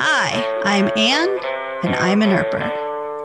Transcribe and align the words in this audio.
Hi, 0.00 0.44
I'm 0.62 0.92
Anne, 0.96 1.40
and 1.82 1.96
I'm 1.96 2.22
an 2.22 2.28
Earper. 2.28 2.70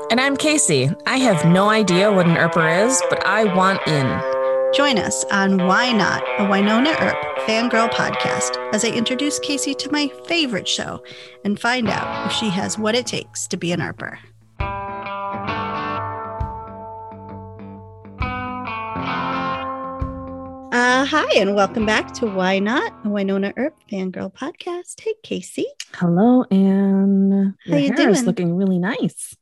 And 0.09 0.19
I'm 0.19 0.35
Casey. 0.35 0.89
I 1.05 1.17
have 1.17 1.45
no 1.45 1.69
idea 1.69 2.11
what 2.11 2.25
an 2.25 2.35
Earper 2.35 2.87
is, 2.87 2.99
but 3.11 3.23
I 3.27 3.43
want 3.53 3.87
in. 3.87 4.73
Join 4.73 4.97
us 4.97 5.23
on 5.25 5.67
Why 5.67 5.91
Not, 5.91 6.23
a 6.39 6.45
Wynonna 6.45 6.99
Earp 6.99 7.37
fangirl 7.47 7.91
podcast, 7.91 8.57
as 8.73 8.83
I 8.83 8.87
introduce 8.87 9.37
Casey 9.37 9.75
to 9.75 9.91
my 9.91 10.07
favorite 10.25 10.67
show 10.67 11.03
and 11.45 11.59
find 11.59 11.87
out 11.89 12.25
if 12.25 12.31
she 12.31 12.49
has 12.49 12.79
what 12.79 12.95
it 12.95 13.05
takes 13.05 13.45
to 13.49 13.57
be 13.57 13.71
an 13.71 13.79
Earper. 13.79 14.17
Uh, 20.73 21.05
hi, 21.05 21.39
and 21.39 21.53
welcome 21.53 21.85
back 21.85 22.11
to 22.15 22.25
Why 22.25 22.57
Not, 22.57 22.91
a 23.05 23.07
Wynonna 23.07 23.53
Earp 23.57 23.75
fangirl 23.91 24.33
podcast. 24.33 24.99
Hey, 25.01 25.13
Casey. 25.21 25.67
Hello, 25.93 26.45
Anne. 26.49 27.55
How 27.67 27.73
Your 27.73 27.79
you 27.79 27.93
hair 27.93 28.09
is 28.09 28.25
looking 28.25 28.55
really 28.55 28.79
nice. 28.79 29.35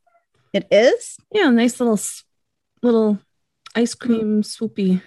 It 0.52 0.66
is. 0.70 1.16
Yeah, 1.32 1.48
nice 1.48 1.80
little 1.80 1.98
little 2.82 3.18
ice 3.74 3.94
cream 3.94 4.42
swoopy. 4.42 5.00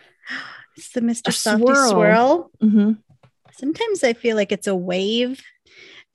It's 0.75 0.89
the 0.93 1.01
Mr. 1.01 1.27
A 1.27 1.31
Softy 1.31 1.63
swirl. 1.63 1.89
swirl. 1.91 2.51
hmm 2.59 2.91
Sometimes 3.53 4.03
I 4.03 4.13
feel 4.13 4.35
like 4.35 4.51
it's 4.51 4.65
a 4.65 4.75
wave 4.75 5.43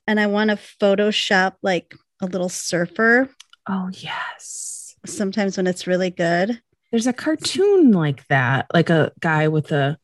and 0.07 0.19
I 0.19 0.27
want 0.27 0.49
to 0.49 0.57
Photoshop 0.57 1.53
like 1.63 1.95
a 2.21 2.25
little 2.25 2.49
surfer. 2.49 3.29
Oh 3.65 3.89
yes. 3.93 4.93
Sometimes 5.05 5.55
when 5.55 5.67
it's 5.67 5.87
really 5.87 6.11
good. 6.11 6.61
There's 6.91 7.07
a 7.07 7.13
cartoon 7.13 7.91
like 7.91 8.27
that, 8.27 8.67
like 8.73 8.89
a 8.89 9.11
guy 9.19 9.47
with 9.47 9.71
a 9.71 9.97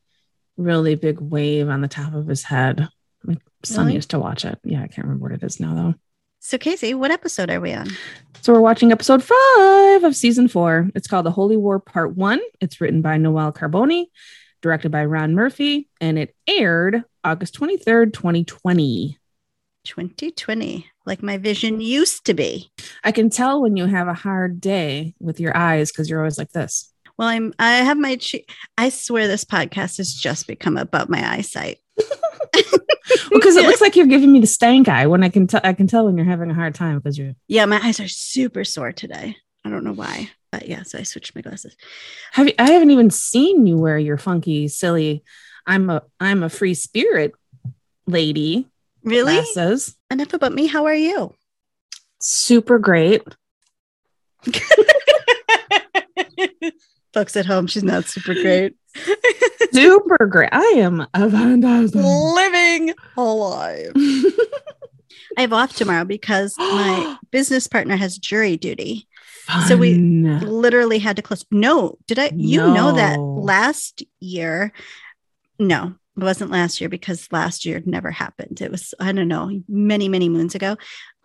really 0.56 0.94
big 0.94 1.20
wave 1.20 1.68
on 1.68 1.80
the 1.82 1.88
top 1.88 2.14
of 2.14 2.26
his 2.26 2.42
head. 2.42 2.88
My 3.22 3.36
son 3.62 3.86
Really? 3.86 3.96
used 3.96 4.10
to 4.10 4.18
watch 4.18 4.44
it. 4.44 4.58
Yeah, 4.64 4.78
I 4.82 4.88
can't 4.88 5.06
remember 5.06 5.24
what 5.28 5.32
it 5.32 5.42
is 5.44 5.60
now 5.60 5.74
though. 5.74 5.94
So, 6.40 6.56
Casey, 6.56 6.94
what 6.94 7.10
episode 7.10 7.50
are 7.50 7.60
we 7.60 7.72
on? 7.72 7.88
So 8.42 8.52
we're 8.52 8.60
watching 8.60 8.92
episode 8.92 9.22
five 9.24 10.04
of 10.04 10.14
season 10.14 10.46
four. 10.48 10.88
It's 10.94 11.08
called 11.08 11.26
The 11.26 11.30
Holy 11.32 11.56
War 11.56 11.80
Part 11.80 12.16
One. 12.16 12.40
It's 12.60 12.80
written 12.80 13.02
by 13.02 13.16
Noelle 13.18 13.52
Carbone, 13.52 14.06
directed 14.62 14.90
by 14.92 15.04
Ron 15.04 15.34
Murphy, 15.34 15.88
and 16.00 16.16
it 16.18 16.34
aired 16.46 17.02
August 17.24 17.58
23rd, 17.58 18.12
2020. 18.14 19.18
2020, 19.88 20.86
like 21.06 21.22
my 21.22 21.38
vision 21.38 21.80
used 21.80 22.26
to 22.26 22.34
be. 22.34 22.70
I 23.02 23.10
can 23.10 23.30
tell 23.30 23.62
when 23.62 23.76
you 23.76 23.86
have 23.86 24.06
a 24.06 24.14
hard 24.14 24.60
day 24.60 25.14
with 25.18 25.40
your 25.40 25.56
eyes 25.56 25.90
because 25.90 26.08
you're 26.08 26.20
always 26.20 26.38
like 26.38 26.52
this. 26.52 26.92
Well, 27.16 27.28
I'm 27.28 27.52
I 27.58 27.78
have 27.78 27.96
my 27.96 28.16
che- 28.16 28.44
I 28.76 28.90
swear 28.90 29.26
this 29.26 29.44
podcast 29.44 29.96
has 29.96 30.14
just 30.14 30.46
become 30.46 30.76
about 30.76 31.10
my 31.10 31.36
eyesight. 31.36 31.78
Because 33.30 33.56
it 33.56 33.64
looks 33.64 33.80
like 33.84 33.96
you're 33.96 34.06
giving 34.06 34.32
me 34.32 34.40
the 34.40 34.46
stank 34.46 34.86
eye 34.88 35.06
when 35.06 35.24
I 35.24 35.30
can 35.30 35.46
tell 35.46 35.62
I 35.64 35.72
can 35.72 35.86
tell 35.86 36.04
when 36.04 36.16
you're 36.16 36.26
having 36.26 36.50
a 36.50 36.54
hard 36.54 36.74
time 36.74 36.98
because 36.98 37.18
you're 37.18 37.32
Yeah, 37.48 37.64
my 37.64 37.80
eyes 37.82 38.00
are 38.00 38.08
super 38.08 38.64
sore 38.64 38.92
today. 38.92 39.36
I 39.64 39.70
don't 39.70 39.82
know 39.84 39.94
why. 39.94 40.30
But 40.52 40.68
yeah, 40.68 40.82
so 40.82 40.98
I 40.98 41.02
switched 41.02 41.34
my 41.34 41.40
glasses. 41.40 41.74
have 42.32 42.48
you, 42.48 42.54
I 42.58 42.70
haven't 42.70 42.90
even 42.90 43.10
seen 43.10 43.66
you 43.66 43.78
wear 43.78 43.98
your 43.98 44.18
funky, 44.18 44.68
silly 44.68 45.24
I'm 45.66 45.88
a 45.90 46.02
I'm 46.20 46.42
a 46.42 46.50
free 46.50 46.74
spirit 46.74 47.32
lady 48.06 48.66
Really? 49.08 49.34
glasses. 49.34 49.96
Enough 50.10 50.34
about 50.34 50.52
me. 50.52 50.66
How 50.66 50.84
are 50.86 50.94
you? 50.94 51.34
Super 52.20 52.78
great. 52.78 53.22
Folks 57.14 57.36
at 57.36 57.46
home, 57.46 57.66
she's 57.66 57.82
not 57.82 58.04
super 58.04 58.34
great. 58.34 58.76
super 59.72 60.26
great. 60.26 60.50
I 60.52 60.74
am 60.76 61.00
a 61.14 61.30
fantastic. 61.30 62.00
Living 62.02 62.94
alive. 63.16 63.92
I 65.36 65.42
have 65.42 65.52
off 65.52 65.74
tomorrow 65.74 66.04
because 66.04 66.56
my 66.58 67.16
business 67.30 67.66
partner 67.66 67.96
has 67.96 68.18
jury 68.18 68.56
duty. 68.56 69.06
So 69.66 69.76
we- 69.76 69.94
Literally 69.94 70.98
had 70.98 71.16
to 71.16 71.22
close. 71.22 71.44
No, 71.50 71.96
did 72.06 72.18
I? 72.18 72.30
You 72.34 72.58
know 72.58 72.92
that 72.96 73.18
last 73.18 74.02
year. 74.20 74.72
No, 75.58 75.94
it 76.22 76.24
wasn't 76.24 76.50
last 76.50 76.80
year 76.80 76.88
because 76.88 77.30
last 77.30 77.64
year 77.64 77.80
never 77.86 78.10
happened. 78.10 78.60
It 78.60 78.70
was, 78.70 78.92
I 78.98 79.12
don't 79.12 79.28
know, 79.28 79.62
many, 79.68 80.08
many 80.08 80.28
moons 80.28 80.54
ago, 80.54 80.76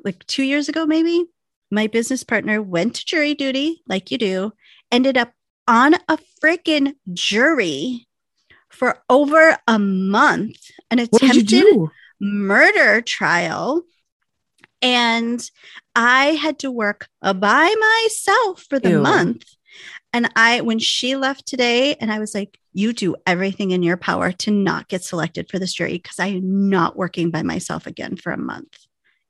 like 0.03 0.25
two 0.27 0.43
years 0.43 0.69
ago, 0.69 0.85
maybe. 0.85 1.25
My 1.71 1.87
business 1.87 2.23
partner 2.23 2.61
went 2.61 2.95
to 2.95 3.05
jury 3.05 3.33
duty, 3.33 3.81
like 3.87 4.11
you 4.11 4.19
do, 4.19 4.53
ended 4.91 5.17
up 5.17 5.33
on 5.67 5.95
a 5.95 6.19
freaking 6.43 6.93
jury 7.11 8.07
for 8.69 9.01
over 9.09 9.57
a 9.67 9.79
month, 9.79 10.57
an 10.91 10.99
attempted 10.99 11.65
murder 12.19 13.01
trial. 13.01 13.81
And 14.83 15.49
I 15.95 16.25
had 16.25 16.59
to 16.59 16.69
work 16.69 17.07
by 17.21 17.73
myself 17.79 18.65
for 18.69 18.79
the 18.79 18.91
Ew. 18.91 19.01
month. 19.01 19.45
And 20.13 20.31
I, 20.35 20.61
when 20.61 20.77
she 20.79 21.15
left 21.15 21.47
today, 21.47 21.95
and 21.95 22.11
I 22.11 22.19
was 22.19 22.35
like, 22.35 22.59
you 22.71 22.93
do 22.93 23.15
everything 23.25 23.71
in 23.71 23.81
your 23.83 23.97
power 23.97 24.31
to 24.31 24.51
not 24.51 24.87
get 24.87 25.03
selected 25.03 25.49
for 25.49 25.57
this 25.59 25.73
jury 25.73 25.93
because 25.93 26.19
I 26.19 26.27
am 26.27 26.69
not 26.69 26.95
working 26.95 27.31
by 27.31 27.41
myself 27.43 27.87
again 27.87 28.15
for 28.15 28.31
a 28.31 28.37
month. 28.37 28.77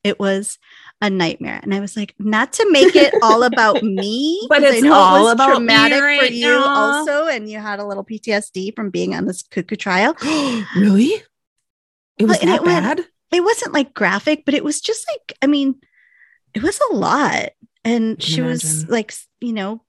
It 0.03 0.19
was 0.19 0.59
a 1.01 1.09
nightmare. 1.09 1.59
And 1.63 1.73
I 1.73 1.79
was 1.79 1.95
like, 1.95 2.13
not 2.19 2.51
to 2.53 2.69
make 2.69 2.95
it 2.97 3.13
all 3.21 3.44
about 3.51 3.81
me, 3.81 4.45
But 4.49 4.59
'cause 4.61 4.71
I 4.71 4.75
it's 4.75 4.83
know 4.83 4.91
it 4.91 4.95
all 4.95 5.23
was 5.23 5.33
about 5.33 5.49
traumatic 5.51 5.97
for 5.99 6.03
right 6.03 6.31
you 6.31 6.47
now. 6.47 6.66
also. 6.67 7.27
And 7.27 7.50
you 7.50 7.59
had 7.59 7.79
a 7.79 7.85
little 7.85 8.03
PTSD 8.03 8.75
from 8.75 8.89
being 8.89 9.15
on 9.15 9.25
this 9.25 9.41
cuckoo 9.44 9.77
trial. 9.77 10.15
really? 10.75 11.13
It 12.17 12.25
was 12.25 12.39
and 12.39 12.50
that 12.50 12.61
it 12.61 12.65
went- 12.65 12.83
bad? 12.97 13.05
it 13.31 13.41
wasn't 13.44 13.73
like 13.73 13.94
graphic, 13.94 14.44
but 14.45 14.53
it 14.53 14.63
was 14.63 14.81
just 14.81 15.05
like, 15.11 15.38
I 15.41 15.47
mean, 15.47 15.75
it 16.53 16.61
was 16.61 16.79
a 16.91 16.94
lot. 16.95 17.50
And 17.85 18.21
she 18.21 18.41
was 18.41 18.88
like, 18.89 19.13
you 19.41 19.53
know, 19.53 19.81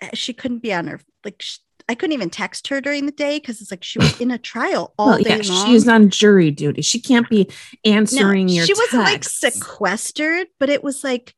Eh, 0.00 0.10
she 0.14 0.32
couldn't 0.32 0.58
be 0.62 0.72
on 0.72 0.86
her, 0.86 1.00
like, 1.24 1.42
sh- 1.42 1.58
I 1.88 1.94
couldn't 1.94 2.12
even 2.12 2.28
text 2.30 2.68
her 2.68 2.80
during 2.80 3.06
the 3.06 3.12
day 3.12 3.38
because 3.38 3.60
it's 3.62 3.70
like 3.70 3.82
she 3.82 3.98
was 3.98 4.12
in 4.20 4.30
a 4.30 4.38
trial 4.38 4.92
all 4.98 5.06
Well, 5.08 5.18
day 5.22 5.40
yeah, 5.42 5.50
long. 5.52 5.66
she's 5.66 5.88
on 5.88 6.10
jury 6.10 6.50
duty. 6.50 6.82
She 6.82 7.00
can't 7.00 7.28
be 7.28 7.48
No, 7.84 7.92
answering 7.92 8.48
your 8.48 8.66
she 8.66 8.74
wasn't 8.74 9.04
like 9.04 9.24
sequestered, 9.24 10.48
but 10.60 10.68
it 10.68 10.84
was 10.84 11.02
like 11.02 11.34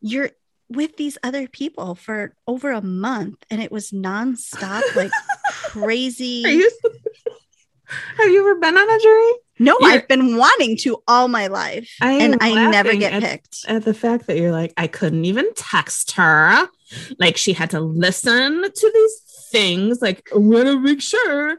you're 0.00 0.30
with 0.70 0.96
these 0.96 1.18
other 1.24 1.48
people 1.48 1.94
for 1.94 2.34
over 2.46 2.70
a 2.70 2.82
month 2.82 3.42
and 3.50 3.60
it 3.60 3.72
was 3.72 3.90
nonstop, 3.90 4.82
like 4.94 5.10
crazy. 5.52 6.44
You 6.46 6.70
Have 8.18 8.28
you 8.28 8.40
ever 8.40 8.60
been 8.60 8.76
on 8.76 8.88
a 8.90 8.98
jury? 9.00 9.32
No, 9.58 9.76
You're- 9.80 9.92
I've 9.94 10.08
been 10.08 10.36
wanting 10.36 10.76
to 10.78 11.02
all 11.08 11.28
my 11.28 11.46
life. 11.48 11.90
I 12.00 12.12
and 12.14 12.36
I 12.40 12.70
never 12.70 12.94
get 12.94 13.12
at- 13.14 13.22
picked. 13.22 13.64
At 13.66 13.84
the 13.84 13.94
fact 13.94 14.26
that 14.26 14.36
you're 14.38 14.52
like, 14.52 14.72
I 14.76 14.86
couldn't 14.86 15.24
even 15.24 15.52
text 15.54 16.12
her. 16.12 16.68
Like 17.18 17.36
she 17.36 17.52
had 17.52 17.70
to 17.70 17.80
listen 17.80 18.62
to 18.62 18.92
these 18.94 19.48
things. 19.50 20.00
Like, 20.00 20.28
I 20.34 20.38
want 20.38 20.66
to 20.66 20.80
make 20.80 21.02
sure 21.02 21.56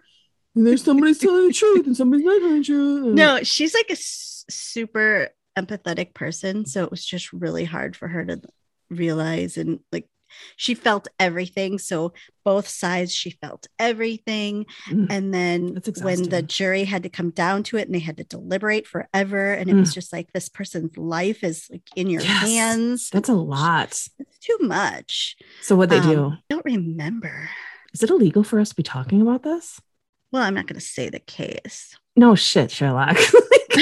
there's 0.55 0.83
somebody's 0.83 1.19
telling 1.19 1.47
the 1.47 1.53
truth 1.53 1.85
and 1.85 1.95
somebody's 1.95 2.25
not 2.25 2.39
telling 2.39 2.57
the 2.59 2.63
truth. 2.63 3.13
No, 3.15 3.43
she's 3.43 3.73
like 3.73 3.89
a 3.89 3.93
s- 3.93 4.45
super 4.49 5.29
empathetic 5.57 6.13
person. 6.13 6.65
So 6.65 6.83
it 6.83 6.91
was 6.91 7.05
just 7.05 7.31
really 7.33 7.65
hard 7.65 7.95
for 7.95 8.07
her 8.07 8.25
to 8.25 8.41
realize 8.89 9.57
and 9.57 9.79
like 9.91 10.07
she 10.55 10.73
felt 10.73 11.07
everything. 11.19 11.77
So 11.79 12.13
both 12.43 12.67
sides, 12.67 13.13
she 13.13 13.29
felt 13.31 13.67
everything. 13.77 14.65
Mm. 14.89 15.07
And 15.09 15.33
then 15.33 15.81
when 16.01 16.23
the 16.29 16.41
jury 16.41 16.83
had 16.85 17.03
to 17.03 17.09
come 17.09 17.29
down 17.31 17.63
to 17.63 17.77
it 17.77 17.85
and 17.87 17.93
they 17.95 17.99
had 17.99 18.17
to 18.17 18.23
deliberate 18.23 18.87
forever, 18.87 19.53
and 19.53 19.69
it 19.69 19.73
was 19.75 19.93
just 19.93 20.11
like 20.13 20.31
this 20.33 20.49
person's 20.49 20.97
life 20.97 21.43
is 21.43 21.67
like 21.71 21.83
in 21.95 22.09
your 22.09 22.21
Mm. 22.21 22.25
Yes. 22.25 22.41
hands. 22.49 23.09
That's 23.11 23.29
a 23.29 23.33
lot. 23.33 23.89
It's 24.19 24.39
too 24.41 24.57
much. 24.61 25.35
So 25.61 25.75
what 25.75 25.89
they 25.89 25.99
Um, 25.99 26.09
do? 26.09 26.29
I 26.31 26.37
don't 26.49 26.65
remember. 26.65 27.49
Is 27.93 28.03
it 28.03 28.09
illegal 28.09 28.43
for 28.43 28.59
us 28.59 28.69
to 28.69 28.75
be 28.75 28.83
talking 28.83 29.21
about 29.21 29.43
this? 29.43 29.81
Well, 30.31 30.43
I'm 30.43 30.53
not 30.53 30.67
going 30.67 30.79
to 30.79 30.85
say 30.85 31.09
the 31.09 31.19
case. 31.19 31.97
No 32.15 32.35
shit, 32.35 32.69
Sherlock. 32.71 33.17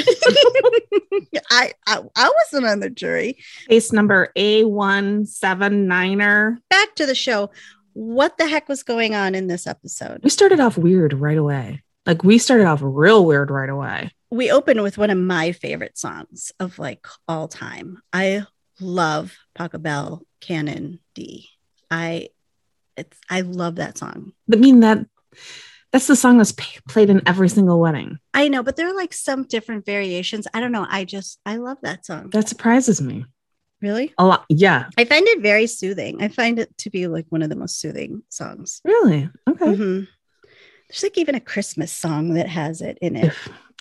I, 1.49 1.71
I 1.85 2.01
I 2.15 2.31
wasn't 2.43 2.65
on 2.65 2.79
the 2.79 2.89
jury. 2.89 3.37
Case 3.69 3.93
number 3.93 4.31
A179er. 4.37 6.57
back 6.69 6.95
to 6.95 7.05
the 7.05 7.15
show. 7.15 7.49
What 7.93 8.37
the 8.37 8.47
heck 8.47 8.69
was 8.69 8.83
going 8.83 9.15
on 9.15 9.33
in 9.33 9.47
this 9.47 9.65
episode? 9.65 10.19
We 10.23 10.29
started 10.29 10.59
off 10.59 10.77
weird 10.77 11.13
right 11.13 11.37
away. 11.37 11.81
Like 12.05 12.23
we 12.23 12.37
started 12.37 12.67
off 12.67 12.79
real 12.81 13.25
weird 13.25 13.49
right 13.51 13.69
away. 13.69 14.11
We 14.29 14.51
opened 14.51 14.83
with 14.83 14.97
one 14.97 15.09
of 15.09 15.17
my 15.17 15.53
favorite 15.53 15.97
songs 15.97 16.51
of 16.59 16.77
like 16.79 17.07
all 17.27 17.47
time. 17.47 18.01
I 18.13 18.45
love 18.79 19.35
Pachelbel 19.57 20.21
Canon 20.41 20.99
D. 21.15 21.49
I 21.89 22.29
it's 22.95 23.17
I 23.29 23.41
love 23.41 23.75
that 23.75 23.97
song. 23.97 24.33
I 24.51 24.57
mean 24.57 24.81
that 24.81 25.05
that's 25.91 26.07
the 26.07 26.15
song 26.15 26.37
that's 26.37 26.51
p- 26.51 26.79
played 26.89 27.09
in 27.09 27.21
every 27.27 27.49
single 27.49 27.79
wedding. 27.79 28.17
I 28.33 28.49
know, 28.49 28.63
but 28.63 28.75
there 28.75 28.87
are 28.89 28.95
like 28.95 29.13
some 29.13 29.43
different 29.43 29.85
variations. 29.85 30.47
I 30.53 30.59
don't 30.59 30.71
know. 30.71 30.85
I 30.89 31.05
just 31.05 31.39
I 31.45 31.57
love 31.57 31.77
that 31.83 32.05
song. 32.05 32.29
That 32.31 32.49
surprises 32.49 33.01
me 33.01 33.25
Really? 33.81 34.13
a 34.17 34.25
lot. 34.25 34.45
Yeah, 34.49 34.89
I 34.97 35.05
find 35.05 35.27
it 35.27 35.41
very 35.41 35.67
soothing. 35.67 36.21
I 36.21 36.27
find 36.29 36.59
it 36.59 36.75
to 36.79 36.89
be 36.89 37.07
like 37.07 37.25
one 37.29 37.41
of 37.41 37.49
the 37.49 37.55
most 37.55 37.79
soothing 37.79 38.23
songs. 38.29 38.81
really. 38.83 39.29
Okay. 39.49 39.65
Mhm. 39.65 40.07
There's 40.89 41.03
like 41.03 41.17
even 41.17 41.35
a 41.35 41.39
Christmas 41.41 41.91
song 41.91 42.33
that 42.35 42.47
has 42.47 42.81
it 42.81 42.97
in 43.01 43.15
it. 43.17 43.33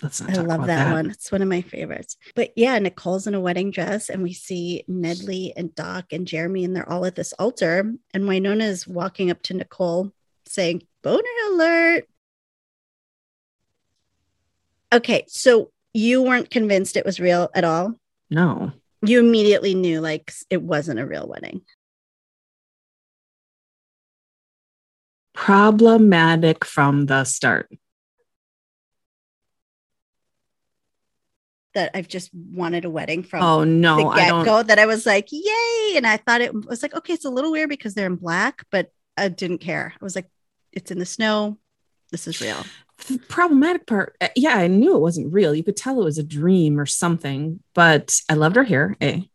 Let's 0.03 0.21
not 0.21 0.37
I 0.37 0.43
love 0.43 0.67
that, 0.67 0.85
that. 0.89 0.93
one. 0.93 1.11
It's 1.11 1.33
one 1.33 1.41
of 1.41 1.49
my 1.49 1.63
favorites. 1.63 2.17
But 2.35 2.51
yeah, 2.57 2.79
Nicole's 2.79 3.27
in 3.27 3.35
a 3.35 3.41
wedding 3.41 3.71
dress, 3.71 4.11
and 4.11 4.23
we 4.23 4.33
see 4.35 4.85
Nedley 4.91 5.53
and 5.57 5.75
Doc 5.75 6.13
and 6.13 6.27
Jeremy, 6.27 6.65
and 6.65 6.77
they're 6.77 6.89
all 6.89 7.07
at 7.07 7.15
this 7.15 7.33
altar. 7.35 7.95
And 8.13 8.25
Wynonna 8.25 8.61
is 8.63 8.87
walking 8.87 9.31
up 9.31 9.41
to 9.45 9.55
Nicole 9.55 10.13
saying, 10.47 10.83
Boner 11.07 11.23
alert. 11.53 12.09
Okay, 14.93 15.25
so 15.29 15.71
you 15.95 16.21
weren't 16.21 16.51
convinced 16.51 16.97
it 16.97 17.05
was 17.07 17.21
real 17.21 17.49
at 17.55 17.63
all. 17.63 17.95
No. 18.29 18.73
You 19.03 19.21
immediately 19.21 19.77
knew 19.77 20.01
like 20.01 20.33
it 20.51 20.61
wasn't 20.63 20.99
a 20.99 21.07
real 21.07 21.29
wedding. 21.29 21.61
Problematic 25.33 26.65
from 26.65 27.07
the 27.07 27.23
start. 27.23 27.71
That 31.75 31.93
I've 31.95 32.09
just 32.09 32.35
wanted 32.35 32.85
a 32.85 32.91
wedding 32.91 33.23
from 33.23 33.45
Oh 33.45 33.61
the 33.61 33.67
no, 33.67 34.09
I 34.09 34.17
get 34.17 34.29
don't. 34.31 34.45
go. 34.45 34.63
That 34.65 34.81
I 34.81 34.87
was 34.87 35.07
like, 35.07 35.29
yay! 35.31 35.93
And 35.95 36.05
I 36.05 36.17
thought 36.17 36.41
it 36.41 36.53
was 36.67 36.83
like, 36.83 36.97
okay, 36.97 37.13
it's 37.13 37.25
a 37.25 37.31
little 37.31 37.53
weird 37.53 37.69
because 37.69 37.95
they're 37.95 38.07
in 38.07 38.17
black, 38.17 38.65
but 38.73 38.91
I 39.17 39.29
didn't 39.29 39.59
care. 39.59 39.95
I 39.95 40.05
was 40.05 40.17
like, 40.17 40.27
it's 40.77 40.93
in 40.93 41.01
the 41.01 41.07
snow. 41.07 41.59
This 42.13 42.29
is 42.29 42.41
real. 42.41 42.65
the 43.09 43.19
problematic 43.29 43.87
part, 43.87 44.17
uh, 44.21 44.29
yeah, 44.37 44.57
I 44.57 44.69
knew 44.69 44.95
it 44.95 45.01
wasn't 45.01 45.33
real. 45.33 45.55
You 45.55 45.65
could 45.65 45.77
tell 45.77 46.01
it 46.01 46.05
was 46.05 46.19
a 46.19 46.23
dream 46.23 46.79
or 46.79 46.87
something, 46.87 47.61
but 47.75 48.21
I 48.31 48.35
loved 48.35 48.55
her 48.55 48.65
hair. 48.65 48.97
A 49.03 49.29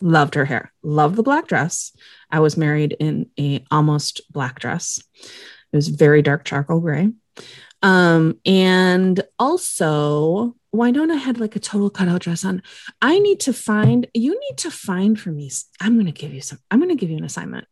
loved 0.00 0.34
her 0.34 0.44
hair, 0.44 0.72
loved 0.82 1.16
the 1.16 1.22
black 1.22 1.46
dress. 1.46 1.92
I 2.30 2.40
was 2.40 2.56
married 2.56 2.96
in 2.98 3.30
a 3.38 3.64
almost 3.70 4.20
black 4.30 4.58
dress. 4.58 5.02
It 5.72 5.76
was 5.76 5.88
very 5.88 6.22
dark 6.22 6.44
charcoal 6.44 6.80
gray. 6.80 7.10
Um, 7.82 8.38
and 8.44 9.20
also 9.38 10.56
Wynonna 10.74 11.18
had 11.18 11.40
like 11.40 11.56
a 11.56 11.60
total 11.60 11.90
cutout 11.90 12.22
dress 12.22 12.44
on. 12.44 12.62
I 13.00 13.18
need 13.18 13.40
to 13.40 13.52
find, 13.52 14.06
you 14.14 14.32
need 14.32 14.58
to 14.58 14.70
find 14.70 15.18
for 15.18 15.30
me. 15.30 15.50
I'm 15.80 15.94
going 15.94 16.06
to 16.06 16.12
give 16.12 16.34
you 16.34 16.40
some, 16.40 16.58
I'm 16.70 16.78
going 16.78 16.90
to 16.90 17.00
give 17.00 17.10
you 17.10 17.16
an 17.16 17.24
assignment. 17.24 17.66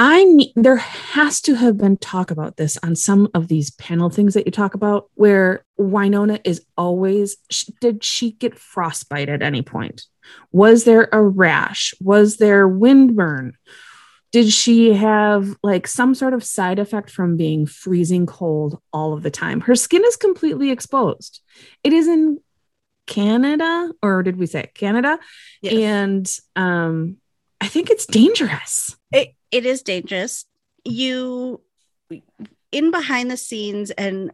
I 0.00 0.22
need, 0.22 0.52
there 0.54 0.76
has 0.76 1.40
to 1.40 1.56
have 1.56 1.76
been 1.76 1.96
talk 1.96 2.30
about 2.30 2.56
this 2.56 2.78
on 2.84 2.94
some 2.94 3.28
of 3.34 3.48
these 3.48 3.72
panel 3.72 4.10
things 4.10 4.34
that 4.34 4.46
you 4.46 4.52
talk 4.52 4.74
about 4.74 5.10
where 5.14 5.64
Wynonna 5.76 6.40
is 6.44 6.64
always, 6.76 7.36
did 7.80 8.04
she 8.04 8.30
get 8.30 8.56
frostbite 8.56 9.28
at 9.28 9.42
any 9.42 9.60
point? 9.60 10.04
Was 10.52 10.84
there 10.84 11.08
a 11.10 11.20
rash? 11.20 11.94
Was 12.00 12.36
there 12.36 12.68
windburn? 12.68 13.54
Did 14.30 14.52
she 14.52 14.92
have 14.92 15.56
like 15.64 15.88
some 15.88 16.14
sort 16.14 16.32
of 16.32 16.44
side 16.44 16.78
effect 16.78 17.10
from 17.10 17.36
being 17.36 17.66
freezing 17.66 18.24
cold 18.24 18.80
all 18.92 19.14
of 19.14 19.24
the 19.24 19.32
time? 19.32 19.62
Her 19.62 19.74
skin 19.74 20.04
is 20.06 20.14
completely 20.14 20.70
exposed. 20.70 21.40
It 21.82 21.92
is 21.92 22.06
in 22.06 22.38
Canada, 23.06 23.90
or 24.00 24.22
did 24.22 24.36
we 24.36 24.46
say 24.46 24.70
Canada? 24.74 25.18
Yes. 25.60 25.74
And 25.74 26.38
um, 26.54 27.16
I 27.60 27.66
think 27.66 27.90
it's 27.90 28.06
dangerous. 28.06 28.94
it, 29.10 29.34
it 29.50 29.66
is 29.66 29.82
dangerous. 29.82 30.44
You 30.84 31.60
in 32.72 32.90
behind 32.90 33.30
the 33.30 33.36
scenes 33.36 33.90
and 33.92 34.30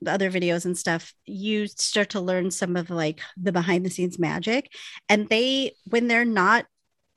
the 0.00 0.12
other 0.12 0.30
videos 0.30 0.64
and 0.64 0.76
stuff, 0.76 1.14
you 1.26 1.66
start 1.68 2.10
to 2.10 2.20
learn 2.20 2.50
some 2.50 2.76
of 2.76 2.90
like 2.90 3.20
the 3.36 3.52
behind 3.52 3.86
the 3.86 3.90
scenes 3.90 4.18
magic. 4.18 4.72
And 5.08 5.28
they 5.28 5.74
when 5.88 6.08
they're 6.08 6.24
not 6.24 6.66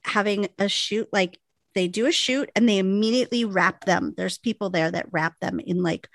having 0.04 0.48
a 0.60 0.70
shoot, 0.70 1.08
like 1.12 1.40
they 1.74 1.88
do 1.88 2.06
a 2.06 2.12
shoot 2.12 2.50
and 2.56 2.68
they 2.70 2.78
immediately 2.78 3.44
wrap 3.44 3.86
them. 3.86 4.14
There's 4.16 4.38
people 4.38 4.70
there 4.70 4.92
that 4.92 5.08
wrap 5.12 5.40
them 5.40 5.60
in 5.60 5.82
like 5.82 6.08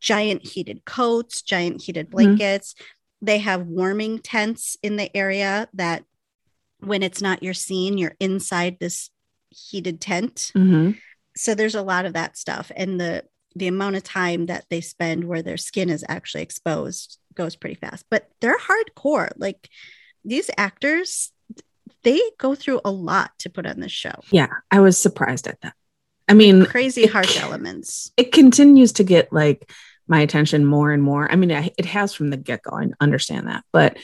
giant 0.00 0.44
heated 0.46 0.84
coats, 0.84 1.42
giant 1.42 1.82
heated 1.82 2.06
mm-hmm. 2.06 2.16
blankets. 2.16 2.74
They 3.22 3.38
have 3.38 3.66
warming 3.66 4.18
tents 4.18 4.76
in 4.82 4.96
the 4.96 5.14
area 5.16 5.68
that 5.74 6.04
when 6.80 7.02
it's 7.02 7.22
not 7.22 7.42
your 7.42 7.54
scene, 7.54 7.96
you're 7.98 8.16
inside 8.20 8.76
this 8.78 9.10
heated 9.56 10.00
tent. 10.00 10.52
Mhm. 10.54 10.98
So 11.36 11.54
there's 11.54 11.74
a 11.74 11.82
lot 11.82 12.04
of 12.06 12.12
that 12.14 12.36
stuff. 12.36 12.70
And 12.76 13.00
the 13.00 13.24
the 13.54 13.68
amount 13.68 13.96
of 13.96 14.02
time 14.02 14.46
that 14.46 14.66
they 14.68 14.82
spend 14.82 15.24
where 15.24 15.40
their 15.40 15.56
skin 15.56 15.88
is 15.88 16.04
actually 16.08 16.42
exposed 16.42 17.18
goes 17.34 17.56
pretty 17.56 17.74
fast. 17.76 18.04
But 18.10 18.28
they're 18.40 18.58
hardcore. 18.58 19.30
Like 19.36 19.70
these 20.26 20.50
actors, 20.58 21.32
they 22.02 22.20
go 22.38 22.54
through 22.54 22.82
a 22.84 22.90
lot 22.90 23.30
to 23.38 23.48
put 23.50 23.64
on 23.66 23.80
this 23.80 23.92
show. 23.92 24.12
Yeah, 24.30 24.48
I 24.70 24.80
was 24.80 24.98
surprised 24.98 25.46
at 25.46 25.58
that. 25.62 25.72
I 26.28 26.34
mean, 26.34 26.66
Crazy 26.66 27.04
it- 27.04 27.12
harsh 27.12 27.40
elements. 27.40 28.12
it 28.18 28.30
continues 28.32 28.92
to 28.94 29.04
get 29.04 29.32
like 29.32 29.70
my 30.06 30.20
attention 30.20 30.64
more 30.66 30.92
and 30.92 31.02
more. 31.02 31.30
I 31.30 31.36
mean, 31.36 31.50
I, 31.50 31.70
it 31.78 31.86
has 31.86 32.12
from 32.12 32.28
the 32.30 32.36
get 32.36 32.62
go. 32.62 32.76
I 32.76 32.88
understand 33.00 33.48
that, 33.48 33.64
but 33.72 33.96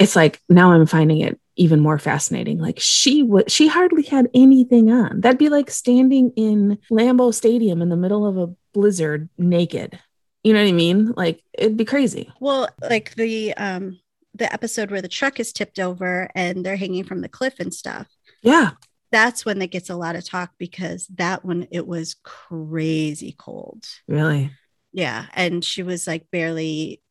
it's 0.00 0.16
like 0.16 0.40
now 0.48 0.72
I'm 0.72 0.86
finding 0.86 1.20
it 1.20 1.38
even 1.60 1.78
more 1.78 1.98
fascinating. 1.98 2.58
Like 2.58 2.78
she 2.80 3.22
would, 3.22 3.50
she 3.50 3.68
hardly 3.68 4.02
had 4.02 4.30
anything 4.32 4.90
on. 4.90 5.20
That'd 5.20 5.38
be 5.38 5.50
like 5.50 5.70
standing 5.70 6.32
in 6.34 6.78
Lambeau 6.90 7.34
Stadium 7.34 7.82
in 7.82 7.90
the 7.90 7.98
middle 7.98 8.26
of 8.26 8.38
a 8.38 8.54
blizzard 8.72 9.28
naked. 9.36 10.00
You 10.42 10.54
know 10.54 10.62
what 10.62 10.70
I 10.70 10.72
mean? 10.72 11.12
Like 11.14 11.44
it'd 11.52 11.76
be 11.76 11.84
crazy. 11.84 12.32
Well, 12.40 12.70
like 12.80 13.14
the 13.14 13.52
um 13.54 14.00
the 14.34 14.50
episode 14.50 14.90
where 14.90 15.02
the 15.02 15.08
truck 15.08 15.38
is 15.38 15.52
tipped 15.52 15.78
over 15.78 16.30
and 16.34 16.64
they're 16.64 16.76
hanging 16.76 17.04
from 17.04 17.20
the 17.20 17.28
cliff 17.28 17.60
and 17.60 17.74
stuff. 17.74 18.06
Yeah. 18.42 18.70
That's 19.12 19.44
when 19.44 19.58
that 19.58 19.70
gets 19.70 19.90
a 19.90 19.96
lot 19.96 20.16
of 20.16 20.24
talk 20.24 20.52
because 20.56 21.08
that 21.16 21.44
one 21.44 21.66
it 21.70 21.86
was 21.86 22.16
crazy 22.24 23.34
cold. 23.36 23.84
Really. 24.08 24.50
Yeah. 24.92 25.26
And 25.34 25.62
she 25.62 25.82
was 25.82 26.06
like 26.06 26.30
barely 26.30 27.02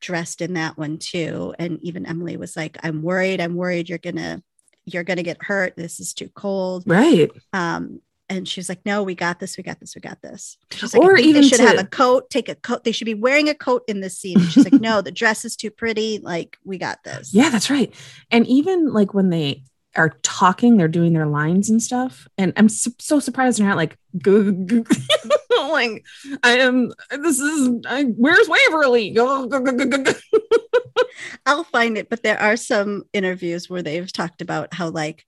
dressed 0.00 0.40
in 0.40 0.54
that 0.54 0.76
one 0.76 0.98
too. 0.98 1.54
And 1.58 1.78
even 1.82 2.06
Emily 2.06 2.36
was 2.36 2.56
like, 2.56 2.78
I'm 2.82 3.02
worried, 3.02 3.40
I'm 3.40 3.54
worried 3.54 3.88
you're 3.88 3.98
gonna 3.98 4.42
you're 4.84 5.04
gonna 5.04 5.22
get 5.22 5.42
hurt. 5.42 5.76
This 5.76 6.00
is 6.00 6.14
too 6.14 6.28
cold. 6.28 6.84
Right. 6.86 7.30
Um, 7.52 8.00
and 8.28 8.48
she 8.48 8.58
was 8.60 8.68
like, 8.68 8.84
No, 8.84 9.02
we 9.02 9.14
got 9.14 9.38
this, 9.38 9.56
we 9.56 9.62
got 9.62 9.80
this, 9.80 9.94
we 9.94 10.00
got 10.00 10.20
this. 10.20 10.56
She's 10.72 10.94
like, 10.94 11.02
Or 11.02 11.16
even 11.16 11.42
they 11.42 11.48
should 11.48 11.60
have 11.60 11.78
a 11.78 11.84
coat, 11.84 12.28
take 12.30 12.48
a 12.48 12.54
coat. 12.54 12.84
They 12.84 12.92
should 12.92 13.04
be 13.04 13.14
wearing 13.14 13.48
a 13.48 13.54
coat 13.54 13.82
in 13.88 14.00
this 14.00 14.18
scene. 14.18 14.38
And 14.40 14.50
she's 14.50 14.64
like, 14.64 14.72
No, 14.80 15.00
the 15.00 15.12
dress 15.12 15.44
is 15.44 15.56
too 15.56 15.70
pretty. 15.70 16.18
Like, 16.18 16.58
we 16.64 16.78
got 16.78 17.04
this. 17.04 17.32
Yeah, 17.32 17.50
that's 17.50 17.70
right. 17.70 17.94
And 18.30 18.46
even 18.46 18.92
like 18.92 19.14
when 19.14 19.30
they 19.30 19.62
are 19.96 20.10
talking, 20.22 20.76
they're 20.76 20.88
doing 20.88 21.12
their 21.12 21.26
lines 21.26 21.70
and 21.70 21.82
stuff. 21.82 22.26
And 22.38 22.52
I'm 22.56 22.68
so, 22.68 22.90
so 22.98 23.18
surprised 23.20 23.58
they're 23.58 23.66
not 23.66 23.76
like, 23.76 23.96
"Gu- 24.22 24.52
gu-" 24.52 24.84
like, 25.70 26.04
I 26.42 26.58
am, 26.58 26.92
this 27.10 27.38
is, 27.38 27.70
I, 27.86 28.04
where's 28.04 28.48
Waverly? 28.48 29.10
Gu- 29.10 29.48
gu- 29.48 29.60
gu- 29.64 29.76
gu- 29.76 29.88
gu- 29.88 30.02
gu." 30.04 30.12
I'll 31.46 31.64
find 31.64 31.96
it, 31.98 32.08
but 32.08 32.22
there 32.22 32.40
are 32.40 32.56
some 32.56 33.04
interviews 33.12 33.68
where 33.70 33.82
they've 33.82 34.10
talked 34.12 34.42
about 34.42 34.74
how 34.74 34.88
like 34.90 35.24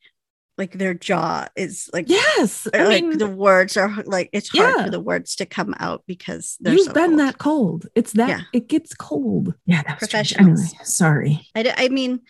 like 0.57 0.73
their 0.73 0.92
jaw 0.92 1.47
is 1.54 1.88
like 1.92 2.09
Yes. 2.09 2.66
I 2.75 2.83
like 2.85 3.04
mean, 3.04 3.19
the 3.19 3.28
words 3.28 3.76
are 3.76 4.02
like 4.07 4.28
it's 4.33 4.49
hard 4.49 4.75
Yeah. 4.76 4.85
for 4.87 4.90
the 4.90 4.99
words 5.00 5.37
to 5.37 5.47
come 5.47 5.73
out 5.78 6.02
because 6.09 6.57
they're 6.59 6.75
you've 6.75 6.87
so 6.87 6.92
been 6.95 7.11
cold. 7.11 7.19
that 7.21 7.38
cold. 7.38 7.87
It's 7.95 8.12
that, 8.14 8.28
Yeah. 8.28 8.40
it 8.52 8.69
gets 8.69 8.92
cold. 8.95 9.54
Yeah, 9.66 9.83
that's 9.87 10.00
Professionals. 10.00 10.61
Anyway, 10.61 10.85
sorry. 10.85 11.47
I, 11.54 11.62
d- 11.62 11.73
I 11.76 11.88
mean, 11.90 12.21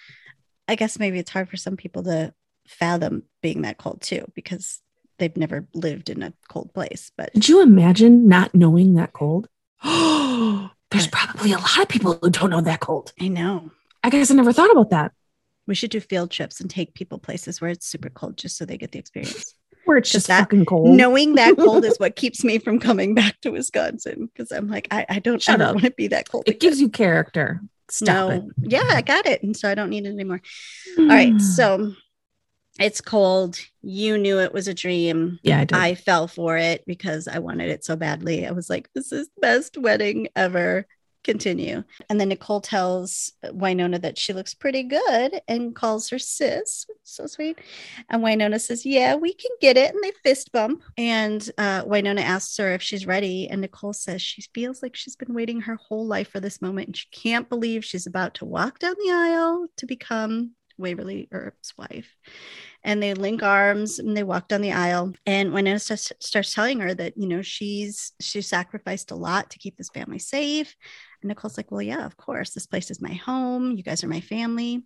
I 0.69 0.75
guess 0.75 0.99
maybe 0.99 1.19
it's 1.19 1.31
hard 1.31 1.49
for 1.49 1.57
some 1.57 1.77
people 1.79 2.03
to 2.03 2.35
fathom 2.69 3.25
being 3.43 3.63
that 3.63 3.79
cold 3.79 4.01
too 4.03 4.31
because 4.35 4.81
they've 5.19 5.37
never 5.37 5.67
lived 5.75 6.11
in 6.11 6.23
a 6.23 6.33
cold 6.49 6.73
place. 6.75 7.11
But 7.17 7.33
Did 7.35 7.49
you 7.49 7.63
imagine 7.63 8.29
not 8.29 8.55
knowing 8.55 8.95
that 8.95 9.13
cold? 9.13 9.49
There's 9.83 11.05
What? 11.07 11.13
probably 11.13 11.53
a 11.53 11.59
lot 11.59 11.79
of 11.81 11.89
people 11.89 12.19
who 12.21 12.31
don't 12.31 12.51
know 12.51 12.61
that 12.61 12.81
cold. 12.81 13.13
I 13.21 13.29
know 13.29 13.71
I 14.03 14.11
guess 14.11 14.31
I 14.31 14.35
never 14.35 14.53
thought 14.53 14.71
about 14.71 14.91
that. 14.91 15.13
we 15.67 15.75
should 15.75 15.91
do 15.91 16.01
field 16.01 16.31
trips 16.31 16.61
and 16.61 16.71
take 16.71 16.95
people 16.95 17.19
places 17.19 17.61
where 17.61 17.71
it's 17.71 17.87
super 17.87 18.09
cold 18.09 18.37
just 18.37 18.57
so 18.57 18.65
they 18.65 18.79
get 18.79 18.93
the 18.93 18.99
experience. 18.99 19.55
Where 19.85 19.97
it's 19.97 20.11
just 20.11 20.27
that- 20.27 20.41
fucking 20.41 20.67
cold. 20.67 20.91
Knowing 20.97 21.37
that 21.37 21.57
cold 21.57 21.83
is 21.87 21.97
what 21.99 22.15
keeps 22.15 22.45
me 22.45 22.59
from 22.59 22.79
coming 22.79 23.15
back 23.15 23.41
to 23.41 23.51
Wisconsin 23.51 24.27
because 24.33 24.53
I'm 24.53 24.69
like, 24.69 24.87
I, 24.91 25.07
I 25.09 25.19
don't 25.19 25.41
Shut 25.41 25.63
ever 25.63 25.73
want 25.73 25.85
to 25.85 25.91
be 25.93 26.09
that 26.09 26.29
cold. 26.29 26.45
it 26.47 26.61
gives 26.61 26.79
you 26.79 26.91
character. 26.91 27.63
Stop 27.91 28.29
no, 28.31 28.51
yeah, 28.61 28.85
I 28.87 29.01
got 29.01 29.25
it. 29.27 29.43
And 29.43 29.57
so 29.57 29.67
I 29.67 29.75
don't 29.75 29.89
need 29.89 30.05
it 30.05 30.11
anymore. 30.11 30.43
All 30.99 31.07
right. 31.07 31.41
So 31.41 31.95
it's 32.79 33.01
cold. 33.01 33.59
You 33.83 34.19
knew 34.19 34.39
it 34.41 34.53
was 34.53 34.69
a 34.69 34.75
dream. 34.75 35.39
yeah, 35.43 35.61
I 35.61 35.65
did. 35.65 35.77
I 35.79 35.95
fell 35.95 36.29
for 36.29 36.57
it 36.57 36.85
because 36.87 37.29
I 37.29 37.39
wanted 37.39 37.71
it 37.71 37.85
so 37.85 37.97
badly. 37.97 38.47
I 38.47 38.53
was 38.53 38.71
like, 38.71 38.89
this 38.95 39.13
is 39.13 39.29
the 39.29 39.41
best 39.41 39.77
wedding 39.77 40.29
ever. 40.37 40.87
Continue. 41.25 41.83
And 42.09 42.19
then 42.19 42.29
Nicole 42.29 42.61
tells 42.61 43.33
Wynonna 43.45 44.01
that 44.01 44.17
she 44.17 44.33
looks 44.33 44.55
pretty 44.55 44.85
good 44.85 45.43
and 45.47 45.75
calls 45.75 46.09
her 46.09 46.19
sis. 46.19 46.87
So 47.03 47.27
sweet. 47.27 47.59
And 48.09 48.23
Wynonna 48.23 48.61
says, 48.61 48.87
Yeah, 48.87 49.17
we 49.17 49.35
can 49.35 49.51
get 49.61 49.77
it. 49.77 49.93
And 49.93 50.03
they 50.03 50.13
fist 50.23 50.53
bump. 50.53 50.85
And 50.97 51.51
uh, 51.59 51.85
Wynonna 51.85 52.23
asks 52.23 52.57
her 52.59 52.73
if 52.73 52.83
she's 52.83 53.07
ready. 53.07 53.49
And 53.49 53.61
Nicole 53.61 53.93
says 53.93 54.23
she 54.23 54.43
feels 54.55 54.81
like 54.83 54.95
she's 54.97 55.17
been 55.17 55.35
waiting 55.35 55.61
her 55.63 55.75
whole 55.77 56.07
life 56.07 56.31
for 56.31 56.41
this 56.41 56.63
moment. 56.63 56.87
And 56.87 56.97
she 56.97 57.09
can't 57.11 57.49
believe 57.49 57.85
she's 57.85 58.07
about 58.07 58.35
to 58.35 58.47
walk 58.47 58.79
down 58.79 58.95
the 58.99 59.13
aisle 59.13 59.67
to 59.79 59.87
become 59.87 60.53
Waverly 60.79 61.29
Earp's 61.33 61.77
wife 61.77 62.17
and 62.85 63.03
they 63.03 63.15
link 63.15 63.43
arms 63.43 63.99
and 63.99 64.17
they 64.17 64.23
walk 64.23 64.49
down 64.49 64.61
the 64.61 64.73
aisle 64.73 65.13
and 65.27 65.51
Wynonna 65.51 65.81
starts, 65.81 66.13
starts 66.21 66.55
telling 66.55 66.81
her 66.81 66.95
that 66.95 67.17
you 67.17 67.27
know 67.29 67.43
she's 67.43 68.13
she 68.21 68.41
sacrificed 68.43 69.11
a 69.11 69.17
lot 69.17 69.51
to 69.51 69.59
keep 69.59 69.77
this 69.77 69.91
family 69.91 70.19
safe 70.19 70.75
And 71.23 71.29
Nicole's 71.29 71.57
like, 71.57 71.71
Well, 71.71 71.83
yeah, 71.83 72.05
of 72.05 72.17
course. 72.17 72.51
This 72.51 72.67
place 72.67 72.91
is 72.91 73.01
my 73.03 73.15
home. 73.15 73.73
You 73.73 73.83
guys 73.83 74.05
are 74.05 74.09
my 74.09 74.21
family. 74.21 74.85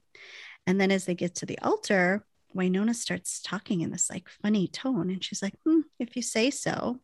And 0.66 0.80
then 0.80 0.90
as 0.90 1.04
they 1.04 1.14
get 1.14 1.36
to 1.36 1.46
the 1.46 1.58
altar, 1.58 2.24
Wynonna 2.54 2.94
starts 2.94 3.40
talking 3.40 3.80
in 3.80 3.90
this 3.90 4.10
like 4.10 4.28
funny 4.42 4.68
tone. 4.68 5.10
And 5.10 5.22
she's 5.22 5.42
like, 5.42 5.54
hmm, 5.66 5.80
if 5.98 6.16
you 6.16 6.22
say 6.22 6.50
so. 6.50 7.00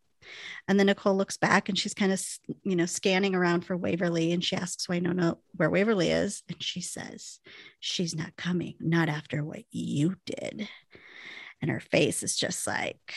And 0.67 0.79
then 0.79 0.87
Nicole 0.87 1.17
looks 1.17 1.37
back 1.37 1.69
and 1.69 1.79
she's 1.79 1.95
kind 1.95 2.13
of, 2.13 2.23
you 2.65 2.77
know, 2.77 2.87
scanning 2.87 3.35
around 3.35 3.63
for 3.63 3.77
Waverly 3.77 4.33
and 4.33 4.45
she 4.45 4.57
asks 4.57 4.87
Wynonna 4.87 5.37
where 5.57 5.71
Waverly 5.71 6.11
is. 6.11 6.43
And 6.49 6.63
she 6.63 6.81
says, 6.81 7.41
She's 7.81 8.15
not 8.15 8.37
coming, 8.37 8.75
not 8.81 9.09
after 9.09 9.45
what 9.45 9.63
you 9.71 10.17
did. 10.27 10.69
And 11.61 11.71
her 11.71 11.81
face 11.81 12.23
is 12.23 12.37
just 12.37 12.67
like 12.67 13.15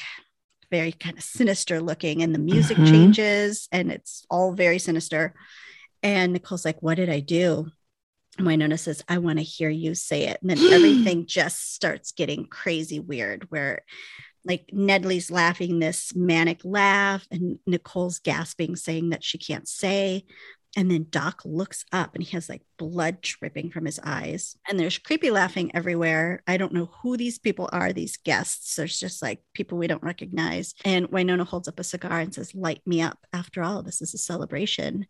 very 0.71 0.91
kind 0.91 1.17
of 1.17 1.23
sinister 1.23 1.81
looking. 1.81 2.21
And 2.23 2.33
the 2.33 2.39
music 2.39 2.77
Mhm. 2.77 2.91
changes 2.91 3.67
and 3.71 3.91
it's 3.91 4.25
all 4.29 4.53
very 4.53 4.79
sinister. 4.79 5.33
And 6.03 6.33
Nicole's 6.33 6.65
like, 6.65 6.81
What 6.81 6.95
did 6.95 7.09
I 7.09 7.19
do? 7.19 7.69
And 8.37 8.47
Wynonna 8.47 8.79
says, 8.79 9.03
I 9.09 9.17
want 9.17 9.39
to 9.39 9.43
hear 9.43 9.69
you 9.69 9.93
say 9.93 10.27
it. 10.27 10.39
And 10.41 10.49
then 10.49 10.57
everything 10.71 11.25
just 11.27 11.73
starts 11.75 12.13
getting 12.13 12.47
crazy 12.47 12.99
weird, 12.99 13.47
where 13.49 13.81
like 14.45 14.69
Nedley's 14.71 15.29
laughing 15.31 15.79
this 15.79 16.15
manic 16.15 16.61
laugh, 16.63 17.25
and 17.31 17.59
Nicole's 17.65 18.19
gasping, 18.19 18.75
saying 18.75 19.09
that 19.09 19.23
she 19.23 19.37
can't 19.37 19.67
say. 19.67 20.25
And 20.77 20.89
then 20.89 21.07
Doc 21.09 21.41
looks 21.43 21.83
up 21.91 22.15
and 22.15 22.23
he 22.23 22.31
has 22.31 22.47
like 22.47 22.61
blood 22.77 23.19
dripping 23.21 23.71
from 23.71 23.85
his 23.85 23.99
eyes. 24.03 24.55
And 24.69 24.79
there's 24.79 24.97
creepy 24.97 25.29
laughing 25.29 25.75
everywhere. 25.75 26.43
I 26.47 26.55
don't 26.55 26.71
know 26.71 26.89
who 27.01 27.17
these 27.17 27.39
people 27.39 27.69
are, 27.73 27.91
these 27.91 28.15
guests. 28.15 28.75
There's 28.75 28.97
just 28.97 29.21
like 29.21 29.41
people 29.53 29.77
we 29.77 29.87
don't 29.87 30.01
recognize. 30.01 30.73
And 30.85 31.11
Wynonna 31.11 31.45
holds 31.45 31.67
up 31.67 31.79
a 31.79 31.83
cigar 31.83 32.19
and 32.21 32.33
says, 32.33 32.55
Light 32.55 32.81
me 32.85 33.01
up. 33.01 33.19
After 33.33 33.63
all, 33.63 33.83
this 33.83 34.01
is 34.01 34.13
a 34.13 34.17
celebration. 34.17 35.07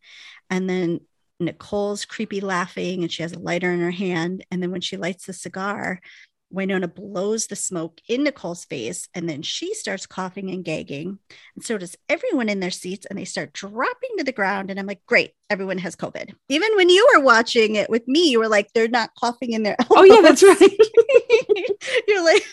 And 0.49 0.67
then 0.67 1.01
Nicole's 1.39 2.05
creepy 2.05 2.41
laughing 2.41 3.03
and 3.03 3.11
she 3.11 3.21
has 3.21 3.33
a 3.33 3.39
lighter 3.39 3.71
in 3.71 3.81
her 3.81 3.91
hand. 3.91 4.45
And 4.49 4.63
then 4.63 4.71
when 4.71 4.81
she 4.81 4.97
lights 4.97 5.27
the 5.27 5.33
cigar, 5.33 5.99
Wynonna 6.53 6.93
blows 6.93 7.47
the 7.47 7.55
smoke 7.55 7.99
in 8.07 8.23
Nicole's 8.23 8.65
face 8.65 9.07
and 9.13 9.27
then 9.29 9.41
she 9.41 9.73
starts 9.73 10.05
coughing 10.05 10.49
and 10.49 10.63
gagging. 10.63 11.19
And 11.55 11.63
so 11.63 11.77
does 11.77 11.95
everyone 12.09 12.49
in 12.49 12.59
their 12.59 12.71
seats 12.71 13.05
and 13.05 13.17
they 13.17 13.25
start 13.25 13.53
dropping 13.53 14.11
to 14.17 14.23
the 14.23 14.31
ground. 14.31 14.69
And 14.69 14.79
I'm 14.79 14.85
like, 14.85 15.05
great, 15.05 15.31
everyone 15.49 15.77
has 15.79 15.95
COVID. 15.95 16.33
Even 16.49 16.75
when 16.75 16.89
you 16.89 17.07
were 17.13 17.23
watching 17.23 17.75
it 17.75 17.89
with 17.89 18.07
me, 18.07 18.29
you 18.29 18.39
were 18.39 18.47
like, 18.47 18.71
they're 18.73 18.87
not 18.87 19.11
coughing 19.19 19.53
in 19.53 19.63
their 19.63 19.75
elbows. 19.79 19.97
Oh, 20.01 20.03
yeah, 20.03 20.21
that's 20.21 20.41
right. 20.41 20.59
You're 22.07 22.23
like, 22.23 22.43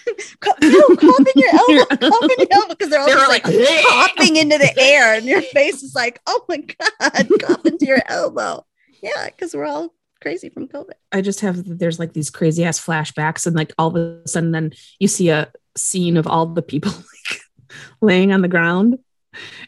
"Co- 0.40 0.52
no, 0.60 0.96
cough 0.96 1.20
in 1.20 1.32
your 1.36 1.50
elbow, 1.54 1.84
cough 2.10 2.30
in 2.30 2.38
your 2.38 2.48
elbow, 2.50 2.68
because 2.68 2.90
they're 2.90 3.00
all 3.00 3.06
They 3.06 3.14
like, 3.14 3.46
like, 3.46 3.84
coughing 3.86 4.36
into 4.36 4.58
the 4.58 4.72
air, 4.78 5.14
and 5.14 5.24
your 5.24 5.42
face 5.42 5.82
is 5.82 5.94
like, 5.94 6.20
oh 6.26 6.44
my 6.48 6.58
god, 6.58 7.28
cough 7.40 7.64
into 7.64 7.86
your 7.86 8.02
elbow. 8.06 8.66
Yeah, 9.02 9.26
because 9.26 9.54
we're 9.54 9.64
all 9.64 9.94
crazy 10.20 10.48
from 10.48 10.68
COVID. 10.68 10.92
I 11.12 11.20
just 11.20 11.40
have 11.40 11.78
there's 11.78 11.98
like 11.98 12.12
these 12.12 12.30
crazy 12.30 12.64
ass 12.64 12.84
flashbacks, 12.84 13.46
and 13.46 13.56
like 13.56 13.72
all 13.78 13.88
of 13.88 13.96
a 13.96 14.28
sudden, 14.28 14.52
then 14.52 14.72
you 14.98 15.08
see 15.08 15.28
a 15.30 15.50
scene 15.76 16.16
of 16.16 16.26
all 16.26 16.46
the 16.46 16.62
people 16.62 16.92
like 17.30 17.40
laying 18.00 18.32
on 18.32 18.42
the 18.42 18.48
ground. 18.48 18.98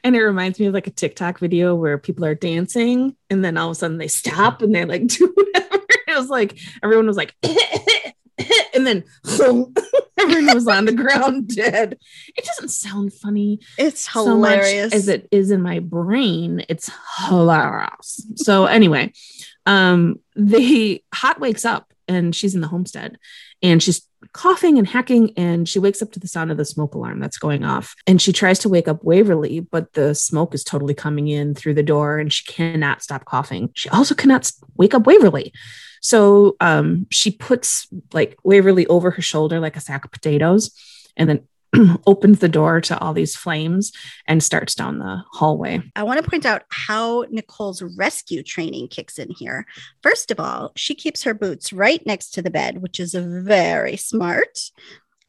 And 0.02 0.16
it 0.16 0.22
reminds 0.22 0.58
me 0.58 0.66
of 0.66 0.74
like 0.74 0.86
a 0.86 0.90
TikTok 0.92 1.38
video 1.38 1.74
where 1.74 1.98
people 1.98 2.24
are 2.24 2.34
dancing 2.34 3.14
and 3.28 3.44
then 3.44 3.56
all 3.56 3.68
of 3.68 3.72
a 3.72 3.74
sudden 3.76 3.98
they 3.98 4.08
stop 4.08 4.62
and 4.62 4.74
they 4.74 4.84
like 4.84 5.06
do 5.06 5.32
whatever. 5.34 5.84
It 6.08 6.16
was 6.16 6.28
like 6.28 6.58
everyone 6.82 7.06
was 7.06 7.16
like, 7.16 7.34
and 8.74 8.86
then 8.86 9.04
everyone 10.18 10.54
was 10.54 10.66
on 10.66 10.86
the 10.86 10.92
ground 10.92 11.54
dead. 11.54 11.98
It 12.36 12.44
doesn't 12.44 12.70
sound 12.70 13.12
funny 13.12 13.60
It's 13.78 14.10
so 14.10 14.24
hilarious. 14.24 14.92
much 14.92 14.94
as 14.94 15.08
it 15.08 15.28
is 15.30 15.50
in 15.50 15.62
my 15.62 15.78
brain. 15.78 16.64
It's 16.68 16.90
hilarious. 17.28 18.26
So 18.36 18.66
anyway, 18.66 19.12
um, 19.70 20.18
Haught 21.14 21.38
wakes 21.38 21.64
up 21.64 21.92
and 22.08 22.34
she's 22.34 22.56
in 22.56 22.60
the 22.60 22.66
homestead 22.66 23.16
and 23.62 23.80
she's 23.80 24.04
coughing 24.32 24.78
and 24.78 24.86
hacking 24.86 25.32
and 25.36 25.68
she 25.68 25.78
wakes 25.78 26.02
up 26.02 26.10
to 26.10 26.18
the 26.18 26.26
sound 26.26 26.50
of 26.50 26.56
the 26.56 26.64
smoke 26.64 26.94
alarm 26.94 27.20
that's 27.20 27.38
going 27.38 27.64
off. 27.64 27.94
And 28.04 28.20
she 28.20 28.32
tries 28.32 28.58
to 28.60 28.68
wake 28.68 28.88
up 28.88 29.04
Waverly 29.04 29.60
but 29.60 29.92
the 29.92 30.14
smoke 30.14 30.54
is 30.54 30.64
totally 30.64 30.92
coming 30.92 31.28
in 31.28 31.54
through 31.54 31.74
the 31.74 31.84
door 31.84 32.18
and 32.18 32.32
she 32.32 32.44
cannot 32.52 33.00
stop 33.00 33.24
coughing. 33.24 33.70
She 33.74 33.88
also 33.90 34.14
cannot 34.16 34.50
wake 34.74 34.92
up 34.92 35.06
Waverly. 35.06 35.52
So 36.02 36.56
um 36.58 37.06
she 37.10 37.30
puts 37.30 37.86
like 38.12 38.36
Waverly 38.42 38.88
over 38.88 39.12
her 39.12 39.22
shoulder 39.22 39.60
like 39.60 39.76
a 39.76 39.80
sack 39.80 40.04
of 40.04 40.10
potatoes 40.10 40.72
and 41.16 41.28
then 41.28 41.46
opens 42.06 42.40
the 42.40 42.48
door 42.48 42.80
to 42.80 42.98
all 42.98 43.12
these 43.12 43.36
flames 43.36 43.92
and 44.26 44.42
starts 44.42 44.74
down 44.74 44.98
the 44.98 45.22
hallway 45.32 45.80
I 45.94 46.02
want 46.02 46.22
to 46.22 46.28
point 46.28 46.44
out 46.46 46.62
how 46.70 47.26
Nicole's 47.30 47.82
rescue 47.96 48.42
training 48.42 48.88
kicks 48.88 49.18
in 49.18 49.30
here. 49.30 49.66
First 50.02 50.30
of 50.30 50.40
all, 50.40 50.72
she 50.76 50.94
keeps 50.94 51.22
her 51.22 51.34
boots 51.34 51.72
right 51.72 52.04
next 52.06 52.30
to 52.32 52.42
the 52.42 52.50
bed, 52.50 52.82
which 52.82 52.98
is 52.98 53.14
very 53.14 53.96
smart. 53.96 54.58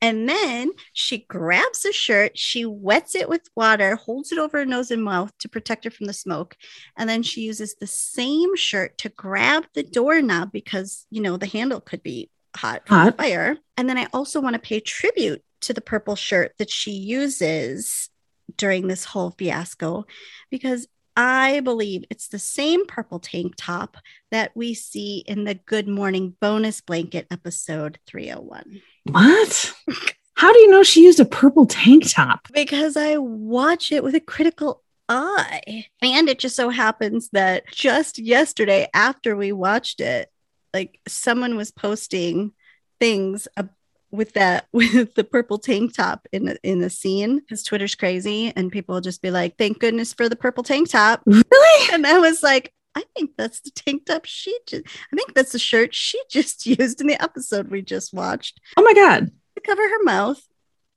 And 0.03 0.27
then 0.27 0.71
she 0.93 1.19
grabs 1.19 1.86
a 1.86 1.91
shirt, 1.91 2.36
she 2.38 2.65
wets 2.65 3.13
it 3.13 3.29
with 3.29 3.48
water, 3.55 3.95
holds 3.95 4.31
it 4.31 4.39
over 4.39 4.57
her 4.60 4.65
nose 4.65 4.89
and 4.89 5.03
mouth 5.03 5.31
to 5.39 5.50
protect 5.50 5.83
her 5.83 5.91
from 5.91 6.07
the 6.07 6.13
smoke. 6.13 6.55
And 6.98 7.07
then 7.07 7.21
she 7.21 7.41
uses 7.41 7.75
the 7.75 7.86
same 7.88 8.55
shirt 8.55 8.98
to 9.00 9.10
grab 9.10 9.65
the 9.75 9.83
doorknob 9.83 10.51
because, 10.51 11.05
you 11.12 11.21
know, 11.21 11.38
the 11.38 11.45
handle 11.45 11.81
could 11.81 12.01
be 12.01 12.31
hot 12.55 12.88
from 12.88 12.98
the 12.98 13.03
Hot. 13.03 13.17
fire. 13.17 13.57
And 13.77 13.88
then 13.88 13.98
I 14.00 14.07
also 14.12 14.41
want 14.41 14.55
to 14.55 14.60
pay 14.60 14.79
tribute 14.79 15.43
to 15.62 15.74
the 15.74 15.82
purple 15.82 16.15
shirt 16.15 16.53
that 16.58 16.70
she 16.70 16.91
uses 16.91 18.10
during 18.58 18.88
this 18.88 19.06
whole 19.06 19.32
fiasco 19.32 20.06
because 20.50 20.88
I 21.15 21.60
believe 21.60 22.06
it's 22.10 22.30
the 22.30 22.39
same 22.39 22.86
purple 22.86 23.20
tank 23.20 23.53
top 23.58 23.98
that 24.32 24.51
we 24.56 24.74
see 24.74 25.24
in 25.27 25.44
the 25.44 25.56
Good 25.56 25.88
Morning 25.88 26.36
bonus 26.39 26.82
blanket 26.82 27.27
episode 27.30 28.00
301. 28.08 28.82
what 29.06 29.74
how 30.36 30.51
do 30.51 30.60
you 30.60 30.70
know 30.70 30.84
she 30.84 31.03
used 31.03 31.20
a 31.20 31.25
purple 31.25 31.65
tank 31.65 32.10
top 32.10 32.48
Because 32.53 32.98
I 32.98 33.18
watch 33.18 33.91
it 33.91 34.03
with 34.03 34.15
a 34.15 34.20
critical 34.20 34.84
eye. 35.12 35.86
And 36.01 36.30
it 36.30 36.39
just 36.39 36.56
so 36.56 36.70
happens 36.70 37.30
that 37.34 37.63
just 37.72 38.18
yesterday, 38.18 38.88
after 38.94 39.36
we 39.36 39.51
watched 39.51 40.00
it, 40.00 40.30
like 40.74 41.00
someone 41.08 41.58
was 41.58 41.72
posting 41.72 42.53
things 43.00 43.48
ab- 43.58 43.70
with 44.12 44.34
that 44.34 44.68
with 44.74 45.15
the 45.15 45.24
purple 45.24 45.58
tank 45.58 45.96
top 45.96 46.27
in 46.32 46.46
the 46.46 46.60
in 46.63 46.80
the 46.80 46.89
scene 46.89 47.39
because 47.39 47.63
Twitter's 47.63 47.96
crazy 47.96 48.53
and 48.56 48.72
people 48.72 48.94
will 48.94 49.01
just 49.01 49.22
be 49.22 49.32
like, 49.32 49.58
"Thank 49.58 49.80
goodness 49.80 50.13
for 50.13 50.30
the 50.30 50.36
purple 50.36 50.63
tank 50.63 50.89
top." 50.89 51.22
really 51.25 51.88
And 51.94 52.06
I 52.06 52.20
was 52.20 52.44
like, 52.44 52.74
I 52.96 53.03
think 53.15 53.32
that's 53.38 53.62
the 53.62 53.72
tank 53.72 54.06
top 54.06 54.25
she 54.25 54.58
just, 54.68 54.86
I 54.86 55.15
think 55.15 55.34
that's 55.34 55.53
the 55.53 55.60
shirt 55.60 55.96
she 55.96 56.22
just 56.30 56.65
used 56.65 57.01
in 57.01 57.08
the 57.08 57.22
episode 57.22 57.70
we 57.70 57.82
just 57.82 58.13
watched 58.13 58.60
oh 58.75 58.84
my 58.84 58.94
god 58.94 59.32
to 59.56 59.62
cover 59.62 59.82
her 59.82 60.03
mouth. 60.03 60.41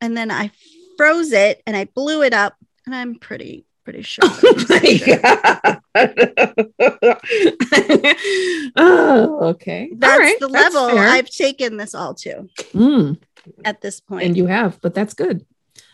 And 0.00 0.16
then 0.16 0.30
I 0.30 0.50
froze 0.96 1.32
it 1.32 1.62
and 1.66 1.76
I 1.76 1.84
blew 1.86 2.22
it 2.22 2.34
up. 2.34 2.54
And 2.86 2.94
I'm 2.94 3.18
pretty, 3.18 3.66
pretty 3.84 4.02
sure. 4.02 4.24
Oh 4.34 4.52
the 4.52 4.98
shirt. 4.98 5.80
oh, 8.76 9.38
okay. 9.50 9.90
That's 9.96 10.18
right, 10.18 10.38
the 10.40 10.48
that's 10.48 10.74
level 10.74 10.96
fair. 10.96 11.06
I've 11.08 11.30
taken 11.30 11.76
this 11.76 11.94
all 11.94 12.14
to 12.14 12.48
Mm, 12.72 13.20
at 13.64 13.80
this 13.80 14.00
point. 14.00 14.24
and 14.24 14.36
you 14.36 14.46
have, 14.46 14.80
but 14.80 14.94
that's 14.94 15.14
good. 15.14 15.44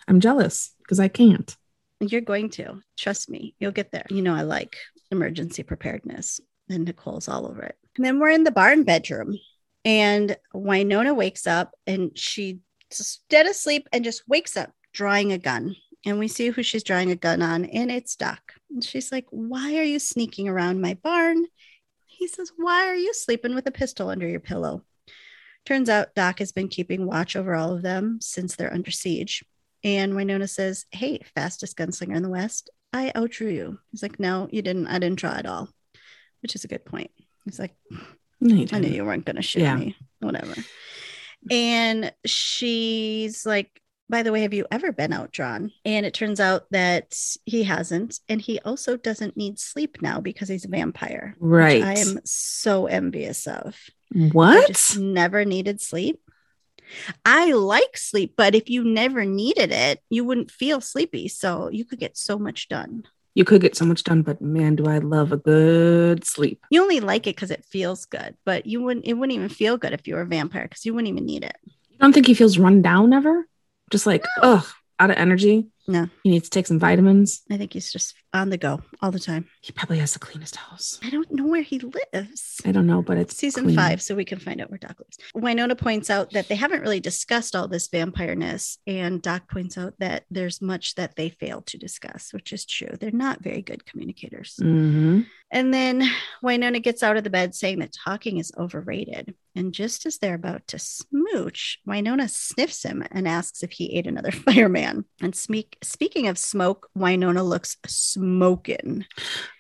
I'm 0.08 0.20
jealous 0.20 0.72
because 0.78 1.00
I 1.00 1.08
can't. 1.08 1.54
You're 2.00 2.20
going 2.22 2.50
to. 2.50 2.80
Trust 2.96 3.28
me, 3.28 3.54
you'll 3.58 3.72
get 3.72 3.92
there. 3.92 4.06
You 4.08 4.22
know, 4.22 4.34
I 4.34 4.42
like 4.42 4.76
emergency 5.10 5.62
preparedness, 5.62 6.40
and 6.68 6.84
Nicole's 6.84 7.28
all 7.28 7.46
over 7.46 7.62
it. 7.62 7.76
And 7.96 8.04
then 8.04 8.18
we're 8.18 8.30
in 8.30 8.44
the 8.44 8.50
barn 8.50 8.84
bedroom, 8.84 9.38
and 9.84 10.36
Wynonna 10.54 11.14
wakes 11.14 11.46
up 11.46 11.72
and 11.86 12.16
she 12.18 12.60
dead 13.28 13.46
asleep 13.46 13.88
and 13.92 14.04
just 14.04 14.28
wakes 14.28 14.56
up 14.56 14.72
drawing 14.92 15.32
a 15.32 15.38
gun. 15.38 15.76
And 16.06 16.18
we 16.18 16.28
see 16.28 16.48
who 16.48 16.62
she's 16.62 16.82
drawing 16.82 17.10
a 17.10 17.16
gun 17.16 17.42
on, 17.42 17.66
and 17.66 17.90
it's 17.90 18.16
Doc. 18.16 18.54
And 18.70 18.82
she's 18.82 19.12
like, 19.12 19.26
Why 19.30 19.76
are 19.76 19.82
you 19.84 19.98
sneaking 19.98 20.48
around 20.48 20.80
my 20.80 20.94
barn? 20.94 21.46
He 22.06 22.26
says, 22.26 22.52
Why 22.56 22.86
are 22.86 22.94
you 22.96 23.12
sleeping 23.12 23.54
with 23.54 23.66
a 23.66 23.70
pistol 23.72 24.08
under 24.08 24.26
your 24.28 24.40
pillow? 24.40 24.82
Turns 25.66 25.90
out 25.90 26.14
Doc 26.14 26.38
has 26.38 26.52
been 26.52 26.68
keeping 26.68 27.06
watch 27.06 27.36
over 27.36 27.54
all 27.54 27.74
of 27.74 27.82
them 27.82 28.18
since 28.22 28.56
they're 28.56 28.72
under 28.72 28.90
siege. 28.90 29.44
And 29.84 30.14
Wynonna 30.14 30.48
says, 30.48 30.86
Hey, 30.90 31.20
fastest 31.34 31.76
gunslinger 31.76 32.16
in 32.16 32.22
the 32.22 32.28
West, 32.30 32.70
I 32.92 33.12
outdrew 33.14 33.50
you. 33.50 33.78
He's 33.90 34.02
like, 34.02 34.18
No, 34.18 34.48
you 34.50 34.62
didn't. 34.62 34.86
I 34.86 34.98
didn't 34.98 35.18
try 35.18 35.38
at 35.38 35.46
all, 35.46 35.68
which 36.40 36.54
is 36.54 36.64
a 36.64 36.68
good 36.68 36.84
point. 36.86 37.10
He's 37.44 37.58
like, 37.58 37.74
No, 38.40 38.66
I 38.72 38.78
knew 38.78 38.88
you 38.88 39.04
weren't 39.04 39.26
going 39.26 39.36
to 39.36 39.42
shoot 39.42 39.60
Yeah. 39.62 39.76
me. 39.76 39.96
Whatever. 40.20 40.54
And 41.50 42.12
she's 42.26 43.44
like, 43.46 43.80
by 44.10 44.22
the 44.22 44.32
way, 44.32 44.42
have 44.42 44.52
you 44.52 44.66
ever 44.70 44.92
been 44.92 45.12
outdrawn? 45.12 45.70
And 45.84 46.04
it 46.04 46.14
turns 46.14 46.40
out 46.40 46.64
that 46.70 47.16
he 47.46 47.62
hasn't. 47.62 48.18
And 48.28 48.40
he 48.40 48.58
also 48.60 48.96
doesn't 48.96 49.36
need 49.36 49.58
sleep 49.58 50.02
now 50.02 50.20
because 50.20 50.48
he's 50.48 50.64
a 50.64 50.68
vampire. 50.68 51.36
which 51.38 51.50
Right. 51.50 51.82
I 51.82 51.94
am 51.94 52.20
so 52.24 52.86
envious 52.86 53.46
of. 53.46 53.78
What? 54.12 54.66
just 54.68 54.98
never 54.98 55.44
needed 55.44 55.80
sleep. 55.80 56.20
I 57.24 57.52
like 57.52 57.96
sleep, 57.96 58.34
but 58.36 58.56
if 58.56 58.68
you 58.68 58.82
never 58.82 59.24
needed 59.24 59.70
it, 59.70 60.00
you 60.10 60.24
wouldn't 60.24 60.50
feel 60.50 60.80
sleepy. 60.80 61.28
So 61.28 61.70
you 61.70 61.84
could 61.84 62.00
get 62.00 62.16
so 62.16 62.36
much 62.36 62.68
done. 62.68 63.04
You 63.34 63.44
could 63.44 63.60
get 63.60 63.76
so 63.76 63.84
much 63.84 64.02
done, 64.02 64.22
but 64.22 64.42
man, 64.42 64.74
do 64.74 64.86
I 64.86 64.98
love 64.98 65.30
a 65.30 65.36
good 65.36 66.24
sleep. 66.24 66.64
You 66.68 66.82
only 66.82 66.98
like 66.98 67.28
it 67.28 67.36
because 67.36 67.52
it 67.52 67.64
feels 67.64 68.06
good, 68.06 68.36
but 68.44 68.66
you 68.66 68.82
wouldn't. 68.82 69.06
It 69.06 69.14
wouldn't 69.14 69.36
even 69.36 69.48
feel 69.48 69.78
good 69.78 69.92
if 69.92 70.08
you 70.08 70.16
were 70.16 70.22
a 70.22 70.26
vampire 70.26 70.64
because 70.64 70.84
you 70.84 70.92
wouldn't 70.92 71.12
even 71.12 71.26
need 71.26 71.44
it. 71.44 71.56
You 71.64 71.98
don't 72.00 72.12
think 72.12 72.26
he 72.26 72.34
feels 72.34 72.58
run 72.58 72.82
down 72.82 73.12
ever? 73.12 73.46
Just 73.90 74.06
like, 74.06 74.24
ugh, 74.42 74.64
out 74.98 75.10
of 75.10 75.16
energy. 75.16 75.68
No. 75.90 76.08
He 76.22 76.30
needs 76.30 76.48
to 76.48 76.50
take 76.50 76.66
some 76.66 76.78
vitamins. 76.78 77.42
I 77.50 77.56
think 77.56 77.72
he's 77.72 77.92
just 77.92 78.14
on 78.32 78.50
the 78.50 78.56
go 78.56 78.80
all 79.02 79.10
the 79.10 79.18
time. 79.18 79.46
He 79.60 79.72
probably 79.72 79.98
has 79.98 80.12
the 80.12 80.20
cleanest 80.20 80.54
house. 80.54 81.00
I 81.02 81.10
don't 81.10 81.30
know 81.32 81.46
where 81.46 81.62
he 81.62 81.80
lives. 81.80 82.60
I 82.64 82.70
don't 82.70 82.86
know, 82.86 83.02
but 83.02 83.18
it's 83.18 83.36
Season 83.36 83.64
clean. 83.64 83.76
five, 83.76 84.00
so 84.00 84.14
we 84.14 84.24
can 84.24 84.38
find 84.38 84.60
out 84.60 84.70
where 84.70 84.78
Doc 84.78 84.96
lives. 85.00 85.18
Wynonna 85.36 85.76
points 85.76 86.10
out 86.10 86.30
that 86.30 86.46
they 86.48 86.54
haven't 86.54 86.82
really 86.82 87.00
discussed 87.00 87.56
all 87.56 87.66
this 87.66 87.88
vampireness, 87.88 88.78
and 88.86 89.20
Doc 89.20 89.50
points 89.50 89.76
out 89.76 89.94
that 89.98 90.24
there's 90.30 90.62
much 90.62 90.94
that 90.94 91.16
they 91.16 91.30
fail 91.30 91.62
to 91.62 91.76
discuss, 91.76 92.32
which 92.32 92.52
is 92.52 92.64
true. 92.64 92.94
They're 93.00 93.10
not 93.10 93.42
very 93.42 93.62
good 93.62 93.84
communicators. 93.84 94.56
Mhm. 94.62 95.26
And 95.52 95.74
then 95.74 96.08
Wynonna 96.44 96.80
gets 96.80 97.02
out 97.02 97.16
of 97.16 97.24
the 97.24 97.30
bed 97.30 97.56
saying 97.56 97.80
that 97.80 97.92
talking 97.92 98.38
is 98.38 98.52
overrated. 98.56 99.34
And 99.56 99.74
just 99.74 100.06
as 100.06 100.18
they're 100.18 100.34
about 100.36 100.68
to 100.68 100.78
smooch, 100.78 101.78
Wynonna 101.88 102.30
sniffs 102.30 102.84
him 102.84 103.02
and 103.10 103.26
asks 103.26 103.64
if 103.64 103.72
he 103.72 103.92
ate 103.96 104.06
another 104.06 104.30
fireman. 104.46 105.06
And 105.20 105.34
speak, 105.34 105.76
speaking 105.82 106.28
of 106.28 106.38
smoke, 106.38 106.88
Wynonna 106.96 107.46
looks 107.46 107.76
smoking. 107.86 109.04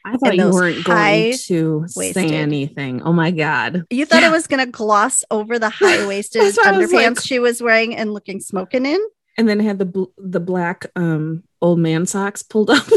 I 0.04 0.16
thought 0.16 0.36
you 0.36 0.50
weren't 0.50 0.84
going 0.84 1.32
to 1.32 1.88
say 1.88 2.12
anything. 2.34 3.02
Oh 3.02 3.12
my 3.12 3.30
god. 3.30 3.84
You 3.90 4.06
thought 4.06 4.22
Yeah. 4.22 4.28
it 4.28 4.32
was 4.32 4.46
going 4.46 4.64
to 4.64 4.70
gloss 4.70 5.24
over 5.30 5.58
the 5.58 5.70
high 5.70 6.06
waisted 6.08 6.42
I 6.42 6.44
was 6.46 6.58
underpants 6.58 7.16
like- 7.16 7.24
she 7.26 7.38
was 7.38 7.62
wearing 7.62 7.94
and 7.96 8.12
looking 8.14 8.40
smoking 8.40 8.86
in. 8.86 9.00
And 9.38 9.48
then 9.48 9.60
had 9.60 9.78
the 9.78 9.86
bl- 9.86 10.12
the 10.18 10.40
black 10.40 10.86
um 10.96 11.44
old 11.62 11.78
man 11.78 12.04
socks 12.06 12.42
pulled 12.42 12.68
up. 12.70 12.84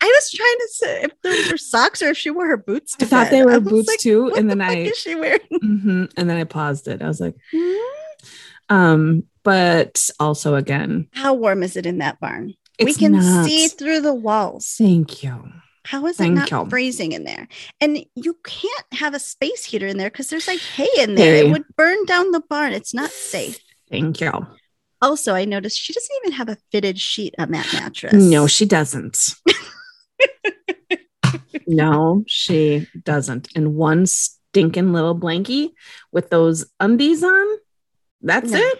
I 0.00 0.06
was 0.06 0.30
trying 0.30 0.56
to 0.58 0.68
say 0.70 1.02
if 1.04 1.12
those 1.22 1.50
were 1.52 1.56
socks 1.56 2.02
or 2.02 2.10
if 2.10 2.18
she 2.18 2.30
wore 2.30 2.46
her 2.46 2.56
boots. 2.56 2.96
I 3.00 3.04
thought 3.04 3.30
bed. 3.30 3.32
they 3.32 3.44
were 3.44 3.60
boots 3.60 3.88
like, 3.88 3.98
too. 3.98 4.32
And 4.36 4.50
the 4.50 4.56
then 4.56 4.60
I 4.60 4.74
is 4.82 4.98
she 4.98 5.14
wearing? 5.14 5.40
Mhm. 5.52 6.12
and 6.16 6.30
then 6.30 6.36
I 6.36 6.44
paused 6.44 6.88
it. 6.88 7.00
I 7.02 7.08
was 7.08 7.20
like, 7.20 7.34
um, 8.68 9.24
but 9.48 10.10
also 10.20 10.56
again, 10.56 11.08
How 11.12 11.32
warm 11.32 11.62
is 11.62 11.74
it 11.76 11.86
in 11.86 11.98
that 11.98 12.20
barn? 12.20 12.52
we 12.84 12.92
can 12.92 13.12
not. 13.12 13.46
see 13.46 13.68
through 13.68 14.02
the 14.02 14.12
walls. 14.14 14.74
Thank 14.76 15.22
you. 15.22 15.50
How 15.86 16.04
is 16.06 16.20
it 16.20 16.28
not 16.28 16.50
you. 16.50 16.66
freezing 16.68 17.12
in 17.12 17.24
there? 17.24 17.48
And 17.80 18.04
you 18.14 18.36
can't 18.44 18.92
have 18.92 19.14
a 19.14 19.18
space 19.18 19.64
heater 19.64 19.86
in 19.86 19.96
there 19.96 20.10
because 20.10 20.28
there's 20.28 20.46
like 20.46 20.60
hay 20.60 20.88
in 20.98 21.14
there. 21.14 21.32
Hay. 21.34 21.46
It 21.48 21.50
would 21.52 21.64
burn 21.78 22.04
down 22.04 22.30
the 22.32 22.42
barn. 22.50 22.74
It's 22.74 22.92
not 22.92 23.08
safe. 23.10 23.58
Thank 23.90 24.20
you. 24.20 24.32
Also, 25.00 25.32
I 25.34 25.46
noticed 25.46 25.78
she 25.80 25.94
doesn't 25.94 26.16
even 26.24 26.32
have 26.32 26.50
a 26.50 26.58
fitted 26.70 26.98
sheet 27.00 27.34
on 27.38 27.52
that 27.52 27.72
mattress. 27.72 28.12
No, 28.12 28.46
she 28.46 28.66
doesn't. 28.66 29.34
no, 31.66 32.22
she 32.26 32.86
doesn't. 33.02 33.48
And 33.56 33.74
one 33.76 34.04
stinking 34.04 34.92
little 34.92 35.18
blankie 35.18 35.70
with 36.12 36.28
those 36.30 36.66
undies 36.80 37.22
on. 37.24 37.46
That's 38.20 38.50
No. 38.50 38.58
it. 38.58 38.78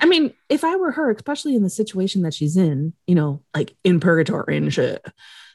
I 0.00 0.06
mean, 0.06 0.32
if 0.48 0.64
I 0.64 0.76
were 0.76 0.92
her, 0.92 1.10
especially 1.10 1.56
in 1.56 1.62
the 1.62 1.70
situation 1.70 2.22
that 2.22 2.34
she's 2.34 2.56
in, 2.56 2.92
you 3.06 3.14
know, 3.14 3.42
like 3.54 3.74
in 3.84 4.00
purgatory 4.00 4.56
and 4.56 4.72
shit, 4.72 5.04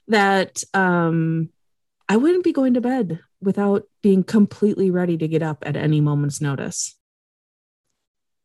that 0.07 0.63
um 0.73 1.49
I 2.09 2.17
wouldn't 2.17 2.43
be 2.43 2.53
going 2.53 2.73
to 2.75 2.81
bed 2.81 3.19
without 3.41 3.83
being 4.01 4.23
completely 4.23 4.89
ready 4.91 5.17
to 5.17 5.27
get 5.27 5.43
up 5.43 5.63
at 5.65 5.75
any 5.75 6.01
moment's 6.01 6.41
notice. 6.41 6.96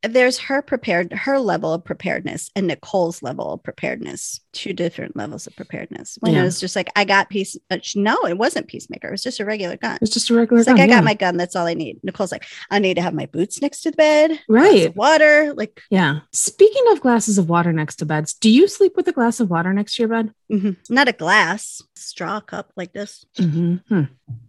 There's 0.03 0.39
her 0.39 0.63
prepared 0.63 1.13
her 1.13 1.39
level 1.39 1.73
of 1.73 1.85
preparedness 1.85 2.51
and 2.57 2.67
Nicole's 2.67 3.23
level 3.23 3.53
of 3.53 3.63
preparedness, 3.63 4.41
two 4.53 4.73
different 4.73 5.17
levels 5.17 5.47
of 5.47 5.55
preparedness. 5.57 6.19
When 6.21 6.33
Yeah. 6.35 6.41
it 6.41 6.45
was 6.45 6.61
just 6.61 6.75
like 6.75 6.89
I 6.97 7.05
got 7.05 7.31
peace, 7.31 7.57
uh, 7.71 7.79
no, 7.95 8.17
it 8.27 8.37
wasn't 8.37 8.67
peacemaker. 8.69 9.09
It 9.09 9.13
was 9.13 9.23
just 9.23 9.41
a 9.41 9.45
regular 9.45 9.77
gun. 9.77 9.99
It's 10.03 10.11
just 10.11 10.31
a 10.31 10.35
regular 10.35 10.61
It's 10.61 10.67
like 10.69 10.77
gun, 10.77 10.85
I 10.87 10.89
yeah. 10.89 10.97
got 10.99 11.05
my 11.05 11.15
gun. 11.15 11.37
That's 11.37 11.55
all 11.57 11.67
I 11.67 11.75
need. 11.75 12.01
Nicole's 12.03 12.33
like, 12.33 12.45
I 12.71 12.79
need 12.79 12.95
to 12.95 13.03
have 13.03 13.15
my 13.15 13.27
boots 13.27 13.63
next 13.63 13.83
to 13.83 13.91
the 13.91 13.97
bed, 13.97 14.41
Right. 14.49 14.95
Water, 14.97 15.55
like 15.57 15.81
Yeah. 15.91 16.21
Speaking 16.33 16.83
of 16.91 17.01
glasses 17.01 17.39
of 17.39 17.49
water 17.49 17.73
next 17.73 17.97
to 17.97 18.07
beds, 18.07 18.35
do 18.35 18.51
you 18.51 18.69
sleep 18.69 18.95
with 18.97 19.07
a 19.09 19.13
glass 19.13 19.41
of 19.41 19.51
water 19.51 19.73
next 19.73 19.97
to 19.97 20.03
your 20.03 20.09
bed? 20.09 20.33
Mhm. 20.53 20.77
not 20.91 21.09
a 21.09 21.13
glass, 21.13 21.83
straw 21.97 22.41
cup 22.41 22.71
like 22.77 22.93
this. 22.93 23.25
Mm-hmm. 23.39 24.03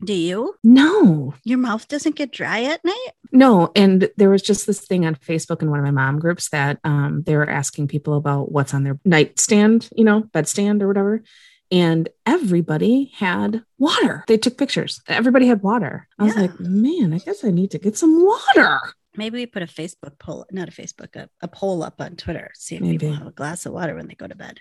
Do 0.04 0.14
you? 0.14 0.56
No, 0.64 1.34
Your 1.44 1.58
mouth 1.58 1.88
doesn't 1.88 2.16
get 2.16 2.32
dry 2.32 2.64
at 2.64 2.84
night? 2.84 3.12
no. 3.32 3.72
And 3.76 4.10
there 4.18 4.30
was 4.30 4.42
just 4.42 4.68
this 4.68 4.82
thing 4.82 5.06
on 5.06 5.16
Facebook 5.16 5.62
in 5.62 5.70
one 5.70 5.80
of 5.80 5.86
my 5.86 5.92
mom 5.92 6.20
groups 6.20 6.50
that 6.50 6.80
um, 6.84 7.24
they 7.26 7.36
were 7.36 7.50
asking 7.50 7.88
people 7.88 8.14
about 8.16 8.52
what's 8.52 8.74
on 8.74 8.84
their 8.84 9.00
nightstand, 9.06 9.90
you 9.96 10.04
know, 10.04 10.24
bedstand 10.34 10.82
or 10.82 10.88
whatever. 10.88 11.24
And 11.72 12.10
everybody 12.28 13.12
had 13.16 13.64
water. 13.80 14.24
They 14.28 14.38
took 14.38 14.58
pictures. 14.60 15.02
Everybody 15.08 15.48
had 15.48 15.64
water. 15.64 16.08
I 16.20 16.26
was 16.26 16.36
like, 16.36 16.60
man, 16.60 17.14
I 17.14 17.18
guess 17.18 17.44
I 17.44 17.50
need 17.50 17.72
to 17.72 17.80
get 17.80 17.98
some 17.98 18.24
water. 18.24 18.80
Maybe 19.16 19.38
we 19.40 19.46
put 19.48 19.64
a 19.64 19.68
Facebook 19.68 20.20
poll, 20.20 20.46
not 20.52 20.70
a 20.70 20.72
Facebook, 20.72 21.16
a, 21.16 21.30
a 21.42 21.48
poll 21.48 21.82
up 21.82 22.00
on 22.00 22.16
Twitter. 22.16 22.52
See 22.54 22.76
if 22.76 22.82
Maybe. 22.82 22.98
people 23.00 23.16
have 23.16 23.28
a 23.28 23.32
glass 23.32 23.66
of 23.66 23.74
water 23.74 23.96
when 23.96 24.08
they 24.08 24.16
go 24.16 24.28
to 24.28 24.36
bed 24.36 24.60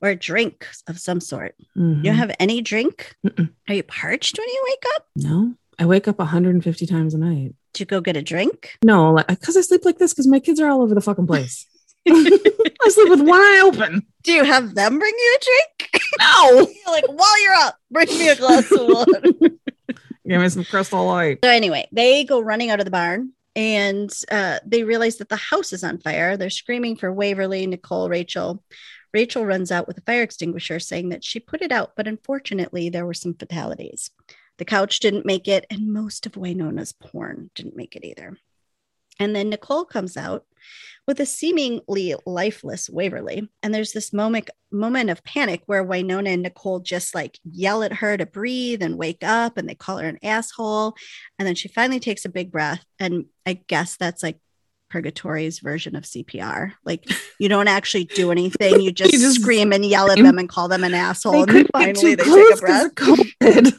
or 0.00 0.10
a 0.10 0.16
drink 0.16 0.66
of 0.86 0.98
some 0.98 1.20
sort. 1.20 1.54
Mhm. 1.76 1.98
You 1.98 2.02
don't 2.04 2.14
have 2.16 2.34
any 2.38 2.60
drink? 2.60 3.14
Mm-mm. 3.26 3.50
Are 3.68 3.74
you 3.74 3.82
parched 3.82 4.38
when 4.38 4.48
you 4.48 4.64
wake 4.68 4.84
up? 4.96 5.06
no, 5.16 5.54
I 5.78 5.86
wake 5.86 6.08
up 6.08 6.18
150 6.18 6.86
times 6.86 7.14
a 7.14 7.18
night. 7.18 7.54
To 7.74 7.84
go 7.84 8.00
get 8.00 8.16
a 8.16 8.22
drink? 8.22 8.76
No, 8.82 9.12
like 9.12 9.26
because 9.28 9.56
I 9.56 9.60
sleep 9.60 9.84
like 9.84 9.98
this 9.98 10.12
because 10.12 10.26
my 10.26 10.40
kids 10.40 10.58
are 10.60 10.68
all 10.68 10.82
over 10.82 10.94
the 10.94 11.00
fucking 11.00 11.26
place. 11.26 11.66
I 12.08 12.88
sleep 12.88 13.10
with 13.10 13.20
one 13.20 13.40
eye 13.40 13.62
open. 13.64 14.02
Do 14.22 14.32
you 14.32 14.44
have 14.44 14.74
them 14.74 14.98
bring 14.98 15.14
you 15.16 15.36
a 15.40 15.44
drink? 15.44 16.02
No. 16.18 16.66
Like, 16.86 17.04
while 17.06 17.42
you're 17.42 17.54
up, 17.54 17.76
bring 17.92 18.08
me 18.08 18.28
a 18.28 18.34
glass 18.34 18.70
of 18.72 18.88
water. 18.88 19.20
Give 20.26 20.40
me 20.40 20.48
some 20.48 20.64
crystal 20.64 21.04
light. 21.06 21.38
so 21.44 21.50
anyway, 21.50 21.86
they 21.92 22.24
go 22.24 22.40
running 22.40 22.70
out 22.70 22.80
of 22.80 22.86
the 22.86 22.90
barn 22.90 23.32
and 23.54 24.10
uh, 24.30 24.58
they 24.66 24.82
realize 24.84 25.18
that 25.18 25.28
the 25.28 25.36
house 25.36 25.72
is 25.72 25.84
on 25.84 25.98
fire. 25.98 26.36
They're 26.36 26.50
screaming 26.50 26.96
for 26.96 27.12
Waverly, 27.12 27.66
Nicole, 27.66 28.08
Rachel. 28.08 28.62
Rachel 29.12 29.44
runs 29.44 29.72
out 29.72 29.86
with 29.86 29.98
a 29.98 30.02
fire 30.02 30.22
extinguisher 30.22 30.78
saying 30.78 31.08
that 31.10 31.24
she 31.24 31.40
put 31.40 31.62
it 31.62 31.72
out, 31.72 31.92
but 31.96 32.08
unfortunately, 32.08 32.88
there 32.88 33.06
were 33.06 33.14
some 33.14 33.34
fatalities. 33.34 34.10
The 34.58 34.64
couch 34.64 35.00
didn't 35.00 35.26
make 35.26 35.48
it, 35.48 35.66
and 35.70 35.92
most 35.92 36.26
of 36.26 36.32
Wynonna's 36.32 36.92
porn 36.92 37.50
didn't 37.54 37.76
make 37.76 37.96
it 37.96 38.04
either. 38.04 38.36
And 39.20 39.34
then 39.34 39.50
Nicole 39.50 39.84
comes 39.84 40.16
out 40.16 40.44
with 41.06 41.20
a 41.20 41.26
seemingly 41.26 42.14
lifeless 42.26 42.90
Waverly. 42.90 43.48
And 43.62 43.74
there's 43.74 43.92
this 43.92 44.12
moment 44.12 44.50
moment 44.70 45.08
of 45.08 45.24
panic 45.24 45.62
where 45.64 45.84
Wynonna 45.84 46.34
and 46.34 46.42
Nicole 46.42 46.80
just 46.80 47.14
like 47.14 47.38
yell 47.50 47.82
at 47.82 47.94
her 47.94 48.16
to 48.16 48.26
breathe 48.26 48.82
and 48.82 48.98
wake 48.98 49.24
up 49.24 49.56
and 49.56 49.66
they 49.66 49.74
call 49.74 49.96
her 49.96 50.08
an 50.08 50.18
asshole. 50.22 50.94
And 51.38 51.48
then 51.48 51.54
she 51.54 51.68
finally 51.68 51.98
takes 51.98 52.26
a 52.26 52.30
big 52.30 52.52
breath. 52.52 52.84
And 52.98 53.26
I 53.46 53.54
guess 53.54 53.96
that's 53.96 54.22
like 54.22 54.38
Purgatory's 54.88 55.58
version 55.60 55.94
of 55.96 56.04
CPR. 56.04 56.72
Like 56.84 57.04
you 57.38 57.48
don't 57.48 57.68
actually 57.68 58.04
do 58.04 58.30
anything. 58.30 58.80
You 58.80 58.92
just, 59.00 59.12
just 59.12 59.40
scream 59.40 59.72
and 59.72 59.84
yell 59.84 60.10
at 60.10 60.18
them 60.18 60.38
and 60.38 60.48
call 60.48 60.68
them 60.68 60.84
an 60.84 60.94
asshole. 60.94 61.32
They 61.32 61.40
and 61.42 61.50
then 61.50 61.66
finally 61.72 62.14
they 62.14 62.24
take 62.24 62.54
a 62.54 62.56
breath. 62.56 62.94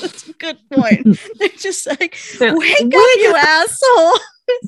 That's 0.00 0.28
a 0.28 0.32
good 0.34 0.58
point. 0.70 1.18
They're 1.38 1.48
just 1.50 1.86
like, 1.86 2.16
They're- 2.38 2.56
wake, 2.56 2.72
up, 2.80 2.84
"Wake 2.84 2.92
you 2.92 3.34
asshole. 3.38 4.12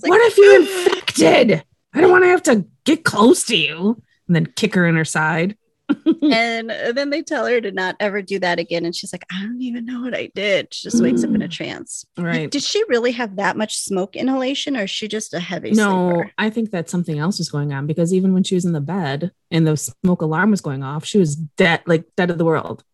Like, 0.03 0.11
what 0.11 0.21
if 0.33 0.37
you're 0.39 0.61
infected? 0.61 1.65
I 1.95 2.01
don't 2.01 2.11
want 2.11 2.25
to 2.25 2.29
have 2.29 2.43
to 2.45 2.65
get 2.85 3.05
close 3.05 3.45
to 3.47 3.57
you 3.57 4.01
and 4.27 4.37
then 4.37 4.47
kick 4.55 4.75
her 4.75 4.87
in 4.87 4.97
her 4.97 5.05
side. 5.05 5.57
and 6.23 6.71
then 6.71 7.11
they 7.11 7.23
tell 7.23 7.47
her 7.47 7.61
to 7.61 7.71
not 7.73 7.97
ever 8.01 8.23
do 8.23 8.39
that 8.39 8.59
again. 8.59 8.85
And 8.85 8.95
she's 8.95 9.13
like, 9.13 9.25
I 9.33 9.43
don't 9.43 9.61
even 9.61 9.87
know 9.87 10.03
what 10.03 10.15
I 10.15 10.31
did. 10.35 10.73
She 10.73 10.89
just 10.89 11.03
wakes 11.03 11.25
up 11.25 11.31
in 11.35 11.43
a 11.43 11.49
trance. 11.49 12.05
Like, 12.17 12.27
Right. 12.27 12.51
did 12.51 12.63
she 12.63 12.83
really 12.89 13.13
have 13.13 13.37
that 13.37 13.57
much 13.57 13.77
smoke 13.79 14.17
inhalation 14.17 14.77
or 14.77 14.83
is 14.85 14.91
she 14.91 15.09
just 15.09 15.35
a 15.35 15.41
heavy 15.41 15.71
No, 15.73 16.11
sleeper? 16.13 16.31
I 16.39 16.51
think 16.51 16.71
that 16.71 16.91
something 16.91 17.19
else 17.19 17.39
was 17.39 17.51
going 17.51 17.73
on 17.73 17.87
because 17.87 18.13
even 18.15 18.33
when 18.35 18.43
she 18.45 18.55
was 18.55 18.65
in 18.65 18.73
the 18.73 18.81
bed 18.81 19.33
and 19.51 19.67
the 19.67 19.77
smoke 19.77 20.23
alarm 20.23 20.51
was 20.51 20.61
going 20.61 20.83
off, 20.83 21.05
she 21.05 21.19
was 21.19 21.35
dead, 21.37 21.83
like 21.87 22.05
dead 22.17 22.31
of 22.31 22.39
the 22.39 22.45
world. 22.45 22.85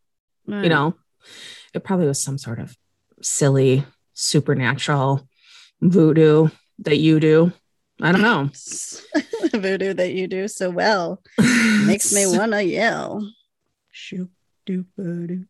Hmm. 0.46 0.62
You 0.62 0.68
know, 0.68 0.94
it 1.74 1.84
probably 1.84 2.06
was 2.06 2.22
some 2.22 2.38
sort 2.38 2.60
of 2.60 2.76
silly 3.22 3.84
supernatural 4.14 5.28
voodoo 5.80 6.48
that 6.80 6.96
you 6.98 7.20
do. 7.20 7.52
I 8.00 8.12
don't 8.12 8.22
know. 8.22 8.50
voodoo 9.58 9.94
that 9.94 10.12
you 10.12 10.26
do 10.26 10.48
so 10.48 10.68
well 10.70 11.22
makes 11.86 12.12
me 12.12 12.26
want 12.36 12.52
to 12.52 12.62
yell. 12.64 13.26
Shoop 13.90 14.30
doop 14.68 14.84
doo. 14.96 15.44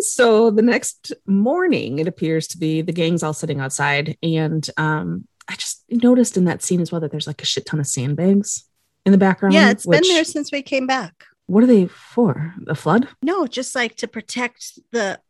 so 0.00 0.50
the 0.50 0.62
next 0.62 1.12
morning 1.26 1.98
it 1.98 2.08
appears 2.08 2.46
to 2.48 2.58
be 2.58 2.82
the 2.82 2.92
gang's 2.92 3.22
all 3.22 3.32
sitting 3.32 3.60
outside 3.60 4.18
and 4.22 4.68
um 4.76 5.26
i 5.48 5.54
just 5.54 5.84
noticed 5.90 6.36
in 6.36 6.44
that 6.44 6.62
scene 6.62 6.80
as 6.80 6.90
well 6.90 7.00
that 7.00 7.10
there's 7.10 7.28
like 7.28 7.40
a 7.40 7.46
shit 7.46 7.64
ton 7.64 7.78
of 7.80 7.86
sandbags 7.86 8.68
in 9.06 9.12
the 9.12 9.18
background 9.18 9.54
Yeah, 9.54 9.70
it's 9.70 9.86
which- 9.86 10.02
been 10.02 10.08
there 10.14 10.24
since 10.24 10.50
we 10.52 10.60
came 10.62 10.86
back. 10.86 11.24
what 11.46 11.62
are 11.62 11.68
they 11.68 11.86
for 11.86 12.54
the 12.58 12.74
flood 12.74 13.08
No, 13.22 13.46
just 13.46 13.74
like 13.74 13.94
to 13.98 14.08
protect 14.08 14.78
the, 14.92 15.20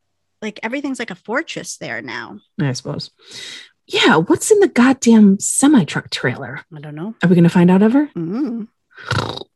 like 0.42 0.58
everything's 0.62 0.98
like 0.98 1.10
a 1.10 1.14
fortress 1.14 1.76
there 1.76 2.00
now. 2.02 2.38
i 2.60 2.72
suppose 2.72 3.10
yeah 3.86 4.16
what's 4.16 4.50
in 4.50 4.60
the 4.60 4.68
goddamn 4.68 5.38
semi 5.40 5.84
truck 5.84 6.10
trailer 6.10 6.60
I 6.74 6.80
don't 6.80 6.94
know. 6.94 7.14
are 7.22 7.28
we 7.28 7.34
gonna 7.36 7.48
find 7.48 7.70
out 7.70 7.82
ever 7.82 8.08
Mm. 8.16 8.68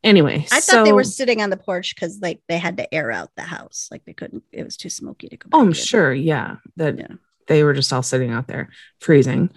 Anyway, 0.04 0.46
I 0.52 0.60
so, 0.60 0.72
thought 0.72 0.84
they 0.84 0.92
were 0.92 1.02
sitting 1.02 1.40
on 1.40 1.48
the 1.48 1.56
porch 1.56 1.94
because 1.94 2.18
like 2.20 2.42
they 2.46 2.58
had 2.58 2.76
to 2.76 2.92
air 2.94 3.10
out 3.10 3.30
the 3.36 3.42
house. 3.42 3.88
Like 3.90 4.04
they 4.04 4.12
couldn't, 4.12 4.42
it 4.52 4.64
was 4.64 4.76
too 4.76 4.90
smoky 4.90 5.28
to 5.30 5.36
go. 5.38 5.48
Oh, 5.54 5.60
I'm 5.62 5.68
in. 5.68 5.72
sure. 5.72 6.12
Yeah, 6.12 6.56
that 6.76 6.98
Yeah. 6.98 7.06
they 7.46 7.64
were 7.64 7.72
just 7.72 7.90
all 7.90 8.02
sitting 8.02 8.30
out 8.30 8.48
there 8.48 8.68
freezing. 8.98 9.48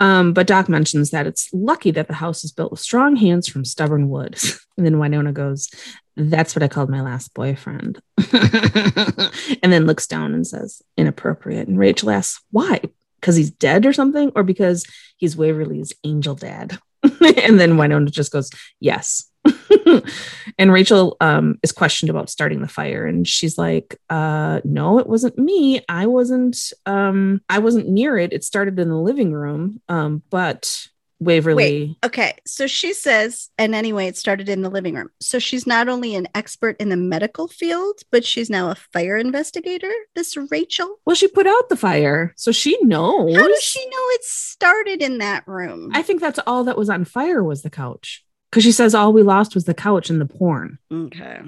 Um, 0.00 0.32
but 0.32 0.48
Doc 0.48 0.68
mentions 0.68 1.10
that 1.10 1.28
it's 1.28 1.48
lucky 1.52 1.92
that 1.92 2.08
the 2.08 2.14
house 2.14 2.42
is 2.42 2.50
built 2.50 2.72
with 2.72 2.80
strong 2.80 3.14
hands 3.14 3.46
from 3.46 3.64
stubborn 3.64 4.08
wood. 4.08 4.36
and 4.76 4.84
then 4.84 4.96
Wynonna 4.96 5.32
goes, 5.32 5.70
That's 6.16 6.56
what 6.56 6.64
I 6.64 6.68
called 6.68 6.90
my 6.90 7.00
last 7.02 7.32
boyfriend. 7.32 8.00
and 8.32 9.72
then 9.72 9.86
looks 9.86 10.06
down 10.08 10.34
and 10.34 10.44
says, 10.46 10.82
Inappropriate. 10.96 11.68
And 11.68 11.78
Rachel 11.78 12.10
asks, 12.10 12.42
Why? 12.50 12.80
Because 13.20 13.36
he's 13.36 13.50
dead 13.50 13.86
or 13.86 13.92
something? 13.92 14.32
Or 14.34 14.42
because 14.42 14.84
he's 15.16 15.36
Waverly's 15.36 15.92
angel 16.04 16.34
dad? 16.34 16.78
and 17.02 17.60
then 17.60 17.72
Wynonna 17.72 18.10
just 18.10 18.32
goes, 18.32 18.50
Yes. 18.80 19.30
and 20.58 20.72
Rachel 20.72 21.16
um, 21.20 21.58
is 21.62 21.72
questioned 21.72 22.10
about 22.10 22.30
starting 22.30 22.60
the 22.60 22.68
fire, 22.68 23.06
and 23.06 23.26
she's 23.26 23.56
like, 23.56 23.98
uh, 24.10 24.60
"No, 24.64 24.98
it 24.98 25.06
wasn't 25.06 25.38
me. 25.38 25.82
I 25.88 26.06
wasn't. 26.06 26.72
Um, 26.84 27.40
I 27.48 27.58
wasn't 27.58 27.88
near 27.88 28.18
it. 28.18 28.32
It 28.32 28.44
started 28.44 28.78
in 28.78 28.88
the 28.88 28.96
living 28.96 29.32
room. 29.32 29.80
Um, 29.88 30.22
but 30.30 30.86
Waverly. 31.20 31.98
Okay. 32.04 32.34
So 32.46 32.66
she 32.66 32.92
says, 32.92 33.50
and 33.58 33.74
anyway, 33.74 34.06
it 34.06 34.16
started 34.16 34.48
in 34.48 34.62
the 34.62 34.70
living 34.70 34.94
room. 34.94 35.10
So 35.20 35.38
she's 35.38 35.66
not 35.66 35.88
only 35.88 36.14
an 36.14 36.26
expert 36.34 36.76
in 36.80 36.88
the 36.88 36.96
medical 36.96 37.46
field, 37.46 38.00
but 38.10 38.24
she's 38.24 38.48
now 38.50 38.70
a 38.70 38.74
fire 38.74 39.16
investigator. 39.16 39.90
This 40.14 40.36
Rachel. 40.50 40.96
Well, 41.04 41.16
she 41.16 41.28
put 41.28 41.46
out 41.46 41.68
the 41.68 41.76
fire, 41.76 42.32
so 42.36 42.52
she 42.52 42.78
knows. 42.82 43.36
How 43.36 43.46
does 43.46 43.62
she 43.62 43.84
know 43.84 44.04
it 44.14 44.24
started 44.24 45.02
in 45.02 45.18
that 45.18 45.46
room? 45.46 45.90
I 45.94 46.02
think 46.02 46.20
that's 46.20 46.40
all 46.46 46.64
that 46.64 46.78
was 46.78 46.88
on 46.88 47.04
fire 47.04 47.44
was 47.44 47.62
the 47.62 47.70
couch. 47.70 48.24
Because 48.50 48.64
she 48.64 48.72
says 48.72 48.94
all 48.94 49.12
we 49.12 49.22
lost 49.22 49.54
was 49.54 49.64
the 49.64 49.74
couch 49.74 50.10
and 50.10 50.20
the 50.20 50.26
porn. 50.26 50.78
okay. 50.92 51.40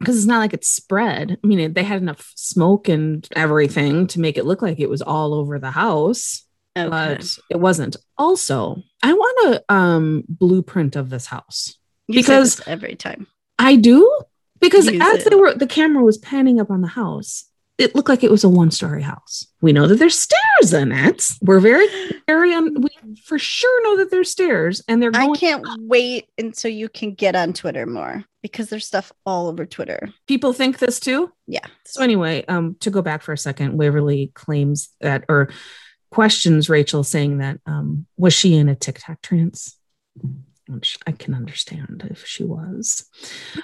because 0.00 0.16
it's 0.16 0.26
not 0.26 0.40
like 0.40 0.52
it 0.52 0.64
spread. 0.64 1.38
I 1.42 1.46
mean, 1.46 1.72
they 1.72 1.84
had 1.84 2.02
enough 2.02 2.32
smoke 2.34 2.88
and 2.88 3.26
everything 3.36 4.06
to 4.08 4.20
make 4.20 4.36
it 4.36 4.44
look 4.44 4.60
like 4.60 4.80
it 4.80 4.90
was 4.90 5.00
all 5.00 5.32
over 5.32 5.58
the 5.58 5.70
house, 5.70 6.44
Okay. 6.76 6.88
but 6.88 7.38
it 7.50 7.60
wasn't. 7.60 7.96
Also, 8.16 8.82
I 9.02 9.12
want 9.12 9.56
a 9.68 9.74
um, 9.74 10.24
blueprint 10.28 10.96
of 10.96 11.10
this 11.10 11.26
house. 11.26 11.76
You 12.08 12.14
because- 12.20 12.56
this 12.56 12.68
every 12.68 12.94
time. 12.94 13.26
I 13.58 13.76
do 13.76 14.10
because 14.60 14.86
Use 14.86 15.00
as 15.02 15.26
it. 15.26 15.30
they 15.30 15.36
were, 15.36 15.54
the 15.54 15.66
camera 15.66 16.02
was 16.02 16.18
panning 16.18 16.60
up 16.60 16.70
on 16.70 16.80
the 16.80 16.88
house. 16.88 17.44
It 17.78 17.94
looked 17.94 18.08
like 18.08 18.22
it 18.22 18.30
was 18.30 18.44
a 18.44 18.48
one-story 18.48 19.02
house. 19.02 19.46
We 19.60 19.72
know 19.72 19.86
that 19.88 19.96
there's 19.96 20.18
stairs 20.18 20.72
in 20.72 20.92
it. 20.92 21.24
We're 21.40 21.58
very, 21.60 21.86
very, 22.26 22.52
un- 22.52 22.80
we 22.80 22.90
for 23.24 23.38
sure 23.38 23.82
know 23.84 23.96
that 23.98 24.10
there's 24.10 24.30
stairs, 24.30 24.82
and 24.88 25.02
they're 25.02 25.10
Going 25.10 25.30
I 25.34 25.36
can't 25.36 25.64
wait 25.80 26.28
until 26.38 26.70
you 26.70 26.88
can 26.88 27.14
get 27.14 27.34
on 27.34 27.52
Twitter 27.54 27.86
more 27.86 28.24
because 28.42 28.68
there's 28.68 28.86
stuff 28.86 29.10
all 29.24 29.48
over 29.48 29.64
Twitter. 29.64 30.08
People 30.28 30.52
think 30.52 30.78
this 30.78 31.00
too. 31.00 31.32
Yeah. 31.46 31.66
So 31.86 32.02
anyway, 32.02 32.44
um, 32.46 32.76
to 32.80 32.90
go 32.90 33.00
back 33.02 33.22
for 33.22 33.32
a 33.32 33.38
second, 33.38 33.76
Waverly 33.78 34.32
claims 34.34 34.90
that 35.00 35.24
or 35.28 35.50
questions 36.12 36.68
Rachel, 36.68 37.02
saying 37.02 37.38
that 37.38 37.58
um, 37.66 38.06
was 38.16 38.34
she 38.34 38.54
in 38.54 38.68
a 38.68 38.76
TikTok 38.76 39.22
trance? 39.22 39.76
Which 40.68 40.98
I 41.06 41.12
can 41.12 41.34
understand 41.34 42.06
if 42.10 42.24
she 42.26 42.44
was. 42.44 43.08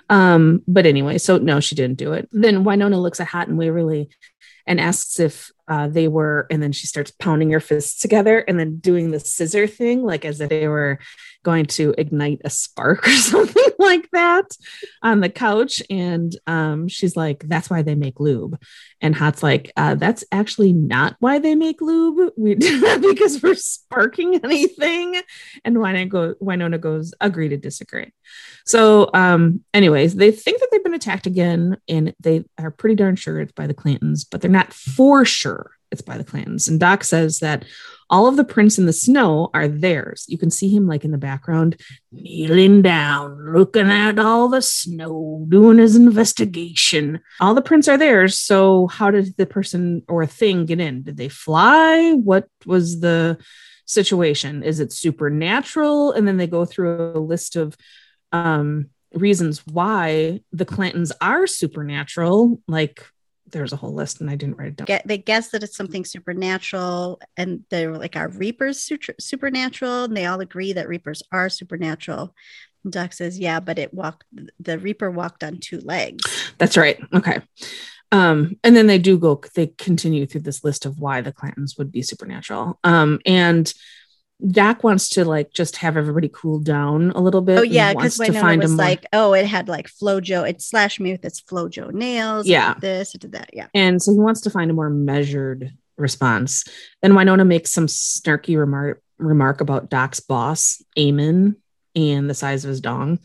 Um, 0.08 0.62
but 0.66 0.86
anyway, 0.86 1.18
so 1.18 1.38
no, 1.38 1.60
she 1.60 1.74
didn't 1.74 1.98
do 1.98 2.12
it. 2.14 2.28
Then 2.32 2.64
Wynonna 2.64 3.00
looks 3.00 3.20
at 3.20 3.28
Haught 3.28 3.48
and 3.48 3.58
Waverly 3.58 4.10
and 4.66 4.80
asks 4.80 5.20
if 5.20 5.50
uh, 5.68 5.88
they 5.88 6.08
were, 6.08 6.46
and 6.50 6.62
then 6.62 6.72
she 6.72 6.86
starts 6.86 7.10
pounding 7.10 7.50
her 7.50 7.60
fists 7.60 8.00
together 8.00 8.38
and 8.40 8.58
then 8.58 8.78
doing 8.78 9.10
the 9.10 9.20
scissor 9.20 9.66
thing, 9.66 10.02
like 10.02 10.24
as 10.24 10.40
if 10.40 10.48
they 10.48 10.68
were 10.68 10.98
going 11.44 11.66
to 11.66 11.94
ignite 11.96 12.40
a 12.44 12.50
spark 12.50 13.06
or 13.08 13.12
something 13.12 13.72
like 13.78 14.10
that 14.10 14.56
on 15.02 15.20
the 15.20 15.28
couch. 15.28 15.82
And 15.88 16.36
um, 16.46 16.88
she's 16.88 17.16
like, 17.16 17.44
that's 17.46 17.70
why 17.70 17.82
they 17.82 17.94
make 17.94 18.20
lube. 18.20 18.60
And 19.00 19.14
Haught's 19.14 19.42
like, 19.42 19.72
uh, 19.76 19.94
that's 19.94 20.24
actually 20.32 20.72
not 20.72 21.16
why 21.20 21.38
they 21.38 21.54
make 21.54 21.80
lube. 21.80 22.32
We 22.36 22.54
do 22.56 22.80
that 22.80 23.00
because 23.00 23.42
we're 23.42 23.54
sparking 23.54 24.40
anything. 24.42 25.20
And 25.64 25.76
Wynonna, 25.76 26.08
go, 26.08 26.34
Wynonna 26.42 26.80
goes, 26.80 27.14
agree 27.20 27.48
to 27.48 27.56
disagree. 27.56 28.12
So, 28.66 29.08
um, 29.14 29.64
anyways, 29.72 30.14
they 30.14 30.30
think 30.30 30.60
that 30.60 30.68
they've 30.70 30.84
been 30.84 30.92
attacked 30.92 31.26
again, 31.26 31.78
and 31.88 32.14
they 32.20 32.44
are 32.58 32.70
pretty 32.70 32.96
darn 32.96 33.16
sure 33.16 33.40
it's 33.40 33.52
by 33.52 33.66
the 33.66 33.74
Clantons, 33.74 34.26
but 34.30 34.42
they're 34.42 34.50
not 34.50 34.74
for 34.74 35.24
sure 35.24 35.70
it's 35.90 36.02
by 36.02 36.18
the 36.18 36.24
Clantons. 36.24 36.68
And 36.68 36.78
Doc 36.78 37.04
says 37.04 37.38
that 37.38 37.64
all 38.10 38.26
of 38.26 38.36
the 38.36 38.44
prints 38.44 38.78
in 38.78 38.86
the 38.86 38.92
snow 38.92 39.50
are 39.52 39.68
theirs. 39.68 40.24
You 40.28 40.38
can 40.38 40.50
see 40.50 40.68
him 40.68 40.86
like 40.86 41.04
in 41.04 41.10
the 41.10 41.18
background, 41.18 41.80
kneeling 42.10 42.82
down, 42.82 43.52
looking 43.52 43.90
at 43.90 44.18
all 44.18 44.48
the 44.48 44.62
snow, 44.62 45.44
doing 45.48 45.78
his 45.78 45.94
investigation. 45.96 47.20
All 47.40 47.54
the 47.54 47.62
prints 47.62 47.88
are 47.88 47.98
theirs. 47.98 48.36
So, 48.36 48.86
how 48.86 49.10
did 49.10 49.36
the 49.36 49.46
person 49.46 50.02
or 50.08 50.24
thing 50.26 50.64
get 50.66 50.80
in? 50.80 51.02
Did 51.02 51.16
they 51.16 51.28
fly? 51.28 52.12
What 52.12 52.48
was 52.64 53.00
the 53.00 53.38
situation? 53.84 54.62
Is 54.62 54.80
it 54.80 54.92
supernatural? 54.92 56.12
And 56.12 56.26
then 56.26 56.38
they 56.38 56.46
go 56.46 56.64
through 56.64 57.12
a 57.14 57.20
list 57.20 57.56
of 57.56 57.76
um, 58.32 58.90
reasons 59.12 59.66
why 59.66 60.40
the 60.52 60.66
Clantons 60.66 61.12
are 61.20 61.46
supernatural. 61.46 62.60
Like, 62.66 63.04
there's 63.50 63.72
a 63.72 63.76
whole 63.76 63.94
list, 63.94 64.20
and 64.20 64.30
I 64.30 64.36
didn't 64.36 64.56
write 64.56 64.68
it 64.68 64.76
down. 64.76 64.86
Get, 64.86 65.06
they 65.06 65.18
guess 65.18 65.48
that 65.50 65.62
it's 65.62 65.76
something 65.76 66.04
supernatural, 66.04 67.20
and 67.36 67.64
they're 67.70 67.96
like, 67.96 68.16
"Are 68.16 68.28
reapers 68.28 68.90
supernatural?" 69.20 70.04
And 70.04 70.16
they 70.16 70.26
all 70.26 70.40
agree 70.40 70.72
that 70.72 70.88
reapers 70.88 71.22
are 71.32 71.48
supernatural. 71.48 72.34
And 72.84 72.92
Doc 72.92 73.12
says, 73.12 73.38
"Yeah, 73.38 73.60
but 73.60 73.78
it 73.78 73.92
walked. 73.94 74.24
The 74.60 74.78
reaper 74.78 75.10
walked 75.10 75.44
on 75.44 75.58
two 75.58 75.80
legs." 75.80 76.52
That's 76.58 76.76
right. 76.76 76.98
Okay. 77.14 77.40
Um, 78.10 78.56
and 78.64 78.74
then 78.74 78.86
they 78.86 78.98
do 78.98 79.18
go, 79.18 79.40
they 79.54 79.66
continue 79.66 80.26
through 80.26 80.40
this 80.40 80.64
list 80.64 80.86
of 80.86 80.98
why 80.98 81.20
the 81.20 81.32
Clantons 81.32 81.76
would 81.76 81.92
be 81.92 82.02
supernatural. 82.02 82.78
Um, 82.82 83.20
and 83.26 83.72
Doc 84.46 84.84
wants 84.84 85.08
to 85.10 85.24
like 85.24 85.52
just 85.52 85.76
have 85.78 85.96
everybody 85.96 86.30
cool 86.32 86.60
down 86.60 87.10
a 87.10 87.20
little 87.20 87.40
bit. 87.40 87.58
Oh 87.58 87.62
yeah, 87.62 87.92
because 87.92 88.16
to 88.18 88.24
Wynonna 88.24 88.40
find 88.40 88.62
was 88.62 88.72
a 88.72 88.76
more- 88.76 88.84
like, 88.84 89.06
"Oh, 89.12 89.32
it 89.32 89.46
had 89.46 89.68
like 89.68 89.88
Flojo. 89.88 90.48
It 90.48 90.62
slashed 90.62 91.00
me 91.00 91.10
with 91.12 91.24
its 91.24 91.40
Flojo 91.40 91.92
nails. 91.92 92.46
Yeah. 92.46 92.74
did 92.74 92.82
this, 92.82 93.14
it 93.14 93.20
did 93.20 93.32
that. 93.32 93.50
Yeah, 93.52 93.66
and 93.74 94.00
so 94.00 94.12
he 94.12 94.18
wants 94.18 94.42
to 94.42 94.50
find 94.50 94.70
a 94.70 94.74
more 94.74 94.90
measured 94.90 95.72
response. 95.96 96.64
Then 97.02 97.12
Wynonna 97.14 97.46
makes 97.46 97.72
some 97.72 97.86
snarky 97.86 98.56
remark 98.56 99.02
remark 99.18 99.60
about 99.60 99.90
Doc's 99.90 100.20
boss, 100.20 100.80
Amon, 100.96 101.56
and 101.96 102.30
the 102.30 102.34
size 102.34 102.64
of 102.64 102.68
his 102.68 102.80
dong. 102.80 103.18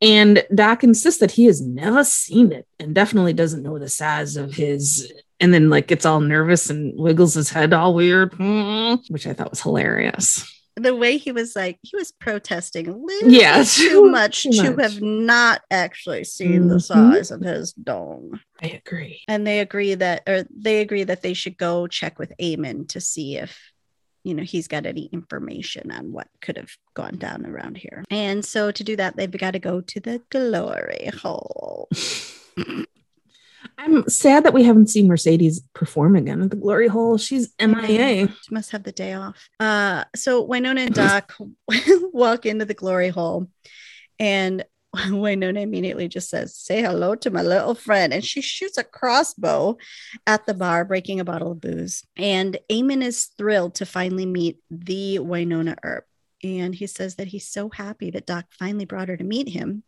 And 0.00 0.44
Doc 0.54 0.84
insists 0.84 1.20
that 1.20 1.32
he 1.32 1.44
has 1.44 1.60
never 1.60 2.04
seen 2.04 2.52
it 2.52 2.66
and 2.78 2.94
definitely 2.94 3.32
doesn't 3.34 3.62
know 3.62 3.78
the 3.78 3.88
size 3.88 4.36
of 4.36 4.54
his. 4.54 5.12
And 5.40 5.52
then 5.52 5.68
like 5.68 5.86
gets 5.88 6.06
all 6.06 6.20
nervous 6.20 6.70
and 6.70 6.98
wiggles 6.98 7.34
his 7.34 7.50
head 7.50 7.72
all 7.74 7.92
weird, 7.94 8.32
which 9.08 9.26
I 9.26 9.32
thought 9.34 9.50
was 9.50 9.60
hilarious. 9.62 10.50
the 10.78 10.94
way 10.94 11.16
he 11.16 11.32
was 11.32 11.56
like, 11.56 11.78
he 11.82 11.96
was 11.96 12.12
protesting 12.12 12.86
a 12.88 12.94
little 12.96 13.32
Yeah, 13.32 13.62
too 13.66 14.10
much 14.10 14.42
too 14.42 14.50
to 14.52 14.70
much. 14.76 14.80
have 14.92 15.00
not 15.02 15.62
actually 15.70 16.24
seen 16.24 16.68
the 16.68 16.76
Mhm. 16.76 16.82
size 16.82 17.30
of 17.30 17.40
his 17.40 17.72
dome. 17.72 18.40
I 18.62 18.68
agree. 18.68 19.22
and 19.28 19.46
they 19.46 19.60
agree 19.60 19.94
that 19.94 20.22
or 20.26 20.44
they 20.54 20.80
agree 20.80 21.04
that 21.04 21.22
they 21.22 21.32
should 21.34 21.56
go 21.58 21.86
check 21.86 22.18
with 22.18 22.32
Amon 22.42 22.86
to 22.88 23.00
see 23.00 23.36
if 23.36 23.58
you 24.24 24.34
know 24.34 24.42
he's 24.42 24.68
got 24.68 24.86
any 24.86 25.06
information 25.12 25.90
on 25.92 26.12
what 26.12 26.28
could 26.40 26.56
have 26.56 26.70
gone 26.94 27.16
down 27.16 27.46
around 27.46 27.76
here. 27.78 28.04
And 28.10 28.44
so 28.44 28.70
to 28.70 28.82
do 28.84 28.96
that, 28.96 29.16
they've 29.16 29.30
got 29.30 29.52
to 29.52 29.58
go 29.58 29.80
to 29.82 30.00
the 30.00 30.20
glory 30.30 31.10
hole. 31.22 31.88
I'm 33.78 34.08
sad 34.08 34.44
that 34.44 34.54
we 34.54 34.64
haven't 34.64 34.88
seen 34.88 35.06
Mercedes 35.06 35.60
perform 35.74 36.16
again 36.16 36.42
at 36.42 36.50
the 36.50 36.56
Glory 36.56 36.88
Hole. 36.88 37.18
She's 37.18 37.52
MIA. 37.60 38.28
She 38.28 38.54
must 38.54 38.72
have 38.72 38.82
the 38.82 38.92
day 38.92 39.14
off. 39.14 39.48
Uh, 39.60 40.04
so 40.14 40.46
Wynonna 40.46 40.86
and 40.86 40.94
Doc 40.94 41.34
walk 42.12 42.46
into 42.46 42.64
the 42.64 42.74
glory 42.74 43.08
hole, 43.08 43.48
and 44.18 44.64
Wynonna 44.96 45.60
immediately 45.60 46.08
just 46.08 46.30
says, 46.30 46.56
"Say 46.56 46.82
hello 46.82 47.14
to 47.16 47.30
my 47.30 47.42
little 47.42 47.74
friend," 47.74 48.12
and 48.12 48.24
she 48.24 48.40
shoots 48.40 48.78
a 48.78 48.84
crossbow 48.84 49.76
at 50.26 50.46
the 50.46 50.54
bar, 50.54 50.84
breaking 50.84 51.20
a 51.20 51.24
bottle 51.24 51.52
of 51.52 51.60
booze. 51.60 52.04
And 52.16 52.58
Amon 52.70 53.02
is 53.02 53.26
thrilled 53.38 53.76
to 53.76 53.86
finally 53.86 54.26
meet 54.26 54.58
the 54.70 55.18
Wynonna 55.18 55.76
Earp, 55.82 56.06
and 56.42 56.74
he 56.74 56.86
says 56.86 57.16
that 57.16 57.28
he's 57.28 57.48
so 57.48 57.68
happy 57.70 58.10
that 58.10 58.26
Doc 58.26 58.46
finally 58.50 58.84
brought 58.84 59.08
her 59.08 59.16
to 59.16 59.24
meet 59.24 59.48
him. 59.48 59.82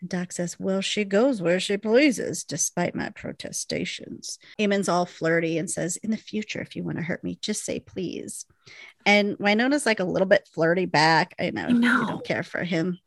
And 0.00 0.08
Doc 0.08 0.32
says, 0.32 0.58
Well, 0.58 0.80
she 0.80 1.04
goes 1.04 1.42
where 1.42 1.60
she 1.60 1.76
pleases, 1.76 2.44
despite 2.44 2.94
my 2.94 3.10
protestations. 3.10 4.38
Amon's 4.58 4.88
all 4.88 5.06
flirty 5.06 5.58
and 5.58 5.70
says, 5.70 5.96
In 5.98 6.10
the 6.10 6.16
future, 6.16 6.60
if 6.60 6.74
you 6.74 6.82
want 6.82 6.98
to 6.98 7.04
hurt 7.04 7.22
me, 7.22 7.38
just 7.40 7.64
say 7.64 7.80
please. 7.80 8.46
And 9.04 9.36
Wynonna's 9.38 9.86
like 9.86 10.00
a 10.00 10.04
little 10.04 10.28
bit 10.28 10.48
flirty 10.52 10.86
back. 10.86 11.34
I 11.38 11.50
know, 11.50 11.66
I 11.66 11.72
know. 11.72 12.00
you 12.00 12.06
don't 12.06 12.24
care 12.24 12.42
for 12.42 12.64
him. 12.64 12.98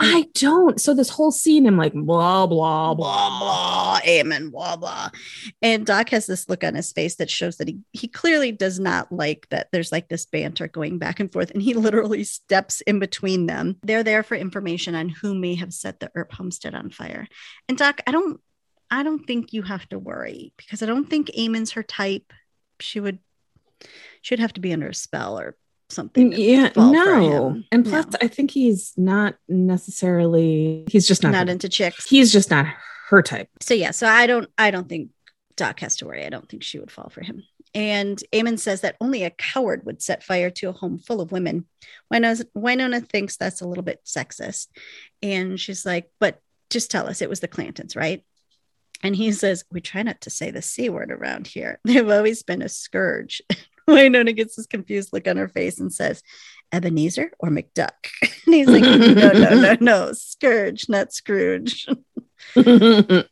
I 0.00 0.22
mm. 0.22 0.32
don't. 0.34 0.80
So 0.80 0.94
this 0.94 1.10
whole 1.10 1.32
scene, 1.32 1.66
I'm 1.66 1.76
like, 1.76 1.92
blah, 1.92 2.46
blah, 2.46 2.94
blah 2.94 2.94
blah 2.94 4.00
amen 4.06 4.50
blah 4.50 4.76
blah. 4.76 5.10
And 5.62 5.86
doc 5.86 6.10
has 6.10 6.26
this 6.26 6.48
look 6.48 6.64
on 6.64 6.74
his 6.74 6.92
face 6.92 7.16
that 7.16 7.30
shows 7.30 7.56
that 7.56 7.68
he 7.68 7.78
he 7.92 8.08
clearly 8.08 8.52
does 8.52 8.80
not 8.80 9.10
like 9.12 9.46
that 9.50 9.68
there's 9.72 9.92
like 9.92 10.08
this 10.08 10.26
banter 10.26 10.68
going 10.68 10.98
back 10.98 11.20
and 11.20 11.32
forth 11.32 11.50
and 11.50 11.62
he 11.62 11.74
literally 11.84 12.24
steps 12.24 12.80
in 12.82 12.98
between 12.98 13.46
them. 13.46 13.76
They're 13.82 14.02
there 14.02 14.22
for 14.22 14.36
information 14.36 14.94
on 14.94 15.08
who 15.08 15.34
may 15.34 15.54
have 15.56 15.72
set 15.72 16.00
the 16.00 16.10
earp 16.14 16.32
homestead 16.32 16.74
on 16.74 16.90
fire. 16.90 17.26
And 17.68 17.78
doc 17.78 18.00
i 18.06 18.12
don't 18.12 18.40
i 18.90 19.02
don't 19.02 19.26
think 19.26 19.52
you 19.52 19.62
have 19.62 19.88
to 19.88 19.98
worry 19.98 20.52
because 20.56 20.82
i 20.82 20.86
don't 20.86 21.08
think 21.08 21.30
Amon's 21.38 21.72
her 21.72 21.82
type. 21.82 22.32
She 22.80 23.00
would 23.00 23.18
she'd 24.22 24.40
have 24.40 24.54
to 24.54 24.60
be 24.60 24.72
under 24.72 24.88
a 24.88 24.94
spell 24.94 25.38
or 25.38 25.56
something. 25.94 26.32
Yeah, 26.32 26.70
no. 26.76 27.62
And 27.72 27.84
plus, 27.84 28.06
no. 28.06 28.18
I 28.20 28.28
think 28.28 28.50
he's 28.50 28.92
not 28.96 29.36
necessarily. 29.48 30.84
He's 30.88 31.06
just 31.06 31.22
not 31.22 31.32
not 31.32 31.48
into 31.48 31.68
chicks. 31.68 32.08
He's 32.08 32.32
just 32.32 32.50
not 32.50 32.66
her 33.08 33.22
type. 33.22 33.48
So 33.60 33.74
yeah, 33.74 33.92
so 33.92 34.06
I 34.06 34.26
don't. 34.26 34.50
I 34.58 34.70
don't 34.70 34.88
think 34.88 35.10
Doc 35.56 35.80
has 35.80 35.96
to 35.96 36.06
worry. 36.06 36.24
I 36.24 36.30
don't 36.30 36.48
think 36.48 36.62
she 36.62 36.78
would 36.78 36.90
fall 36.90 37.10
for 37.10 37.22
him. 37.22 37.42
And 37.74 38.22
Amon 38.32 38.56
says 38.56 38.82
that 38.82 38.96
only 39.00 39.24
a 39.24 39.30
coward 39.30 39.84
would 39.84 40.00
set 40.00 40.22
fire 40.22 40.50
to 40.50 40.68
a 40.68 40.72
home 40.72 40.98
full 40.98 41.20
of 41.20 41.32
women. 41.32 41.66
Winona, 42.10 42.44
Wynonna 42.56 43.08
thinks 43.08 43.36
that's 43.36 43.62
a 43.62 43.66
little 43.66 43.82
bit 43.82 44.04
sexist. 44.04 44.68
And 45.22 45.58
she's 45.58 45.84
like, 45.84 46.08
but 46.20 46.40
just 46.70 46.90
tell 46.90 47.08
us 47.08 47.20
it 47.20 47.28
was 47.28 47.40
the 47.40 47.48
Clantons, 47.48 47.96
right? 47.96 48.24
And 49.02 49.14
he 49.14 49.32
says, 49.32 49.64
We 49.70 49.80
try 49.80 50.02
not 50.02 50.20
to 50.22 50.30
say 50.30 50.50
the 50.50 50.62
C 50.62 50.88
word 50.88 51.10
around 51.10 51.46
here. 51.46 51.78
They've 51.84 52.08
always 52.08 52.42
been 52.42 52.62
a 52.62 52.68
scourge. 52.68 53.42
Wynonna 53.88 54.34
gets 54.34 54.56
this 54.56 54.66
confused 54.66 55.10
look 55.12 55.28
on 55.28 55.36
her 55.36 55.48
face 55.48 55.78
and 55.80 55.92
says, 55.92 56.22
Ebenezer 56.72 57.30
or 57.38 57.50
McDuck? 57.50 57.90
And 58.46 58.54
he's 58.54 58.68
like, 58.68 58.82
no, 58.82 59.32
no, 59.32 59.54
no, 59.54 59.76
no, 59.80 60.12
Scourge, 60.12 60.86
not 60.90 61.14
Scrooge. 61.14 61.86
and 62.56 63.24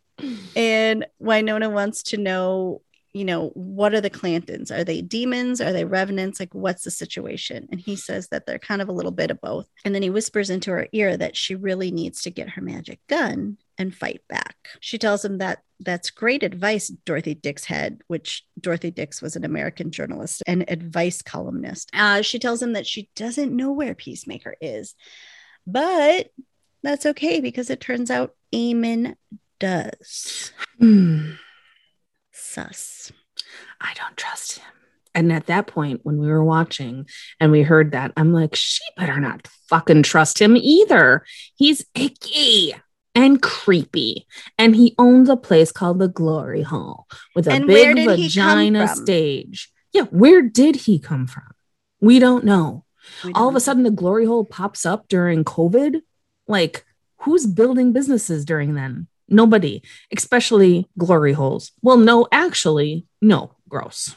Wynonna 1.23 1.71
wants 1.71 2.03
to 2.05 2.17
know, 2.17 2.81
you 3.13 3.25
know, 3.25 3.49
what 3.51 3.95
are 3.95 4.01
the 4.01 4.11
Clantons? 4.11 4.71
Are 4.71 4.85
they 4.85 5.03
demons? 5.03 5.61
Are 5.61 5.73
they 5.73 5.85
revenants? 5.85 6.41
Like, 6.41 6.55
what's 6.55 6.85
the 6.85 6.91
situation? 6.91 7.69
And 7.71 7.79
he 7.79 7.95
says 7.95 8.29
that 8.29 8.47
they're 8.47 8.59
kind 8.59 8.81
of 8.81 8.89
a 8.89 8.93
little 8.93 9.13
bit 9.13 9.31
of 9.31 9.41
both. 9.41 9.67
And 9.85 9.95
then 9.95 10.03
he 10.03 10.11
whispers 10.11 10.49
into 10.49 10.71
her 10.71 10.89
ear 10.93 11.17
that 11.17 11.37
she 11.37 11.55
really 11.55 11.91
needs 11.91 12.23
to 12.23 12.31
get 12.31 12.51
her 12.51 12.63
magic 12.63 13.01
gun 13.09 13.59
and 13.77 13.95
fight 13.95 14.23
back. 14.29 14.57
She 14.81 14.97
tells 14.97 15.25
him 15.25 15.39
that 15.39 15.63
that's 15.81 16.11
great 16.11 16.43
advice, 16.43 16.89
Dorothy 16.89 17.35
Dix 17.35 17.65
had, 17.65 18.01
which 18.07 18.45
Dorothy 18.59 18.91
Dix 18.91 19.21
was 19.21 19.37
an 19.37 19.45
American 19.45 19.91
journalist 19.91 20.43
and 20.47 20.65
advice 20.69 21.21
columnist. 21.21 21.91
Uh, 21.93 22.23
she 22.23 22.39
tells 22.39 22.63
him 22.63 22.75
that 22.75 22.87
she 22.87 23.11
doesn't 23.15 23.55
know 23.55 23.73
where 23.73 23.95
Peacemaker 23.95 24.55
is, 24.61 24.95
but 25.67 26.31
that's 26.83 27.07
okay 27.07 27.41
because 27.41 27.69
it 27.69 27.81
turns 27.81 28.11
out 28.11 28.35
Amon 28.55 29.17
does. 29.59 30.53
Sus. 32.53 33.13
I 33.81 33.93
don't 33.95 34.17
trust 34.17 34.59
him. 34.59 34.73
And 35.15 35.33
at 35.33 35.47
that 35.47 35.67
point, 35.67 36.01
when 36.05 36.19
we 36.19 36.27
were 36.27 36.45
watching 36.45 37.07
and 37.41 37.53
we 37.53 37.63
heard 37.63 37.93
that, 37.93 38.13
I'm 38.17 38.33
like, 38.33 38.55
she 38.55 38.83
better 38.97 39.21
not 39.21 39.49
fucking 39.69 40.03
trust 40.03 40.41
him 40.41 40.57
either. 40.57 41.25
He's 41.57 41.85
icky 41.95 42.75
and 43.15 43.41
creepy. 43.43 44.27
And 44.59 44.75
he 44.75 44.95
owns 44.99 45.29
a 45.29 45.37
place 45.37 45.73
called 45.73 45.99
the 45.99 46.09
Glory 46.09 46.63
Hall 46.63 47.07
with 47.35 47.47
a 47.47 47.53
and 47.53 47.67
big 47.67 47.97
vagina 48.07 48.89
stage. 48.89 49.71
Yeah, 49.93 50.05
where 50.05 50.43
did 50.43 50.77
he 50.77 50.99
come 50.99 51.27
from? 51.27 51.51
We 52.01 52.19
don't 52.19 52.45
know. 52.45 52.85
We 53.23 53.33
don't 53.33 53.41
All 53.41 53.49
of 53.49 53.57
a 53.57 53.61
sudden, 53.61 53.83
the 53.83 53.91
Glory 53.91 54.25
Hole 54.25 54.45
pops 54.45 54.87
up 54.87 55.09
during 55.09 55.45
COVID. 55.45 56.01
Like, 56.49 56.85
who's 57.19 57.47
building 57.47 57.93
businesses 57.93 58.45
during 58.45 58.75
then? 58.75 59.09
Nobody, 59.33 59.83
especially 60.15 60.89
glory 60.99 61.33
holes. 61.33 61.73
Well, 61.83 61.97
no, 61.97 62.29
actually, 62.31 63.07
no, 63.21 63.57
gross. 63.69 64.15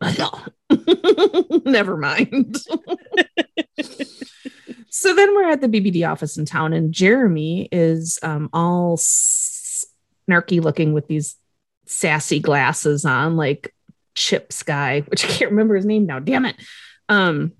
Never 1.64 1.96
mind. 1.96 2.56
so 4.90 5.14
then 5.14 5.34
we're 5.34 5.50
at 5.50 5.60
the 5.60 5.68
BBD 5.68 6.08
office 6.10 6.36
in 6.36 6.44
town, 6.44 6.72
and 6.72 6.92
Jeremy 6.92 7.68
is 7.70 8.18
um, 8.22 8.50
all 8.52 8.96
snarky 8.96 10.60
looking 10.60 10.92
with 10.92 11.06
these 11.06 11.36
sassy 11.86 12.40
glasses 12.40 13.04
on, 13.04 13.36
like 13.36 13.74
Chips 14.14 14.62
guy, 14.62 15.00
which 15.02 15.24
I 15.24 15.28
can't 15.28 15.50
remember 15.50 15.74
his 15.76 15.86
name 15.86 16.06
now. 16.06 16.18
Damn 16.18 16.46
it. 16.46 16.56
Um, 17.08 17.52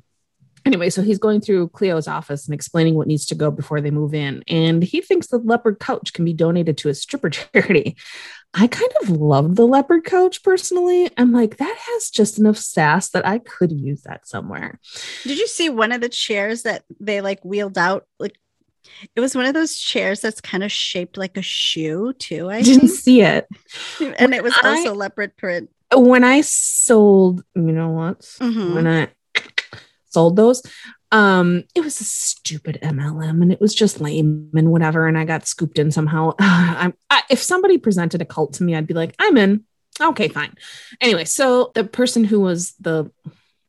anyway, 0.65 0.91
so 0.91 1.03
he's 1.03 1.19
going 1.19 1.41
through 1.41 1.69
Cleo's 1.69 2.09
office 2.09 2.47
and 2.47 2.55
explaining 2.55 2.95
what 2.95 3.07
needs 3.07 3.27
to 3.27 3.35
go 3.35 3.51
before 3.51 3.81
they 3.81 3.91
move 3.91 4.15
in. 4.15 4.43
And 4.49 4.83
he 4.83 5.01
thinks 5.01 5.27
the 5.27 5.39
leopard 5.39 5.79
couch 5.79 6.13
can 6.13 6.25
be 6.25 6.33
donated 6.33 6.79
to 6.79 6.89
a 6.89 6.95
stripper 6.95 7.31
charity. 7.53 7.97
I 8.57 8.69
kind 8.69 8.93
of 9.03 9.11
love 9.11 9.57
the 9.57 9.67
leopard 9.67 10.05
couch 10.05 10.43
personally. 10.43 11.11
I'm 11.17 11.33
like, 11.33 11.57
that 11.57 11.77
has 11.77 12.11
just 12.11 12.39
enough 12.39 12.57
sass 12.57 13.11
that 13.11 13.27
I 13.27 13.39
could 13.39 13.73
use 13.73 14.03
that 14.03 14.29
somewhere. 14.29 14.79
Did 15.25 15.39
you 15.39 15.49
see 15.49 15.69
one 15.71 15.91
of 15.91 16.01
the 16.01 16.09
chairs 16.09 16.63
that 16.63 16.85
they 17.01 17.21
like 17.21 17.45
wheeled 17.45 17.77
out? 17.77 18.07
Like 18.21 18.39
it 19.17 19.21
was 19.21 19.35
one 19.35 19.47
of 19.47 19.55
those 19.55 19.77
chairs 19.77 20.21
that's 20.21 20.41
kind 20.41 20.63
of 20.63 20.71
shaped 20.71 21.17
like 21.17 21.37
a 21.37 21.43
shoe, 21.43 22.13
too. 22.13 22.51
I 22.51 22.63
didn't 22.63 22.89
think. 22.89 23.01
see 23.01 23.23
it. 23.23 23.49
And 24.01 24.15
when 24.19 24.33
it 24.33 24.43
was 24.43 24.55
also 24.63 24.91
I, 24.91 24.95
leopard 24.95 25.37
print. 25.37 25.71
When 25.93 26.25
I 26.25 26.43
sold, 26.43 27.43
you 27.55 27.63
know 27.63 27.91
what? 27.91 28.21
Mm-hmm. 28.21 28.75
When 28.75 28.87
I 28.87 29.09
sold 30.15 30.37
those. 30.37 30.63
Um, 31.13 31.65
it 31.75 31.85
was 31.85 32.01
a 32.01 32.05
stupid 32.05 32.79
MLM 32.83 33.43
and 33.43 33.53
it 33.53 33.61
was 33.61 33.75
just 33.75 34.01
lame 34.01 34.51
and 34.55 34.73
whatever. 34.73 35.07
And 35.07 35.19
I 35.19 35.25
got 35.25 35.47
scooped 35.47 35.79
in 35.79 35.91
somehow. 35.91 36.33
I, 36.41 36.93
if 37.31 37.43
somebody 37.43 37.79
presented 37.79 38.23
a 38.23 38.25
cult 38.25 38.55
to 38.55 38.65
me, 38.65 38.75
I'd 38.75 38.87
be 38.87 38.95
like, 38.95 39.15
I'm 39.19 39.37
in. 39.37 39.65
Okay, 40.01 40.29
fine. 40.29 40.55
Anyway, 41.01 41.25
so 41.25 41.71
the 41.75 41.85
person 41.85 42.25
who 42.25 42.41
was 42.41 42.75
the 42.81 43.13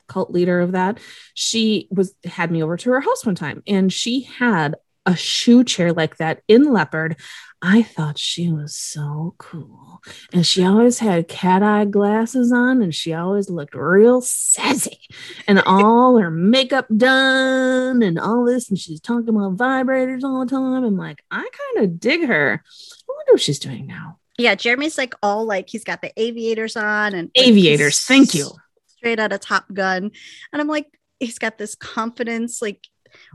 cult 0.08 0.32
leader 0.32 0.60
of 0.60 0.72
that, 0.72 1.00
she 1.34 1.88
was 1.92 2.16
had 2.24 2.52
me 2.52 2.64
over 2.64 2.78
to 2.78 2.92
her 2.92 3.02
house 3.02 3.26
one 3.26 3.36
time 3.36 3.62
and 3.68 3.92
she 3.92 4.22
had 4.22 4.76
a 5.06 5.16
shoe 5.16 5.64
chair 5.64 5.94
like 5.94 6.18
that 6.18 6.42
in 6.48 6.72
leopard. 6.72 7.18
I 7.62 7.82
thought 7.82 8.20
she 8.20 8.52
was 8.52 8.76
so 8.76 9.34
cool. 9.38 10.02
And 10.32 10.46
she 10.46 10.64
always 10.64 11.00
had 11.00 11.28
cat 11.28 11.64
eye 11.64 11.86
glasses 11.86 12.52
on 12.52 12.82
and 12.82 12.94
she 12.94 13.14
always 13.14 13.50
looked 13.50 13.74
real 13.74 14.22
sassy 14.22 15.00
and 15.48 15.60
all 15.66 16.18
her 16.18 16.30
makeup 16.30 16.86
done 16.96 18.04
and 18.04 18.20
all 18.20 18.46
this. 18.46 18.70
And 18.70 18.78
she's 18.78 19.00
talking 19.00 19.30
about 19.30 19.58
vibrators 19.58 20.24
all 20.24 20.46
the 20.46 20.52
time. 20.52 20.84
I'm 20.84 20.98
like, 20.98 21.24
I 21.32 21.50
kind 21.74 21.86
of 21.86 22.00
dig 22.00 22.28
her. 22.28 22.62
I 22.64 23.12
wonder 23.12 23.34
what 23.34 23.42
she's 23.42 23.60
doing 23.60 23.88
now. 23.88 24.20
Yeah, 24.38 24.56
Jeremy's 24.56 24.98
like 24.98 25.16
all 25.24 25.46
like 25.46 25.70
he's 25.70 25.86
got 25.86 26.02
the 26.02 26.12
aviators 26.18 26.76
on 26.76 27.14
and 27.16 27.32
like, 27.36 27.48
aviators. 27.48 28.02
Thank 28.02 28.36
you. 28.36 28.52
Straight 28.98 29.20
out 29.20 29.34
of 29.34 29.40
Top 29.40 29.66
Gun. 29.74 30.12
And 30.52 30.62
I'm 30.62 30.68
like, 30.68 30.88
he's 31.20 31.40
got 31.40 31.58
this 31.58 31.74
confidence. 31.74 32.62
Like, 32.62 32.86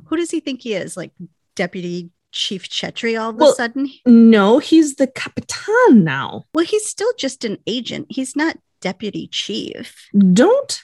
who 0.04 0.16
does 0.16 0.30
he 0.30 0.40
think 0.40 0.60
he 0.60 0.74
is? 0.74 0.96
Like 0.96 1.12
Deputy 1.60 2.08
Chief 2.32 2.70
Chetri 2.70 3.20
all 3.20 3.30
of 3.30 3.36
well, 3.36 3.52
a 3.52 3.54
sudden? 3.54 3.90
No, 4.06 4.60
he's 4.60 4.94
the 4.94 5.06
Capitan 5.06 6.04
now. 6.04 6.44
Well, 6.54 6.64
he's 6.64 6.86
still 6.86 7.12
just 7.18 7.44
an 7.44 7.58
agent. 7.66 8.06
He's 8.08 8.34
not 8.34 8.56
deputy 8.80 9.28
chief. 9.30 10.08
Don't 10.32 10.82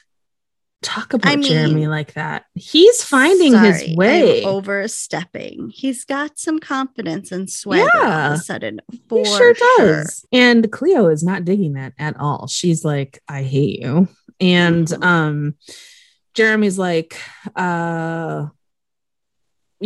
talk 0.83 1.15
about 1.15 1.33
I 1.33 1.37
mean, 1.37 1.49
Jeremy 1.49 1.87
like 1.87 2.13
that. 2.13 2.45
He's 2.53 3.03
finding 3.03 3.53
sorry, 3.53 3.73
his 3.73 3.97
way. 3.97 4.43
I'm 4.43 4.49
overstepping. 4.51 5.71
He's 5.75 6.05
got 6.05 6.39
some 6.39 6.59
confidence 6.59 7.33
and 7.33 7.51
swagger 7.51 7.89
yeah, 7.95 8.27
all 8.27 8.33
of 8.35 8.39
a 8.39 8.43
sudden. 8.43 8.83
For 9.09 9.21
he 9.21 9.25
sure 9.25 9.55
does. 9.55 10.27
Sure. 10.31 10.39
And 10.39 10.71
Cleo 10.71 11.09
is 11.09 11.23
not 11.23 11.47
digging 11.47 11.73
that 11.73 11.95
at 11.99 12.21
all. 12.21 12.49
She's 12.49 12.85
like, 12.85 13.23
I 13.27 13.45
hate 13.45 13.81
you. 13.81 14.09
And 14.43 14.87
mm-hmm. 14.87 15.03
um 15.03 15.55
Jeremy's 16.35 16.79
like, 16.79 17.19
uh 17.55 18.49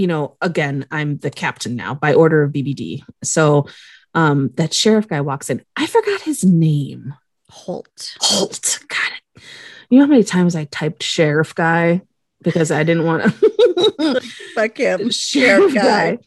you 0.00 0.06
know, 0.06 0.38
again, 0.40 0.86
I'm 0.90 1.18
the 1.18 1.30
captain 1.30 1.76
now 1.76 1.94
by 1.94 2.14
order 2.14 2.42
of 2.42 2.52
BBD. 2.52 3.02
So 3.22 3.66
um, 4.14 4.50
that 4.54 4.72
sheriff 4.72 5.06
guy 5.06 5.20
walks 5.20 5.50
in. 5.50 5.62
I 5.76 5.86
forgot 5.86 6.22
his 6.22 6.42
name. 6.42 7.12
Holt. 7.50 8.16
Holt. 8.18 8.80
Got 8.88 9.12
it. 9.12 9.42
You 9.90 9.98
know 9.98 10.06
how 10.06 10.10
many 10.10 10.24
times 10.24 10.56
I 10.56 10.64
typed 10.64 11.02
sheriff 11.02 11.54
guy 11.54 12.00
because 12.42 12.70
I 12.70 12.82
didn't 12.82 13.04
want 13.04 13.24
to. 13.24 14.20
Fuck 14.54 14.78
him. 14.78 15.10
Sheriff 15.10 15.74
guy 15.74 16.18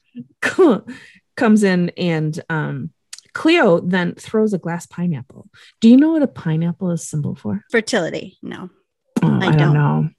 comes 1.36 1.64
in 1.64 1.90
and 1.98 2.40
um, 2.50 2.92
Cleo 3.34 3.80
then 3.80 4.14
throws 4.14 4.54
a 4.54 4.60
glass 4.60 4.86
pineapple. 4.86 5.50
Do 5.82 5.90
you 5.90 5.98
know 5.98 6.12
what 6.12 6.22
a 6.22 6.28
pineapple 6.28 6.92
is 6.92 7.08
symbol 7.08 7.34
for? 7.34 7.64
Fertility. 7.72 8.38
No. 8.44 8.70
Oh, 9.24 9.40
I, 9.42 9.48
I, 9.48 9.50
don't, 9.50 9.58
don't 9.58 9.74
know. 9.74 10.10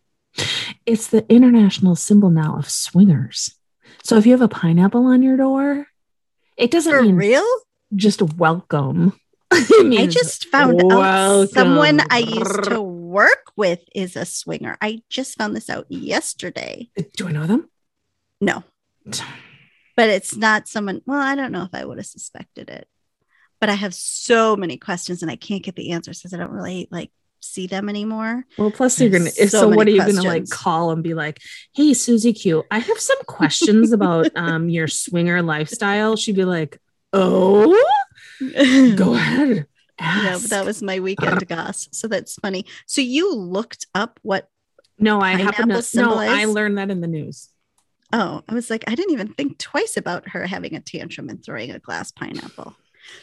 It's 0.87 1.09
the 1.09 1.25
international 1.33 1.97
symbol 1.97 2.31
now 2.31 2.57
of 2.59 2.69
swingers. 2.69 3.55
So 4.03 4.17
if 4.17 4.27
you 4.27 4.33
have 4.33 4.43
a 4.43 4.49
pineapple 4.49 5.07
on 5.07 5.23
your 5.23 5.37
door, 5.37 5.87
it 6.57 6.71
doesn't 6.71 6.93
For 6.93 7.03
mean 7.03 7.17
real. 7.17 7.45
Just 7.95 8.21
welcome. 8.23 9.19
I 9.53 10.07
just 10.11 10.47
found 10.49 10.83
welcome. 10.83 11.01
out 11.01 11.49
someone 11.51 12.01
I 12.11 12.19
used 12.19 12.65
to 12.65 12.83
work 12.83 13.53
with 13.57 13.81
is 13.95 14.17
a 14.17 14.25
swinger. 14.25 14.77
I 14.81 15.03
just 15.09 15.39
found 15.39 15.55
this 15.55 15.71
out 15.71 15.87
yesterday. 15.89 16.91
Uh, 16.99 17.05
do 17.17 17.29
I 17.29 17.33
know 17.33 17.47
them? 17.47 17.71
No. 18.41 18.65
but 19.97 20.11
it's 20.11 20.37
not 20.37 20.69
someone. 20.69 21.03
Well, 21.07 21.21
I 21.21 21.35
don't 21.35 21.53
know 21.53 21.63
if 21.63 21.75
I 21.75 21.85
would 21.85 21.99
have 21.99 22.07
suspected 22.07 22.69
it, 22.69 22.89
but 23.61 23.69
I 23.69 23.75
have 23.75 23.95
so 23.95 24.57
many 24.57 24.77
questions 24.77 25.23
and 25.23 25.31
I 25.31 25.37
can't 25.37 25.63
get 25.63 25.77
the 25.77 25.93
answers 25.93 26.19
because 26.19 26.35
I 26.35 26.39
don't 26.39 26.51
really 26.51 26.89
like 26.91 27.11
see 27.45 27.67
them 27.67 27.89
anymore. 27.89 28.45
Well, 28.59 28.71
plus 28.71 29.01
you're 29.01 29.11
gonna. 29.11 29.31
So, 29.31 29.47
so 29.47 29.69
what 29.69 29.87
are 29.87 29.91
you 29.91 29.99
gonna 29.99 30.23
like 30.23 30.49
call 30.49 30.91
and 30.91 31.03
be 31.03 31.15
like, 31.15 31.41
"Hey, 31.75 31.95
Susie 31.95 32.33
Q, 32.33 32.65
I 32.71 32.79
have 32.79 32.99
some 32.99 33.19
questions 33.27 33.93
about 33.93 34.31
um 34.37 34.69
your 34.69 34.89
swinger 34.89 35.43
lifestyle." 35.43 36.17
She'd 36.17 36.37
be 36.37 36.45
like, 36.45 36.81
"Oh, 37.13 37.77
go 38.97 39.15
ahead." 39.15 39.67
Yeah, 40.01 40.39
but 40.41 40.51
that 40.51 40.65
was 40.65 40.83
my 40.83 41.01
weekend 41.01 41.47
goss. 41.49 41.89
So 41.93 42.09
that's 42.09 42.35
funny. 42.37 42.67
So 42.87 43.01
you 43.01 43.35
looked 43.35 43.87
up 43.95 44.19
what? 44.23 44.49
no, 44.99 45.21
I 45.21 45.33
happen 45.33 45.69
to. 45.69 45.83
No, 45.95 46.19
I 46.19 46.45
learned 46.47 46.79
that 46.79 46.91
in 46.91 47.01
the 47.01 47.07
news. 47.07 47.49
Oh, 48.13 48.43
I 48.49 48.55
was 48.55 48.71
like, 48.71 48.85
I 48.87 48.95
didn't 48.95 49.13
even 49.13 49.29
think 49.29 49.59
twice 49.59 49.97
about 49.97 50.29
her 50.29 50.47
having 50.47 50.77
a 50.77 50.81
tantrum 50.81 51.29
and 51.29 51.45
throwing 51.45 51.73
a 51.73 51.81
glass 51.81 52.13
pineapple. 52.13 52.77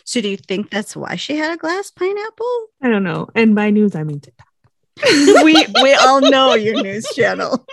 So 0.04 0.22
do 0.22 0.30
you 0.30 0.38
think 0.38 0.70
that's 0.70 0.96
why 0.96 1.16
she 1.16 1.38
had 1.38 1.54
a 1.54 1.58
glass 1.58 1.92
pineapple? 1.92 2.68
I 2.82 2.90
don't 2.90 3.04
know. 3.04 3.30
And 3.36 3.56
by 3.56 3.70
news, 3.70 3.96
I 3.96 4.04
mean 4.04 4.20
TikTok. 4.20 4.48
we 5.44 5.66
we 5.82 5.94
all 5.94 6.22
know 6.22 6.54
your 6.54 6.82
news 6.82 7.08
channel. 7.16 7.66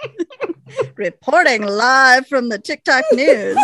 Reporting 0.96 1.62
live 1.66 2.26
from 2.26 2.48
the 2.48 2.58
TikTok 2.58 3.04
news. 3.12 3.58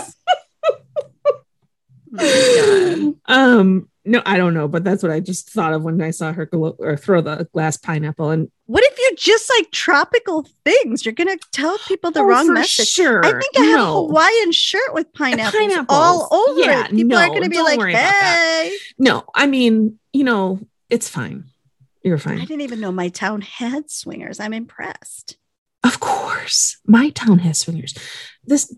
Oh 2.19 3.15
my 3.27 3.35
um, 3.35 3.89
no, 4.05 4.23
I 4.27 4.37
don't 4.37 4.55
know, 4.55 4.69
but 4.69 4.85
that's 4.85 5.03
what 5.03 5.11
I 5.13 5.21
just 5.21 5.49
thought 5.51 5.73
of 5.73 5.83
when 5.83 6.01
I 6.03 6.11
saw 6.11 6.33
her 6.33 6.47
glo- 6.47 6.77
or 6.79 6.97
throw 6.97 7.21
the 7.21 7.49
glass 7.53 7.77
pineapple. 7.77 8.31
And 8.31 8.51
What 8.67 8.85
if 8.85 8.99
you 8.99 9.13
just 9.17 9.51
like 9.59 9.71
tropical 9.71 10.47
things? 10.65 11.05
You're 11.05 11.15
gonna 11.15 11.39
tell 11.53 11.79
people 11.89 12.11
the 12.11 12.21
Oh, 12.21 12.25
wrong 12.25 12.53
message. 12.53 12.89
Sure, 12.89 13.25
I 13.25 13.33
think 13.33 13.57
I 13.59 13.63
have 13.65 13.77
no. 13.79 14.05
a 14.05 14.07
Hawaiian 14.09 14.53
shirt 14.53 14.93
with 14.95 15.13
pineapples, 15.15 15.53
Pineapples. 15.55 15.87
all 15.89 16.29
over 16.33 16.61
Yeah, 16.61 16.85
it. 16.87 16.91
People 16.91 17.17
are 17.17 17.29
gonna 17.29 17.49
be 17.49 17.63
like, 17.63 17.79
worry 17.79 17.93
about 17.93 18.03
that. 18.11 18.69
"Hey!" 18.71 18.77
No, 18.99 19.25
I 19.35 19.47
mean, 19.47 19.99
you 20.13 20.25
know, 20.25 20.61
it's 20.91 21.09
fine. 21.09 21.45
You're 22.03 22.19
fine. 22.19 22.39
I 22.41 22.45
didn't 22.45 22.61
even 22.61 22.81
know 22.81 22.93
my 22.93 23.09
town 23.09 23.41
had 23.41 23.91
swingers. 23.91 24.39
I'm 24.39 24.53
impressed. 24.53 25.37
Of 25.83 26.01
course, 26.01 26.77
my 26.87 27.11
town 27.11 27.39
has 27.41 27.59
swingers. 27.59 27.95
This, 28.45 28.75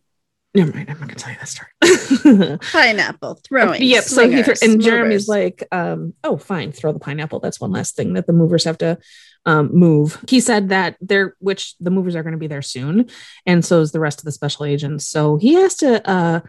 never 0.56 0.72
mind. 0.72 0.90
I'm 0.90 0.98
not 0.98 1.08
gonna 1.08 1.14
tell 1.14 1.32
you 1.32 1.38
that 1.38 1.48
story. 1.48 2.58
Pineapple 2.72 3.40
throwing. 3.46 3.82
yep. 3.82 4.04
So 4.04 4.28
he 4.28 4.42
thro- 4.42 4.54
swingers, 4.54 4.62
and 4.62 4.82
Jeremy's 4.82 5.28
movers. 5.28 5.28
like, 5.28 5.68
um, 5.70 6.14
"Oh, 6.24 6.36
fine, 6.36 6.72
throw 6.72 6.92
the 6.92 6.98
pineapple. 6.98 7.40
That's 7.40 7.60
one 7.60 7.72
last 7.72 7.96
thing 7.96 8.14
that 8.14 8.26
the 8.26 8.32
movers 8.32 8.64
have 8.64 8.78
to 8.78 8.98
um, 9.44 9.70
move." 9.72 10.22
He 10.28 10.40
said 10.40 10.70
that 10.70 10.96
they're, 11.00 11.36
which 11.38 11.76
the 11.78 11.90
movers 11.90 12.16
are 12.16 12.22
going 12.22 12.32
to 12.32 12.38
be 12.38 12.46
there 12.48 12.62
soon, 12.62 13.08
and 13.44 13.64
so 13.64 13.80
is 13.80 13.92
the 13.92 14.00
rest 14.00 14.18
of 14.18 14.24
the 14.24 14.32
special 14.32 14.64
agents. 14.64 15.06
So 15.06 15.36
he 15.36 15.54
has 15.54 15.76
to 15.76 16.08
uh, 16.08 16.40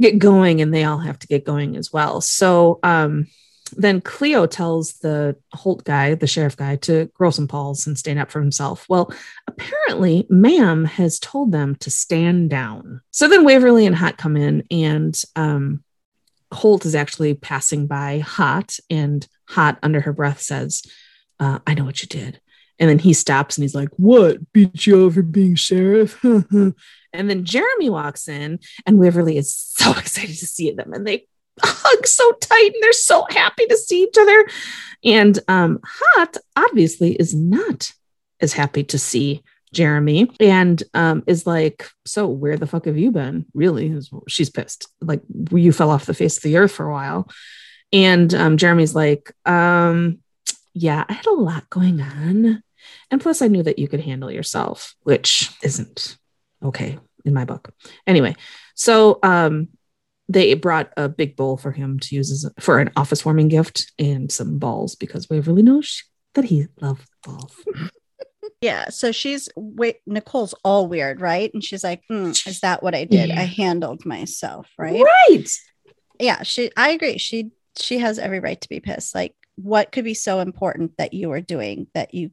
get 0.00 0.18
going, 0.18 0.60
and 0.60 0.72
they 0.72 0.84
all 0.84 0.98
have 0.98 1.18
to 1.20 1.26
get 1.26 1.44
going 1.44 1.76
as 1.76 1.92
well. 1.92 2.20
So 2.20 2.80
um, 2.82 3.26
then 3.76 4.00
Cleo 4.00 4.46
tells 4.46 4.94
the 4.98 5.36
Holt 5.52 5.84
guy, 5.84 6.14
the 6.14 6.26
sheriff 6.26 6.56
guy, 6.56 6.76
to 6.76 7.10
grow 7.14 7.30
some 7.30 7.46
balls 7.46 7.86
and 7.86 7.98
stand 7.98 8.18
up 8.18 8.30
for 8.30 8.40
himself. 8.40 8.86
Well, 8.88 9.12
apparently, 9.46 10.26
Ma'am 10.28 10.84
has 10.84 11.18
told 11.18 11.52
them 11.52 11.76
to 11.76 11.90
stand 11.90 12.50
down. 12.50 13.00
So 13.10 13.28
then 13.28 13.44
Waverly 13.44 13.86
and 13.86 13.96
Haught 13.96 14.18
come 14.18 14.36
in, 14.36 14.64
and 14.70 15.20
um, 15.36 15.84
Holt 16.52 16.84
is 16.86 16.94
actually 16.94 17.34
passing 17.34 17.86
by 17.86 18.20
Haught, 18.20 18.78
and 18.90 19.26
Haught 19.48 19.78
under 19.82 20.00
her 20.00 20.12
breath 20.12 20.40
says, 20.40 20.82
uh, 21.40 21.58
I 21.66 21.74
know 21.74 21.84
what 21.84 22.02
you 22.02 22.08
did. 22.08 22.40
And 22.78 22.88
then 22.88 22.98
he 22.98 23.12
stops 23.12 23.56
and 23.56 23.64
he's 23.64 23.74
like, 23.74 23.88
What? 23.96 24.52
Beat 24.52 24.86
you 24.86 25.02
over 25.02 25.22
being 25.22 25.56
sheriff? 25.56 26.22
and 26.22 26.74
then 27.12 27.44
Jeremy 27.44 27.90
walks 27.90 28.28
in, 28.28 28.60
and 28.86 28.98
Waverly 28.98 29.36
is 29.36 29.52
so 29.52 29.90
excited 29.98 30.36
to 30.36 30.46
see 30.46 30.70
them, 30.70 30.92
and 30.92 31.06
they 31.06 31.26
hug 31.62 32.06
so 32.06 32.32
tight 32.40 32.70
and 32.74 32.82
they're 32.82 32.92
so 32.92 33.26
happy 33.30 33.66
to 33.66 33.76
see 33.76 34.04
each 34.04 34.16
other. 34.18 34.46
And 35.04 35.38
um, 35.48 35.80
Haught 35.84 36.36
obviously 36.56 37.14
is 37.14 37.34
not 37.34 37.92
as 38.40 38.52
happy 38.52 38.84
to 38.84 38.98
see 38.98 39.42
Jeremy 39.72 40.30
and 40.40 40.82
um, 40.94 41.22
is 41.26 41.46
like, 41.46 41.88
So, 42.06 42.26
where 42.26 42.56
the 42.56 42.66
fuck 42.66 42.86
have 42.86 42.96
you 42.98 43.10
been? 43.10 43.46
Really? 43.54 44.00
She's 44.26 44.50
pissed. 44.50 44.88
Like, 45.00 45.22
you 45.50 45.72
fell 45.72 45.90
off 45.90 46.06
the 46.06 46.14
face 46.14 46.36
of 46.36 46.42
the 46.42 46.56
earth 46.56 46.72
for 46.72 46.86
a 46.86 46.92
while. 46.92 47.28
And 47.92 48.32
um, 48.34 48.56
Jeremy's 48.56 48.94
like, 48.94 49.32
um, 49.44 50.18
Yeah, 50.74 51.04
I 51.08 51.12
had 51.12 51.26
a 51.26 51.32
lot 51.32 51.68
going 51.70 52.00
on. 52.00 52.62
And 53.10 53.20
plus, 53.20 53.42
I 53.42 53.48
knew 53.48 53.62
that 53.62 53.78
you 53.78 53.88
could 53.88 54.00
handle 54.00 54.30
yourself, 54.30 54.94
which 55.02 55.50
isn't 55.62 56.16
okay 56.62 56.98
in 57.24 57.34
my 57.34 57.44
book. 57.44 57.72
Anyway, 58.06 58.36
so 58.74 59.18
um, 59.22 59.68
they 60.28 60.54
brought 60.54 60.92
a 60.96 61.08
big 61.08 61.36
bowl 61.36 61.56
for 61.56 61.72
him 61.72 61.98
to 62.00 62.14
use 62.14 62.30
as 62.30 62.50
for 62.60 62.78
an 62.78 62.90
office 62.96 63.24
warming 63.24 63.48
gift 63.48 63.92
and 63.98 64.30
some 64.30 64.58
balls 64.58 64.94
because 64.94 65.28
Waverly 65.28 65.62
knows 65.62 66.04
that 66.34 66.44
he 66.44 66.66
loves 66.80 67.04
balls. 67.22 67.54
Yeah. 68.60 68.88
So 68.88 69.12
she's 69.12 69.48
wait, 69.56 69.98
Nicole's 70.06 70.54
all 70.64 70.88
weird, 70.88 71.20
right? 71.20 71.52
And 71.54 71.62
she's 71.62 71.84
like, 71.84 72.02
"Hmm, 72.08 72.30
is 72.30 72.60
that 72.62 72.82
what 72.82 72.94
I 72.94 73.04
did? 73.04 73.28
Yeah. 73.28 73.40
I 73.40 73.44
handled 73.44 74.04
myself, 74.04 74.68
right? 74.76 75.00
Right. 75.00 75.46
Yeah. 76.18 76.42
She 76.42 76.70
I 76.76 76.90
agree. 76.90 77.18
She 77.18 77.52
she 77.78 77.98
has 77.98 78.18
every 78.18 78.40
right 78.40 78.60
to 78.60 78.68
be 78.68 78.80
pissed. 78.80 79.14
Like, 79.14 79.34
what 79.54 79.92
could 79.92 80.04
be 80.04 80.14
so 80.14 80.40
important 80.40 80.96
that 80.98 81.14
you 81.14 81.28
were 81.28 81.40
doing 81.40 81.86
that 81.94 82.14
you, 82.14 82.32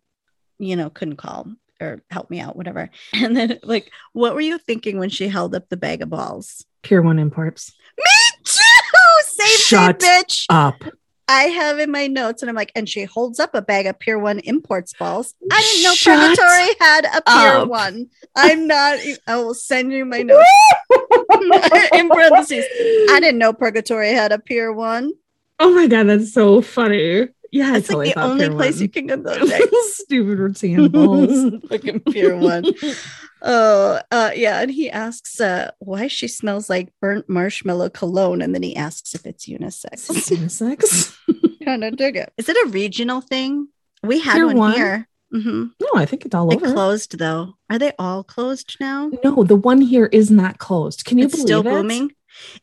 you 0.58 0.76
know, 0.76 0.90
couldn't 0.90 1.18
call 1.18 1.52
or 1.82 2.02
help 2.10 2.30
me 2.30 2.40
out, 2.40 2.56
whatever. 2.56 2.90
And 3.14 3.36
then 3.36 3.60
like, 3.64 3.92
what 4.14 4.34
were 4.34 4.42
you 4.42 4.58
thinking 4.58 4.98
when 4.98 5.10
she 5.10 5.28
held 5.28 5.56
up 5.56 5.70
the 5.70 5.78
bag 5.78 6.02
of 6.02 6.10
balls? 6.10 6.66
Pier 6.84 7.02
One 7.02 7.20
Imports. 7.20 7.74
Me 7.98 8.04
too. 8.44 8.62
Same 9.24 9.58
Shut 9.58 10.02
thing, 10.02 10.24
bitch. 10.24 10.46
Up. 10.50 10.84
I 11.28 11.44
have 11.44 11.80
in 11.80 11.90
my 11.90 12.06
notes, 12.06 12.44
and 12.44 12.50
I'm 12.50 12.56
like, 12.56 12.72
and 12.76 12.88
she 12.88 13.04
holds 13.04 13.40
up 13.40 13.56
a 13.56 13.62
bag 13.62 13.88
of 13.88 13.98
Pier 13.98 14.20
One 14.20 14.40
imports 14.40 14.94
balls. 14.94 15.34
I 15.52 15.62
didn't 15.62 15.84
know 15.84 15.94
Shut 15.94 16.20
Purgatory 16.20 16.76
had 16.80 17.06
a 17.06 17.22
Pier 17.22 17.62
up. 17.62 17.68
One. 17.68 18.10
I'm 18.36 18.68
not. 18.68 19.00
I 19.26 19.38
will 19.38 19.56
send 19.56 19.92
you 19.92 20.06
my 20.06 20.22
notes 20.22 20.46
in 21.94 22.10
parentheses. 22.10 22.66
I 23.10 23.20
didn't 23.20 23.40
know 23.40 23.54
Purgatory 23.54 24.12
had 24.12 24.32
a 24.32 24.40
Pier 24.40 24.72
One. 24.72 25.14
Oh 25.60 25.74
my 25.74 25.88
god, 25.88 26.08
that's 26.08 26.32
so 26.34 26.62
funny. 26.62 27.30
Yeah, 27.56 27.78
It's 27.78 27.90
like 27.90 28.14
the 28.16 28.22
only 28.22 28.50
place 28.50 28.76
One. 28.76 28.82
you 28.82 28.90
can 28.90 29.08
get 29.08 29.24
those 29.28 29.50
things. 29.50 29.70
Stupid 29.94 30.40
rattan 30.40 30.90
balls. 30.92 31.54
Fucking 31.70 32.02
Pier 32.02 32.36
One. 32.36 32.66
Oh, 33.42 34.00
uh, 34.12 34.32
yeah. 34.36 34.60
And 34.62 34.72
he 34.72 34.90
asks 34.90 35.40
uh, 35.40 35.72
why 35.80 36.08
she 36.08 36.28
smells 36.28 36.70
like 36.70 36.92
burnt 37.02 37.30
marshmallow 37.30 37.90
cologne, 37.92 38.42
and 38.42 38.54
then 38.54 38.62
he 38.64 38.76
asks 38.76 39.16
if 39.16 39.26
it's 39.26 39.46
unisex. 39.48 40.10
Unisex? 40.30 41.16
kind 41.66 41.84
of 41.86 41.96
dig 41.96 42.18
it. 42.18 42.34
Is 42.38 42.50
it 42.50 42.58
a 42.68 42.70
regional 42.72 43.22
thing? 43.22 43.70
We 44.04 44.20
had 44.20 44.34
Pier 44.36 44.48
one, 44.48 44.58
One? 44.58 44.74
here. 44.74 45.08
hmm 45.32 45.66
No, 45.80 45.88
I 45.96 46.06
think 46.06 46.26
it's 46.26 46.36
all 46.36 46.48
They 46.48 46.58
over. 46.58 46.74
closed 46.74 47.18
though. 47.18 47.54
Are 47.70 47.80
they 47.80 47.94
all 47.98 48.24
closed 48.24 48.76
now? 48.82 49.10
no, 49.24 49.44
the 49.46 49.56
one 49.56 49.80
here 49.82 50.08
is 50.12 50.30
not 50.30 50.58
closed. 50.58 51.06
Can 51.06 51.18
you 51.20 51.26
it's 51.26 51.36
believe 51.36 51.48
still 51.48 51.60
it? 51.62 51.64
booming. 51.72 52.12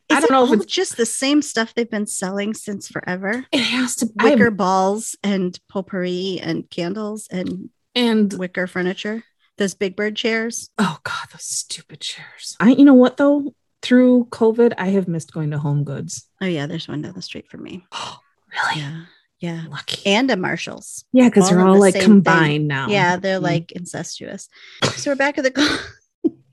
I 0.09 0.15
don't 0.19 0.25
it 0.25 0.31
know 0.31 0.45
if 0.45 0.53
it's- 0.53 0.65
just 0.65 0.97
the 0.97 1.05
same 1.05 1.41
stuff 1.41 1.73
they've 1.73 1.89
been 1.89 2.07
selling 2.07 2.53
since 2.53 2.87
forever. 2.87 3.45
It 3.51 3.61
has 3.61 3.95
to. 3.97 4.09
I 4.19 4.31
Wicker 4.31 4.51
balls 4.51 5.15
and 5.23 5.59
potpourri 5.69 6.39
and 6.41 6.69
candles 6.69 7.27
and 7.31 7.69
and 7.95 8.33
wicker 8.33 8.67
furniture. 8.67 9.23
Those 9.57 9.75
big 9.75 9.95
bird 9.95 10.15
chairs. 10.15 10.69
oh 10.79 10.97
god, 11.03 11.27
those 11.31 11.43
stupid 11.45 11.99
chairs. 12.01 12.55
I, 12.59 12.71
you 12.71 12.85
know 12.85 12.93
what 12.95 13.17
though? 13.17 13.53
Through 13.81 14.25
COVID, 14.31 14.73
I 14.77 14.87
have 14.89 15.07
missed 15.09 15.33
going 15.33 15.51
to 15.51 15.57
Home 15.59 15.83
Goods. 15.83 16.27
Oh 16.41 16.45
yeah, 16.45 16.65
there's 16.67 16.87
one 16.87 17.01
down 17.01 17.13
the 17.13 17.21
street 17.21 17.49
for 17.49 17.57
me. 17.57 17.85
Oh, 17.91 18.19
really? 18.51 18.81
Yeah, 18.81 19.01
yeah, 19.39 19.63
Lucky. 19.69 20.01
and 20.09 20.31
a 20.31 20.37
Marshalls. 20.37 21.03
yeah, 21.11 21.27
because 21.29 21.49
they're 21.49 21.59
all 21.59 21.73
the 21.73 21.79
like 21.79 21.93
same 21.93 22.01
thing. 22.01 22.09
combined 22.09 22.67
now. 22.67 22.87
Yeah, 22.87 23.17
they're 23.17 23.39
Mm. 23.39 23.43
like 23.43 23.71
incestuous. 23.73 24.47
So 24.95 25.11
we're 25.11 25.15
back 25.15 25.37
at 25.37 25.43
the 25.53 25.79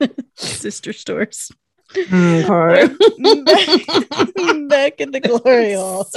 sister 0.34 0.92
stores. 0.92 1.50
Okay. 1.96 2.94
back, 3.44 3.68
back 4.68 5.00
in 5.00 5.10
the 5.10 5.20
glory 5.20 5.74
hall. 5.74 6.08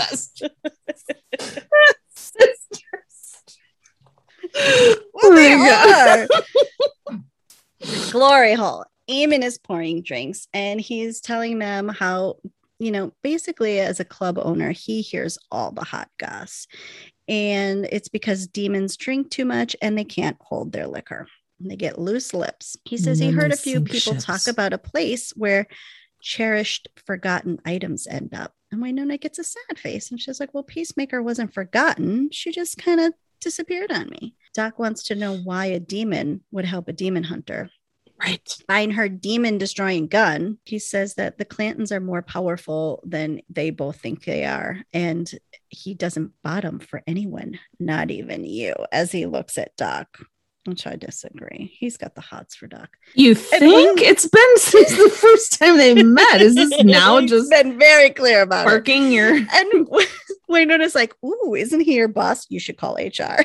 Oh 4.56 5.00
Well, 5.14 5.36
they 5.36 5.56
my 5.56 6.28
are. 6.30 6.82
glory 8.12 8.54
hole. 8.54 8.86
Amon 9.10 9.44
is 9.44 9.58
pouring 9.58 10.02
drinks 10.02 10.48
and 10.54 10.80
he's 10.80 11.20
telling 11.20 11.60
them 11.60 11.90
how, 11.90 12.38
you 12.80 12.92
know, 12.92 13.12
basically 13.22 13.80
as 13.80 14.00
a 14.00 14.06
club 14.06 14.40
owner, 14.42 14.72
he 14.72 15.02
hears 15.02 15.38
all 15.52 15.72
the 15.72 15.84
hot 15.84 16.10
goss. 16.20 16.68
And 17.28 17.86
it's 17.92 18.10
because 18.10 18.48
demons 18.48 18.98
drink 18.98 19.30
too 19.30 19.46
much 19.46 19.76
and 19.82 19.98
they 19.98 20.04
can't 20.04 20.38
hold 20.42 20.72
their 20.72 20.88
liquor. 20.88 21.28
And 21.64 21.72
they 21.72 21.78
get 21.78 21.98
loose 21.98 22.34
lips. 22.34 22.76
He 22.84 22.98
says 22.98 23.20
he 23.20 23.32
heard 23.32 23.54
a 23.54 23.58
few 23.58 23.80
people 23.82 24.14
ships. 24.14 24.26
talk 24.26 24.48
about 24.48 24.74
a 24.74 24.78
place 24.78 25.32
where 25.32 25.66
cherished, 26.22 26.90
forgotten 27.06 27.60
items 27.66 28.06
end 28.06 28.34
up. 28.34 28.54
And 28.72 28.84
Wynonna 28.84 29.20
gets 29.20 29.40
a 29.40 29.44
sad 29.44 29.78
face 29.78 30.12
and 30.12 30.20
she's 30.20 30.40
like, 30.40 30.54
Well, 30.54 30.64
Peacemaker 30.64 31.22
wasn't 31.22 31.54
forgotten. 31.54 32.30
She 32.32 32.52
just 32.52 32.78
kind 32.78 33.00
of 33.00 33.14
disappeared 33.40 33.92
on 33.92 34.10
me. 34.10 34.36
Doc 34.54 34.78
wants 34.78 35.04
to 35.04 35.16
know 35.16 35.38
why 35.38 35.68
a 35.68 35.80
demon 35.80 36.42
would 36.52 36.66
help 36.66 36.88
a 36.88 36.94
demon 36.94 37.24
hunter. 37.24 37.70
Right. 38.20 38.56
find 38.68 38.94
her 38.94 39.10
demon 39.10 39.58
destroying 39.58 40.08
gun. 40.08 40.58
He 40.64 40.80
says 40.80 41.16
that 41.16 41.38
the 41.38 41.46
Clantons 41.46 41.92
are 41.92 42.00
more 42.00 42.22
powerful 42.22 43.04
than 43.06 43.42
they 43.50 43.70
both 43.70 44.00
think 44.00 44.24
they 44.24 44.46
are. 44.46 44.82
And 44.94 45.30
he 45.68 45.94
doesn't 45.94 46.32
bottom 46.42 46.80
for 46.80 47.04
anyone, 47.06 47.60
not 47.80 48.12
even 48.12 48.46
you, 48.46 48.76
as 48.94 49.12
he 49.12 49.26
looks 49.26 49.58
at 49.58 49.76
Doc, 49.76 50.20
which 50.66 50.88
I 50.88 50.96
disagree. 50.96 51.74
He's 51.78 51.98
got 51.98 52.16
the 52.16 52.22
hots 52.22 52.56
for 52.56 52.68
Doc. 52.68 52.90
You 53.16 53.36
think 53.36 54.02
it's 54.02 54.28
been 54.28 54.42
since 54.58 54.92
the 54.92 55.10
first 55.10 55.60
time 55.60 55.78
they 55.78 56.02
met? 56.04 56.42
Is 56.42 56.56
this 56.56 56.84
now 56.84 57.20
just 57.26 57.50
been 57.50 57.78
very 57.78 58.10
clear 58.10 58.42
about 58.42 58.66
it. 58.66 58.70
sparking 58.70 59.12
your? 59.12 59.36
And 59.54 59.88
Wynonna's 60.50 60.96
like, 60.96 61.14
ooh, 61.24 61.56
isn't 61.56 61.82
he 61.82 61.96
your 61.96 62.08
boss? 62.08 62.46
You 62.50 62.60
should 62.60 62.78
call 62.78 62.96
HR. 62.96 63.44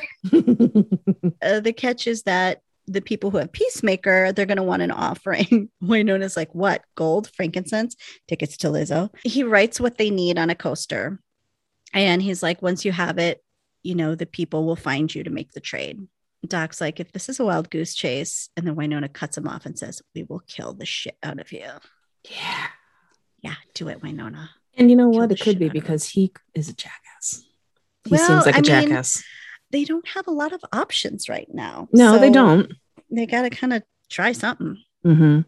Uh, 1.41 1.61
the 1.61 1.73
catch 1.75 2.05
is 2.07 2.23
that 2.23 2.61
the 2.85 3.01
people 3.01 3.31
who 3.31 3.37
have 3.37 3.51
Peacemaker, 3.51 4.31
they're 4.31 4.45
going 4.45 4.57
to 4.57 4.63
want 4.63 4.81
an 4.81 4.91
offering. 4.91 5.69
Wynonna's 5.83 6.35
like, 6.35 6.53
what? 6.53 6.83
Gold, 6.95 7.29
frankincense, 7.35 7.95
tickets 8.27 8.57
to 8.57 8.67
Lizzo. 8.67 9.09
He 9.23 9.43
writes 9.43 9.79
what 9.79 9.97
they 9.97 10.09
need 10.09 10.37
on 10.37 10.49
a 10.49 10.55
coaster. 10.55 11.19
And 11.93 12.21
he's 12.21 12.43
like, 12.43 12.61
once 12.61 12.85
you 12.85 12.91
have 12.91 13.17
it, 13.17 13.43
you 13.83 13.95
know, 13.95 14.15
the 14.15 14.25
people 14.25 14.65
will 14.65 14.75
find 14.75 15.13
you 15.13 15.23
to 15.23 15.29
make 15.29 15.51
the 15.51 15.59
trade. 15.61 16.07
Doc's 16.47 16.79
like, 16.81 16.99
if 16.99 17.11
this 17.11 17.27
is 17.29 17.39
a 17.39 17.45
wild 17.45 17.69
goose 17.69 17.93
chase, 17.93 18.49
and 18.55 18.65
then 18.65 18.75
Wynonna 18.75 19.11
cuts 19.11 19.37
him 19.37 19.47
off 19.47 19.65
and 19.65 19.77
says, 19.77 20.01
we 20.15 20.23
will 20.23 20.39
kill 20.47 20.73
the 20.73 20.85
shit 20.85 21.17
out 21.21 21.39
of 21.39 21.51
you. 21.51 21.65
yeah. 22.29 22.67
Yeah, 23.41 23.55
do 23.73 23.87
it, 23.87 24.01
Wynonna. 24.01 24.49
And 24.77 24.89
you 24.89 24.97
know 24.97 25.11
Kill 25.11 25.21
what? 25.21 25.31
It 25.31 25.39
could 25.39 25.57
be 25.59 25.65
out 25.65 25.71
of 25.71 25.75
him. 25.75 25.81
because 25.81 26.09
he 26.09 26.33
is 26.53 26.67
a 26.69 26.73
jackass. 26.73 27.43
He 28.05 28.11
Well, 28.11 28.27
seems 28.27 28.45
like 28.45 28.55
a 28.55 28.57
I 28.57 28.61
mean, 28.61 28.89
jackass. 28.89 29.23
They 29.71 29.85
don't 29.85 30.07
have 30.09 30.27
a 30.27 30.31
lot 30.31 30.51
of 30.51 30.61
options 30.73 31.29
right 31.29 31.47
now. 31.53 31.87
No, 31.93 32.17
they 32.17 32.29
don't. 32.29 32.73
They 33.09 33.25
got 33.25 33.43
to 33.43 33.49
kind 33.49 33.71
of 33.73 33.83
try 34.09 34.33
something. 34.33 34.77
hmm 35.03 35.41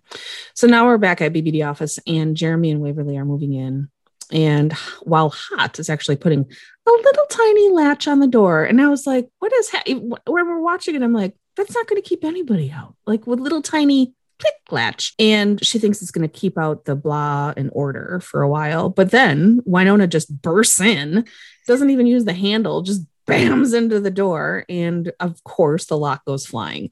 So 0.53 0.67
now 0.67 0.85
we're 0.85 0.97
back 0.97 1.21
at 1.21 1.33
BBD 1.33 1.67
office, 1.67 1.99
and 2.07 2.35
Jeremy 2.37 2.71
and 2.71 2.79
Waverly 2.81 3.17
are 3.17 3.25
moving 3.25 3.53
in. 3.53 3.89
And 4.31 4.73
while 5.03 5.29
Haught 5.29 5.79
is 5.79 5.89
actually 5.89 6.15
putting 6.17 6.41
a 6.41 6.91
little 6.91 7.25
tiny 7.29 7.69
latch 7.69 8.07
on 8.07 8.19
the 8.19 8.27
door, 8.27 8.63
and 8.63 8.81
I 8.81 8.87
was 8.87 9.05
like, 9.05 9.29
"What 9.39 9.53
is?" 9.53 9.69
Ha-? 9.69 9.83
When 9.87 10.47
we're 10.47 10.61
watching 10.61 10.95
it, 10.95 11.03
I'm 11.03 11.13
like, 11.13 11.35
"That's 11.55 11.75
not 11.75 11.87
going 11.87 12.01
to 12.01 12.07
keep 12.07 12.23
anybody 12.23 12.71
out." 12.71 12.95
Like 13.05 13.27
with 13.27 13.39
little 13.39 13.61
tiny 13.61 14.13
click 14.39 14.53
latch, 14.71 15.13
and 15.19 15.63
she 15.63 15.79
thinks 15.79 16.01
it's 16.01 16.11
going 16.11 16.27
to 16.27 16.39
keep 16.39 16.57
out 16.57 16.85
the 16.85 16.95
blah 16.95 17.53
and 17.55 17.69
order 17.73 18.19
for 18.23 18.41
a 18.41 18.49
while. 18.49 18.89
But 18.89 19.11
then 19.11 19.61
Wynonna 19.61 20.09
just 20.09 20.41
bursts 20.41 20.81
in, 20.81 21.25
doesn't 21.67 21.89
even 21.89 22.07
use 22.07 22.25
the 22.25 22.33
handle, 22.33 22.81
just 22.81 23.05
bams 23.27 23.75
into 23.75 23.99
the 23.99 24.11
door, 24.11 24.65
and 24.67 25.11
of 25.19 25.43
course 25.43 25.85
the 25.85 25.97
lock 25.97 26.25
goes 26.25 26.45
flying. 26.45 26.89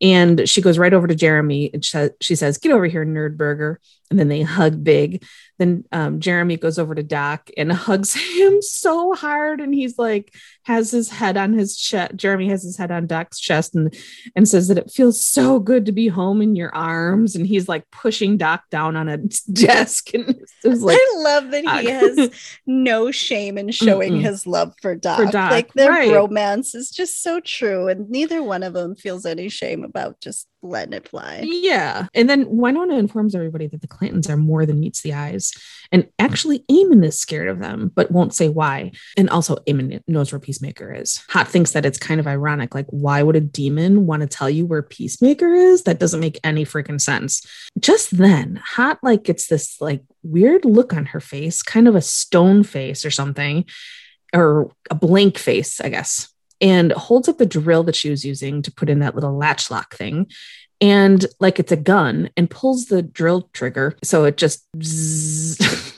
And 0.00 0.48
she 0.48 0.60
goes 0.60 0.78
right 0.78 0.92
over 0.92 1.06
to 1.06 1.14
Jeremy 1.14 1.70
and 1.72 1.84
she, 1.84 2.08
she 2.20 2.34
says, 2.34 2.58
Get 2.58 2.72
over 2.72 2.86
here, 2.86 3.04
Nerdburger. 3.04 3.76
And 4.10 4.18
then 4.18 4.28
they 4.28 4.42
hug 4.42 4.82
big. 4.82 5.24
Then 5.58 5.84
um, 5.92 6.18
Jeremy 6.18 6.56
goes 6.56 6.78
over 6.78 6.94
to 6.94 7.02
Doc 7.02 7.48
and 7.56 7.70
hugs 7.72 8.14
him 8.14 8.60
so 8.60 9.14
hard. 9.14 9.60
And 9.60 9.72
he's 9.72 9.98
like, 9.98 10.34
has 10.64 10.90
his 10.90 11.10
head 11.10 11.36
on 11.36 11.52
his 11.52 11.76
chest. 11.76 12.16
Jeremy 12.16 12.48
has 12.48 12.62
his 12.62 12.76
head 12.76 12.90
on 12.90 13.06
Doc's 13.06 13.38
chest 13.38 13.74
and, 13.74 13.94
and 14.34 14.48
says 14.48 14.68
that 14.68 14.78
it 14.78 14.90
feels 14.90 15.22
so 15.22 15.60
good 15.60 15.86
to 15.86 15.92
be 15.92 16.08
home 16.08 16.42
in 16.42 16.56
your 16.56 16.74
arms. 16.74 17.36
And 17.36 17.46
he's 17.46 17.68
like 17.68 17.84
pushing 17.92 18.36
Doc 18.36 18.64
down 18.70 18.96
on 18.96 19.08
a 19.08 19.16
desk. 19.52 20.12
And 20.14 20.40
like, 20.64 20.98
I 21.00 21.14
love 21.18 21.50
that 21.50 21.64
he 21.64 21.90
has 21.90 22.30
no 22.66 23.10
shame 23.10 23.58
in 23.58 23.70
showing 23.70 24.14
Mm-mm. 24.14 24.22
his 24.22 24.46
love 24.46 24.74
for 24.82 24.96
Doc. 24.96 25.18
For 25.18 25.26
Doc, 25.26 25.50
Like 25.52 25.72
their 25.74 25.90
right. 25.90 26.12
romance 26.12 26.74
is 26.74 26.90
just 26.90 27.22
so 27.22 27.40
true, 27.40 27.88
and 27.88 28.10
neither 28.10 28.42
one 28.42 28.62
of 28.62 28.72
them 28.72 28.96
feels 28.96 29.24
any 29.24 29.48
shame 29.48 29.84
about 29.84 30.20
just 30.20 30.48
letting 30.62 30.92
it 30.92 31.08
fly. 31.08 31.40
Yeah. 31.42 32.06
And 32.14 32.28
then 32.28 32.46
Wynonna 32.46 32.98
informs 32.98 33.34
everybody 33.34 33.66
that 33.68 33.80
the 33.80 33.88
Clantons 33.88 34.28
are 34.28 34.36
more 34.36 34.66
than 34.66 34.80
meets 34.80 35.00
the 35.00 35.14
eyes. 35.14 35.52
And 35.92 36.08
actually, 36.18 36.64
Amon 36.70 37.02
is 37.04 37.18
scared 37.18 37.48
of 37.48 37.58
them, 37.58 37.90
but 37.94 38.10
won't 38.10 38.34
say 38.34 38.48
why. 38.48 38.92
And 39.16 39.30
also, 39.30 39.58
Amon 39.68 40.00
knows 40.06 40.32
where 40.32 40.38
Peacemaker 40.38 40.92
is. 40.92 41.24
Haught 41.28 41.48
thinks 41.48 41.72
that 41.72 41.86
it's 41.86 41.98
kind 41.98 42.20
of 42.20 42.26
ironic. 42.26 42.74
Like, 42.74 42.86
why 42.88 43.22
would 43.22 43.36
a 43.36 43.40
demon 43.40 44.06
want 44.06 44.20
to 44.22 44.28
tell 44.28 44.50
you 44.50 44.66
where 44.66 44.82
Peacemaker 44.82 45.54
is? 45.54 45.84
That 45.84 45.98
doesn't 45.98 46.20
make 46.20 46.38
any 46.44 46.64
freaking 46.64 47.00
sense. 47.00 47.44
Just 47.78 48.16
then, 48.16 48.60
Haught 48.64 48.98
like 49.02 49.24
gets 49.24 49.46
this 49.46 49.80
like 49.80 50.02
weird 50.22 50.64
look 50.64 50.92
on 50.92 51.06
her 51.06 51.20
face, 51.20 51.62
kind 51.62 51.88
of 51.88 51.94
a 51.94 52.02
stone 52.02 52.62
face 52.62 53.04
or 53.04 53.10
something, 53.10 53.64
or 54.34 54.70
a 54.90 54.94
blank 54.94 55.38
face, 55.38 55.80
I 55.80 55.88
guess. 55.88 56.28
And 56.60 56.92
holds 56.92 57.28
up 57.28 57.38
the 57.38 57.46
drill 57.46 57.82
that 57.84 57.94
she 57.96 58.10
was 58.10 58.24
using 58.24 58.60
to 58.62 58.72
put 58.72 58.90
in 58.90 58.98
that 58.98 59.14
little 59.14 59.36
latch 59.36 59.70
lock 59.70 59.94
thing. 59.96 60.30
And 60.80 61.24
like 61.40 61.58
it's 61.58 61.72
a 61.72 61.76
gun 61.76 62.30
and 62.36 62.50
pulls 62.50 62.86
the 62.86 63.02
drill 63.02 63.48
trigger. 63.52 63.96
So 64.02 64.24
it 64.24 64.36
just 64.36 64.64
zzz. 64.82 65.94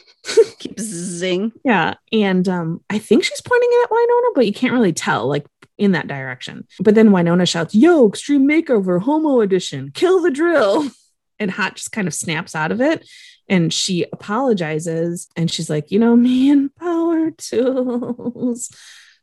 Keep 0.58 0.78
zing. 0.78 1.52
yeah. 1.64 1.94
And 2.12 2.48
um 2.48 2.80
i 2.88 2.98
think 2.98 3.24
she's 3.24 3.40
pointing 3.40 3.68
it 3.72 3.84
at 3.84 3.90
Wynonna 3.90 4.34
but 4.34 4.46
you 4.46 4.52
can't 4.52 4.72
really 4.72 4.92
tell 4.92 5.26
like 5.26 5.46
in 5.78 5.92
that 5.92 6.06
direction. 6.06 6.66
But 6.80 6.94
then 6.94 7.10
Wynonna 7.10 7.48
shouts 7.48 7.74
yo 7.74 8.08
extreme 8.08 8.48
makeover 8.48 9.02
homo 9.02 9.40
edition 9.40 9.90
kill 9.94 10.20
the 10.20 10.30
drill. 10.30 10.88
And 11.38 11.50
Haught 11.50 11.74
just 11.74 11.90
kind 11.90 12.06
of 12.06 12.14
snaps 12.14 12.54
out 12.54 12.70
of 12.70 12.80
it. 12.80 13.04
And 13.48 13.72
she 13.72 14.04
apologizes 14.12 15.26
and 15.34 15.50
she's 15.50 15.68
like 15.68 15.90
you 15.90 15.98
know 15.98 16.14
man 16.14 16.70
power 16.78 17.32
tools 17.32 18.70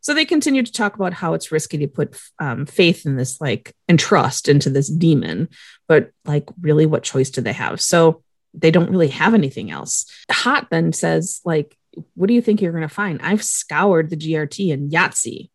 so 0.02 0.14
they 0.14 0.26
continue 0.26 0.64
to 0.64 0.72
talk 0.72 0.96
about 0.96 1.14
how 1.14 1.34
it's 1.34 1.52
risky 1.52 1.78
to 1.80 1.88
put 1.88 2.20
um, 2.40 2.66
faith 2.66 3.06
in 3.06 3.16
this, 3.16 3.40
like, 3.42 3.74
and 3.88 4.00
trust 4.00 4.48
into 4.48 4.70
this 4.70 4.90
demon. 4.90 5.50
But, 5.88 6.12
like, 6.26 6.46
really, 6.62 6.86
what 6.86 7.04
choice 7.04 7.30
do 7.30 7.42
they 7.42 7.54
have? 7.54 7.82
So 7.82 8.24
they 8.54 8.72
don't 8.72 8.90
really 8.90 9.10
have 9.10 9.34
anything 9.34 9.72
else. 9.72 10.06
Haught 10.32 10.70
then 10.70 10.94
says, 10.94 11.42
like, 11.46 11.78
what 12.16 12.28
do 12.28 12.34
you 12.34 12.42
think 12.42 12.62
you're 12.62 12.72
going 12.72 12.88
to 12.88 12.94
find? 12.94 13.20
I've 13.22 13.44
scoured 13.44 14.10
the 14.10 14.18
GRT 14.18 14.74
and 14.74 14.92
Yahtzee. 14.92 15.50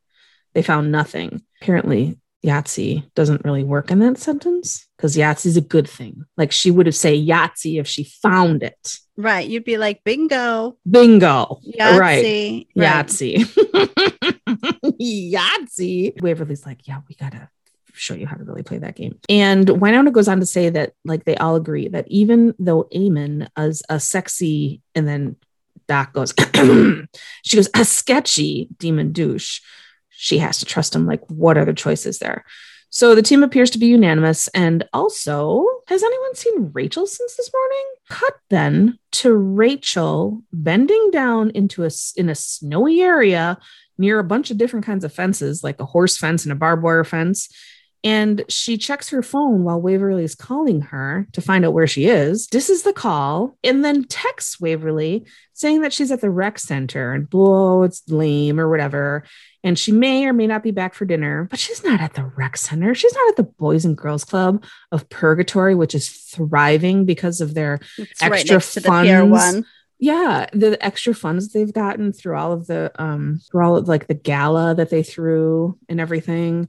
They 0.53 0.63
found 0.63 0.93
nothing. 0.93 1.43
Apparently, 1.61 2.19
Yahtzee 2.45 3.11
doesn't 3.15 3.45
really 3.45 3.65
work 3.65 3.91
in 3.91 4.01
that 4.01 4.19
sentence 4.19 4.87
because 4.97 5.17
Yahtzee 5.17 5.47
is 5.47 5.57
a 5.57 5.63
good 5.63 5.89
thing. 5.89 6.25
Like 6.37 6.53
she 6.53 6.71
would 6.71 6.87
have 6.87 6.95
say 6.95 7.19
Yahtzee 7.19 7.81
if 7.81 7.87
she 7.87 8.05
found 8.05 8.63
it. 8.63 8.99
Right. 9.17 9.49
You'd 9.49 9.65
be 9.65 9.79
like, 9.79 10.05
bingo. 10.05 10.77
Bingo. 10.89 11.61
Right. 11.79 12.25
Yahtzee. 12.25 12.67
Right. 12.77 13.07
Yahtzee. 15.01 15.33
Yahtzee. 15.33 16.23
Waverly's 16.23 16.67
like, 16.67 16.87
yeah, 16.87 17.01
we 17.09 17.15
gotta 17.15 17.49
show 17.95 18.15
you 18.15 18.27
how 18.27 18.37
to 18.37 18.45
really 18.45 18.63
play 18.63 18.79
that 18.79 18.97
game. 18.97 19.19
And 19.29 19.67
Wynonna 19.67 20.13
goes 20.13 20.29
on 20.29 20.41
to 20.41 20.47
say 20.47 20.69
that 20.69 20.93
like 21.05 21.25
they 21.25 21.37
all 21.37 21.57
agree 21.57 21.89
that 21.89 22.07
even 22.09 22.55
though 22.59 22.89
Amon 22.95 23.49
is 23.57 23.83
a 23.89 23.99
sexy, 24.01 24.83
and 24.95 25.09
then 25.09 25.37
Doc 25.87 26.13
goes, 26.13 26.35
she 27.43 27.57
goes, 27.57 27.69
a 27.75 27.85
sketchy 27.85 28.69
demon 28.79 29.13
douche, 29.13 29.61
she 30.25 30.39
has 30.39 30.57
to 30.57 30.65
trust 30.65 30.97
him. 30.97 31.05
Like, 31.05 31.21
what 31.29 31.59
are 31.59 31.67
the 31.67 31.75
choices 31.75 32.19
there? 32.19 32.47
So 32.89 33.15
the 33.15 33.21
team 33.21 33.43
appears 33.43 33.69
to 33.73 33.79
be 33.79 33.89
unanimous. 33.89 34.49
And 34.49 34.89
also, 34.95 35.67
has 35.89 36.03
anyone 36.03 36.35
seen 36.35 36.71
Rachel 36.73 37.07
since 37.07 37.37
this 37.37 37.51
morning? 37.53 37.85
Cut 38.09 38.35
then 38.49 38.99
to 39.13 39.35
Rachel 39.35 40.43
bending 40.51 41.11
down 41.11 41.51
into 41.51 41.85
a 41.85 41.91
in 42.17 42.31
a 42.31 42.35
snowy 42.35 43.03
area 43.03 43.59
near 43.99 44.19
a 44.19 44.25
bunch 44.25 44.51
of 44.51 44.57
different 44.57 44.87
kinds 44.87 45.05
of 45.05 45.13
fences, 45.13 45.63
like 45.63 45.79
a 45.79 45.85
horse 45.85 46.17
fence 46.17 46.45
and 46.45 46.53
a 46.53 46.57
barbed 46.57 46.83
wire 46.83 47.05
fence. 47.05 47.51
And 48.05 48.45
she 48.51 48.77
checks 48.77 49.09
her 49.09 49.23
phone 49.23 49.65
while 49.65 49.81
Waverly 49.81 50.25
is 50.25 50.35
calling 50.35 50.83
her 50.83 51.27
to 51.33 51.41
find 51.41 51.65
out 51.65 51.73
where 51.73 51.87
she 51.87 52.05
is. 52.07 52.47
This 52.49 52.69
is 52.69 52.83
the 52.83 52.93
call, 52.93 53.57
and 53.65 53.83
then 53.83 54.05
texts 54.05 54.61
Waverly 54.61 55.25
saying 55.55 55.81
that 55.81 55.93
she's 55.93 56.13
at 56.13 56.21
the 56.21 56.29
rec 56.31 56.59
center 56.59 57.13
and 57.15 57.31
blow, 57.31 57.83
it's 57.83 58.03
lame 58.11 58.61
or 58.61 58.69
whatever. 58.69 59.25
And 59.63 59.79
she 59.79 59.91
may 59.91 60.27
or 60.27 60.35
may 60.35 60.47
not 60.47 60.63
be 60.63 60.71
back 60.73 60.93
for 60.93 61.07
dinner, 61.07 61.49
but 61.51 61.59
she's 61.59 61.83
not 61.83 62.03
at 62.03 62.13
the 62.13 62.25
rec 62.37 62.59
center. 62.59 62.95
She's 62.95 63.15
not 63.15 63.29
at 63.31 63.37
the 63.37 63.45
Boys 63.45 63.87
and 63.87 63.97
Girls 63.97 64.23
Club 64.25 64.63
of 64.93 65.09
Purgatory, 65.09 65.75
which 65.75 65.95
is 65.95 66.07
thriving 66.11 67.07
because 67.07 67.41
of 67.41 67.55
their 67.55 67.81
It's 67.97 68.21
right 68.21 68.33
Extra 68.33 68.57
next 68.57 68.75
to 68.75 68.81
the 68.81 68.91
Pier 68.91 69.21
funds. 69.21 69.31
one. 69.31 69.65
yeah 69.99 70.45
the 70.53 70.77
extra 70.85 71.15
funds 71.15 71.53
they've 71.53 71.73
gotten 71.73 72.13
through 72.13 72.37
all 72.37 72.53
of 72.53 72.67
the 72.67 72.93
um 72.99 73.41
through 73.51 73.65
all 73.65 73.77
of 73.79 73.89
like 73.89 74.09
the 74.09 74.15
gala 74.15 74.75
that 74.75 74.91
they 74.91 75.03
threw 75.03 75.79
and 75.89 76.01
everything 76.01 76.69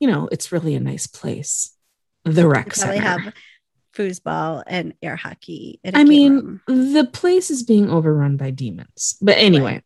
you 0.00 0.08
know 0.08 0.28
it's 0.32 0.52
really 0.52 0.74
a 0.74 0.80
nice 0.80 1.06
place 1.06 1.74
the 2.24 2.46
rec 2.46 2.74
center 2.74 3.00
have 3.00 3.32
foosball 3.94 4.62
and 4.66 4.92
air 5.02 5.16
hockey. 5.16 5.80
i 5.94 6.04
mean 6.04 6.60
room. 6.66 6.94
the 6.94 7.04
place 7.04 7.50
is 7.50 7.62
being 7.62 7.88
overrun 7.90 8.36
by 8.36 8.50
demons 8.50 9.16
but 9.22 9.38
anyway 9.38 9.82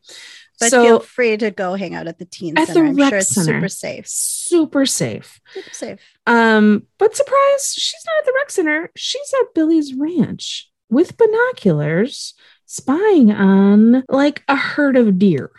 but 0.59 0.71
so 0.71 0.83
feel 0.83 1.01
free 1.01 1.37
to 1.37 1.51
go 1.51 1.75
hang 1.75 1.95
out 1.95 2.07
at 2.09 2.19
the 2.19 2.25
teen 2.27 2.59
At 2.59 2.69
the. 2.69 2.81
I'm 2.81 2.97
rec 2.97 3.09
sure 3.11 3.19
it's 3.19 3.35
center. 3.35 3.55
super 3.61 3.69
safe. 3.69 4.09
super 4.09 4.85
safe 4.87 5.41
Super 5.55 5.71
safe. 5.75 6.01
um 6.27 6.87
but 6.99 7.15
surprise 7.17 7.75
she's 7.77 8.03
not 8.07 8.19
at 8.21 8.27
the 8.27 8.33
rec 8.37 8.51
center 8.51 8.91
she's 8.97 9.33
at 9.41 9.55
billy's 9.55 9.95
ranch 9.95 10.69
with 10.91 11.17
binoculars 11.17 12.35
spying 12.67 13.31
on 13.33 14.03
like 14.09 14.43
a 14.49 14.57
herd 14.57 14.97
of 14.97 15.19
deer 15.19 15.51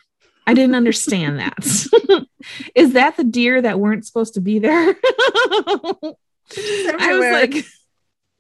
i 0.51 0.53
didn't 0.53 0.75
understand 0.75 1.39
that 1.39 2.25
is 2.75 2.93
that 2.93 3.17
the 3.17 3.23
deer 3.23 3.61
that 3.61 3.79
weren't 3.79 4.05
supposed 4.05 4.33
to 4.33 4.41
be 4.41 4.59
there 4.59 4.95
i 6.99 7.13
was 7.13 7.53
like 7.53 7.65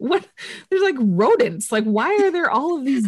what? 0.01 0.27
There's 0.69 0.81
like 0.81 0.95
rodents. 0.97 1.71
Like, 1.71 1.83
why 1.83 2.17
are 2.23 2.31
there 2.31 2.49
all 2.49 2.77
of 2.77 2.85
these 2.85 3.07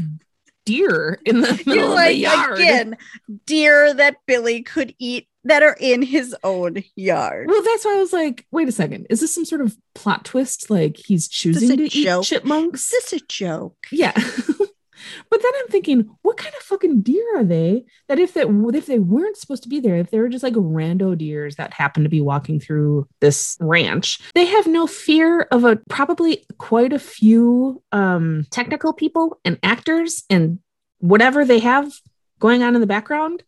deer 0.66 1.20
in 1.26 1.42
the 1.42 1.52
middle 1.66 1.76
You're 1.76 1.92
of 1.92 1.98
the 1.98 2.14
yard? 2.14 2.60
again, 2.60 2.98
deer 3.46 3.94
that 3.96 4.18
Billy 4.28 4.62
could 4.62 4.94
eat 5.00 5.28
that 5.44 5.64
are 5.64 5.76
in 5.80 6.04
his 6.04 6.36
own 6.44 6.84
yard. 6.96 7.48
Well, 7.50 7.64
that's 7.64 7.84
why 7.84 7.96
I 7.96 8.00
was 8.00 8.14
like, 8.14 8.46
wait 8.52 8.70
a 8.70 8.72
second. 8.72 9.08
Is 9.10 9.20
this 9.20 9.34
some 9.34 9.44
sort 9.44 9.62
of 9.62 9.76
plot 9.96 10.24
twist? 10.24 10.70
Like 10.70 10.98
he's 10.98 11.28
choosing 11.28 11.78
to 11.78 11.90
joke? 11.90 12.24
eat 12.24 12.28
chipmunks? 12.28 12.94
Is 12.94 13.10
this 13.10 13.22
a 13.22 13.26
joke? 13.26 13.76
Yeah. 13.92 14.14
but 15.30 15.42
then 15.42 15.52
I'm 15.60 15.68
thinking, 15.68 16.10
what 16.22 16.38
kind 16.38 16.54
of 16.56 16.64
fucking 16.64 17.02
deer 17.02 17.26
are 17.38 17.44
they? 17.44 17.86
That 18.08 18.20
if 18.20 18.34
that 18.34 18.48
if 18.76 18.86
they 18.86 19.00
weren't 19.00 19.38
supposed 19.38 19.64
to 19.64 19.70
be 19.70 19.80
there, 19.80 19.96
if 19.96 20.12
they 20.12 20.20
were 20.20 20.30
just 20.30 20.44
like 20.44 20.54
rando 20.54 21.18
deers 21.18 21.56
that 21.56 21.74
happen 21.74 22.04
to 22.04 22.10
be 22.10 22.22
walking 22.22 22.60
through 22.60 23.08
this 23.20 23.58
ranch, 23.60 24.20
they 24.34 24.46
have 24.46 24.68
no 24.68 24.88
fear 24.88 25.42
of 25.52 25.64
a 25.64 25.78
probably 25.90 26.46
quite 26.58 26.94
a 26.94 27.00
few 27.00 27.82
um 27.92 28.46
technical 28.50 28.94
people 28.94 29.40
and 29.46 29.60
actors 29.64 30.24
and 30.30 30.60
whatever 31.00 31.44
they 31.46 31.60
have 31.60 31.92
going 32.40 32.64
on 32.64 32.76
in 32.76 32.82
the 32.82 32.88
background. 32.88 33.44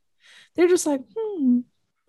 They're 0.55 0.67
just 0.67 0.85
like, 0.87 1.01
hmm, 1.17 1.59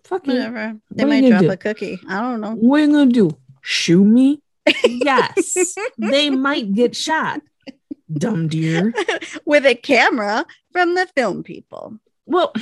fuck. 0.03 0.25
Whatever. 0.25 0.77
They 0.91 1.03
What 1.03 1.09
might 1.09 1.27
drop 1.29 1.41
do? 1.41 1.51
a 1.51 1.57
cookie. 1.57 1.99
I 2.07 2.21
don't 2.21 2.41
know. 2.41 2.53
What 2.55 2.81
are 2.81 2.85
you 2.85 2.91
gonna 2.91 3.11
do? 3.11 3.37
Shoot 3.61 4.05
me? 4.05 4.41
yes, 4.85 5.75
they 5.97 6.29
might 6.29 6.73
get 6.73 6.95
shot. 6.95 7.41
Dumb 8.13 8.47
deer. 8.47 8.93
With 9.45 9.65
a 9.65 9.75
camera 9.75 10.45
from 10.71 10.95
the 10.95 11.07
film 11.15 11.43
people. 11.43 11.99
Well, 12.25 12.53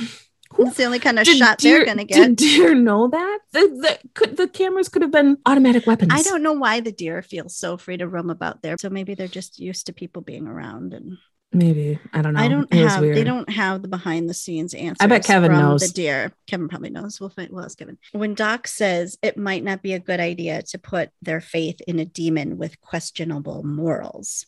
That's 0.58 0.76
the 0.76 0.84
only 0.84 0.98
kind 0.98 1.18
of 1.18 1.24
did 1.24 1.38
shot 1.38 1.58
deer, 1.58 1.78
they're 1.78 1.86
gonna 1.86 2.04
Did 2.04 2.36
get. 2.36 2.36
deer 2.36 2.74
know 2.74 3.08
that? 3.08 3.38
The, 3.52 3.60
the, 3.60 3.98
could, 4.14 4.36
the 4.36 4.48
cameras 4.48 4.88
could 4.88 5.02
have 5.02 5.10
been 5.10 5.38
automatic 5.46 5.86
weapons. 5.86 6.12
I 6.14 6.22
don't 6.22 6.42
know 6.42 6.52
why 6.52 6.80
the 6.80 6.92
deer 6.92 7.20
feel 7.22 7.48
so 7.48 7.76
free 7.76 7.96
to 7.96 8.06
roam 8.08 8.30
about 8.30 8.62
there. 8.62 8.76
So 8.78 8.88
maybe 8.90 9.14
they're 9.14 9.28
just 9.28 9.58
used 9.58 9.86
to 9.86 9.92
people 9.92 10.22
being 10.22 10.46
around 10.46 10.94
and 10.94 11.18
Maybe. 11.52 11.98
I 12.12 12.22
don't 12.22 12.34
know. 12.34 12.40
I 12.40 12.48
don't 12.48 12.72
It 12.74 12.86
have 12.86 13.00
they 13.02 13.24
don't 13.24 13.48
have 13.48 13.80
the 13.80 13.88
behind 13.88 14.28
the 14.28 14.34
scenes 14.34 14.74
answer. 14.74 15.08
Kevin 15.20 15.52
knows. 15.52 15.80
the 15.80 15.88
deer. 15.94 16.32
Kevin 16.46 16.68
probably 16.68 16.90
knows. 16.90 17.20
We'll 17.20 17.30
find 17.30 17.50
we'll 17.50 17.64
ask 17.64 17.78
Kevin. 17.78 17.98
When 18.12 18.34
Doc 18.34 18.66
says 18.66 19.16
it 19.22 19.38
might 19.38 19.62
not 19.64 19.80
be 19.80 19.94
a 19.94 19.98
good 20.00 20.20
idea 20.20 20.62
to 20.62 20.78
put 20.78 21.10
their 21.22 21.40
faith 21.40 21.80
in 21.86 21.98
a 21.98 22.04
demon 22.04 22.58
with 22.58 22.80
questionable 22.80 23.62
morals, 23.62 24.44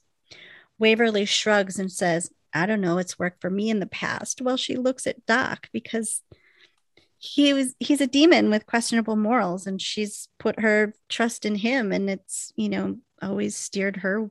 Waverly 0.79 1.24
shrugs 1.24 1.79
and 1.79 1.91
says, 1.91 2.31
I 2.55 2.66
don't 2.66 2.81
know, 2.81 2.99
it's 2.99 3.18
worked 3.18 3.41
for 3.41 3.51
me 3.51 3.70
in 3.70 3.81
the 3.81 3.87
past. 3.87 4.41
Well, 4.41 4.57
she 4.57 4.76
looks 4.76 5.07
at 5.07 5.26
Doc 5.26 5.68
because 5.72 6.22
he 7.18 7.53
was 7.53 7.74
he's 7.81 8.01
a 8.01 8.07
demon 8.07 8.49
with 8.49 8.66
questionable 8.66 9.16
morals 9.16 9.66
and 9.66 9.83
she's 9.83 10.29
put 10.39 10.61
her 10.61 10.95
trust 11.09 11.45
in 11.45 11.57
him 11.57 11.91
and 11.91 12.09
it's 12.09 12.53
you 12.55 12.68
know 12.68 12.97
always 13.20 13.57
steered 13.57 13.97
her 13.97 14.31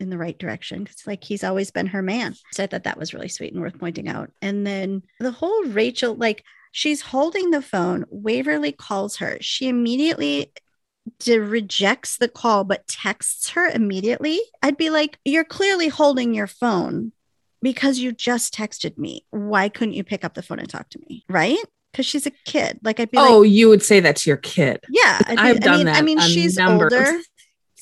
in 0.00 0.10
the 0.10 0.18
right 0.18 0.36
direction 0.36 0.82
because 0.82 1.06
like 1.06 1.22
he's 1.22 1.44
always 1.44 1.70
been 1.70 1.86
her 1.86 2.02
man. 2.02 2.34
So 2.52 2.64
i 2.64 2.66
thought 2.66 2.84
that 2.84 2.98
was 2.98 3.14
really 3.14 3.28
sweet 3.28 3.52
and 3.52 3.62
worth 3.62 3.78
pointing 3.78 4.08
out. 4.08 4.30
And 4.42 4.66
then 4.66 5.02
the 5.20 5.30
whole 5.30 5.64
rachel 5.66 6.14
like 6.14 6.44
she's 6.72 7.00
holding 7.00 7.50
the 7.50 7.62
phone. 7.62 8.04
Waverly 8.10 8.72
calls 8.72 9.16
her. 9.18 9.38
She 9.40 9.68
immediately 9.68 10.52
de- 11.18 11.38
rejects 11.40 12.16
the 12.18 12.28
call 12.28 12.64
but 12.64 12.86
texts 12.86 13.50
her 13.50 13.68
immediately 13.68 14.40
i'd 14.62 14.76
be 14.76 14.90
like 14.90 15.18
you're 15.24 15.44
clearly 15.44 15.88
holding 15.88 16.34
your 16.34 16.46
phone 16.46 17.12
because 17.62 17.98
you 17.98 18.10
just 18.12 18.54
texted 18.54 18.96
me 18.98 19.24
why 19.30 19.68
couldn't 19.68 19.94
you 19.94 20.02
pick 20.04 20.24
up 20.24 20.34
the 20.34 20.42
phone 20.42 20.58
and 20.58 20.68
talk 20.68 20.88
to 20.88 20.98
me 21.08 21.24
right 21.28 21.58
because 21.92 22.06
she's 22.06 22.26
a 22.26 22.30
kid 22.44 22.78
like 22.82 22.98
i'd 23.00 23.10
be 23.10 23.18
Oh, 23.18 23.40
like 23.40 23.50
you 23.50 23.68
would 23.68 23.82
say 23.82 24.00
that 24.00 24.16
to 24.16 24.30
your 24.30 24.36
kid. 24.38 24.80
yeah 24.88 25.20
I'd 25.26 25.36
be- 25.36 25.42
I've 25.42 25.56
I 25.56 25.58
done 25.58 25.76
mean, 25.78 25.86
that 25.86 25.96
i 25.96 26.02
mean 26.02 26.18
a 26.18 26.22
she's 26.22 26.56
number 26.56 26.86
of 26.86 26.92
older 26.92 27.20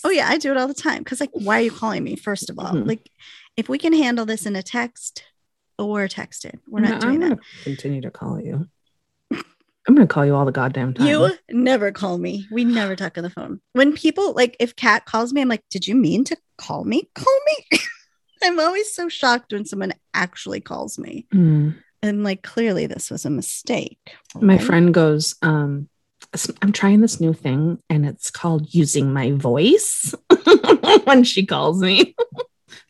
Oh 0.05 0.11
yeah, 0.11 0.27
I 0.29 0.37
do 0.37 0.51
it 0.51 0.57
all 0.57 0.67
the 0.67 0.75
time. 0.75 1.05
Cause 1.05 1.21
like, 1.21 1.31
why 1.33 1.59
are 1.61 1.63
you 1.63 1.71
calling 1.71 2.03
me? 2.03 2.17
First 2.17 2.51
of 2.51 2.59
all, 2.59 2.73
Mhm. 2.73 2.89
like, 2.89 3.09
if 3.57 3.69
we 3.69 3.79
can 3.79 3.93
handle 3.93 4.27
this 4.27 4.47
in 4.47 4.57
a 4.57 4.63
text, 4.65 5.23
or 5.79 6.09
texted, 6.09 6.59
we're 6.67 6.81
No, 6.81 6.89
not 6.89 7.01
doing 7.03 7.23
I'm 7.23 7.29
that. 7.31 7.39
continue 7.63 8.01
to 8.01 8.11
call 8.11 8.41
you. 8.41 8.67
I'm 9.89 9.95
gonna 9.95 10.07
call 10.07 10.25
you 10.25 10.35
all 10.35 10.45
the 10.45 10.53
goddamn 10.53 10.95
time. 10.95 11.07
You 11.07 11.33
never 11.51 11.91
call 11.91 12.19
me. 12.19 12.47
We 12.53 12.65
never 12.65 12.95
talk 12.95 13.19
on 13.19 13.25
the 13.25 13.31
phone. 13.31 13.61
When 13.73 13.93
people 13.93 14.33
like, 14.33 14.57
if 14.61 14.77
Kat 14.77 15.07
calls 15.07 15.33
me, 15.33 15.41
I'm 15.41 15.49
like, 15.49 15.65
did 15.71 15.87
you 15.89 15.95
mean 15.97 16.23
to 16.25 16.37
call 16.57 16.85
me? 16.85 17.09
Call 17.15 17.39
me. 17.47 17.79
I'm 18.45 18.59
always 18.61 18.93
so 18.95 19.09
shocked 19.09 19.53
when 19.53 19.65
someone 19.65 19.93
actually 20.15 20.61
calls 20.61 20.99
me, 20.99 21.27
Hmm. 21.33 21.71
and 22.03 22.23
like, 22.25 22.43
clearly 22.43 22.87
this 22.87 23.11
was 23.11 23.25
a 23.25 23.31
mistake. 23.31 23.99
My 24.41 24.59
friend 24.59 24.93
goes, 24.95 25.35
um, 25.43 25.89
I'm 26.61 26.73
trying 26.73 27.01
this 27.01 27.21
new 27.21 27.33
thing 27.33 27.79
and 27.91 28.07
it's 28.07 28.31
called 28.31 28.73
using 28.75 29.13
my 29.13 29.33
voice 29.33 30.15
when 31.05 31.25
she 31.25 31.45
calls 31.47 31.81
me. 31.83 32.15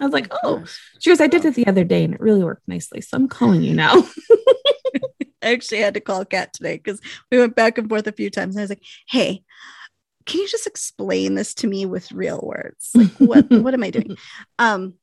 I 0.01 0.05
was 0.05 0.13
like, 0.13 0.33
oh, 0.43 0.65
she 1.01 1.11
goes, 1.11 1.21
I 1.21 1.27
did 1.27 1.45
it 1.45 1.55
the 1.55 1.67
other 1.67 1.85
day 1.85 2.05
and 2.05 2.15
it 2.15 2.21
really 2.21 2.43
worked 2.45 2.67
nicely. 2.69 3.01
So 3.01 3.17
I'm 3.17 3.29
calling 3.29 3.63
you 3.63 3.75
now. 3.75 4.03
I 5.43 5.53
actually 5.53 5.79
had 5.79 5.95
to 5.95 6.01
call 6.01 6.25
Kat 6.25 6.53
today 6.53 6.77
because 6.77 7.01
we 7.31 7.39
went 7.39 7.57
back 7.57 7.79
and 7.79 7.89
forth 7.89 8.07
a 8.07 8.13
few 8.13 8.31
times. 8.31 8.55
And 8.55 8.61
I 8.61 8.65
was 8.65 8.71
like, 8.71 8.83
hey, 9.09 9.43
can 10.27 10.41
you 10.41 10.49
just 10.49 10.67
explain 10.67 11.35
this 11.35 11.55
to 11.55 11.67
me 11.67 11.85
with 11.87 12.13
real 12.13 12.41
words? 12.43 12.91
Like 12.95 13.11
what 13.19 13.51
what 13.51 13.75
am 13.75 13.83
I 13.83 13.91
doing? 13.91 14.17
Um 14.59 14.95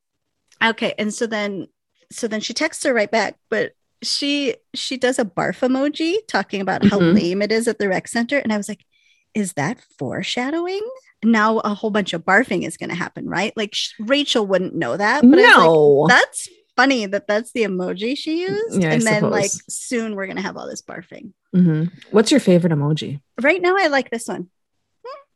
okay. 0.64 0.94
And 0.98 1.14
so 1.14 1.28
then 1.28 1.68
so 2.12 2.28
then 2.28 2.42
she 2.42 2.54
texts 2.54 2.84
her 2.86 2.94
right 2.94 3.12
back, 3.12 3.36
but 3.50 3.74
she 4.02 4.56
she 4.74 4.96
does 4.98 5.20
a 5.20 5.26
barf 5.26 5.60
emoji 5.60 6.16
talking 6.28 6.62
about 6.62 6.86
how 6.86 7.00
Mhm. 7.00 7.16
lame 7.16 7.42
it 7.42 7.52
is 7.52 7.68
at 7.68 7.80
the 7.80 7.90
rec 7.90 8.08
center. 8.08 8.38
And 8.38 8.54
I 8.54 8.58
was 8.58 8.70
like, 8.70 8.86
is 9.34 9.54
that 9.54 9.80
foreshadowing? 9.98 10.82
Now 11.24 11.60
a 11.60 11.74
whole 11.74 11.90
bunch 11.92 12.14
of 12.14 12.24
barfing 12.24 12.66
is 12.66 12.78
going 12.78 12.90
to 12.92 12.96
happen, 12.96 13.28
right? 13.28 13.52
Like 13.58 13.76
sh- 13.76 13.92
Rachel 14.00 14.48
wouldn't 14.48 14.74
know 14.74 14.96
that, 14.96 15.22
but 15.22 15.38
I 15.38 15.42
was 15.42 15.58
like, 15.58 15.66
no. 15.66 16.06
that's 16.08 16.48
funny 16.80 17.06
that 17.06 17.28
that's 17.28 17.52
the 17.52 17.64
emoji 17.64 18.18
she 18.18 18.42
used. 18.42 18.82
Yeah, 18.82 18.90
I 18.92 18.94
and 18.94 19.02
then 19.02 19.30
like 19.30 19.52
soon 19.70 20.16
we're 20.16 20.28
gonna 20.28 20.42
have 20.42 20.56
all 20.58 20.68
this 20.68 20.82
barfing. 20.82 21.34
Mhm. 21.56 21.92
What's 22.12 22.32
your 22.32 22.40
favorite 22.40 22.72
emoji? 22.74 23.20
Right 23.42 23.62
now, 23.62 23.76
I 23.78 23.88
like 23.88 24.10
this 24.12 24.28
one. 24.28 24.50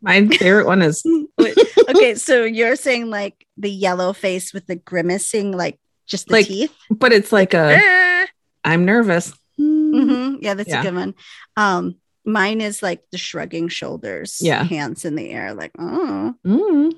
My 0.01 0.25
favorite 0.27 0.65
one 0.65 0.81
is 0.81 1.03
okay, 1.89 2.15
so 2.15 2.43
you're 2.43 2.75
saying 2.75 3.09
like 3.09 3.45
the 3.57 3.69
yellow 3.71 4.13
face 4.13 4.53
with 4.53 4.67
the 4.67 4.75
grimacing, 4.75 5.51
like 5.55 5.79
just 6.07 6.27
the 6.27 6.33
Like, 6.33 6.47
teeth. 6.47 6.73
but 6.89 7.11
it's 7.13 7.31
like 7.31 7.53
a 7.53 7.77
Ah. 7.79 8.25
I'm 8.63 8.85
nervous. 8.85 9.33
Mhm. 9.59 10.37
Yeah, 10.41 10.53
that's 10.55 10.69
Yeah. 10.69 10.79
a 10.81 10.83
good 10.83 10.95
one. 10.95 11.13
Um, 11.57 11.95
mine 12.25 12.61
is 12.61 12.81
like 12.83 13.01
the 13.11 13.17
shrugging 13.17 13.67
shoulders, 13.67 14.39
Yeah. 14.41 14.63
hands 14.63 15.03
in 15.05 15.15
the 15.15 15.29
air, 15.29 15.53
like 15.53 15.71
oh. 15.79 16.33
Mm. 16.45 16.93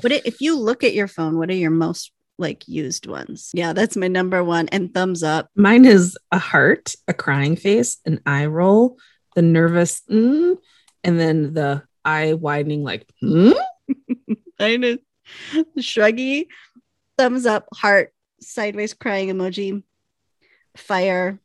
What 0.00 0.12
it, 0.12 0.26
if 0.26 0.40
you 0.40 0.58
look 0.58 0.82
at 0.84 0.94
your 0.94 1.06
phone? 1.08 1.36
What 1.38 1.50
are 1.50 1.54
your 1.54 1.70
most 1.70 2.12
like 2.38 2.66
used 2.68 3.06
ones? 3.06 3.50
Yeah, 3.54 3.72
that's 3.72 3.96
my 3.96 4.08
number 4.08 4.42
one. 4.42 4.68
And 4.68 4.92
thumbs 4.92 5.22
up. 5.22 5.48
Mine 5.56 5.84
is 5.84 6.16
a 6.32 6.38
heart, 6.38 6.94
a 7.08 7.14
crying 7.14 7.56
face, 7.56 7.98
an 8.06 8.20
eye 8.26 8.46
roll, 8.46 8.98
the 9.34 9.42
nervous, 9.42 10.02
mm, 10.10 10.56
and 11.04 11.20
then 11.20 11.54
the 11.54 11.82
eye 12.04 12.34
widening, 12.34 12.82
like, 12.82 13.06
mm? 13.22 13.54
I 14.58 14.76
know. 14.76 14.98
Shruggy, 15.78 16.46
thumbs 17.18 17.46
up, 17.46 17.66
heart, 17.74 18.12
sideways 18.40 18.94
crying 18.94 19.28
emoji, 19.28 19.82
fire, 20.76 21.40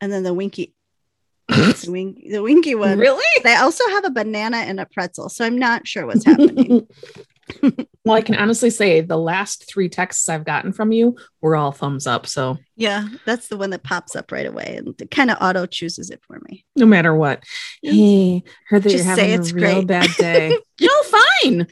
and 0.00 0.12
then 0.12 0.22
the 0.22 0.34
winky, 0.34 0.74
the, 1.48 1.86
wink, 1.88 2.22
the 2.30 2.42
winky 2.42 2.74
one. 2.74 2.98
really? 2.98 3.42
They 3.42 3.54
also 3.54 3.86
have 3.90 4.04
a 4.04 4.10
banana 4.10 4.58
and 4.58 4.80
a 4.80 4.86
pretzel, 4.86 5.28
so 5.28 5.44
I'm 5.44 5.58
not 5.58 5.86
sure 5.86 6.06
what's 6.06 6.24
happening. 6.24 6.86
well, 8.04 8.16
I 8.16 8.22
can 8.22 8.34
honestly 8.36 8.70
say 8.70 9.00
the 9.00 9.16
last 9.18 9.68
three 9.68 9.88
texts 9.88 10.28
I've 10.28 10.44
gotten 10.44 10.72
from 10.72 10.92
you 10.92 11.16
were 11.40 11.56
all 11.56 11.72
thumbs 11.72 12.06
up. 12.06 12.26
So 12.26 12.58
yeah, 12.76 13.08
that's 13.26 13.48
the 13.48 13.56
one 13.56 13.70
that 13.70 13.82
pops 13.82 14.14
up 14.16 14.32
right 14.32 14.46
away, 14.46 14.76
and 14.78 15.00
it 15.00 15.10
kind 15.10 15.30
of 15.30 15.38
auto 15.40 15.66
chooses 15.66 16.10
it 16.10 16.20
for 16.26 16.40
me. 16.48 16.64
no 16.76 16.86
matter 16.86 17.14
what, 17.14 17.42
hey, 17.82 18.42
heard 18.68 18.82
that 18.82 18.90
Just 18.90 19.04
you're 19.06 19.16
say 19.16 19.30
having 19.30 19.38
a 19.38 19.42
it's 19.42 19.52
real 19.52 19.74
great. 19.82 19.86
bad 19.86 20.10
day. 20.18 20.56
no, 20.80 21.02
fine. 21.02 21.66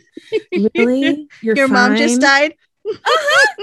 Really? 0.74 1.29
You're 1.43 1.57
Your 1.57 1.68
mom 1.68 1.97
just 1.97 2.20
died. 2.20 2.55
Uh-huh. 2.87 3.55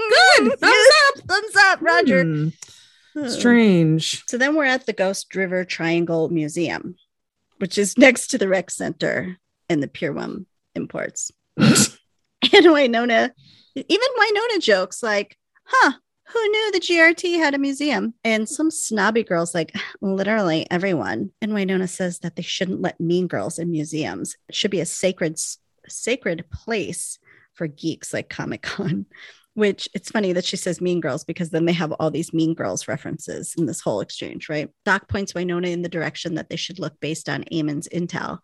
Good. 0.44 0.58
Thumbs 0.58 0.72
Yes, 0.72 1.20
thumbs 1.26 1.56
up, 1.56 1.80
Roger. 1.82 2.24
Hmm, 2.24 3.28
strange. 3.28 4.24
So 4.26 4.38
then 4.38 4.54
we're 4.54 4.64
at 4.64 4.86
the 4.86 4.92
Ghost 4.92 5.34
River 5.34 5.64
Triangle 5.64 6.28
Museum, 6.28 6.96
which 7.58 7.78
is 7.78 7.96
next 7.98 8.28
to 8.28 8.38
the 8.38 8.48
rec 8.48 8.70
center 8.70 9.38
and 9.68 9.82
the 9.82 9.88
Pier 9.88 10.12
One 10.12 10.46
imports. 10.74 11.32
And 12.52 12.66
Wynonna, 12.66 13.30
even 13.74 14.08
Wynonna 14.18 14.60
jokes 14.60 15.02
like, 15.02 15.36
huh, 15.64 15.92
who 16.28 16.48
knew 16.48 16.72
the 16.72 16.80
GRT 16.80 17.38
had 17.38 17.54
a 17.54 17.58
museum? 17.58 18.14
And 18.24 18.48
some 18.48 18.70
snobby 18.70 19.22
girls, 19.22 19.54
like 19.54 19.74
literally 20.00 20.66
everyone. 20.70 21.30
And 21.40 21.52
Wynonna 21.52 21.88
says 21.88 22.20
that 22.20 22.36
they 22.36 22.42
shouldn't 22.42 22.82
let 22.82 23.00
mean 23.00 23.26
girls 23.26 23.58
in 23.58 23.70
museums. 23.70 24.36
It 24.48 24.54
should 24.54 24.70
be 24.70 24.80
a 24.80 24.86
sacred, 24.86 25.38
sacred 25.88 26.44
place 26.50 27.18
for 27.54 27.66
geeks 27.66 28.12
like 28.12 28.28
Comic 28.28 28.62
Con. 28.62 29.06
Which 29.54 29.88
it's 29.94 30.10
funny 30.10 30.34
that 30.34 30.44
she 30.44 30.58
says 30.58 30.82
mean 30.82 31.00
girls 31.00 31.24
because 31.24 31.48
then 31.48 31.64
they 31.64 31.72
have 31.72 31.90
all 31.92 32.10
these 32.10 32.34
mean 32.34 32.52
girls 32.52 32.88
references 32.88 33.54
in 33.56 33.64
this 33.64 33.80
whole 33.80 34.02
exchange, 34.02 34.50
right? 34.50 34.68
Doc 34.84 35.08
points 35.08 35.32
Wynonna 35.32 35.72
in 35.72 35.80
the 35.80 35.88
direction 35.88 36.34
that 36.34 36.50
they 36.50 36.56
should 36.56 36.78
look 36.78 37.00
based 37.00 37.26
on 37.30 37.44
Amon's 37.50 37.88
intel. 37.88 38.40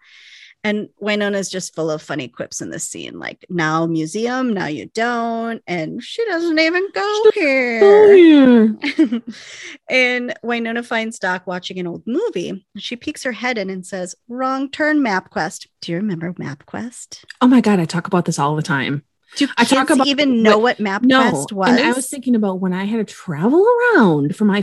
And 0.65 0.89
Wynonna's 1.03 1.49
just 1.51 1.75
full 1.75 1.91
of 1.91 2.01
funny 2.01 2.29
quips 2.29 2.61
in 2.61 2.71
this 2.71 2.89
scene, 2.89 3.19
like 3.19 3.45
now 3.49 3.85
museum, 3.87 4.55
now 4.55 4.67
you 4.67 4.87
don't, 4.95 5.61
and 5.67 6.01
she 6.01 6.25
doesn't 6.27 6.57
even 6.59 6.89
go 6.95 7.23
here. 7.35 7.81
Oh, 7.83 8.13
yeah. 8.13 9.19
and 9.91 10.35
Wynonna 10.45 10.85
finds 10.85 11.19
Doc 11.19 11.47
watching 11.49 11.81
an 11.81 11.89
old 11.89 12.05
movie. 12.07 12.65
She 12.77 12.95
peeks 12.95 13.25
her 13.25 13.33
head 13.33 13.59
in 13.59 13.71
and 13.71 13.85
says, 13.85 14.15
"Wrong 14.29 14.71
turn, 14.71 15.01
MapQuest." 15.01 15.67
Do 15.81 15.91
you 15.93 15.99
remember 15.99 16.33
MapQuest? 16.33 17.25
Oh 17.41 17.49
my 17.49 17.61
god, 17.61 17.81
I 17.81 17.85
talk 17.85 18.07
about 18.07 18.25
this 18.27 18.39
all 18.39 18.55
the 18.55 18.63
time. 18.63 19.03
Do 19.37 19.49
I 19.57 19.65
talk 19.65 19.91
about- 19.91 20.07
even 20.07 20.43
know 20.45 20.61
but- 20.61 20.61
what 20.61 20.77
MapQuest 20.79 21.03
No, 21.07 21.47
was? 21.57 21.71
and 21.71 21.81
I 21.81 21.93
was 21.93 22.09
thinking 22.09 22.37
about 22.37 22.61
when 22.61 22.73
I 22.73 22.85
had 22.85 22.99
to 23.07 23.15
travel 23.15 23.67
around 23.67 24.37
for 24.37 24.45
my 24.45 24.63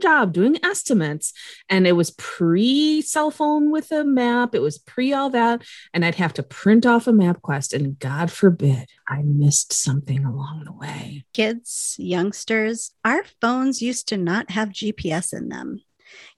job 0.00 0.32
doing 0.32 0.58
estimates, 0.64 1.32
and 1.68 1.86
it 1.86 1.92
was 1.92 2.10
pre 2.12 3.02
cell 3.02 3.30
phone 3.30 3.70
with 3.70 3.90
a 3.92 4.04
map. 4.04 4.54
It 4.54 4.60
was 4.60 4.78
pre 4.78 5.12
all 5.12 5.30
that, 5.30 5.62
and 5.92 6.04
I'd 6.04 6.16
have 6.16 6.34
to 6.34 6.42
print 6.42 6.86
off 6.86 7.06
a 7.06 7.12
MapQuest, 7.12 7.72
and 7.72 7.98
God 7.98 8.30
forbid 8.30 8.86
I 9.08 9.22
missed 9.22 9.72
something 9.72 10.24
along 10.24 10.62
the 10.64 10.72
way. 10.72 11.24
kids, 11.32 11.96
youngsters, 11.98 12.92
our 13.04 13.24
phones 13.40 13.82
used 13.82 14.08
to 14.08 14.16
not 14.16 14.50
have 14.50 14.70
GPS 14.70 15.36
in 15.36 15.48
them. 15.48 15.82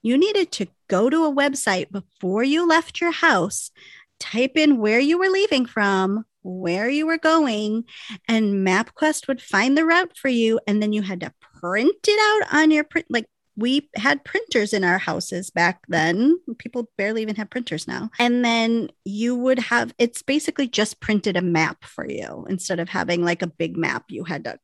You 0.02 0.16
needed 0.16 0.52
to 0.52 0.66
go 0.88 1.10
to 1.10 1.24
a 1.24 1.34
website 1.34 1.90
before 1.90 2.42
you 2.42 2.66
left 2.66 3.00
your 3.00 3.12
house, 3.12 3.70
type 4.18 4.52
in 4.56 4.78
where 4.78 5.00
you 5.00 5.18
were 5.18 5.28
leaving 5.28 5.66
from, 5.66 6.24
where 6.42 6.88
you 6.88 7.06
were 7.06 7.18
going, 7.18 7.84
and 8.28 8.66
MapQuest 8.66 9.28
would 9.28 9.42
find 9.42 9.76
the 9.76 9.84
route 9.84 10.16
for 10.16 10.28
you. 10.28 10.60
And 10.66 10.82
then 10.82 10.92
you 10.92 11.02
had 11.02 11.20
to 11.20 11.32
print 11.60 11.96
it 12.06 12.44
out 12.44 12.54
on 12.54 12.70
your 12.70 12.84
print. 12.84 13.06
Like 13.10 13.26
we 13.56 13.88
had 13.96 14.22
printers 14.24 14.72
in 14.72 14.84
our 14.84 14.98
houses 14.98 15.50
back 15.50 15.80
then. 15.88 16.38
People 16.58 16.90
barely 16.98 17.22
even 17.22 17.36
have 17.36 17.48
printers 17.50 17.88
now. 17.88 18.10
And 18.18 18.44
then 18.44 18.90
you 19.04 19.34
would 19.36 19.58
have 19.58 19.94
it's 19.98 20.22
basically 20.22 20.68
just 20.68 21.00
printed 21.00 21.36
a 21.36 21.42
map 21.42 21.84
for 21.84 22.06
you 22.08 22.46
instead 22.50 22.78
of 22.80 22.88
having 22.88 23.24
like 23.24 23.42
a 23.42 23.46
big 23.46 23.76
map 23.76 24.04
you 24.08 24.24
had 24.24 24.44
to 24.44 24.58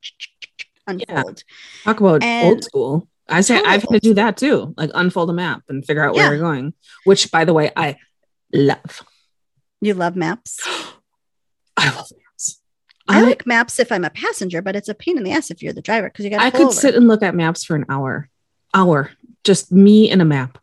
unfold. 0.87 1.43
Talk 1.85 2.01
about 2.01 2.23
And- 2.23 2.49
old 2.49 2.65
school. 2.65 3.09
I 3.29 3.41
say 3.41 3.55
Totally 3.57 3.75
I've 3.75 3.83
had 3.83 3.91
to 3.91 4.01
do 4.01 4.15
that 4.15 4.37
too, 4.37 4.75
like 4.77 4.91
unfold 4.95 5.31
a 5.31 5.33
map 5.33 5.63
and 5.69 5.87
figure 5.87 6.05
out 6.07 6.15
where 6.15 6.25
Yeah. 6.25 6.31
we're 6.31 6.39
going. 6.39 6.75
Which, 7.05 7.31
by 7.31 7.45
the 7.45 7.55
way, 7.55 7.71
I 7.77 7.97
love. 8.53 9.03
You 9.81 9.95
love 9.95 10.17
maps. 10.17 10.61
I 11.77 11.87
love 11.95 12.11
maps. 12.11 12.61
I, 13.09 13.21
I, 13.21 13.23
like 13.23 13.47
maps 13.47 13.79
if 13.79 13.91
I'm 13.91 14.05
a 14.05 14.11
passenger, 14.11 14.61
but 14.61 14.77
it's 14.77 14.89
a 14.89 14.95
pain 14.95 15.17
in 15.17 15.25
the 15.25 15.33
ass 15.33 15.51
if 15.51 15.63
you're 15.63 15.73
the 15.73 15.81
driver 15.81 16.09
because 16.09 16.25
you 16.25 16.31
got 16.31 16.41
I 16.43 16.51
could 16.51 16.63
over. 16.63 16.73
sit 16.73 16.95
and 16.95 17.09
look 17.09 17.23
at 17.23 17.35
maps 17.35 17.65
for 17.65 17.75
an 17.77 17.87
hour. 17.89 18.29
Hour, 18.75 19.11
just 19.45 19.71
me 19.73 20.11
and 20.11 20.23
a 20.23 20.25
map. 20.25 20.59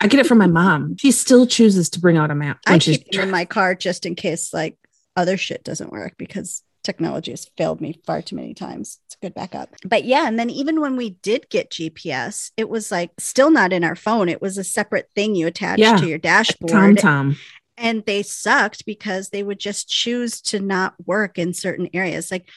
I 0.00 0.08
get 0.08 0.20
it 0.20 0.26
from 0.26 0.38
my 0.38 0.46
mom. 0.46 0.96
She 0.98 1.10
still 1.10 1.46
chooses 1.46 1.88
to 1.90 2.00
bring 2.00 2.16
out 2.16 2.30
a 2.30 2.34
map 2.34 2.58
when 2.66 2.74
I 2.76 2.78
she's 2.78 2.98
keep 2.98 3.12
them 3.12 3.22
in 3.22 3.30
my 3.30 3.44
car 3.44 3.74
just 3.74 4.04
in 4.04 4.14
case 4.14 4.52
like 4.52 4.76
other 5.16 5.36
shit 5.36 5.64
doesn't 5.64 5.90
work 5.92 6.14
because 6.18 6.62
technology 6.84 7.30
has 7.32 7.50
failed 7.56 7.80
me 7.80 7.98
far 8.06 8.20
too 8.22 8.36
many 8.36 8.52
times. 8.52 8.98
It's 9.06 9.14
a 9.14 9.24
good 9.24 9.34
backup. 9.34 9.70
But 9.84 10.04
yeah, 10.04 10.28
and 10.28 10.38
then 10.38 10.50
even 10.50 10.80
when 10.80 10.96
we 10.96 11.10
did 11.10 11.48
get 11.48 11.70
GPS, 11.70 12.50
it 12.56 12.68
was 12.68 12.92
like 12.92 13.10
still 13.18 13.50
not 13.50 13.72
in 13.72 13.84
our 13.84 13.96
phone. 13.96 14.28
It 14.28 14.42
was 14.42 14.58
a 14.58 14.64
separate 14.64 15.08
thing 15.14 15.34
you 15.34 15.46
attached 15.46 15.80
Yeah. 15.80 15.96
to 15.96 16.06
your 16.06 16.18
dashboard. 16.18 16.70
TomTom. 16.98 17.36
and 17.78 18.04
they 18.06 18.22
sucked 18.22 18.84
because 18.86 19.30
they 19.30 19.42
would 19.42 19.58
just 19.58 19.88
choose 19.88 20.40
to 20.42 20.60
not 20.60 20.94
work 21.06 21.38
in 21.38 21.54
certain 21.54 21.88
areas. 21.94 22.30
Like 22.30 22.48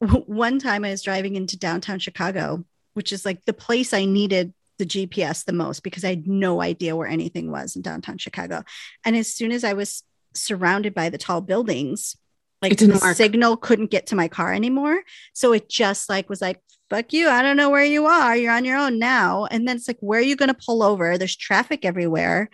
one 0.00 0.58
time 0.58 0.84
I 0.84 0.90
was 0.90 1.02
driving 1.02 1.36
into 1.36 1.56
downtown 1.58 1.98
Chicago, 1.98 2.64
which 2.98 3.12
is 3.12 3.24
like 3.24 3.44
the 3.44 3.52
place 3.52 3.94
I 3.94 4.06
needed 4.06 4.52
the 4.78 4.84
GPS 4.84 5.44
the 5.44 5.52
most 5.52 5.84
because 5.84 6.04
I 6.04 6.08
had 6.08 6.26
no 6.26 6.60
idea 6.60 6.96
where 6.96 7.06
anything 7.06 7.48
was 7.48 7.76
in 7.76 7.82
downtown 7.82 8.18
Chicago. 8.18 8.64
And 9.04 9.16
as 9.16 9.32
soon 9.32 9.52
as 9.52 9.62
I 9.62 9.74
was 9.74 10.02
surrounded 10.34 10.94
by 10.94 11.08
the 11.08 11.16
tall 11.16 11.40
buildings, 11.40 12.16
like 12.60 12.76
the 12.76 12.98
work. 13.00 13.14
signal 13.14 13.56
couldn't 13.56 13.92
get 13.92 14.08
to 14.08 14.16
my 14.16 14.26
car 14.26 14.52
anymore. 14.52 15.00
So 15.32 15.52
it 15.52 15.68
just 15.68 16.08
like 16.08 16.28
was 16.28 16.42
like, 16.42 16.60
fuck 16.90 17.12
you. 17.12 17.28
I 17.28 17.40
don't 17.40 17.56
know 17.56 17.70
where 17.70 17.84
you 17.84 18.06
are. 18.06 18.36
You're 18.36 18.52
on 18.52 18.64
your 18.64 18.78
own 18.78 18.98
now. 18.98 19.44
And 19.44 19.68
then 19.68 19.76
it's 19.76 19.86
like, 19.86 19.98
where 20.00 20.18
are 20.18 20.24
you 20.24 20.34
going 20.34 20.52
to 20.52 20.58
pull 20.66 20.82
over? 20.82 21.16
There's 21.16 21.36
traffic 21.36 21.84
everywhere. 21.84 22.50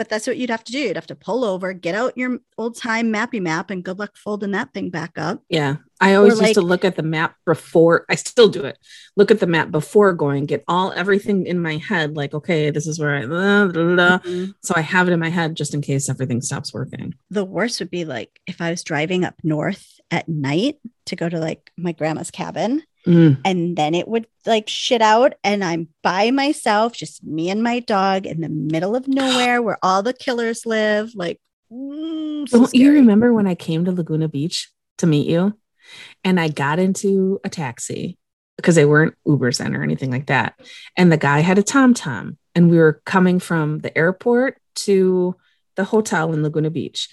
But 0.00 0.08
that's 0.08 0.26
what 0.26 0.38
you'd 0.38 0.48
have 0.48 0.64
to 0.64 0.72
do. 0.72 0.78
You'd 0.78 0.96
have 0.96 1.06
to 1.08 1.14
pull 1.14 1.44
over, 1.44 1.74
get 1.74 1.94
out 1.94 2.16
your 2.16 2.38
old 2.56 2.74
time 2.74 3.12
mappy 3.12 3.38
map, 3.38 3.68
and 3.68 3.84
good 3.84 3.98
luck 3.98 4.16
folding 4.16 4.52
that 4.52 4.72
thing 4.72 4.88
back 4.88 5.18
up. 5.18 5.42
Yeah. 5.50 5.76
I 6.00 6.14
always 6.14 6.40
Or 6.40 6.44
used 6.44 6.54
to 6.54 6.62
look 6.62 6.86
at 6.86 6.96
the 6.96 7.02
map 7.02 7.34
before 7.44 8.06
I 8.08 8.14
still 8.14 8.48
do 8.48 8.64
it. 8.64 8.78
Look 9.16 9.30
at 9.30 9.40
the 9.40 9.46
map 9.46 9.70
before 9.70 10.14
going, 10.14 10.46
get 10.46 10.64
all 10.66 10.90
everything 10.92 11.44
in 11.44 11.60
my 11.60 11.76
head, 11.76 12.16
like, 12.16 12.32
okay, 12.32 12.70
this 12.70 12.86
is 12.86 12.98
where 12.98 13.14
I 13.14 13.26
blah, 13.26 13.66
blah, 13.66 13.94
blah. 13.94 14.18
Mhm. 14.20 14.54
so 14.62 14.72
I 14.74 14.80
have 14.80 15.06
it 15.06 15.12
in 15.12 15.20
my 15.20 15.28
head 15.28 15.54
just 15.54 15.74
in 15.74 15.82
case 15.82 16.08
everything 16.08 16.40
stops 16.40 16.72
working. 16.72 17.12
The 17.30 17.44
worst 17.44 17.78
would 17.80 17.90
be 17.90 18.06
like 18.06 18.40
if 18.46 18.62
I 18.62 18.70
was 18.70 18.82
driving 18.82 19.26
up 19.26 19.34
north 19.44 20.00
at 20.10 20.30
night 20.30 20.78
to 21.04 21.14
go 21.14 21.28
to 21.28 21.38
like 21.38 21.70
my 21.76 21.92
grandma's 21.92 22.30
cabin, 22.30 22.84
Mm. 23.06 23.40
and 23.46 23.76
then 23.76 23.94
it 23.94 24.06
would 24.08 24.26
like 24.44 24.68
shit 24.68 25.00
out, 25.00 25.34
and 25.42 25.64
I'm 25.64 25.88
by 26.02 26.30
myself, 26.30 26.92
just 26.92 27.24
me 27.24 27.48
and 27.50 27.62
my 27.62 27.80
dog 27.80 28.26
in 28.26 28.40
the 28.40 28.48
middle 28.48 28.94
of 28.94 29.08
nowhere 29.08 29.62
where 29.62 29.78
all 29.82 30.02
the 30.02 30.12
killers 30.12 30.66
live. 30.66 31.14
Like, 31.14 31.40
mm, 31.72 32.48
so 32.48 32.58
Don't 32.58 32.74
you 32.74 32.92
remember 32.92 33.32
when 33.32 33.46
I 33.46 33.54
came 33.54 33.84
to 33.86 33.92
Laguna 33.92 34.28
Beach 34.28 34.70
to 34.98 35.06
meet 35.06 35.28
you 35.28 35.54
and 36.24 36.38
I 36.38 36.48
got 36.48 36.78
into 36.78 37.40
a 37.44 37.48
taxi 37.48 38.18
because 38.56 38.74
they 38.74 38.84
weren't 38.84 39.16
Ubers 39.26 39.58
then 39.58 39.74
or 39.74 39.82
anything 39.82 40.10
like 40.10 40.26
that. 40.26 40.60
And 40.96 41.10
the 41.10 41.16
guy 41.16 41.40
had 41.40 41.58
a 41.58 41.62
TomTom 41.62 42.36
and 42.54 42.70
we 42.70 42.78
were 42.78 43.00
coming 43.06 43.38
from 43.38 43.78
the 43.78 43.96
airport 43.96 44.58
to 44.76 45.36
the 45.76 45.84
hotel 45.84 46.32
in 46.32 46.42
Laguna 46.42 46.70
Beach. 46.70 47.08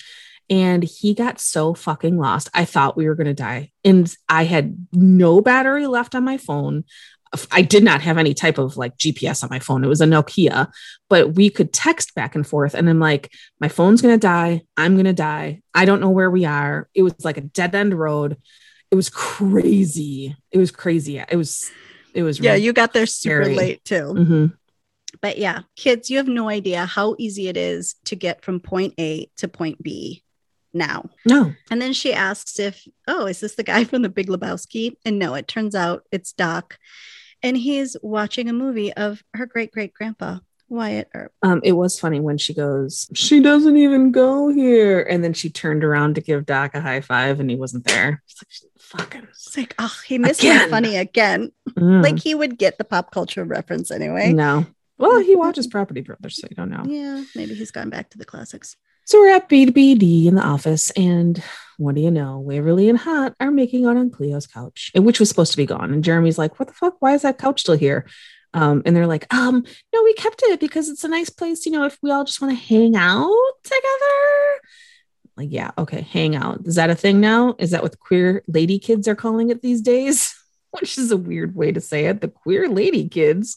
And 0.50 0.84
he 0.84 1.14
got 1.14 1.40
so 1.40 1.74
fucking 1.74 2.18
lost. 2.18 2.50
I 2.54 2.64
thought 2.66 2.96
we 2.96 3.08
were 3.08 3.16
going 3.16 3.28
to 3.28 3.34
die. 3.34 3.72
And 3.84 4.14
I 4.30 4.46
had 4.46 4.88
no 4.94 5.42
battery 5.42 5.88
left 5.88 6.16
on 6.16 6.24
my 6.24 6.38
phone. 6.38 6.86
I 7.52 7.62
did 7.62 7.84
not 7.84 8.00
have 8.02 8.18
any 8.18 8.34
type 8.34 8.58
of 8.58 8.78
like 8.78 8.96
GPS 8.98 9.44
on 9.44 9.50
my 9.52 9.60
phone. 9.60 9.84
It 9.84 9.90
was 9.90 10.00
a 10.00 10.06
Nokia, 10.06 10.72
but 11.10 11.34
we 11.36 11.50
could 11.50 11.74
text 11.74 12.16
back 12.16 12.36
and 12.36 12.48
forth. 12.48 12.74
And 12.74 12.90
I'm 12.90 13.02
like, 13.02 13.34
my 13.60 13.68
phone's 13.68 14.02
going 14.02 14.16
to 14.16 14.20
die. 14.20 14.62
I'm 14.78 14.94
going 14.96 15.06
to 15.06 15.14
die. 15.14 15.62
I 15.74 15.84
don't 15.84 16.00
know 16.00 16.10
where 16.10 16.32
we 16.32 16.46
are. 16.46 16.88
It 16.94 17.04
was 17.04 17.14
like 17.26 17.36
a 17.38 17.42
dead 17.42 17.76
end 17.76 17.94
road. 17.94 18.38
It 18.90 18.96
was 18.96 19.10
crazy. 19.10 20.38
It 20.52 20.58
was 20.58 20.72
crazy. 20.72 21.20
It 21.20 21.36
was, 21.36 21.70
it 22.14 22.24
was, 22.24 22.40
Yeah, 22.40 22.56
you 22.56 22.72
got 22.72 22.94
there 22.94 23.06
super 23.06 23.44
Scary. 23.44 23.56
late 23.56 23.84
too. 23.84 24.14
Mhm. 24.18 24.58
But 25.22 25.38
yeah, 25.38 25.64
kids, 25.76 26.10
you 26.10 26.18
have 26.18 26.28
no 26.30 26.48
idea 26.48 26.86
how 26.86 27.16
easy 27.20 27.50
it 27.50 27.58
is 27.58 27.96
to 28.06 28.16
get 28.16 28.44
from 28.46 28.62
point 28.62 28.94
A 28.98 29.30
to 29.38 29.50
point 29.50 29.84
B 29.84 30.24
now. 30.78 31.10
no, 31.26 31.54
And 31.72 31.82
then 31.82 31.94
she 31.94 32.14
asks 32.14 32.60
if, 32.60 32.88
oh, 33.08 33.26
is 33.26 33.40
this 33.40 33.56
the 33.56 33.64
guy 33.64 33.84
from 33.84 34.02
the 34.02 34.10
Big 34.10 34.28
Lebowski? 34.28 34.96
And 35.06 35.20
no, 35.20 35.34
it 35.36 35.48
turns 35.48 35.76
out 35.76 36.04
it's 36.12 36.32
Doc. 36.34 36.78
And 37.44 37.56
he's 37.58 37.96
watching 38.02 38.50
a 38.50 38.54
movie 38.54 38.94
of 38.94 39.24
her 39.34 39.46
great 39.46 39.72
great 39.72 39.94
grandpa, 39.94 40.40
Wyatt 40.70 41.10
Earp. 41.14 41.32
um, 41.44 41.62
it 41.64 41.74
was 41.74 42.00
funny 42.00 42.20
when 42.20 42.38
she 42.38 42.54
goes, 42.54 43.08
she 43.14 43.40
doesn't 43.40 43.78
even 43.78 44.12
go 44.12 44.50
here. 44.50 45.02
And 45.02 45.24
then 45.24 45.34
she 45.34 45.50
turned 45.50 45.84
around 45.84 46.16
to 46.16 46.22
give 46.22 46.46
Doc 46.46 46.74
a 46.74 46.82
high 46.82 47.02
five 47.02 47.40
and 47.40 47.50
he 47.50 47.56
wasn't 47.56 47.86
there. 47.86 48.24
It's 48.28 48.64
like, 48.64 48.72
fucking, 48.80 49.28
It's 49.30 49.56
like, 49.56 49.76
oh, 49.80 49.96
he 50.06 50.18
missed 50.18 50.42
Again. 50.42 50.70
funny 50.70 50.98
again. 50.98 51.52
Mm. 51.72 52.04
Like 52.04 52.20
he 52.20 52.34
would 52.34 52.58
get 52.58 52.78
the 52.78 52.84
pop 52.84 53.12
culture 53.12 53.44
reference 53.44 53.92
anyway. 53.92 54.34
no. 54.34 54.66
Well, 55.00 55.20
he 55.20 55.36
watches 55.36 55.68
Property 55.68 56.02
Brothers, 56.02 56.38
so 56.42 56.48
you 56.50 56.56
don't 56.56 56.72
know. 56.72 56.84
Yeah, 56.88 57.24
maybe 57.36 57.54
he's 57.54 57.70
gone 57.70 57.92
back 57.92 58.10
to 58.10 58.18
the 58.18 58.26
classics. 58.26 58.76
So 59.08 59.22
we're 59.22 59.34
at 59.34 59.48
BBD 59.48 60.26
in 60.26 60.36
the 60.36 60.46
office, 60.46 60.92
and 60.92 61.42
what 61.78 61.96
do 61.96 62.02
you 62.02 62.12
know? 62.12 62.40
Waverly 62.40 62.90
and 62.90 62.98
Haught 62.98 63.36
are 63.40 63.52
making 63.52 63.86
out 63.86 63.96
on 63.96 64.10
Cleo's 64.10 64.48
couch, 64.48 64.92
which 64.94 65.22
was 65.22 65.30
supposed 65.30 65.52
to 65.52 65.58
be 65.58 65.66
gone. 65.66 65.94
And 65.94 66.04
Jeremy's 66.04 66.38
like, 66.38 66.60
"What 66.60 66.68
the 66.68 66.74
fuck? 66.74 66.98
Why 67.00 67.14
is 67.14 67.22
that 67.22 67.38
couch 67.38 67.62
still 67.62 67.78
here?" 67.78 68.06
Um, 68.54 68.82
and 68.86 68.94
they're 68.94 69.08
like, 69.08 69.34
"Um, 69.34 69.64
no, 69.94 70.04
we 70.04 70.14
kept 70.16 70.44
it 70.44 70.60
because 70.60 70.90
it's 70.90 71.06
a 71.06 71.08
nice 71.08 71.30
place. 71.30 71.66
You 71.66 71.72
know, 71.72 71.86
if 71.86 71.98
we 72.04 72.12
all 72.12 72.26
just 72.26 72.42
want 72.42 72.52
to 72.52 72.62
hang 72.62 72.98
out 72.98 73.32
together." 73.64 74.62
Like, 75.38 75.54
yeah, 75.54 75.72
okay, 75.78 76.02
hang 76.02 76.36
out. 76.36 76.64
Is 76.66 76.76
that 76.76 76.90
a 76.90 76.96
thing 76.96 77.22
now? 77.22 77.56
Is 77.60 77.72
that 77.72 77.84
what 77.84 77.98
queer 78.00 78.44
lady 78.46 78.78
kids 78.78 79.08
are 79.08 79.16
calling 79.16 79.52
it 79.52 79.62
these 79.62 79.80
days? 79.80 80.36
Which 80.72 80.98
is 80.98 81.12
a 81.12 81.18
weird 81.18 81.56
way 81.56 81.72
to 81.72 81.80
say 81.80 82.08
it. 82.08 82.20
The 82.20 82.28
queer 82.28 82.68
lady 82.68 83.08
kids. 83.08 83.56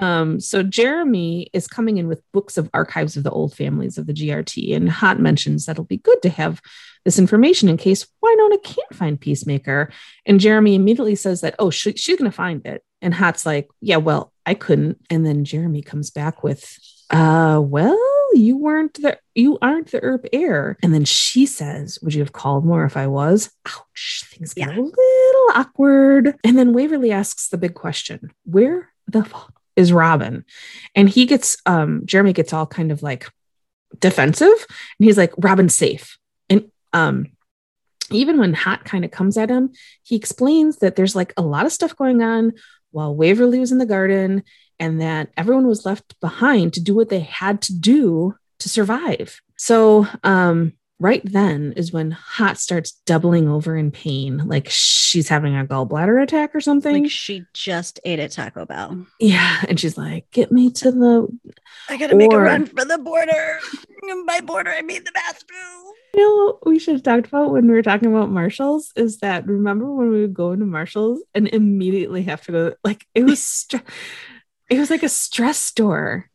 Um, 0.00 0.40
so 0.40 0.62
Jeremy 0.62 1.48
is 1.52 1.66
coming 1.66 1.98
in 1.98 2.08
with 2.08 2.22
books 2.32 2.56
of 2.56 2.70
archives 2.74 3.16
of 3.16 3.22
the 3.24 3.30
old 3.30 3.54
families 3.54 3.98
of 3.98 4.06
the 4.06 4.12
GRT, 4.14 4.74
and 4.74 4.88
Haught 4.90 5.20
mentions 5.20 5.66
that 5.66 5.72
it'll 5.72 5.84
be 5.84 5.98
good 5.98 6.22
to 6.22 6.28
have 6.30 6.60
this 7.04 7.18
information 7.18 7.68
in 7.68 7.76
case 7.76 8.06
Wynonna 8.22 8.62
can't 8.62 8.94
find 8.94 9.18
Peacemaker. 9.20 9.90
And 10.26 10.38
Jeremy 10.40 10.74
immediately 10.74 11.14
says 11.14 11.40
that, 11.40 11.54
oh, 11.58 11.70
she, 11.70 11.92
she's 11.92 12.18
going 12.18 12.30
to 12.30 12.36
find 12.36 12.64
it. 12.66 12.82
And 13.00 13.14
Haught's 13.14 13.46
like, 13.46 13.68
yeah, 13.80 13.96
well, 13.96 14.32
I 14.44 14.52
couldn't. 14.54 14.98
And 15.08 15.24
then 15.24 15.44
Jeremy 15.46 15.80
comes 15.80 16.10
back 16.10 16.42
with, 16.42 16.76
uh, 17.08 17.58
well, 17.64 17.98
you 18.34 18.58
weren't 18.58 18.94
the, 18.94 19.18
you 19.34 19.58
aren't 19.62 19.90
the 19.90 20.00
Earp 20.02 20.26
heir. 20.32 20.76
And 20.82 20.92
then 20.92 21.06
she 21.06 21.46
says, 21.46 21.98
would 22.02 22.12
you 22.12 22.20
have 22.20 22.32
called 22.34 22.66
more 22.66 22.84
if 22.84 22.98
I 22.98 23.06
was? 23.06 23.50
Ouch, 23.66 24.24
things 24.26 24.52
get 24.52 24.68
Yeah. 24.68 24.74
a 24.76 24.80
little 24.80 25.46
awkward. 25.54 26.36
And 26.44 26.58
then 26.58 26.74
Waverly 26.74 27.12
asks 27.12 27.48
the 27.48 27.58
big 27.58 27.74
question, 27.74 28.30
where 28.44 28.90
the 29.08 29.24
fuck 29.24 29.54
is 29.80 29.92
Robin? 29.92 30.44
And 30.94 31.08
he 31.08 31.26
gets, 31.26 31.56
um, 31.66 32.02
Jeremy 32.04 32.32
gets 32.32 32.52
all 32.52 32.66
kind 32.66 32.92
of 32.92 33.02
like 33.02 33.26
defensive. 33.98 34.46
And 34.48 35.06
he's 35.06 35.18
like 35.18 35.32
robin's 35.38 35.74
safe. 35.74 36.18
And 36.48 36.70
um 36.92 37.26
even 38.12 38.38
when 38.38 38.54
Haught 38.54 38.84
kind 38.84 39.04
of 39.04 39.10
comes 39.10 39.36
at 39.36 39.50
him 39.50 39.70
he 40.02 40.16
explains 40.16 40.78
that 40.78 40.96
there's 40.96 41.16
like 41.16 41.32
a 41.36 41.42
lot 41.42 41.66
of 41.66 41.72
stuff 41.72 41.96
going 41.96 42.22
on 42.22 42.52
while 42.90 43.14
waverly 43.14 43.60
was 43.60 43.70
in 43.72 43.78
the 43.78 43.86
garden 43.86 44.42
and 44.78 45.00
that 45.00 45.30
everyone 45.36 45.66
was 45.66 45.86
left 45.86 46.18
behind 46.20 46.72
to 46.72 46.82
do 46.82 46.94
what 46.94 47.08
they 47.08 47.20
had 47.20 47.62
to 47.62 47.72
do 47.72 48.34
to 48.58 48.68
survive. 48.68 49.40
So 49.56 50.06
um 50.22 50.72
right 51.00 51.22
then 51.24 51.72
is 51.76 51.92
when 51.92 52.12
Haught 52.12 52.58
starts 52.58 52.92
doubling 53.06 53.48
over 53.48 53.76
in 53.76 53.90
pain, 53.90 54.38
like 54.46 54.68
she's 54.68 55.28
having 55.28 55.56
a 55.56 55.64
gallbladder 55.64 56.22
attack 56.22 56.54
or 56.54 56.60
something. 56.60 57.04
Like 57.04 57.10
she 57.10 57.44
just 57.54 57.98
ate 58.04 58.20
at 58.20 58.30
Taco 58.30 58.66
Bell. 58.66 59.06
Yeah. 59.18 59.64
And 59.68 59.80
she's 59.80 59.98
like, 59.98 60.30
get 60.30 60.52
me 60.52 60.70
to 60.70 60.92
the. 60.92 61.28
I 61.88 61.96
gotta 61.96 62.14
make 62.14 62.32
a 62.32 62.38
run 62.38 62.66
for 62.66 62.84
the 62.84 62.98
border. 62.98 63.58
By 64.26 64.40
border, 64.40 64.70
I 64.70 64.82
mean 64.82 65.02
the 65.04 65.12
bathroom. 65.12 65.92
You 66.14 66.20
know 66.20 66.44
what 66.44 66.66
we 66.66 66.78
should 66.78 66.94
have 66.94 67.02
talked 67.02 67.28
about 67.28 67.50
when 67.50 67.66
we 67.66 67.72
were 67.72 67.82
talking 67.82 68.12
about 68.12 68.30
Marshalls 68.30 68.92
is 68.96 69.18
that 69.18 69.46
remember 69.46 69.92
when 69.92 70.10
we 70.10 70.20
would 70.20 70.34
go 70.34 70.52
into 70.52 70.66
Marshalls 70.66 71.22
and 71.34 71.48
immediately 71.48 72.24
have 72.24 72.42
to 72.42 72.52
go, 72.52 72.74
like, 72.84 73.06
it 73.14 73.24
was. 73.24 73.42
St- 73.42 73.82
it 74.70 74.78
was 74.78 74.88
like 74.88 75.02
a 75.02 75.08
stress 75.08 75.58
store. 75.58 76.29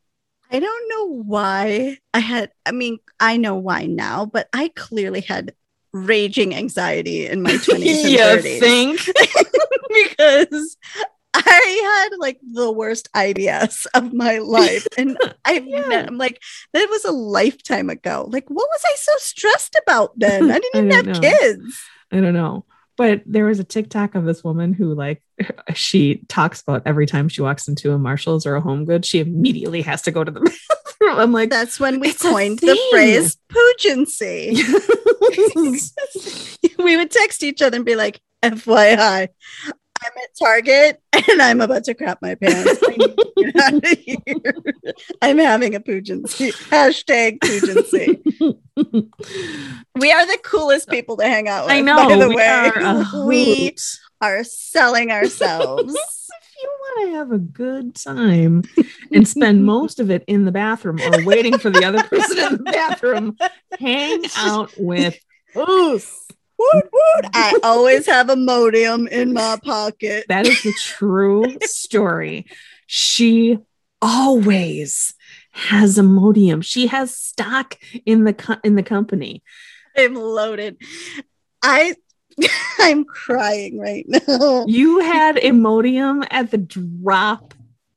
I 0.52 0.60
don't 0.60 0.89
know 0.89 1.22
why 1.24 1.98
I 2.14 2.20
had, 2.20 2.52
I 2.66 2.72
mean, 2.72 3.00
I 3.20 3.38
know 3.38 3.56
why 3.56 3.86
now, 3.86 4.26
but 4.26 4.48
I 4.54 4.70
clearly 4.76 5.22
had 5.22 5.54
raging 5.91 6.54
anxiety 6.56 7.26
in 7.26 7.41
my 7.41 7.52
20s 7.58 8.04
and 8.04 8.12
you 8.12 8.20
30s. 8.20 8.60
think? 8.60 9.00
because 9.89 10.78
I 11.34 12.08
had 12.10 12.18
like 12.20 12.39
the 12.54 12.72
worst 12.72 13.10
IBS 13.14 13.86
of 13.93 14.14
my 14.14 14.38
life. 14.38 14.88
And 14.98 15.18
I've 15.46 15.66
yeah. 15.68 16.06
I'm 16.08 16.18
like, 16.18 16.41
that 16.74 16.88
was 16.89 17.06
a 17.06 17.12
lifetime 17.12 17.89
ago. 17.89 18.28
Like, 18.30 18.48
what 18.50 18.68
was 18.70 18.82
I 18.86 18.96
so 18.98 19.12
stressed 19.18 19.78
about 19.82 20.18
then? 20.18 20.52
I 20.52 20.60
didn't 20.60 20.76
even 20.86 20.91
I 20.91 20.96
have 20.96 21.06
know. 21.06 21.20
kids. 21.20 21.80
I 22.12 22.22
don't 22.22 22.34
know. 22.34 22.66
But 22.98 23.24
there 23.26 23.46
was 23.46 23.60
a 23.60 23.66
TikTok 23.66 24.16
of 24.16 24.24
this 24.24 24.43
woman 24.43 24.74
who, 24.74 24.93
like, 24.93 25.22
she 25.74 26.22
talks 26.28 26.62
about 26.62 26.84
every 26.86 27.06
time 27.06 27.28
she 27.28 27.42
walks 27.42 27.68
into 27.68 27.92
a 27.92 27.98
Marshalls 27.98 28.46
or 28.46 28.56
a 28.56 28.62
Home 28.62 28.86
Goods, 28.86 29.08
she 29.08 29.20
immediately 29.20 29.82
has 29.82 30.02
to 30.04 30.12
go 30.12 30.24
to 30.24 30.32
the 30.32 30.40
bathroom. 30.70 31.20
I'm 31.20 31.32
like, 31.32 31.50
That's 31.50 31.80
when 31.80 32.00
we 32.00 32.14
coined 32.14 32.60
the 32.60 32.78
phrase 32.92 33.38
poogency. 33.50 34.56
we 36.84 36.98
would 36.98 37.12
text 37.12 37.44
each 37.44 37.62
other 37.62 37.78
and 37.78 37.86
be 37.86 37.96
like, 37.96 38.22
FYI, 38.44 39.30
I'm 40.06 40.24
at 40.24 40.38
Target 40.38 41.01
and 41.32 41.41
I'm 41.41 41.62
about 41.62 41.86
to 41.86 41.93
crap 41.93 42.22
my 42.22 42.36
pants. 42.36 42.80
I 42.88 42.95
need 42.95 43.18
to 43.18 43.34
get 43.38 43.56
out 43.56 43.74
of 43.74 43.97
here. 43.99 44.64
I'm 45.22 45.38
having 45.38 45.76
a 45.76 45.80
poogency. 45.80 46.51
Hashtag 46.70 47.39
poogency. 47.39 48.22
We 49.95 50.12
are 50.12 50.26
the 50.26 50.38
coolest 50.43 50.89
people 50.89 51.18
to 51.18 51.24
hang 51.24 51.47
out 51.47 51.66
with. 51.66 51.74
I 51.74 51.82
know. 51.82 51.95
By 51.95 52.18
the 52.18 52.30
we 52.30 52.36
way, 52.36 52.72
are 52.76 53.26
we 53.26 53.76
are 54.22 54.43
selling 54.43 55.12
ourselves. 55.12 55.93
if 55.95 56.62
you 56.62 56.70
want 56.80 57.08
to 57.08 57.18
have 57.18 57.32
a 57.32 57.38
good 57.38 57.95
time 57.95 58.64
and 59.12 59.28
spend 59.28 59.66
most 59.66 59.99
of 59.99 60.10
it 60.10 60.24
in 60.28 60.45
the 60.45 60.51
bathroom 60.51 60.99
or 61.01 61.26
waiting 61.26 61.58
for 61.58 61.70
the 61.70 61.84
other 61.84 62.03
person 62.03 62.38
in 62.38 62.51
the 62.58 62.64
bathroom, 62.64 63.38
hang 63.80 64.24
out 64.38 64.72
with 64.78 65.18
us. 65.56 66.28
Woot, 66.74 66.89
woot. 66.91 67.26
I 67.34 67.55
always 67.63 68.05
have 68.07 68.28
Imodium 68.28 69.07
in 69.09 69.34
my 69.34 69.57
pocket. 69.63 70.26
That 70.30 70.47
is 70.47 70.63
the 70.63 70.74
true 70.74 71.57
story. 71.61 72.45
She 72.88 73.59
always 74.01 75.13
has 75.51 75.97
Imodium. 75.97 76.63
She 76.63 76.88
has 76.88 77.16
stock 77.16 77.78
in 78.05 78.24
the 78.24 78.34
co- 78.34 78.59
in 78.63 78.76
the 78.76 78.84
company. 78.84 79.43
I'm 79.97 80.16
loaded. 80.16 80.78
I 81.63 81.95
I'm 82.80 83.05
crying 83.05 83.80
right 83.80 84.05
now. 84.07 84.66
You 84.68 84.99
had 84.99 85.38
Imodium 85.38 86.26
at 86.30 86.51
the 86.51 86.57
drop 86.57 87.53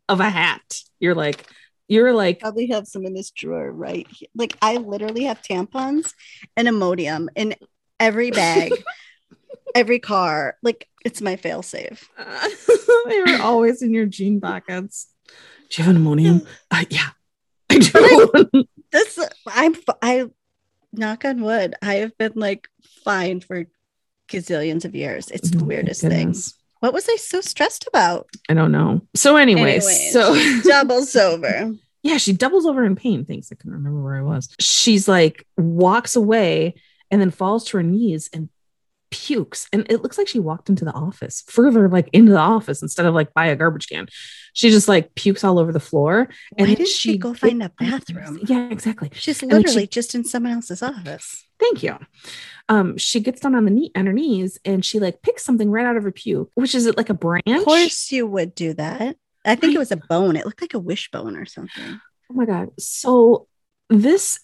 of 0.08 0.20
a 0.20 0.30
hat. 0.30 0.80
You're 1.00 1.14
like, 1.14 1.46
you're 1.88 2.12
like, 2.12 2.40
Probably 2.40 2.66
have 2.68 2.86
some 2.86 3.04
in 3.04 3.14
this 3.14 3.30
drawer 3.30 3.70
right 3.72 4.06
here. 4.10 4.28
Like 4.34 4.56
I 4.62 4.76
literally 4.76 5.24
have 5.24 5.42
tampons 5.42 6.12
and 6.56 6.68
Imodium 6.68 7.28
in 7.34 7.54
every 8.00 8.30
bag, 8.32 8.72
every 9.74 9.98
car. 9.98 10.56
Like 10.62 10.88
it's 11.04 11.20
my 11.20 11.36
fail 11.36 11.62
failsafe. 11.62 12.04
they 13.08 13.20
were 13.20 13.42
always 13.42 13.82
in 13.82 13.92
your 13.94 14.06
jean 14.06 14.40
pockets. 14.40 15.08
Do 15.70 15.82
you 15.82 15.84
have 15.86 15.96
an 15.96 16.02
Imodium? 16.02 16.46
Uh, 16.70 16.84
yeah, 16.90 17.08
I 17.70 17.78
do. 17.78 18.64
This 18.90 19.18
I'm 19.46 19.74
I 20.00 20.30
knock 20.94 21.26
on 21.26 21.42
wood. 21.42 21.74
I 21.82 21.96
have 21.96 22.16
been 22.16 22.32
like 22.36 22.68
fine 23.04 23.40
for 23.40 23.66
gazillions 24.28 24.86
of 24.86 24.94
years. 24.94 25.28
It's 25.30 25.50
the 25.50 25.60
Oh 25.62 25.66
weirdest 25.66 26.00
thing. 26.00 26.34
What 26.80 26.94
was 26.94 27.06
I 27.06 27.16
so 27.16 27.42
stressed 27.42 27.86
about? 27.86 28.28
I 28.48 28.54
don't 28.54 28.72
know. 28.72 29.02
So, 29.14 29.36
anyways, 29.36 29.84
Anyways, 29.86 30.12
so 30.12 30.62
doubles 30.62 31.14
over. 31.16 31.72
yeah, 32.02 32.16
she 32.16 32.32
doubles 32.32 32.64
over 32.64 32.82
in 32.84 32.96
pain. 32.96 33.26
Thanks. 33.26 33.52
I 33.52 33.56
couldn't 33.56 33.72
remember 33.74 34.00
where 34.02 34.16
I 34.16 34.22
was. 34.22 34.48
She's 34.58 35.06
like 35.06 35.46
walks 35.58 36.16
away 36.16 36.76
and 37.10 37.20
then 37.20 37.30
falls 37.30 37.64
to 37.66 37.76
her 37.78 37.82
knees 37.82 38.28
and 38.32 38.48
pukes. 39.10 39.68
And 39.72 39.90
it 39.90 40.02
looks 40.02 40.18
like 40.18 40.28
she 40.28 40.38
walked 40.38 40.68
into 40.68 40.84
the 40.84 40.92
office, 40.92 41.42
further 41.46 41.88
like 41.88 42.08
into 42.12 42.32
the 42.32 42.38
office 42.38 42.82
instead 42.82 43.06
of 43.06 43.14
like 43.14 43.32
by 43.32 43.46
a 43.46 43.56
garbage 43.56 43.88
can. 43.88 44.08
She 44.52 44.70
just 44.70 44.88
like 44.88 45.14
pukes 45.14 45.44
all 45.44 45.58
over 45.58 45.72
the 45.72 45.80
floor. 45.80 46.28
Why 46.50 46.66
didn't 46.66 46.88
she 46.88 47.16
go 47.16 47.32
find 47.34 47.62
a 47.62 47.70
bathroom? 47.78 48.40
Yeah, 48.44 48.68
exactly. 48.70 49.10
She's 49.14 49.40
then 49.40 49.50
she- 49.50 49.56
literally 49.56 49.86
just 49.86 50.14
in 50.14 50.24
someone 50.24 50.52
else's 50.52 50.82
office. 50.82 51.44
Thank 51.58 51.82
you. 51.82 51.98
Um, 52.68 52.98
she 52.98 53.20
gets 53.20 53.40
down 53.40 53.54
on 53.54 53.64
the 53.64 53.70
knee 53.70 53.90
on 53.96 54.06
her 54.06 54.12
knees 54.12 54.58
and 54.64 54.84
she 54.84 55.00
like 55.00 55.22
picks 55.22 55.44
something 55.44 55.70
right 55.70 55.86
out 55.86 55.96
of 55.96 56.04
her 56.04 56.12
puke, 56.12 56.50
which 56.54 56.74
is 56.74 56.86
it 56.86 56.96
like 56.96 57.10
a 57.10 57.14
branch? 57.14 57.44
Of 57.46 57.64
course, 57.64 58.12
you 58.12 58.26
would 58.26 58.54
do 58.54 58.74
that. 58.74 59.16
I 59.44 59.54
think 59.54 59.74
it 59.74 59.78
was 59.78 59.90
a 59.90 59.96
bone. 59.96 60.36
It 60.36 60.44
looked 60.44 60.60
like 60.60 60.74
a 60.74 60.78
wishbone 60.78 61.36
or 61.36 61.46
something. 61.46 62.00
Oh 62.30 62.34
my 62.34 62.44
god. 62.44 62.68
So 62.78 63.48
this 63.88 64.38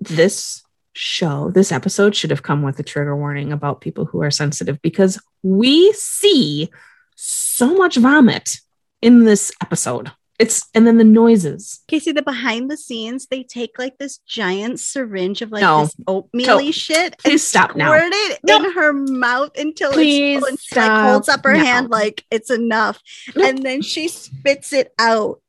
this 0.00 0.62
show, 0.98 1.50
this 1.50 1.70
episode 1.70 2.14
should 2.16 2.30
have 2.30 2.42
come 2.42 2.62
with 2.62 2.78
a 2.80 2.82
trigger 2.82 3.16
warning 3.16 3.52
about 3.52 3.80
people 3.80 4.04
who 4.04 4.20
are 4.22 4.30
sensitive 4.30 4.82
because 4.82 5.20
we 5.42 5.92
see 5.92 6.68
so 7.14 7.74
much 7.74 7.96
vomit 7.96 8.56
in 9.00 9.24
this 9.24 9.52
episode. 9.62 10.10
It's 10.40 10.68
and 10.72 10.86
then 10.86 10.98
the 10.98 11.04
noises. 11.04 11.80
Casey, 11.88 12.12
the 12.12 12.22
behind 12.22 12.70
the 12.70 12.76
scenes, 12.76 13.26
they 13.26 13.42
take 13.42 13.76
like 13.76 13.98
this 13.98 14.18
giant 14.18 14.78
syringe 14.78 15.42
of 15.42 15.50
like 15.50 15.62
No. 15.62 15.82
this 15.82 15.96
oatmeal 16.06 16.60
No. 16.62 16.70
shit 16.70 17.18
Please 17.18 17.30
and 17.32 17.40
stop 17.40 17.74
now. 17.76 17.88
squirt 17.92 18.12
it 18.12 18.38
No. 18.44 18.56
in 18.64 18.72
her 18.72 18.92
mouth 18.92 19.50
until 19.58 19.92
Please 19.92 20.36
it's 20.36 20.40
full 20.40 20.48
and 20.48 20.60
she 20.60 20.74
like 20.76 21.10
holds 21.10 21.28
up 21.28 21.42
her 21.44 21.54
now. 21.54 21.64
hand 21.64 21.90
like 21.90 22.24
it's 22.30 22.50
enough. 22.50 23.00
No. 23.34 23.48
And 23.48 23.58
then 23.64 23.82
she 23.82 24.06
spits 24.06 24.72
it 24.72 24.92
out. 24.98 25.40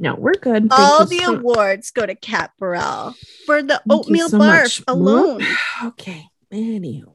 No, 0.00 0.14
we're 0.14 0.34
good. 0.34 0.68
Thank 0.70 0.72
All 0.78 1.04
the 1.04 1.18
so- 1.18 1.36
awards 1.36 1.90
go 1.90 2.06
to 2.06 2.14
Kat 2.14 2.52
Barrell 2.58 3.14
for 3.46 3.62
the 3.62 3.82
Thank 3.88 4.00
oatmeal 4.06 4.28
so 4.28 4.38
barf 4.38 4.62
much. 4.62 4.82
alone. 4.86 5.42
okay. 5.84 6.24
Anywho. 6.52 7.14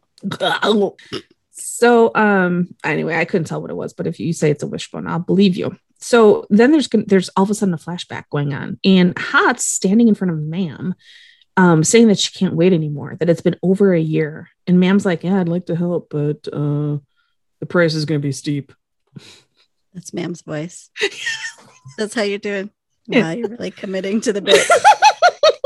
So 1.52 2.12
um 2.16 2.76
anyway, 2.84 3.16
I 3.16 3.26
couldn't 3.26 3.46
tell 3.48 3.62
what 3.62 3.72
it 3.72 3.76
was, 3.78 3.94
but 3.94 4.08
if 4.08 4.20
you 4.20 4.34
say 4.34 4.52
it's 4.52 4.64
a 4.64 4.68
wishbone, 4.68 5.08
I'll 5.08 5.20
believe 5.20 5.56
you. 5.56 5.78
So 6.00 6.46
then 6.50 6.72
there's 6.72 6.90
there's 7.08 7.30
all 7.38 7.44
of 7.44 7.50
a 7.50 7.54
sudden 7.56 7.74
a 7.74 7.78
flashback 7.78 8.26
going 8.32 8.54
on, 8.54 8.80
and 8.84 9.18
Haught's 9.18 9.66
standing 9.66 10.08
in 10.08 10.16
front 10.16 10.32
of 10.32 10.40
Ma'am, 10.40 10.96
um, 11.56 11.84
saying 11.84 12.08
that 12.08 12.20
she 12.20 12.38
can't 12.38 12.56
wait 12.56 12.74
anymore, 12.74 13.16
that 13.20 13.30
it's 13.30 13.42
been 13.42 13.60
over 13.64 13.94
a 13.94 14.00
year. 14.00 14.50
And 14.68 14.80
Ma'am's 14.80 15.06
like, 15.06 15.24
Yeah, 15.24 15.40
I'd 15.40 15.48
like 15.50 15.68
to 15.68 15.76
help, 15.76 16.10
but 16.10 16.48
uh 16.52 16.98
the 17.60 17.66
price 17.68 17.94
is 17.96 18.06
gonna 18.06 18.20
be 18.20 18.32
steep. 18.32 18.74
That's 19.94 20.14
Mam's 20.14 20.42
voice. 20.42 20.90
That's 21.98 22.14
how 22.14 22.24
you're 22.24 22.40
doing. 22.40 22.70
Yeah. 23.08 23.22
Wow, 23.22 23.32
you're 23.32 23.50
really 23.50 23.72
committing 23.72 24.22
to 24.22 24.34
the 24.34 24.42
bit. 24.42 24.66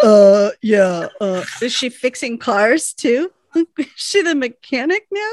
uh, 0.03 0.51
yeah. 0.61 1.07
Uh, 1.21 1.43
is 1.61 1.73
she 1.73 1.89
fixing 1.89 2.37
cars 2.37 2.93
too? 2.93 3.31
Is 3.77 3.87
she 3.95 4.21
the 4.21 4.35
mechanic 4.35 5.07
now? 5.11 5.31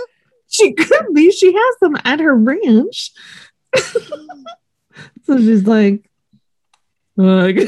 She 0.48 0.72
could 0.72 1.12
be, 1.12 1.30
she 1.30 1.52
has 1.52 1.76
them 1.80 1.96
at 2.04 2.20
her 2.20 2.34
ranch. 2.34 3.10
so 5.24 5.38
she's 5.38 5.66
like, 5.66 6.08
"Ugh." 7.18 7.58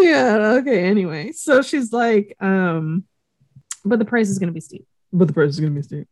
yeah, 0.00 0.56
okay. 0.58 0.84
Anyway, 0.84 1.32
so 1.32 1.62
she's 1.62 1.92
like, 1.92 2.36
um, 2.40 3.04
but 3.84 3.98
the 3.98 4.04
price 4.04 4.28
is 4.28 4.38
gonna 4.38 4.52
be 4.52 4.60
steep. 4.60 4.86
But 5.12 5.28
the 5.28 5.34
price 5.34 5.50
is 5.50 5.60
gonna 5.60 5.72
be 5.72 5.82
steep. 5.82 6.08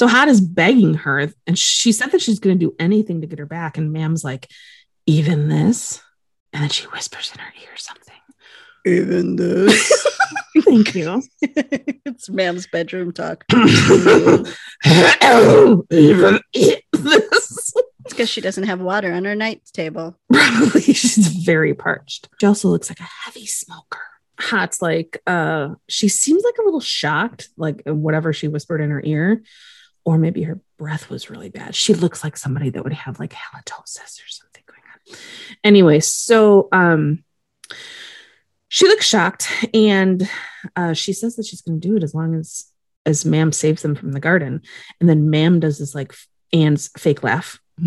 So 0.00 0.08
Haught 0.08 0.28
is 0.28 0.40
begging 0.40 0.94
her, 0.94 1.30
and 1.46 1.58
she 1.58 1.92
said 1.92 2.12
that 2.12 2.22
she's 2.22 2.38
gonna 2.38 2.54
do 2.54 2.74
anything 2.78 3.20
to 3.20 3.26
get 3.26 3.38
her 3.38 3.44
back. 3.44 3.76
And 3.76 3.92
Ma'am's 3.92 4.24
like, 4.24 4.50
even 5.04 5.50
this, 5.50 6.00
and 6.54 6.62
then 6.62 6.70
she 6.70 6.86
whispers 6.86 7.30
in 7.34 7.38
her 7.38 7.52
ear 7.62 7.76
something. 7.76 8.16
Even 8.86 9.36
this. 9.36 10.06
Thank 10.64 10.94
you. 10.94 11.22
it's 11.42 12.30
Mam's 12.30 12.66
bedroom 12.68 13.12
talk. 13.12 13.44
even 15.90 16.40
this. 16.94 17.74
because 18.08 18.30
she 18.30 18.40
doesn't 18.40 18.64
have 18.64 18.80
water 18.80 19.12
on 19.12 19.26
her 19.26 19.34
night 19.34 19.60
table. 19.74 20.18
Probably 20.32 20.80
she's 20.80 21.26
very 21.26 21.74
parched. 21.74 22.30
She 22.40 22.46
also 22.46 22.68
looks 22.68 22.88
like 22.88 23.00
a 23.00 23.26
heavy 23.26 23.44
smoker. 23.44 24.00
Haught's 24.38 24.80
like, 24.80 25.20
uh, 25.26 25.74
she 25.90 26.08
seems 26.08 26.42
like 26.42 26.56
a 26.58 26.64
little 26.64 26.80
shocked, 26.80 27.50
like 27.58 27.82
whatever 27.84 28.32
she 28.32 28.48
whispered 28.48 28.80
in 28.80 28.88
her 28.88 29.02
ear, 29.04 29.42
or 30.04 30.18
maybe 30.18 30.42
her 30.42 30.60
breath 30.78 31.10
was 31.10 31.30
really 31.30 31.50
bad. 31.50 31.74
She 31.74 31.94
looks 31.94 32.24
like 32.24 32.36
somebody 32.36 32.70
that 32.70 32.82
would 32.82 32.92
have 32.92 33.20
like 33.20 33.32
halitosis 33.32 34.24
or 34.24 34.28
something 34.28 34.62
going 34.66 34.82
on. 34.96 35.18
Anyway, 35.64 36.00
so 36.00 36.68
um 36.72 37.24
she 38.68 38.86
looks 38.86 39.06
shocked 39.06 39.48
and 39.74 40.28
uh, 40.76 40.92
she 40.92 41.12
says 41.12 41.34
that 41.36 41.44
she's 41.44 41.60
going 41.60 41.80
to 41.80 41.88
do 41.88 41.96
it 41.96 42.04
as 42.04 42.14
long 42.14 42.34
as 42.34 42.66
as 43.04 43.24
ma'am 43.24 43.50
saves 43.50 43.82
them 43.82 43.94
from 43.94 44.12
the 44.12 44.20
garden 44.20 44.60
and 45.00 45.08
then 45.08 45.30
ma'am 45.30 45.58
does 45.58 45.78
this 45.78 45.94
like 45.94 46.14
Anne's 46.52 46.88
fake 46.96 47.22
laugh 47.22 47.58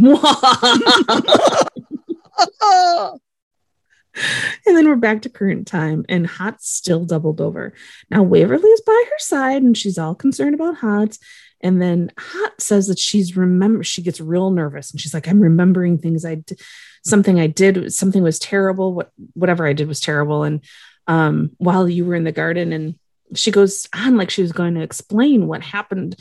and 4.65 4.77
then 4.77 4.87
we're 4.87 4.95
back 4.95 5.21
to 5.21 5.29
current 5.29 5.67
time 5.67 6.05
and 6.09 6.27
Haught's 6.27 6.69
still 6.69 7.05
doubled 7.05 7.41
over. 7.41 7.73
Now 8.09 8.23
Waverly 8.23 8.69
is 8.69 8.81
by 8.81 9.03
her 9.09 9.19
side 9.19 9.61
and 9.63 9.77
she's 9.77 9.97
all 9.97 10.15
concerned 10.15 10.55
about 10.55 10.77
Haught. 10.77 11.17
And 11.63 11.81
then 11.81 12.11
Haught 12.19 12.61
says 12.61 12.87
that 12.87 12.99
she's 12.99 13.37
remember 13.37 13.83
she 13.83 14.01
gets 14.01 14.19
real 14.19 14.51
nervous 14.51 14.91
and 14.91 14.99
she's 14.99 15.13
like, 15.13 15.27
I'm 15.27 15.39
remembering 15.39 15.97
things 15.97 16.25
I 16.25 16.35
did, 16.35 16.59
something 17.03 17.39
I 17.39 17.47
did, 17.47 17.93
something 17.93 18.21
was 18.21 18.37
terrible. 18.37 18.93
What 18.93 19.11
whatever 19.33 19.65
I 19.65 19.73
did 19.73 19.87
was 19.87 20.01
terrible. 20.01 20.43
And 20.43 20.61
um, 21.07 21.51
while 21.57 21.87
you 21.87 22.05
were 22.05 22.15
in 22.15 22.25
the 22.25 22.33
garden, 22.33 22.73
and 22.73 22.95
she 23.33 23.49
goes 23.49 23.87
on 23.95 24.17
like 24.17 24.29
she 24.29 24.41
was 24.41 24.51
going 24.51 24.75
to 24.75 24.81
explain 24.81 25.47
what 25.47 25.63
happened 25.63 26.17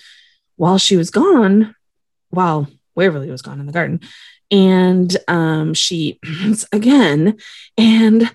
while 0.57 0.78
she 0.78 0.97
was 0.97 1.11
gone, 1.11 1.74
while 2.30 2.68
Waverly 2.95 3.30
was 3.30 3.43
gone 3.43 3.61
in 3.61 3.66
the 3.66 3.72
garden. 3.72 4.01
And 4.51 5.14
um, 5.28 5.74
she 5.74 6.20
again, 6.72 7.38
and 7.76 8.30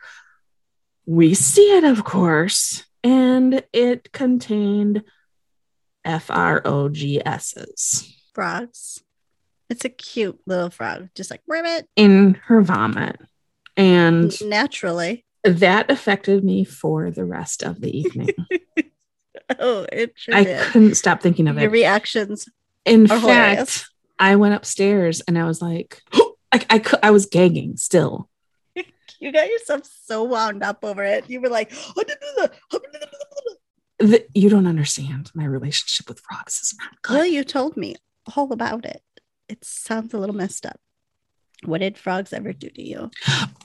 we 1.05 1.33
see 1.33 1.77
it, 1.77 1.85
of 1.85 2.03
course, 2.03 2.83
and 3.03 3.63
it 3.71 4.11
contained 4.11 5.03
F 6.07 6.31
R 6.31 6.61
O 6.65 6.89
G 6.89 7.21
S's. 7.23 8.15
Frogs. 8.33 9.03
It's 9.69 9.83
a 9.83 9.89
cute 9.89 10.39
little 10.45 10.69
frog, 10.69 11.09
just 11.13 11.29
like 11.29 11.41
ribbit. 11.45 11.87
In 11.95 12.35
her 12.45 12.61
vomit. 12.61 13.19
And 13.75 14.33
naturally, 14.41 15.25
that 15.43 15.91
affected 15.91 16.43
me 16.43 16.63
for 16.63 17.11
the 17.11 17.25
rest 17.25 17.63
of 17.63 17.81
the 17.81 17.95
evening. 17.95 18.29
oh, 19.59 19.85
it 19.91 20.13
sure 20.15 20.35
I 20.35 20.43
did. 20.43 20.61
couldn't 20.61 20.95
stop 20.95 21.21
thinking 21.21 21.47
of 21.47 21.55
Your 21.55 21.61
it. 21.61 21.63
Your 21.63 21.71
reactions 21.71 22.47
In 22.85 23.07
fact, 23.07 23.21
hilarious. 23.21 23.89
I 24.17 24.35
went 24.37 24.55
upstairs 24.55 25.21
and 25.27 25.37
I 25.37 25.45
was 25.45 25.61
like, 25.61 26.01
I, 26.51 26.65
I, 26.69 26.83
I 27.03 27.11
was 27.11 27.25
gagging 27.25 27.77
still. 27.77 28.29
You 29.19 29.31
got 29.31 29.47
yourself 29.47 29.81
so 30.05 30.21
wound 30.21 30.61
up 30.61 30.83
over 30.83 31.03
it. 31.03 31.27
You 31.27 31.41
were 31.41 31.49
like, 31.49 31.73
The, 33.99 34.25
you 34.33 34.49
don't 34.49 34.67
understand. 34.67 35.31
My 35.33 35.45
relationship 35.45 36.07
with 36.07 36.19
frogs 36.19 36.59
is 36.61 36.75
not 36.79 36.97
well, 37.09 37.25
you 37.25 37.43
told 37.43 37.77
me 37.77 37.95
all 38.35 38.51
about 38.53 38.85
it. 38.85 39.01
It 39.49 39.63
sounds 39.63 40.13
a 40.13 40.17
little 40.17 40.35
messed 40.35 40.65
up. 40.65 40.79
What 41.63 41.79
did 41.79 41.97
frogs 41.97 42.33
ever 42.33 42.53
do 42.53 42.69
to 42.69 42.81
you? 42.81 43.09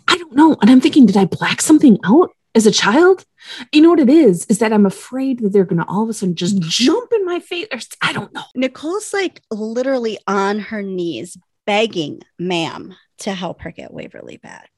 I 0.08 0.16
don't 0.16 0.34
know. 0.34 0.56
And 0.60 0.70
I'm 0.70 0.80
thinking, 0.80 1.06
did 1.06 1.16
I 1.16 1.26
black 1.26 1.60
something 1.60 1.98
out 2.04 2.30
as 2.54 2.66
a 2.66 2.70
child? 2.70 3.26
You 3.72 3.82
know 3.82 3.90
what 3.90 4.00
it 4.00 4.08
is? 4.08 4.46
Is 4.46 4.58
that 4.60 4.72
I'm 4.72 4.86
afraid 4.86 5.40
that 5.40 5.52
they're 5.52 5.64
going 5.64 5.82
to 5.82 5.88
all 5.88 6.02
of 6.02 6.08
a 6.08 6.14
sudden 6.14 6.34
just 6.34 6.56
mm-hmm. 6.56 6.68
jump 6.68 7.12
in 7.12 7.26
my 7.26 7.40
face. 7.40 7.66
Or, 7.70 7.78
I 8.00 8.12
don't 8.12 8.32
know. 8.32 8.44
Nicole's 8.54 9.12
like 9.12 9.42
literally 9.50 10.18
on 10.26 10.60
her 10.60 10.82
knees 10.82 11.36
begging 11.66 12.22
ma'am 12.38 12.94
to 13.18 13.34
help 13.34 13.62
her 13.62 13.70
get 13.70 13.92
Waverly 13.92 14.38
back. 14.38 14.70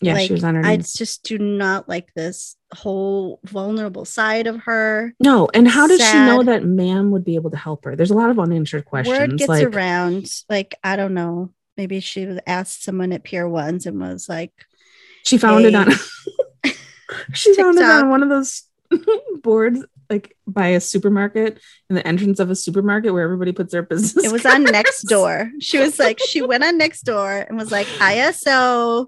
Yeah, 0.00 0.14
like, 0.14 0.28
she 0.28 0.32
was 0.32 0.44
on 0.44 0.54
her 0.54 0.64
I 0.64 0.76
just 0.76 1.24
do 1.24 1.38
not 1.38 1.88
like 1.88 2.12
this 2.14 2.56
whole 2.72 3.40
vulnerable 3.44 4.04
side 4.04 4.46
of 4.46 4.60
her. 4.62 5.14
No, 5.18 5.48
and 5.52 5.66
how 5.66 5.86
did 5.86 6.00
she 6.00 6.16
know 6.18 6.42
that 6.44 6.64
ma'am 6.64 7.10
would 7.10 7.24
be 7.24 7.34
able 7.34 7.50
to 7.50 7.56
help 7.56 7.84
her? 7.84 7.96
There's 7.96 8.10
a 8.10 8.14
lot 8.14 8.30
of 8.30 8.38
unanswered 8.38 8.84
questions. 8.84 9.18
Word 9.18 9.38
gets 9.38 9.48
like, 9.48 9.66
around. 9.66 10.30
Like, 10.48 10.76
I 10.84 10.96
don't 10.96 11.14
know. 11.14 11.50
Maybe 11.76 12.00
she 12.00 12.26
was 12.26 12.38
asked 12.46 12.84
someone 12.84 13.12
at 13.12 13.24
Pier 13.24 13.48
Ones 13.48 13.86
and 13.86 14.00
was 14.00 14.28
like, 14.28 14.52
She 15.24 15.38
found 15.38 15.64
it 15.64 15.74
on. 15.74 15.90
she 17.32 17.54
found 17.54 17.78
it 17.78 17.84
on 17.84 18.08
one 18.08 18.22
of 18.22 18.28
those 18.28 18.62
boards, 19.42 19.84
like 20.10 20.36
by 20.46 20.68
a 20.68 20.80
supermarket 20.80 21.60
in 21.90 21.96
the 21.96 22.06
entrance 22.06 22.40
of 22.40 22.50
a 22.50 22.54
supermarket 22.54 23.12
where 23.12 23.22
everybody 23.22 23.52
puts 23.52 23.72
their 23.72 23.82
business. 23.82 24.24
it 24.24 24.32
was 24.32 24.46
on 24.46 24.64
cards. 24.64 24.72
next 24.72 25.02
door. 25.02 25.50
She 25.60 25.78
was 25.78 25.98
like, 25.98 26.18
she 26.20 26.42
went 26.42 26.64
on 26.64 26.78
next 26.78 27.02
door 27.02 27.30
and 27.48 27.58
was 27.58 27.70
like, 27.70 27.86
ISO, 27.98 29.06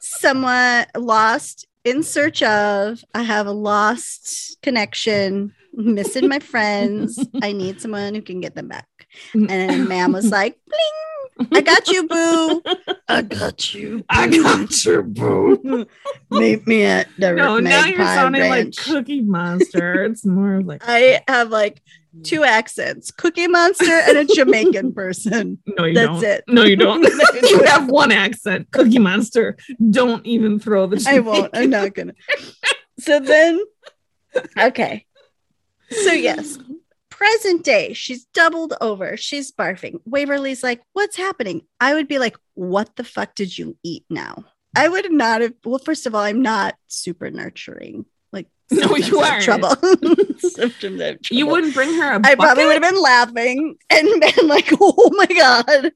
someone 0.00 0.86
lost 0.96 1.66
in 1.84 2.02
search 2.02 2.42
of, 2.42 3.04
I 3.14 3.22
have 3.22 3.46
a 3.46 3.52
lost 3.52 4.60
connection, 4.62 5.52
missing 5.74 6.28
my 6.28 6.38
friends. 6.38 7.24
I 7.42 7.52
need 7.52 7.80
someone 7.80 8.14
who 8.14 8.22
can 8.22 8.40
get 8.40 8.54
them 8.54 8.68
back. 8.68 8.86
And 9.34 9.48
then 9.48 9.88
ma'am 9.88 10.12
was 10.12 10.30
like, 10.30 10.58
bling, 10.66 11.11
I 11.52 11.60
got 11.60 11.88
you, 11.88 12.06
boo. 12.06 12.62
I 13.08 13.22
got 13.22 13.74
you. 13.74 14.04
I 14.08 14.28
got 14.28 14.84
your 14.84 15.02
boo. 15.02 15.86
Meet 16.30 16.66
me 16.66 16.84
at 16.84 17.08
the 17.18 17.32
No, 17.32 17.58
now 17.58 17.86
you're 17.86 17.98
Magpie 17.98 18.14
sounding 18.14 18.42
Ranch. 18.42 18.78
like 18.78 18.86
Cookie 18.86 19.20
Monster. 19.22 20.04
It's 20.04 20.24
more 20.24 20.56
of 20.56 20.66
like 20.66 20.82
I 20.86 21.22
have 21.28 21.50
like 21.50 21.82
two 22.22 22.44
accents 22.44 23.10
Cookie 23.10 23.48
Monster 23.48 23.84
and 23.90 24.18
a 24.18 24.24
Jamaican 24.26 24.92
person. 24.92 25.58
no, 25.66 25.84
you 25.84 25.94
That's 25.94 26.06
don't. 26.08 26.24
it. 26.24 26.44
No, 26.48 26.64
you 26.64 26.76
don't. 26.76 27.02
You 27.02 27.48
you 27.48 27.64
have 27.64 27.88
one 27.88 28.12
accent, 28.12 28.70
Cookie 28.70 28.98
Monster. 28.98 29.56
Don't 29.90 30.24
even 30.26 30.58
throw 30.58 30.86
the. 30.86 31.04
I 31.08 31.20
won't. 31.20 31.50
I'm 31.54 31.70
not 31.70 31.94
gonna. 31.94 32.12
So 33.00 33.18
then, 33.20 33.60
okay. 34.58 35.06
So 35.90 36.12
yes, 36.12 36.58
present 37.22 37.62
day, 37.64 37.92
she's 37.92 38.24
doubled 38.34 38.74
over. 38.80 39.16
She's 39.16 39.52
barfing. 39.52 40.00
Waverly's 40.04 40.62
like, 40.64 40.80
"What's 40.92 41.16
happening?" 41.16 41.62
I 41.78 41.94
would 41.94 42.08
be 42.08 42.18
like, 42.18 42.36
"What 42.54 42.96
the 42.96 43.04
fuck 43.04 43.34
did 43.36 43.56
you 43.56 43.76
eat 43.84 44.04
now?" 44.10 44.44
I 44.76 44.88
would 44.88 45.12
not 45.12 45.40
have. 45.40 45.54
Well, 45.64 45.78
first 45.78 46.06
of 46.06 46.14
all, 46.14 46.22
I'm 46.22 46.42
not 46.42 46.74
super 46.88 47.30
nurturing. 47.30 48.06
Like, 48.32 48.48
No, 48.72 48.96
you 48.96 49.20
aren't. 49.20 49.44
Trouble. 49.44 49.76
You 51.30 51.46
wouldn't 51.46 51.74
bring 51.74 51.94
her 51.94 52.14
a 52.14 52.20
I 52.24 52.34
probably 52.34 52.64
would 52.64 52.82
have 52.82 52.92
been 52.92 53.00
laughing 53.00 53.76
and 53.90 54.20
been 54.20 54.48
like, 54.48 54.68
"Oh 54.80 55.10
my 55.12 55.26
god, 55.26 55.92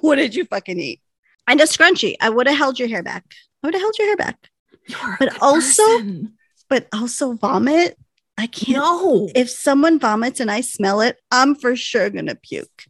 what 0.00 0.16
did 0.16 0.34
you 0.34 0.44
fucking 0.46 0.80
eat?" 0.80 1.00
And 1.46 1.60
a 1.60 1.64
scrunchie. 1.64 2.16
I 2.20 2.28
would 2.30 2.48
have 2.48 2.58
held 2.58 2.78
your 2.80 2.88
hair 2.88 3.04
back. 3.04 3.24
I 3.62 3.68
would 3.68 3.74
have 3.74 3.82
held 3.82 3.98
your 3.98 4.08
hair 4.08 4.16
back. 4.16 4.50
You're 4.88 5.16
but 5.20 5.40
also- 5.40 5.82
person. 5.98 6.32
But 6.68 6.88
also 6.92 7.34
vomit. 7.34 7.96
I 8.38 8.46
can't. 8.46 8.76
no. 8.76 9.30
If 9.34 9.48
someone 9.50 9.98
vomits 9.98 10.40
and 10.40 10.50
I 10.50 10.60
smell 10.60 11.00
it, 11.00 11.18
I'm 11.30 11.54
for 11.54 11.74
sure 11.74 12.10
gonna 12.10 12.34
puke. 12.34 12.84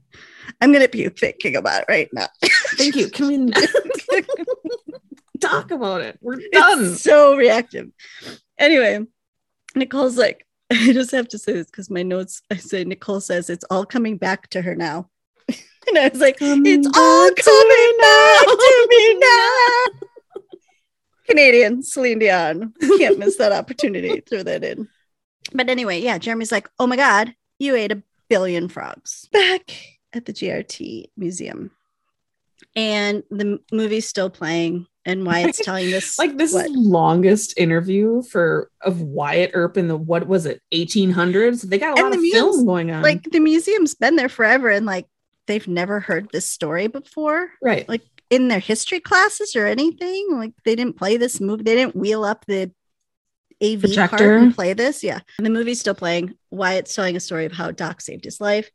I'm 0.60 0.72
gonna 0.72 0.88
puke 0.88 1.18
thinking 1.18 1.56
about 1.56 1.82
it 1.82 1.86
right 1.88 2.08
now. 2.12 2.28
Thank 2.76 2.96
you. 2.96 3.08
Can 3.08 3.28
we 3.28 3.52
talk 5.40 5.70
about 5.70 6.00
it? 6.00 6.18
We're 6.20 6.40
done. 6.52 6.86
It's 6.86 7.02
so 7.02 7.36
reactive. 7.36 7.90
Anyway, 8.58 9.06
Nicole's 9.74 10.16
like, 10.16 10.46
I 10.70 10.92
just 10.92 11.12
have 11.12 11.28
to 11.28 11.38
say 11.38 11.52
this 11.52 11.66
because 11.66 11.90
my 11.90 12.02
notes 12.02 12.42
I 12.50 12.56
say 12.56 12.84
Nicole 12.84 13.20
says 13.20 13.48
it's 13.48 13.64
all 13.70 13.86
coming 13.86 14.16
back 14.16 14.48
to 14.50 14.62
her 14.62 14.74
now. 14.74 15.10
and 15.48 15.98
I 15.98 16.08
was 16.08 16.20
like, 16.20 16.38
Coming 16.38 16.80
it's 16.80 16.86
all 16.86 17.28
to 17.30 17.42
coming 17.42 17.94
back 18.00 18.46
to 18.46 18.86
me 18.90 19.18
now. 19.18 20.06
Canadian 21.28 21.82
Celine 21.82 22.18
Dion. 22.18 22.72
Can't 22.98 23.18
miss 23.18 23.36
that 23.36 23.52
opportunity. 23.52 24.20
Throw 24.20 24.42
that 24.44 24.64
in. 24.64 24.88
But 25.52 25.68
anyway, 25.68 26.00
yeah, 26.00 26.18
Jeremy's 26.18 26.52
like, 26.52 26.68
oh 26.78 26.86
my 26.86 26.96
God, 26.96 27.34
you 27.58 27.74
ate 27.74 27.92
a 27.92 28.02
billion 28.28 28.68
frogs. 28.68 29.28
Back 29.32 29.70
at 30.12 30.26
the 30.26 30.32
GRT 30.32 31.06
Museum. 31.16 31.70
And 32.74 33.22
the 33.30 33.58
movie's 33.72 34.06
still 34.06 34.28
playing, 34.28 34.86
and 35.04 35.24
Wyatt's 35.24 35.58
telling 35.64 35.90
this 35.90 36.18
like 36.18 36.36
this 36.36 36.52
what? 36.52 36.70
longest 36.70 37.54
interview 37.58 38.22
for 38.22 38.70
of 38.82 39.00
Wyatt 39.00 39.52
Earp 39.54 39.76
in 39.78 39.88
the 39.88 39.96
what 39.96 40.26
was 40.26 40.44
it 40.46 40.60
1800s? 40.74 41.62
They 41.62 41.78
got 41.78 41.98
a 41.98 42.02
And 42.02 42.10
lot 42.10 42.18
of 42.18 42.24
film 42.32 42.66
going 42.66 42.90
on. 42.90 43.02
like 43.02 43.24
the 43.30 43.40
museum's 43.40 43.94
been 43.94 44.16
there 44.16 44.28
forever, 44.28 44.68
and 44.68 44.84
like 44.84 45.06
they've 45.46 45.66
never 45.68 46.00
heard 46.00 46.28
this 46.32 46.46
story 46.46 46.86
before. 46.86 47.48
right. 47.62 47.88
like 47.88 48.02
in 48.28 48.48
their 48.48 48.58
history 48.58 49.00
classes 49.00 49.54
or 49.56 49.66
anything. 49.66 50.28
Like 50.32 50.52
they 50.64 50.74
didn't 50.74 50.96
play 50.96 51.16
this 51.16 51.40
movie. 51.40 51.62
They 51.62 51.76
didn't 51.76 51.96
wheel 51.96 52.24
up 52.24 52.44
the 52.46 52.72
AV 53.62 53.80
Projector. 53.80 54.36
and 54.36 54.54
play 54.54 54.72
this. 54.72 55.02
Yeah. 55.02 55.20
And 55.38 55.46
the 55.46 55.50
movie's 55.50 55.80
still 55.80 55.94
playing. 55.94 56.34
Wyatt's 56.50 56.94
telling 56.94 57.16
a 57.16 57.20
story 57.20 57.46
of 57.46 57.52
how 57.52 57.70
Doc 57.70 58.00
saved 58.00 58.24
his 58.24 58.40
life. 58.40 58.70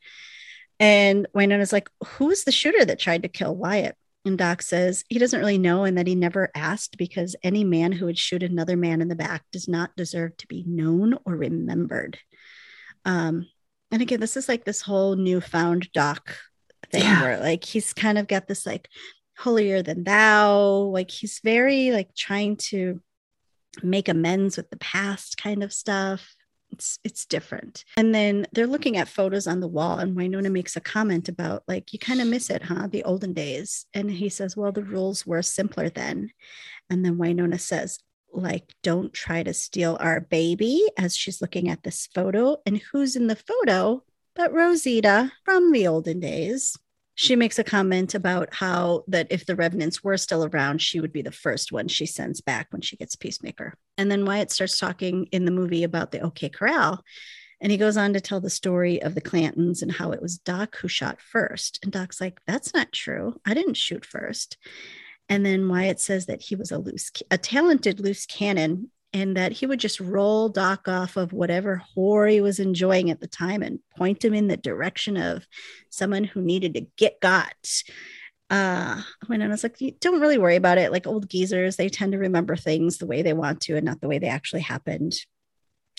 And 0.79 1.27
Wynonna's 1.35 1.71
like, 1.73 1.89
who's 2.05 2.43
the 2.43 2.51
shooter 2.51 2.83
that 2.85 2.99
tried 2.99 3.23
to 3.23 3.29
kill 3.29 3.55
Wyatt? 3.55 3.95
And 4.25 4.37
Doc 4.37 4.61
says 4.61 5.03
he 5.09 5.17
doesn't 5.19 5.39
really 5.39 5.57
know 5.57 5.83
and 5.83 5.97
that 5.97 6.07
he 6.07 6.15
never 6.15 6.49
asked 6.55 6.97
because 6.97 7.35
any 7.43 7.63
man 7.63 7.91
who 7.91 8.05
would 8.05 8.17
shoot 8.19 8.43
another 8.43 8.77
man 8.77 9.01
in 9.01 9.07
the 9.07 9.15
back 9.15 9.43
does 9.51 9.67
not 9.67 9.95
deserve 9.95 10.37
to 10.37 10.47
be 10.47 10.63
known 10.67 11.17
or 11.25 11.35
remembered. 11.35 12.19
Um, 13.05 13.47
and 13.91 14.01
again, 14.01 14.19
this 14.19 14.37
is 14.37 14.47
like 14.47 14.63
this 14.63 14.81
whole 14.81 15.15
newfound 15.15 15.91
Doc 15.91 16.35
thing 16.91 17.01
Yeah. 17.03 17.21
where 17.21 17.39
like 17.39 17.63
he's 17.63 17.93
kind 17.93 18.17
of 18.17 18.27
got 18.27 18.47
this 18.47 18.65
like 18.65 18.87
holier 19.37 19.81
than 19.81 20.03
thou, 20.03 20.59
like 20.91 21.09
he's 21.09 21.39
very 21.43 21.91
like 21.91 22.13
trying 22.15 22.57
to 22.57 23.01
make 23.83 24.09
amends 24.09 24.57
with 24.57 24.69
the 24.69 24.77
past 24.77 25.37
kind 25.37 25.63
of 25.63 25.73
stuff. 25.73 26.35
It's 26.71 26.99
it's 27.03 27.25
different. 27.25 27.83
And 27.97 28.15
then 28.15 28.47
they're 28.53 28.67
looking 28.67 28.95
at 28.97 29.09
photos 29.09 29.45
on 29.45 29.59
the 29.59 29.67
wall, 29.67 29.99
and 29.99 30.15
Wynonna 30.15 30.51
makes 30.51 30.75
a 30.75 30.81
comment 30.81 31.27
about 31.27 31.63
like 31.67 31.91
you 31.91 31.99
kind 31.99 32.21
of 32.21 32.27
miss 32.27 32.49
it, 32.49 32.63
huh? 32.63 32.87
The 32.87 33.03
olden 33.03 33.33
days. 33.33 33.85
And 33.93 34.09
he 34.09 34.29
says, 34.29 34.55
Well, 34.55 34.71
the 34.71 34.83
rules 34.83 35.25
were 35.25 35.41
simpler 35.41 35.89
then. 35.89 36.31
And 36.89 37.03
then 37.03 37.17
Wynonna 37.17 37.59
says, 37.59 37.99
like, 38.33 38.73
don't 38.81 39.13
try 39.13 39.43
to 39.43 39.53
steal 39.53 39.97
our 39.99 40.21
baby 40.21 40.85
as 40.97 41.15
she's 41.15 41.41
looking 41.41 41.69
at 41.69 41.83
this 41.83 42.07
photo. 42.13 42.57
And 42.65 42.81
who's 42.91 43.15
in 43.15 43.27
the 43.27 43.35
photo 43.35 44.03
but 44.35 44.53
Rosita 44.53 45.31
from 45.43 45.71
the 45.71 45.87
olden 45.87 46.19
days? 46.19 46.77
She 47.21 47.35
makes 47.35 47.59
a 47.59 47.63
comment 47.63 48.15
about 48.15 48.51
how 48.51 49.03
that 49.07 49.27
if 49.29 49.45
the 49.45 49.55
revenants 49.55 50.03
were 50.03 50.17
still 50.17 50.43
around, 50.43 50.81
she 50.81 50.99
would 50.99 51.13
be 51.13 51.21
the 51.21 51.31
first 51.31 51.71
one 51.71 51.87
she 51.87 52.07
sends 52.07 52.41
back 52.41 52.65
when 52.71 52.81
she 52.81 52.97
gets 52.97 53.15
Peacemaker. 53.15 53.75
And 53.95 54.09
then 54.09 54.25
Wyatt 54.25 54.49
starts 54.49 54.79
talking 54.79 55.27
in 55.31 55.45
the 55.45 55.51
movie 55.51 55.83
about 55.83 56.11
the 56.11 56.21
OK 56.21 56.49
Corral. 56.49 57.03
And 57.61 57.71
he 57.71 57.77
goes 57.77 57.95
on 57.95 58.13
to 58.13 58.21
tell 58.21 58.41
the 58.41 58.49
story 58.49 59.03
of 59.03 59.13
the 59.13 59.21
Clantons 59.21 59.83
and 59.83 59.91
how 59.91 60.13
it 60.13 60.19
was 60.19 60.39
Doc 60.39 60.77
who 60.77 60.87
shot 60.87 61.21
first. 61.21 61.77
And 61.83 61.91
Doc's 61.91 62.19
like, 62.19 62.39
that's 62.47 62.73
not 62.73 62.91
true. 62.91 63.39
I 63.45 63.53
didn't 63.53 63.77
shoot 63.77 64.03
first. 64.03 64.57
And 65.29 65.45
then 65.45 65.69
Wyatt 65.69 65.99
says 65.99 66.25
that 66.25 66.41
he 66.41 66.55
was 66.55 66.71
a 66.71 66.79
loose, 66.79 67.11
a 67.29 67.37
talented 67.37 67.99
loose 67.99 68.25
cannon, 68.25 68.89
and 69.13 69.35
that 69.35 69.51
he 69.51 69.65
would 69.65 69.79
just 69.79 69.99
roll 69.99 70.49
Doc 70.49 70.87
off 70.87 71.17
of 71.17 71.33
whatever 71.33 71.81
whore 71.95 72.31
he 72.31 72.41
was 72.41 72.59
enjoying 72.59 73.09
at 73.09 73.19
the 73.19 73.27
time 73.27 73.61
and 73.61 73.79
point 73.97 74.23
him 74.23 74.33
in 74.33 74.47
the 74.47 74.57
direction 74.57 75.17
of 75.17 75.45
someone 75.89 76.23
who 76.23 76.41
needed 76.41 76.73
to 76.75 76.87
get 76.97 77.19
got. 77.19 77.55
Uh, 78.49 79.01
when 79.27 79.41
I 79.41 79.47
was 79.47 79.63
like, 79.63 79.79
"You 79.79 79.91
don't 79.99 80.19
really 80.19 80.37
worry 80.37 80.57
about 80.57 80.77
it. 80.77 80.91
Like 80.91 81.07
old 81.07 81.29
geezers, 81.29 81.77
they 81.77 81.89
tend 81.89 82.11
to 82.11 82.17
remember 82.17 82.55
things 82.55 82.97
the 82.97 83.05
way 83.05 83.21
they 83.21 83.33
want 83.33 83.61
to 83.61 83.75
and 83.77 83.85
not 83.85 84.01
the 84.01 84.07
way 84.07 84.19
they 84.19 84.27
actually 84.27 84.61
happened. 84.61 85.15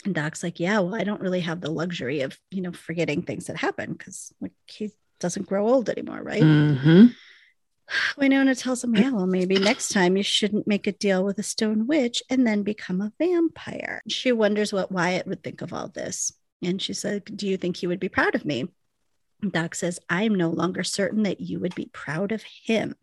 And 0.04 0.14
Doc's 0.14 0.42
like, 0.42 0.58
yeah, 0.58 0.80
well, 0.80 0.94
I 0.94 1.04
don't 1.04 1.20
really 1.20 1.40
have 1.40 1.60
the 1.60 1.70
luxury 1.70 2.22
of, 2.22 2.36
you 2.50 2.60
know, 2.60 2.72
forgetting 2.72 3.22
things 3.22 3.46
that 3.46 3.56
happened 3.56 3.96
because 3.96 4.32
like 4.40 4.52
he 4.66 4.90
doesn't 5.20 5.46
grow 5.46 5.68
old 5.68 5.88
anymore, 5.88 6.20
right? 6.22 6.42
Mhm. 6.42 7.14
Wynonna 8.16 8.60
tells 8.60 8.82
him, 8.82 8.94
yeah, 8.94 9.10
well, 9.10 9.26
maybe 9.26 9.58
next 9.58 9.90
time 9.90 10.16
you 10.16 10.22
shouldn't 10.22 10.66
make 10.66 10.86
a 10.86 10.92
deal 10.92 11.24
with 11.24 11.38
a 11.38 11.42
stone 11.42 11.86
witch 11.86 12.22
and 12.30 12.46
then 12.46 12.62
become 12.62 13.00
a 13.00 13.12
vampire. 13.18 14.02
She 14.08 14.32
wonders 14.32 14.72
what 14.72 14.92
Wyatt 14.92 15.26
would 15.26 15.42
think 15.42 15.62
of 15.62 15.72
all 15.72 15.88
this. 15.88 16.32
And 16.62 16.80
she 16.80 16.94
said, 16.94 17.24
Do 17.24 17.46
you 17.46 17.56
think 17.56 17.76
he 17.76 17.86
would 17.86 18.00
be 18.00 18.08
proud 18.08 18.34
of 18.34 18.44
me? 18.44 18.68
Doc 19.50 19.74
says, 19.74 19.98
I 20.08 20.22
am 20.22 20.34
no 20.34 20.50
longer 20.50 20.84
certain 20.84 21.24
that 21.24 21.40
you 21.40 21.58
would 21.58 21.74
be 21.74 21.90
proud 21.92 22.32
of 22.32 22.42
him. 22.42 22.94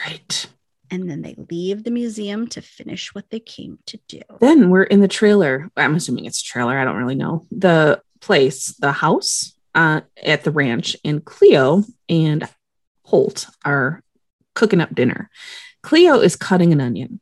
Right. 0.00 0.46
And 0.90 1.10
then 1.10 1.22
they 1.22 1.34
leave 1.50 1.84
the 1.84 1.90
museum 1.90 2.46
to 2.48 2.62
finish 2.62 3.14
what 3.14 3.28
they 3.30 3.40
came 3.40 3.78
to 3.86 3.98
do. 4.08 4.22
Then 4.40 4.70
we're 4.70 4.84
in 4.84 5.00
the 5.00 5.08
trailer. 5.08 5.68
I'm 5.76 5.96
assuming 5.96 6.24
it's 6.24 6.40
a 6.40 6.44
trailer. 6.44 6.78
I 6.78 6.84
don't 6.84 6.96
really 6.96 7.14
know. 7.14 7.46
The 7.50 8.00
place, 8.20 8.74
the 8.76 8.92
house 8.92 9.54
uh, 9.74 10.02
at 10.22 10.44
the 10.44 10.50
ranch, 10.50 10.96
and 11.04 11.24
Cleo 11.24 11.84
and 12.08 12.48
Holt 13.02 13.46
are 13.64 14.02
cooking 14.56 14.80
up 14.80 14.94
dinner. 14.94 15.30
Cleo 15.82 16.18
is 16.18 16.34
cutting 16.34 16.72
an 16.72 16.80
onion. 16.80 17.20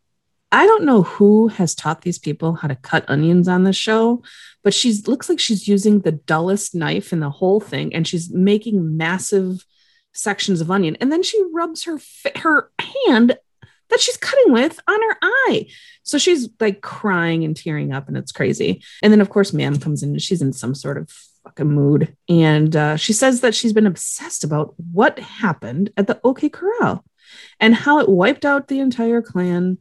I 0.51 0.67
don't 0.67 0.85
know 0.85 1.03
who 1.03 1.49
has 1.49 1.75
taught 1.75 2.03
these 2.03 2.19
people 2.19 2.55
how 2.55 2.69
to 2.69 2.77
cut 2.77 3.05
onions 3.09 3.49
on 3.49 3.65
this 3.65 3.77
show, 3.77 4.23
but 4.63 4.73
she 4.73 4.95
looks 5.07 5.29
like 5.29 5.41
she's 5.41 5.69
using 5.69 6.01
the 6.01 6.13
dullest 6.13 6.75
knife 6.75 7.13
in 7.13 7.21
the 7.21 7.29
whole 7.29 7.61
thing, 7.61 7.95
and 7.95 8.07
she's 8.07 8.31
making 8.31 8.97
massive 8.97 9.67
sections 10.13 10.61
of 10.61 10.71
onion, 10.71 10.97
and 11.01 11.11
then 11.11 11.23
she 11.23 11.43
rubs 11.53 11.85
her 11.85 11.99
her 12.37 12.71
hand 13.07 13.37
that 13.91 14.01
she's 14.01 14.17
cutting 14.17 14.53
with 14.53 14.81
on 14.89 15.03
her 15.03 15.17
eye. 15.23 15.67
So 16.05 16.19
she's 16.19 16.49
like 16.61 16.81
crying 16.81 17.45
and 17.45 17.57
tearing 17.57 17.93
up, 17.93 18.09
and 18.09 18.17
it's 18.17 18.33
crazy. 18.33 18.83
And 19.03 19.13
then, 19.13 19.21
of 19.21 19.31
course, 19.31 19.53
Mam 19.53 19.79
comes 19.79 20.03
in 20.03 20.11
and 20.11 20.23
she's 20.23 20.41
in 20.41 20.53
some 20.53 20.75
sort 20.75 20.99
of 20.99 21.11
fucking 21.45 21.71
mood. 21.71 22.17
And 22.29 22.75
uh, 22.75 22.97
she 22.97 23.13
says 23.13 23.41
that 23.41 23.55
she's 23.55 23.73
been 23.73 23.87
obsessed 23.87 24.45
about 24.45 24.75
what 24.93 25.19
happened 25.19 25.91
at 25.97 26.07
the 26.07 26.21
OK 26.25 26.49
Corral 26.49 27.05
and 27.61 27.75
how 27.75 27.99
it 27.99 28.09
wiped 28.09 28.45
out 28.45 28.69
the 28.69 28.81
entire 28.81 29.23
clan. 29.23 29.79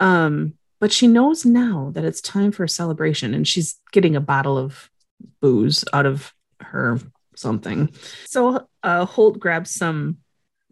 Um, 0.00 0.54
but 0.80 0.92
she 0.92 1.06
knows 1.06 1.46
now 1.46 1.90
that 1.94 2.04
it's 2.04 2.20
time 2.20 2.52
for 2.52 2.64
a 2.64 2.68
celebration, 2.68 3.32
and 3.34 3.46
she's 3.46 3.80
getting 3.92 4.16
a 4.16 4.20
bottle 4.20 4.58
of 4.58 4.90
booze 5.40 5.84
out 5.92 6.06
of 6.06 6.32
her 6.60 6.98
something. 7.36 7.90
So 8.26 8.68
uh, 8.82 9.04
Holt 9.06 9.38
grabs 9.38 9.70
some 9.70 10.18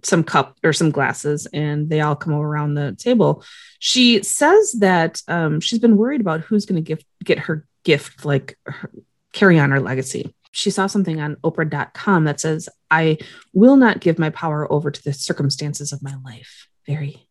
some 0.05 0.25
cup 0.25 0.59
or 0.65 0.73
some 0.73 0.91
glasses 0.91 1.47
and 1.53 1.89
they 1.89 2.01
all 2.01 2.17
come 2.17 2.33
around 2.33 2.75
the 2.75 2.93
table 2.99 3.45
she 3.79 4.23
says 4.23 4.73
that 4.81 5.23
um, 5.29 5.61
she's 5.61 5.79
been 5.79 5.97
worried 5.97 6.21
about 6.21 6.41
who's 6.41 6.67
going 6.67 6.85
to 6.85 6.99
get 7.23 7.39
her 7.39 7.65
gift 7.85 8.25
like 8.25 8.59
her, 8.67 8.91
carry 9.33 9.59
on 9.59 9.71
her 9.71 9.81
legacy 9.81 10.35
she 10.53 10.71
saw 10.71 10.87
something 10.87 11.21
on 11.21 11.37
oprah.com 11.45 12.25
that 12.25 12.39
says 12.41 12.69
i 12.91 13.19
will 13.53 13.77
not 13.77 14.01
give 14.01 14.19
my 14.19 14.31
power 14.31 14.71
over 14.73 14.91
to 14.91 15.03
the 15.03 15.13
circumstances 15.13 15.93
of 15.93 16.03
my 16.03 16.15
life 16.25 16.69
very 16.87 17.27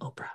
oprah 0.00 0.30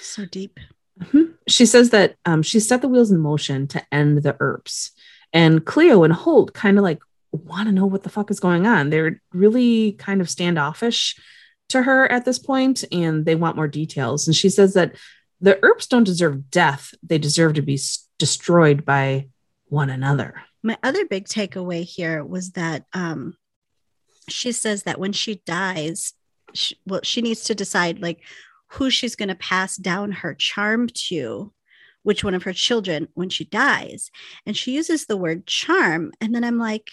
So 0.00 0.24
deep. 0.24 0.58
Mhm. 1.00 1.34
She 1.46 1.66
says 1.66 1.90
that 1.90 2.16
um, 2.24 2.42
she 2.42 2.58
set 2.58 2.80
the 2.80 2.88
wheels 2.88 3.10
in 3.12 3.18
motion 3.20 3.66
to 3.68 3.82
end 3.92 4.22
the 4.22 4.34
Earps. 4.40 4.92
And 5.32 5.62
Cleo 5.64 6.04
and 6.04 6.12
Holt 6.12 6.54
kind 6.54 6.78
of 6.78 6.84
like 6.84 7.00
want 7.32 7.68
to 7.68 7.72
know 7.72 7.84
what 7.84 8.02
the 8.02 8.08
fuck 8.08 8.30
is 8.30 8.40
going 8.40 8.66
on. 8.66 8.88
They're 8.88 9.20
really 9.34 9.92
kind 9.92 10.22
of 10.22 10.30
standoffish 10.30 11.14
to 11.68 11.82
her 11.82 12.10
at 12.10 12.24
this 12.24 12.38
point 12.38 12.82
and 12.90 13.26
they 13.26 13.34
want 13.34 13.56
more 13.56 13.68
details. 13.68 14.26
And 14.26 14.34
she 14.34 14.48
says 14.48 14.72
that 14.72 14.96
the 15.42 15.58
Earps 15.62 15.86
don't 15.86 16.04
deserve 16.04 16.50
death, 16.50 16.94
they 17.02 17.18
deserve 17.18 17.52
to 17.54 17.62
be 17.62 17.74
s- 17.74 18.08
destroyed 18.18 18.86
by 18.86 19.28
one 19.68 19.90
another. 19.90 20.42
My 20.62 20.78
other 20.82 21.06
big 21.06 21.26
takeaway 21.26 21.84
here 21.84 22.24
was 22.24 22.52
that 22.52 22.84
um, 22.92 23.36
she 24.28 24.52
says 24.52 24.82
that 24.84 24.98
when 24.98 25.12
she 25.12 25.42
dies, 25.46 26.14
she, 26.54 26.78
well, 26.86 27.00
she 27.02 27.22
needs 27.22 27.44
to 27.44 27.54
decide 27.54 28.00
like 28.00 28.20
who 28.68 28.90
she's 28.90 29.16
going 29.16 29.28
to 29.28 29.34
pass 29.34 29.76
down 29.76 30.12
her 30.12 30.34
charm 30.34 30.88
to, 30.88 31.52
which 32.02 32.24
one 32.24 32.34
of 32.34 32.42
her 32.44 32.52
children 32.52 33.08
when 33.14 33.28
she 33.28 33.44
dies. 33.44 34.10
And 34.44 34.56
she 34.56 34.72
uses 34.72 35.06
the 35.06 35.16
word 35.16 35.46
charm. 35.46 36.12
And 36.20 36.34
then 36.34 36.44
I'm 36.44 36.58
like, 36.58 36.90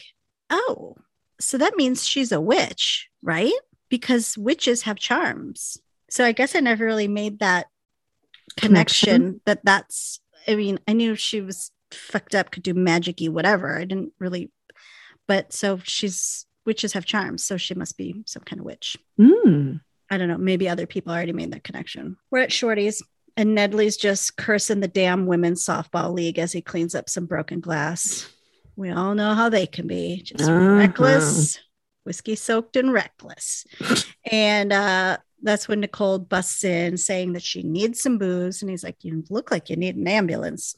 oh, 0.50 0.98
so 1.40 1.58
that 1.58 1.78
means 1.78 2.08
she's 2.08 2.32
a 2.32 2.42
witch, 2.42 3.10
right? 3.22 3.52
Because 3.90 4.38
witches 4.38 4.84
have 4.84 4.98
charms. 4.98 5.78
So 6.10 6.24
I 6.24 6.32
guess 6.32 6.56
I 6.56 6.60
never 6.60 6.86
really 6.86 7.08
made 7.08 7.40
that 7.40 7.68
connection, 8.56 9.10
Connection. 9.10 9.42
that 9.46 9.66
that's, 9.66 10.20
I 10.48 10.56
mean, 10.56 10.80
I 10.88 10.94
knew 10.94 11.16
she 11.16 11.42
was 11.42 11.72
fucked 11.94 12.36
up, 12.36 12.52
could 12.52 12.64
do 12.64 12.74
magic 12.74 13.18
y, 13.22 13.28
whatever. 13.28 13.78
I 13.78 13.86
didn't 13.86 14.12
really, 14.20 14.52
but 15.28 15.54
so 15.54 15.80
she's, 15.84 16.46
witches 16.66 16.94
have 16.94 17.06
charms. 17.06 17.44
So 17.44 17.58
she 17.58 17.74
must 17.74 17.98
be 17.98 18.24
some 18.26 18.44
kind 18.44 18.60
of 18.60 18.66
witch. 18.66 18.98
Mm. 19.20 19.82
I 20.10 20.18
don't 20.18 20.28
know. 20.28 20.38
Maybe 20.38 20.68
other 20.70 20.86
people 20.86 21.12
already 21.14 21.34
made 21.34 21.52
that 21.54 21.64
connection. 21.64 22.18
We're 22.32 22.40
at 22.40 22.52
Shorty's, 22.52 23.02
and 23.36 23.56
Nedley's 23.58 23.98
just 23.98 24.38
cursing 24.38 24.80
the 24.80 24.88
damn 24.88 25.26
women's 25.26 25.66
softball 25.66 26.14
league 26.14 26.38
as 26.40 26.52
he 26.52 26.62
cleans 26.62 26.94
up 26.96 27.10
some 27.10 27.26
broken 27.26 27.60
glass. 27.60 28.30
We 28.76 28.92
all 28.92 29.16
know 29.16 29.34
how 29.34 29.50
they 29.50 29.66
can 29.68 29.88
be 29.88 30.22
just 30.24 30.50
Uh-huh. 30.50 30.54
reckless, 30.76 31.60
whiskey 32.06 32.36
soaked 32.36 32.76
and 32.76 32.92
reckless. 32.94 33.66
and 34.32 34.72
uh, 34.74 35.18
that's 35.42 35.68
when 35.68 35.80
Nicole 35.80 36.20
busts 36.20 36.64
in 36.64 36.98
saying 36.98 37.34
that 37.34 37.44
she 37.44 37.64
needs 37.64 38.02
some 38.02 38.18
booze. 38.18 38.62
And 38.62 38.70
he's 38.72 38.84
like, 38.84 38.98
You 39.02 39.24
look 39.30 39.52
like 39.52 39.70
you 39.70 39.76
need 39.76 39.96
an 39.96 40.08
ambulance. 40.08 40.76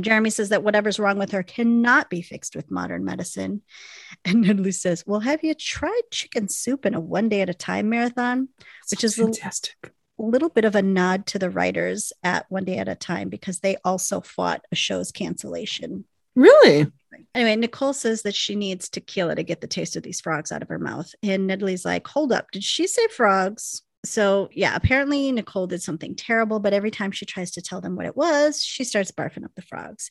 Jeremy 0.00 0.30
says 0.30 0.48
that 0.50 0.62
whatever's 0.62 0.98
wrong 0.98 1.18
with 1.18 1.32
her 1.32 1.42
cannot 1.42 2.10
be 2.10 2.22
fixed 2.22 2.56
with 2.56 2.70
modern 2.70 3.04
medicine. 3.04 3.62
And 4.24 4.44
Nedley 4.44 4.72
says, 4.72 5.04
Well, 5.06 5.20
have 5.20 5.42
you 5.44 5.54
tried 5.54 6.02
chicken 6.10 6.48
soup 6.48 6.86
in 6.86 6.94
a 6.94 7.00
one 7.00 7.28
day 7.28 7.40
at 7.42 7.50
a 7.50 7.54
time 7.54 7.88
marathon? 7.90 8.48
Which 8.90 9.04
is 9.04 9.16
fantastic. 9.16 9.74
a- 9.84 9.88
little 10.16 10.48
bit 10.48 10.64
of 10.64 10.76
a 10.76 10.82
nod 10.82 11.26
to 11.26 11.38
the 11.38 11.50
writers 11.50 12.12
at 12.22 12.46
One 12.48 12.64
Day 12.64 12.78
at 12.78 12.88
a 12.88 12.94
Time 12.94 13.28
because 13.28 13.58
they 13.58 13.76
also 13.84 14.20
fought 14.20 14.64
a 14.70 14.76
show's 14.76 15.10
cancellation. 15.10 16.04
Really? 16.36 16.86
Anyway, 17.34 17.56
Nicole 17.56 17.92
says 17.92 18.22
that 18.22 18.34
she 18.34 18.54
needs 18.54 18.88
tequila 18.88 19.34
to 19.34 19.42
get 19.42 19.60
the 19.60 19.66
taste 19.66 19.96
of 19.96 20.02
these 20.04 20.20
frogs 20.20 20.52
out 20.52 20.62
of 20.62 20.68
her 20.68 20.78
mouth. 20.78 21.12
And 21.22 21.48
Nedley's 21.50 21.84
like, 21.84 22.06
hold 22.06 22.32
up, 22.32 22.50
did 22.52 22.62
she 22.64 22.86
say 22.86 23.06
frogs? 23.08 23.82
So, 24.04 24.50
yeah, 24.52 24.76
apparently 24.76 25.32
Nicole 25.32 25.66
did 25.66 25.82
something 25.82 26.14
terrible, 26.14 26.60
but 26.60 26.74
every 26.74 26.90
time 26.90 27.10
she 27.10 27.24
tries 27.24 27.50
to 27.52 27.62
tell 27.62 27.80
them 27.80 27.96
what 27.96 28.06
it 28.06 28.16
was, 28.16 28.62
she 28.62 28.84
starts 28.84 29.10
barfing 29.10 29.44
up 29.44 29.54
the 29.54 29.62
frogs. 29.62 30.10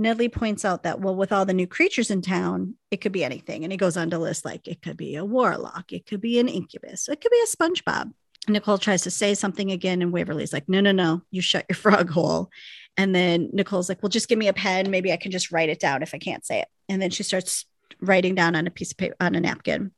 Nedley 0.00 0.32
points 0.32 0.64
out 0.64 0.84
that, 0.84 1.00
well, 1.00 1.16
with 1.16 1.32
all 1.32 1.44
the 1.44 1.52
new 1.52 1.66
creatures 1.66 2.10
in 2.10 2.22
town, 2.22 2.76
it 2.90 3.00
could 3.00 3.12
be 3.12 3.24
anything. 3.24 3.64
And 3.64 3.72
he 3.72 3.76
goes 3.76 3.96
on 3.96 4.10
to 4.10 4.18
list 4.18 4.44
like 4.44 4.68
it 4.68 4.80
could 4.80 4.96
be 4.96 5.16
a 5.16 5.24
warlock, 5.24 5.92
it 5.92 6.06
could 6.06 6.20
be 6.20 6.38
an 6.38 6.48
incubus, 6.48 7.08
it 7.08 7.20
could 7.20 7.32
be 7.32 7.42
a 7.42 7.56
SpongeBob. 7.56 8.12
Nicole 8.48 8.78
tries 8.78 9.02
to 9.02 9.10
say 9.10 9.34
something 9.34 9.70
again, 9.70 10.02
and 10.02 10.12
Waverly's 10.12 10.52
like, 10.52 10.68
no, 10.68 10.80
no, 10.80 10.92
no, 10.92 11.22
you 11.30 11.40
shut 11.40 11.66
your 11.68 11.76
frog 11.76 12.10
hole. 12.10 12.50
And 12.96 13.14
then 13.14 13.50
Nicole's 13.52 13.88
like, 13.88 14.02
well, 14.02 14.10
just 14.10 14.28
give 14.28 14.38
me 14.38 14.48
a 14.48 14.52
pen. 14.52 14.90
Maybe 14.90 15.12
I 15.12 15.16
can 15.16 15.30
just 15.32 15.50
write 15.50 15.68
it 15.68 15.80
down 15.80 16.02
if 16.02 16.14
I 16.14 16.18
can't 16.18 16.44
say 16.44 16.60
it. 16.60 16.68
And 16.88 17.00
then 17.00 17.10
she 17.10 17.22
starts 17.22 17.64
writing 18.00 18.34
down 18.34 18.54
on 18.54 18.66
a 18.66 18.70
piece 18.70 18.92
of 18.92 18.98
paper, 18.98 19.16
on 19.20 19.34
a 19.34 19.40
napkin. 19.40 19.92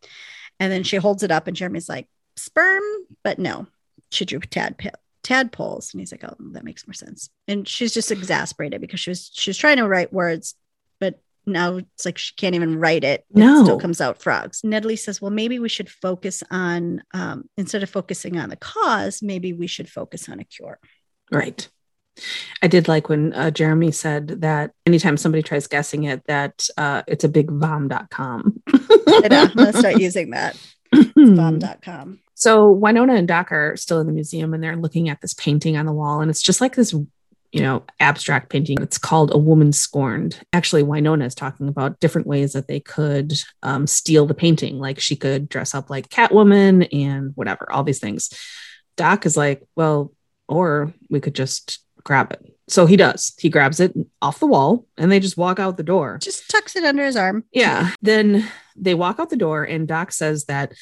And 0.60 0.70
then 0.72 0.84
she 0.84 0.96
holds 0.96 1.22
it 1.22 1.30
up, 1.30 1.46
and 1.46 1.56
Jeremy's 1.56 1.88
like, 1.88 2.06
sperm, 2.36 2.82
but 3.22 3.38
no, 3.38 3.66
she 4.10 4.24
drew 4.24 4.40
tad 4.40 4.92
tadpoles. 5.22 5.92
And 5.92 6.00
he's 6.00 6.12
like, 6.12 6.24
oh, 6.24 6.36
that 6.52 6.64
makes 6.64 6.86
more 6.86 6.94
sense. 6.94 7.30
And 7.48 7.66
she's 7.66 7.92
just 7.92 8.12
exasperated 8.12 8.80
because 8.80 9.00
she 9.00 9.10
was 9.10 9.30
she 9.32 9.50
was 9.50 9.58
trying 9.58 9.78
to 9.78 9.88
write 9.88 10.12
words, 10.12 10.54
but 11.00 11.20
now 11.46 11.76
it's 11.76 12.04
like 12.04 12.18
she 12.18 12.34
can't 12.36 12.54
even 12.54 12.78
write 12.78 13.04
it. 13.04 13.24
No. 13.32 13.60
It 13.60 13.64
still 13.64 13.80
comes 13.80 14.00
out 14.00 14.22
frogs. 14.22 14.62
Nedley 14.62 14.98
says, 14.98 15.20
well, 15.20 15.30
maybe 15.30 15.58
we 15.58 15.68
should 15.68 15.90
focus 15.90 16.42
on 16.50 17.02
um, 17.12 17.48
instead 17.56 17.82
of 17.82 17.90
focusing 17.90 18.38
on 18.38 18.50
the 18.50 18.56
cause, 18.56 19.22
maybe 19.22 19.52
we 19.52 19.66
should 19.66 19.88
focus 19.88 20.28
on 20.28 20.40
a 20.40 20.44
cure. 20.44 20.78
Right. 21.30 21.68
I 22.62 22.68
did 22.68 22.86
like 22.86 23.08
when 23.08 23.32
uh, 23.32 23.50
Jeremy 23.50 23.90
said 23.90 24.28
that 24.42 24.70
anytime 24.86 25.16
somebody 25.16 25.42
tries 25.42 25.66
guessing 25.66 26.04
it, 26.04 26.22
that 26.26 26.68
uh, 26.76 27.02
it's 27.08 27.24
a 27.24 27.28
big 27.28 27.50
vom.com. 27.50 28.62
I 28.68 29.28
know. 29.28 29.42
I'm 29.42 29.54
going 29.54 29.72
to 29.72 29.78
start 29.78 29.96
using 30.00 30.30
that. 30.30 30.56
Vom.com. 31.16 32.20
So 32.34 32.74
Wynonna 32.74 33.16
and 33.16 33.28
Doc 33.28 33.52
are 33.52 33.76
still 33.76 34.00
in 34.00 34.06
the 34.06 34.12
museum 34.12 34.54
and 34.54 34.62
they're 34.62 34.76
looking 34.76 35.08
at 35.08 35.20
this 35.20 35.34
painting 35.34 35.76
on 35.76 35.86
the 35.86 35.92
wall. 35.92 36.20
And 36.20 36.30
it's 36.30 36.42
just 36.42 36.60
like 36.60 36.74
this, 36.74 36.92
you 36.92 37.60
know, 37.60 37.84
abstract 38.00 38.50
painting. 38.50 38.78
It's 38.82 38.98
called 38.98 39.32
A 39.32 39.38
Woman 39.38 39.72
Scorned. 39.72 40.40
Actually, 40.52 40.82
Wynonna 40.82 41.26
is 41.26 41.34
talking 41.34 41.68
about 41.68 42.00
different 42.00 42.26
ways 42.26 42.52
that 42.52 42.66
they 42.66 42.80
could 42.80 43.32
um, 43.62 43.86
steal 43.86 44.26
the 44.26 44.34
painting. 44.34 44.78
Like 44.78 44.98
she 44.98 45.16
could 45.16 45.48
dress 45.48 45.74
up 45.74 45.90
like 45.90 46.08
Catwoman 46.08 46.88
and 46.92 47.32
whatever, 47.36 47.70
all 47.72 47.84
these 47.84 48.00
things. 48.00 48.30
Doc 48.96 49.26
is 49.26 49.36
like, 49.36 49.62
well, 49.76 50.12
or 50.48 50.92
we 51.08 51.20
could 51.20 51.34
just 51.34 51.80
grab 52.02 52.32
it. 52.32 52.44
So 52.68 52.86
he 52.86 52.96
does. 52.96 53.34
He 53.38 53.48
grabs 53.48 53.80
it 53.80 53.94
off 54.22 54.38
the 54.38 54.46
wall 54.46 54.86
and 54.96 55.10
they 55.10 55.20
just 55.20 55.36
walk 55.36 55.58
out 55.58 55.76
the 55.76 55.82
door. 55.82 56.18
Just 56.20 56.50
tucks 56.50 56.76
it 56.76 56.84
under 56.84 57.04
his 57.04 57.16
arm. 57.16 57.44
Yeah. 57.52 57.92
Then 58.00 58.48
they 58.76 58.94
walk 58.94 59.20
out 59.20 59.30
the 59.30 59.36
door 59.36 59.64
and 59.64 59.86
Doc 59.86 60.12
says 60.12 60.46
that, 60.46 60.72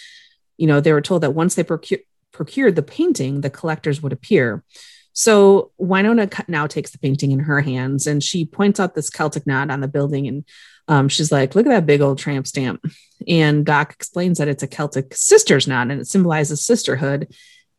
you 0.57 0.67
know, 0.67 0.81
they 0.81 0.93
were 0.93 1.01
told 1.01 1.23
that 1.23 1.33
once 1.35 1.55
they 1.55 1.63
procure, 1.63 2.01
procured 2.33 2.77
the 2.77 2.83
painting, 2.83 3.41
the 3.41 3.51
collectors 3.51 4.03
would 4.03 4.13
appear. 4.13 4.65
So 5.13 5.73
Wynonna 5.81 6.49
now 6.49 6.67
takes 6.67 6.91
the 6.91 6.99
painting 6.99 7.33
in 7.33 7.41
her 7.41 7.61
hands 7.61 8.07
and 8.07 8.23
she 8.23 8.45
points 8.45 8.81
out 8.81 8.95
this 8.95 9.11
Celtic 9.11 9.47
knot 9.47 9.71
on 9.71 9.81
the 9.81 9.89
building 9.89 10.27
and 10.27 10.45
um, 10.89 11.09
she's 11.09 11.31
like, 11.31 11.55
look 11.55 11.67
at 11.67 11.71
that 11.71 11.87
big 11.87 12.01
old 12.01 12.19
tramp 12.19 12.47
stamp. 12.47 12.85
And 13.29 13.65
Doc 13.65 13.93
explains 13.93 14.39
that 14.39 14.49
it's 14.49 14.63
a 14.63 14.69
Celtic 14.69 15.15
sister's 15.15 15.69
knot 15.69 15.91
and 15.91 16.01
it 16.01 16.07
symbolizes 16.07 16.65
sisterhood 16.65 17.33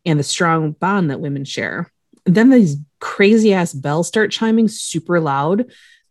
and 0.05 0.19
the 0.19 0.23
strong 0.23 0.71
bond 0.71 1.09
that 1.09 1.19
women 1.19 1.45
share. 1.45 1.91
And 2.25 2.35
then 2.35 2.49
these 2.49 2.77
crazy 2.99 3.53
ass 3.53 3.73
bells 3.73 4.07
start 4.07 4.31
chiming 4.31 4.67
super 4.67 5.19
loud, 5.19 5.65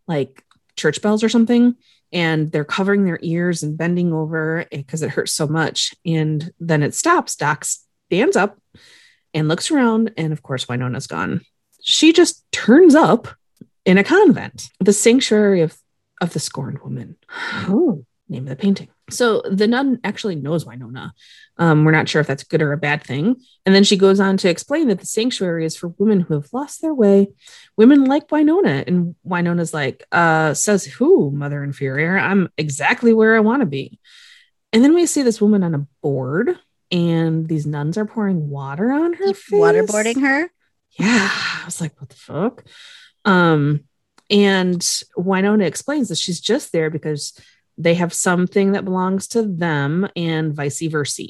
like 0.07 0.45
church 0.77 1.01
bells 1.01 1.25
or 1.25 1.29
something. 1.29 1.75
And 2.13 2.53
they're 2.53 2.65
covering 2.65 3.05
their 3.05 3.19
ears 3.23 3.63
and 3.63 3.77
bending 3.77 4.13
over 4.13 4.67
because 4.71 5.03
it 5.03 5.11
hurts 5.11 5.33
so 5.33 5.47
much. 5.47 5.95
And 6.05 6.53
then 6.61 6.83
it 6.83 6.95
stops. 6.95 7.37
Doc 7.37 7.65
stands 7.65 8.37
up 8.37 8.59
and 9.33 9.49
looks 9.49 9.71
around. 9.71 10.13
And 10.17 10.33
of 10.33 10.43
course, 10.43 10.67
Wynonna's 10.67 11.07
gone. 11.07 11.41
She 11.83 12.13
just 12.13 12.45
turns 12.53 12.95
up 12.95 13.29
in 13.85 13.99
a 13.99 14.05
convent, 14.05 14.69
the 14.79 14.93
sanctuary 14.93 15.63
of, 15.63 15.77
of 16.21 16.33
the 16.33 16.41
scorned 16.41 16.81
woman. 16.81 17.17
Oh, 17.69 18.02
name 18.33 18.45
of 18.45 18.49
the 18.49 18.57
painting. 18.57 18.89
So 19.11 19.43
the 19.43 19.67
nun 19.67 20.01
actually 20.03 20.37
knows 20.37 20.65
Wynonna. 20.65 21.13
Um, 21.59 21.85
we're 21.85 21.93
not 21.93 22.09
sure 22.09 22.21
if 22.21 22.27
that's 22.27 22.45
good 22.45 22.63
or 22.63 22.73
a 22.73 22.79
bad 22.79 23.05
thing. 23.05 23.37
And 23.65 23.75
then 23.75 23.85
she 23.85 23.97
goes 23.97 24.19
on 24.19 24.37
to 24.39 24.49
explain 24.49 24.89
that 24.89 25.01
the 25.01 25.07
sanctuary 25.07 25.65
is 25.65 25.77
for 25.77 25.89
women 25.99 26.21
who 26.21 26.35
have 26.35 26.53
lost 26.53 26.83
their 26.83 26.95
way, 26.95 27.29
women 27.77 28.05
like 28.05 28.29
Wynonna. 28.29 28.87
And 28.87 29.15
Wynonna's 29.27 29.73
like, 29.73 30.05
uh, 30.11 30.55
says 30.55 30.85
who, 30.85 31.31
Mother 31.31 31.63
Inferior? 31.63 32.19
I'm 32.19 32.49
exactly 32.57 33.13
where 33.13 33.37
I 33.37 33.41
want 33.41 33.61
to 33.61 33.67
be. 33.67 34.01
And 34.73 34.83
then 34.83 34.95
we 34.95 35.07
see 35.07 35.23
this 35.23 35.41
woman 35.41 35.63
on 35.63 35.75
a 35.75 35.87
board, 36.03 36.59
and 36.91 37.47
these 37.47 37.67
nuns 37.67 37.99
are 37.99 38.07
pouring 38.07 38.49
water 38.49 38.91
on 38.91 39.13
her 39.13 39.35
face. 39.35 39.51
Waterboarding 39.51 40.21
her. 40.21 40.51
Yeah. 40.99 41.31
I 41.31 41.63
was 41.65 41.81
like, 41.81 42.01
what 42.01 42.09
the 42.09 42.17
fuck? 42.17 42.65
Um, 43.25 43.85
and 44.31 44.81
Wynonna 45.17 45.67
explains 45.67 46.09
that 46.09 46.19
she's 46.19 46.41
just 46.41 46.73
there 46.73 46.89
because 46.89 47.39
they 47.79 47.95
have 47.95 48.13
something 48.13 48.73
that 48.73 48.85
belongs 48.85 49.29
to 49.29 49.43
them 49.43 50.09
and 50.15 50.55
vice 50.55 50.83
versa. 50.83 51.25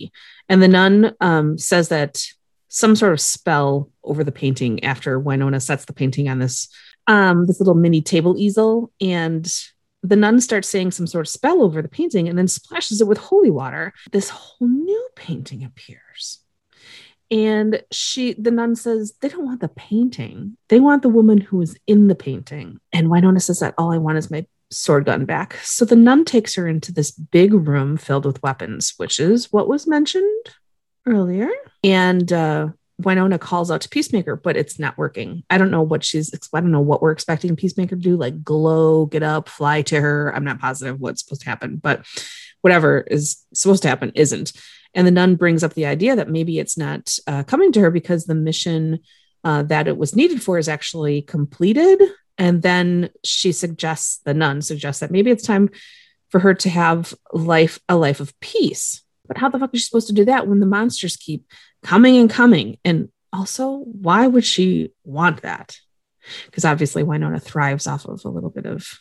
And 0.48 0.62
the 0.62 0.68
nun 0.68 1.14
um, 1.20 1.58
says 1.58 1.88
that 1.88 2.22
some 2.68 2.96
sort 2.96 3.12
of 3.12 3.20
spell 3.20 3.90
over 4.02 4.24
the 4.24 4.32
painting 4.32 4.82
after 4.84 5.20
Wynonna 5.20 5.60
sets 5.60 5.84
the 5.84 5.92
painting 5.92 6.28
on 6.28 6.38
this 6.38 6.68
um, 7.06 7.46
this 7.46 7.58
little 7.58 7.74
mini 7.74 8.00
table 8.00 8.36
easel, 8.38 8.92
and 9.00 9.52
the 10.02 10.16
nun 10.16 10.40
starts 10.40 10.68
saying 10.68 10.90
some 10.90 11.06
sort 11.06 11.26
of 11.26 11.30
spell 11.30 11.62
over 11.62 11.82
the 11.82 11.88
painting 11.88 12.28
and 12.28 12.36
then 12.36 12.48
splashes 12.48 13.00
it 13.00 13.06
with 13.06 13.18
holy 13.18 13.50
water. 13.50 13.92
This 14.10 14.30
whole 14.30 14.68
new 14.68 15.08
painting 15.14 15.64
appears. 15.64 16.40
And 17.30 17.82
she, 17.90 18.34
the 18.34 18.50
nun 18.50 18.76
says, 18.76 19.14
they 19.20 19.28
don't 19.28 19.46
want 19.46 19.60
the 19.60 19.68
painting. 19.68 20.58
They 20.68 20.80
want 20.80 21.02
the 21.02 21.08
woman 21.08 21.40
who 21.40 21.62
is 21.62 21.78
in 21.86 22.08
the 22.08 22.14
painting. 22.14 22.78
And 22.92 23.08
Wynonna 23.08 23.40
says 23.40 23.60
that 23.60 23.74
all 23.78 23.92
I 23.92 23.98
want 23.98 24.18
is 24.18 24.30
my 24.30 24.44
sword 24.72 25.04
gun 25.04 25.24
back. 25.24 25.58
So 25.62 25.84
the 25.84 25.96
nun 25.96 26.24
takes 26.24 26.54
her 26.54 26.66
into 26.66 26.92
this 26.92 27.10
big 27.10 27.52
room 27.52 27.96
filled 27.96 28.26
with 28.26 28.42
weapons, 28.42 28.94
which 28.96 29.20
is 29.20 29.52
what 29.52 29.68
was 29.68 29.86
mentioned 29.86 30.50
earlier. 31.06 31.50
And 31.84 32.32
uh, 32.32 32.68
Wynonna 33.00 33.40
calls 33.40 33.70
out 33.70 33.80
to 33.82 33.88
Peacemaker, 33.88 34.36
but 34.36 34.56
it's 34.56 34.78
not 34.78 34.98
working. 34.98 35.42
I 35.50 35.58
don't 35.58 35.70
know 35.70 35.82
what 35.82 36.04
she's, 36.04 36.32
I 36.52 36.60
don't 36.60 36.72
know 36.72 36.80
what 36.80 37.02
we're 37.02 37.12
expecting 37.12 37.54
Peacemaker 37.56 37.96
to 37.96 38.02
do, 38.02 38.16
like 38.16 38.42
glow, 38.44 39.06
get 39.06 39.22
up, 39.22 39.48
fly 39.48 39.82
to 39.82 40.00
her. 40.00 40.34
I'm 40.34 40.44
not 40.44 40.60
positive 40.60 41.00
what's 41.00 41.22
supposed 41.22 41.42
to 41.42 41.48
happen, 41.48 41.76
but 41.76 42.04
whatever 42.60 43.00
is 43.00 43.44
supposed 43.52 43.82
to 43.82 43.88
happen 43.88 44.12
isn't. 44.14 44.52
And 44.94 45.06
the 45.06 45.10
nun 45.10 45.36
brings 45.36 45.64
up 45.64 45.74
the 45.74 45.86
idea 45.86 46.16
that 46.16 46.28
maybe 46.28 46.58
it's 46.58 46.76
not 46.76 47.16
uh, 47.26 47.42
coming 47.44 47.72
to 47.72 47.80
her 47.80 47.90
because 47.90 48.26
the 48.26 48.34
mission 48.34 49.00
uh, 49.44 49.62
that 49.64 49.88
it 49.88 49.96
was 49.96 50.14
needed 50.14 50.42
for 50.42 50.58
is 50.58 50.68
actually 50.68 51.22
completed 51.22 52.00
and 52.38 52.62
then 52.62 53.10
she 53.24 53.52
suggests, 53.52 54.18
the 54.24 54.34
nun 54.34 54.62
suggests 54.62 55.00
that 55.00 55.10
maybe 55.10 55.30
it's 55.30 55.46
time 55.46 55.70
for 56.30 56.38
her 56.40 56.54
to 56.54 56.70
have 56.70 57.14
life, 57.32 57.78
a 57.88 57.96
life 57.96 58.20
of 58.20 58.38
peace. 58.40 59.02
But 59.26 59.38
how 59.38 59.48
the 59.48 59.58
fuck 59.58 59.74
is 59.74 59.80
she 59.80 59.86
supposed 59.86 60.08
to 60.08 60.14
do 60.14 60.24
that 60.24 60.48
when 60.48 60.60
the 60.60 60.66
monsters 60.66 61.16
keep 61.16 61.46
coming 61.82 62.16
and 62.16 62.28
coming? 62.28 62.78
And 62.84 63.10
also, 63.32 63.78
why 63.78 64.26
would 64.26 64.44
she 64.44 64.92
want 65.04 65.42
that? 65.42 65.78
Because 66.46 66.64
obviously, 66.64 67.02
Wynonna 67.02 67.42
thrives 67.42 67.86
off 67.86 68.04
of 68.06 68.24
a 68.24 68.28
little 68.28 68.50
bit 68.50 68.66
of 68.66 68.98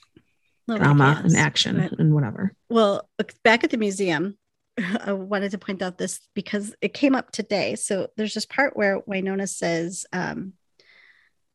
little 0.68 0.84
drama 0.84 1.22
and 1.24 1.36
action 1.36 1.78
right. 1.78 1.92
and 1.98 2.14
whatever. 2.14 2.54
Well, 2.70 3.10
back 3.44 3.64
at 3.64 3.70
the 3.70 3.78
museum, 3.78 4.38
I 4.78 5.14
wanted 5.14 5.52
to 5.52 5.58
point 5.58 5.82
out 5.82 5.98
this 5.98 6.20
because 6.34 6.76
it 6.82 6.94
came 6.94 7.16
up 7.16 7.32
today. 7.32 7.76
So 7.76 8.08
there's 8.18 8.34
this 8.34 8.46
part 8.46 8.76
where 8.76 9.02
Wynonna 9.02 9.50
says, 9.50 10.06
um, 10.14 10.54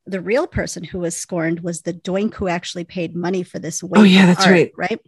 the 0.06 0.20
real 0.20 0.46
person 0.46 0.84
who 0.84 1.00
was 1.00 1.16
scorned 1.16 1.60
was 1.60 1.82
the 1.82 1.92
doink 1.92 2.34
who 2.34 2.48
actually 2.48 2.84
paid 2.84 3.16
money 3.16 3.42
for 3.42 3.58
this 3.58 3.82
oh 3.94 4.02
yeah 4.02 4.26
that's 4.26 4.46
art, 4.46 4.52
right. 4.52 4.72
right? 4.76 5.00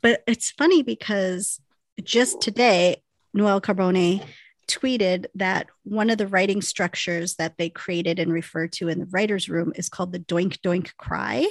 But 0.00 0.22
it's 0.26 0.50
funny 0.50 0.82
because 0.82 1.60
just 2.02 2.40
today 2.40 3.02
Noelle 3.34 3.60
Carbone 3.60 4.22
tweeted 4.68 5.26
that 5.34 5.68
one 5.84 6.10
of 6.10 6.18
the 6.18 6.26
writing 6.26 6.62
structures 6.62 7.36
that 7.36 7.56
they 7.58 7.68
created 7.68 8.18
and 8.18 8.32
referred 8.32 8.72
to 8.72 8.88
in 8.88 9.00
the 9.00 9.06
writers 9.06 9.48
room 9.48 9.72
is 9.76 9.88
called 9.88 10.12
the 10.12 10.20
doink 10.20 10.58
doink 10.60 10.96
cry 10.96 11.46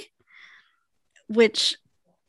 which 1.28 1.76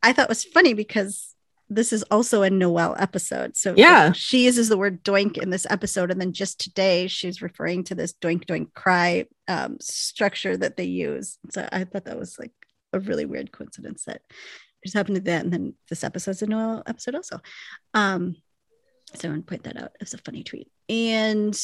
i 0.03 0.13
thought 0.13 0.29
was 0.29 0.43
funny 0.43 0.73
because 0.73 1.32
this 1.75 1.93
is 1.93 2.03
also 2.03 2.41
a 2.43 2.49
Noelle 2.49 2.95
episode. 2.99 3.55
So 3.57 3.73
yeah, 3.75 4.11
she 4.11 4.45
uses 4.45 4.69
the 4.69 4.77
word 4.77 5.03
doink 5.03 5.37
in 5.37 5.49
this 5.49 5.67
episode, 5.69 6.11
and 6.11 6.19
then 6.19 6.33
just 6.33 6.59
today 6.59 7.07
she's 7.07 7.41
referring 7.41 7.83
to 7.85 7.95
this 7.95 8.13
doink 8.13 8.45
doink 8.45 8.73
cry 8.73 9.25
um, 9.47 9.77
structure 9.81 10.55
that 10.57 10.77
they 10.77 10.85
use. 10.85 11.37
So 11.51 11.67
I 11.71 11.83
thought 11.83 12.05
that 12.05 12.19
was 12.19 12.37
like 12.39 12.51
a 12.93 12.99
really 12.99 13.25
weird 13.25 13.51
coincidence 13.51 14.05
that 14.05 14.21
just 14.83 14.95
happened 14.95 15.15
to 15.15 15.21
that, 15.21 15.43
and 15.43 15.53
then 15.53 15.73
this 15.89 16.03
episode's 16.03 16.41
a 16.41 16.47
Noelle 16.47 16.83
episode 16.85 17.15
also. 17.15 17.39
Um, 17.93 18.35
so 19.15 19.27
I 19.27 19.31
want 19.31 19.45
to 19.45 19.49
point 19.49 19.63
that 19.63 19.77
out 19.77 19.91
as 20.01 20.13
a 20.13 20.17
funny 20.17 20.43
tweet. 20.43 20.71
And 20.89 21.55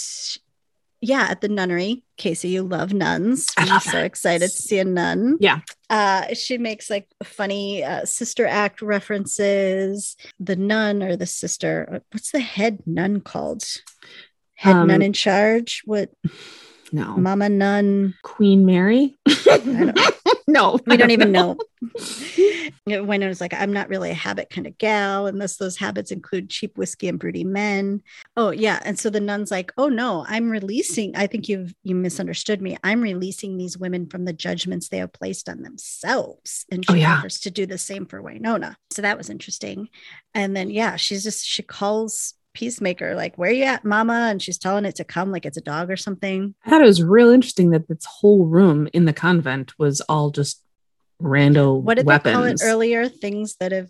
yeah, 1.02 1.28
at 1.30 1.42
the 1.42 1.48
nunnery. 1.48 2.04
Casey, 2.18 2.50
you 2.50 2.64
love 2.64 2.94
nuns. 2.94 3.48
I'm 3.58 3.80
so 3.80 4.00
excited 4.00 4.50
to 4.50 4.62
see 4.62 4.80
a 4.80 4.84
nun. 4.84 5.38
Yeah. 5.40 5.60
Uh, 5.90 6.34
she 6.34 6.58
makes 6.58 6.90
like 6.90 7.08
funny 7.24 7.84
uh, 7.84 8.06
sister 8.06 8.46
act 8.46 8.82
references. 8.82 10.18
The 10.40 10.56
nun 10.58 11.02
or 11.02 11.16
the 11.16 11.26
sister, 11.26 11.88
uh, 11.92 12.00
what's 12.12 12.32
the 12.32 12.42
head 12.42 12.80
nun 12.86 13.22
called? 13.22 13.64
Head 14.56 14.76
um, 14.76 14.88
nun 14.88 15.02
in 15.02 15.14
charge? 15.14 15.82
What? 15.86 16.12
No. 16.92 17.16
Mama 17.18 17.50
nun. 17.50 18.16
Queen 18.24 18.66
Mary? 18.66 19.18
no, 20.48 20.80
we 20.86 20.98
don't 20.98 21.12
even 21.12 21.32
know. 21.32 21.54
know. 21.54 21.58
when 23.04 23.22
it 23.22 23.28
was 23.28 23.40
like, 23.40 23.54
I'm 23.54 23.72
not 23.72 23.90
really 23.90 24.10
a 24.10 24.16
habit 24.16 24.50
kind 24.50 24.68
of 24.68 24.78
gal, 24.78 25.28
unless 25.28 25.58
those 25.58 25.78
habits 25.78 26.12
include 26.12 26.50
cheap 26.50 26.78
whiskey 26.78 27.08
and 27.08 27.20
broody 27.20 27.44
men. 27.44 28.02
Oh 28.36 28.52
yeah, 28.52 28.80
and 28.84 28.98
so 28.98 29.10
the 29.10 29.20
nun's 29.20 29.52
like, 29.52 29.72
oh 29.78 29.90
no, 29.90 30.26
I'm 30.28 30.50
releasing. 30.50 31.16
I 31.16 31.28
think 31.28 31.48
you've 31.48 31.74
you 31.84 31.96
misunderstood 31.96 32.62
me. 32.62 32.78
I'm 32.84 33.02
releasing 33.02 33.58
these 33.58 33.78
women 33.78 34.08
from 34.08 34.26
the 34.26 34.34
judgments 34.34 34.90
they 34.90 34.98
have 34.98 35.14
placed 35.14 35.50
on 35.50 35.62
themselves, 35.62 36.66
and 36.72 36.84
oh, 36.90 36.94
she 36.94 37.00
oh, 37.00 37.02
yeah. 37.02 37.18
offers 37.18 37.40
to 37.42 37.52
do 37.52 37.66
the 37.66 37.78
same 37.78 38.06
for 38.06 38.22
Wynonna. 38.22 38.76
So 38.92 39.02
that 39.02 39.18
was 39.18 39.30
interesting. 39.30 39.90
And 40.34 40.56
then 40.56 40.70
yeah, 40.70 40.96
she's 40.96 41.24
just 41.24 41.46
she 41.46 41.64
calls 41.64 42.34
peacemaker, 42.60 43.16
like, 43.16 43.38
where 43.38 43.52
you 43.52 43.64
at, 43.64 43.86
mama? 43.86 44.28
And 44.30 44.42
she's 44.42 44.58
telling 44.58 44.86
it 44.86 44.96
to 44.96 45.04
come 45.04 45.32
like 45.32 45.46
it's 45.46 45.58
a 45.58 45.62
dog 45.62 45.90
or 45.90 45.96
something. 45.98 46.54
I 46.66 46.70
thought 46.70 46.82
it 46.82 46.86
was 46.86 47.02
real 47.02 47.30
interesting 47.30 47.72
that 47.72 47.88
this 47.88 48.06
whole 48.06 48.46
room 48.46 48.88
in 48.94 49.06
the 49.06 49.14
convent 49.14 49.78
was 49.80 50.02
all 50.02 50.30
just 50.30 50.62
rando 51.22 51.82
What 51.82 51.98
did 51.98 52.06
weapons. 52.06 52.34
they 52.34 52.34
call 52.34 52.44
it 52.44 52.62
earlier? 52.64 53.08
Things 53.10 53.56
that 53.60 53.72
have 53.72 53.90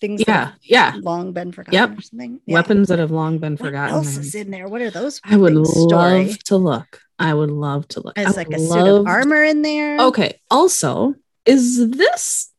things 0.00 0.20
Yeah, 0.26 0.44
that 0.44 0.54
yeah. 0.62 0.90
have 0.92 1.02
long 1.02 1.32
been 1.32 1.50
forgotten 1.52 1.74
Yep. 1.90 1.98
or 1.98 2.02
something. 2.02 2.40
Yeah. 2.46 2.54
Weapons 2.54 2.88
that 2.88 2.98
have 2.98 3.10
long 3.10 3.38
been 3.38 3.54
What 3.54 3.60
forgotten. 3.66 3.94
else 3.96 4.16
is 4.16 4.34
in 4.34 4.50
there? 4.50 4.68
What 4.68 4.80
are 4.82 4.90
those? 4.90 5.20
I 5.24 5.36
would 5.36 5.54
love 5.54 5.66
Story. 5.66 6.34
to 6.44 6.56
look. 6.56 7.00
I 7.18 7.34
would 7.34 7.50
love 7.50 7.88
to 7.88 8.00
look. 8.00 8.14
It's 8.16 8.36
like 8.36 8.50
a 8.50 8.58
suit 8.58 8.86
of 8.86 9.06
armor 9.06 9.42
in 9.44 9.62
there. 9.62 9.98
Okay. 10.00 10.40
Also, 10.50 11.14
is 11.44 11.90
this 11.90 12.49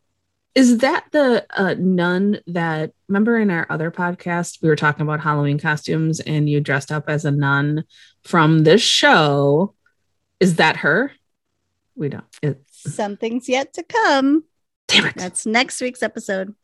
is 0.53 0.80
that 0.80 1.06
the 1.11 1.45
uh, 1.56 1.76
nun 1.78 2.40
that 2.48 2.91
remember 3.07 3.40
in 3.40 3.49
our 3.49 3.65
other 3.69 3.90
podcast 3.90 4.61
we 4.61 4.69
were 4.69 4.76
talking 4.76 5.03
about 5.03 5.22
Halloween 5.22 5.60
costumes 5.60 6.19
and 6.19 6.49
you 6.49 6.60
dressed 6.60 6.91
up 6.91 7.06
as 7.07 7.23
a 7.26 7.32
nun 7.32 7.86
from 8.23 8.64
this 8.64 8.82
show? 8.82 9.73
Is 10.40 10.56
that 10.56 10.78
her? 10.78 11.11
We 11.95 12.10
don't. 12.10 12.26
It, 12.41 12.61
Something's 12.69 13.48
yet 13.48 13.73
to 13.73 13.84
come. 13.84 14.44
damn 14.88 15.06
it! 15.06 15.15
That's 15.15 15.45
next 15.45 15.82
week's 15.82 16.03
episode. 16.03 16.56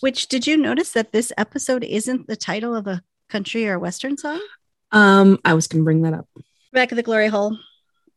Which 0.00 0.28
did 0.28 0.46
you 0.46 0.56
notice 0.56 0.92
that 0.92 1.12
this 1.12 1.32
episode 1.38 1.84
isn't 1.84 2.26
the 2.26 2.36
title 2.36 2.76
of 2.76 2.86
a 2.86 3.02
country 3.30 3.66
or 3.66 3.78
western 3.78 4.18
song? 4.18 4.40
Um, 4.90 5.38
I 5.44 5.54
was 5.54 5.66
gonna 5.66 5.84
bring 5.84 6.02
that 6.02 6.12
up. 6.14 6.28
Back 6.72 6.92
at 6.92 6.96
the 6.96 7.02
glory 7.02 7.28
hole, 7.28 7.56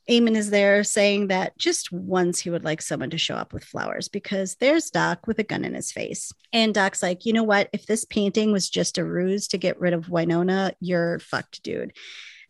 Amon 0.09 0.35
is 0.35 0.51
there 0.51 0.83
saying 0.83 1.27
that 1.27 1.57
just 1.57 1.91
once 1.91 2.39
he 2.39 2.51
would 2.51 2.63
like 2.63 2.81
someone 2.81 3.09
to 3.09 3.17
show 3.17 3.35
up 3.35 3.53
with 3.53 3.63
flowers 3.63 4.07
because 4.07 4.55
there's 4.55 4.91
Doc 4.91 5.25
with 5.25 5.39
a 5.39 5.43
gun 5.43 5.65
in 5.65 5.73
his 5.73 5.91
face. 5.91 6.31
And 6.53 6.73
Doc's 6.73 7.01
like, 7.01 7.25
you 7.25 7.33
know 7.33 7.43
what? 7.43 7.69
If 7.73 7.87
this 7.87 8.05
painting 8.05 8.51
was 8.51 8.69
just 8.69 8.99
a 8.99 9.03
ruse 9.03 9.47
to 9.49 9.57
get 9.57 9.79
rid 9.79 9.93
of 9.93 10.05
Wynonna, 10.05 10.73
you're 10.79 11.19
fucked, 11.19 11.63
dude. 11.63 11.93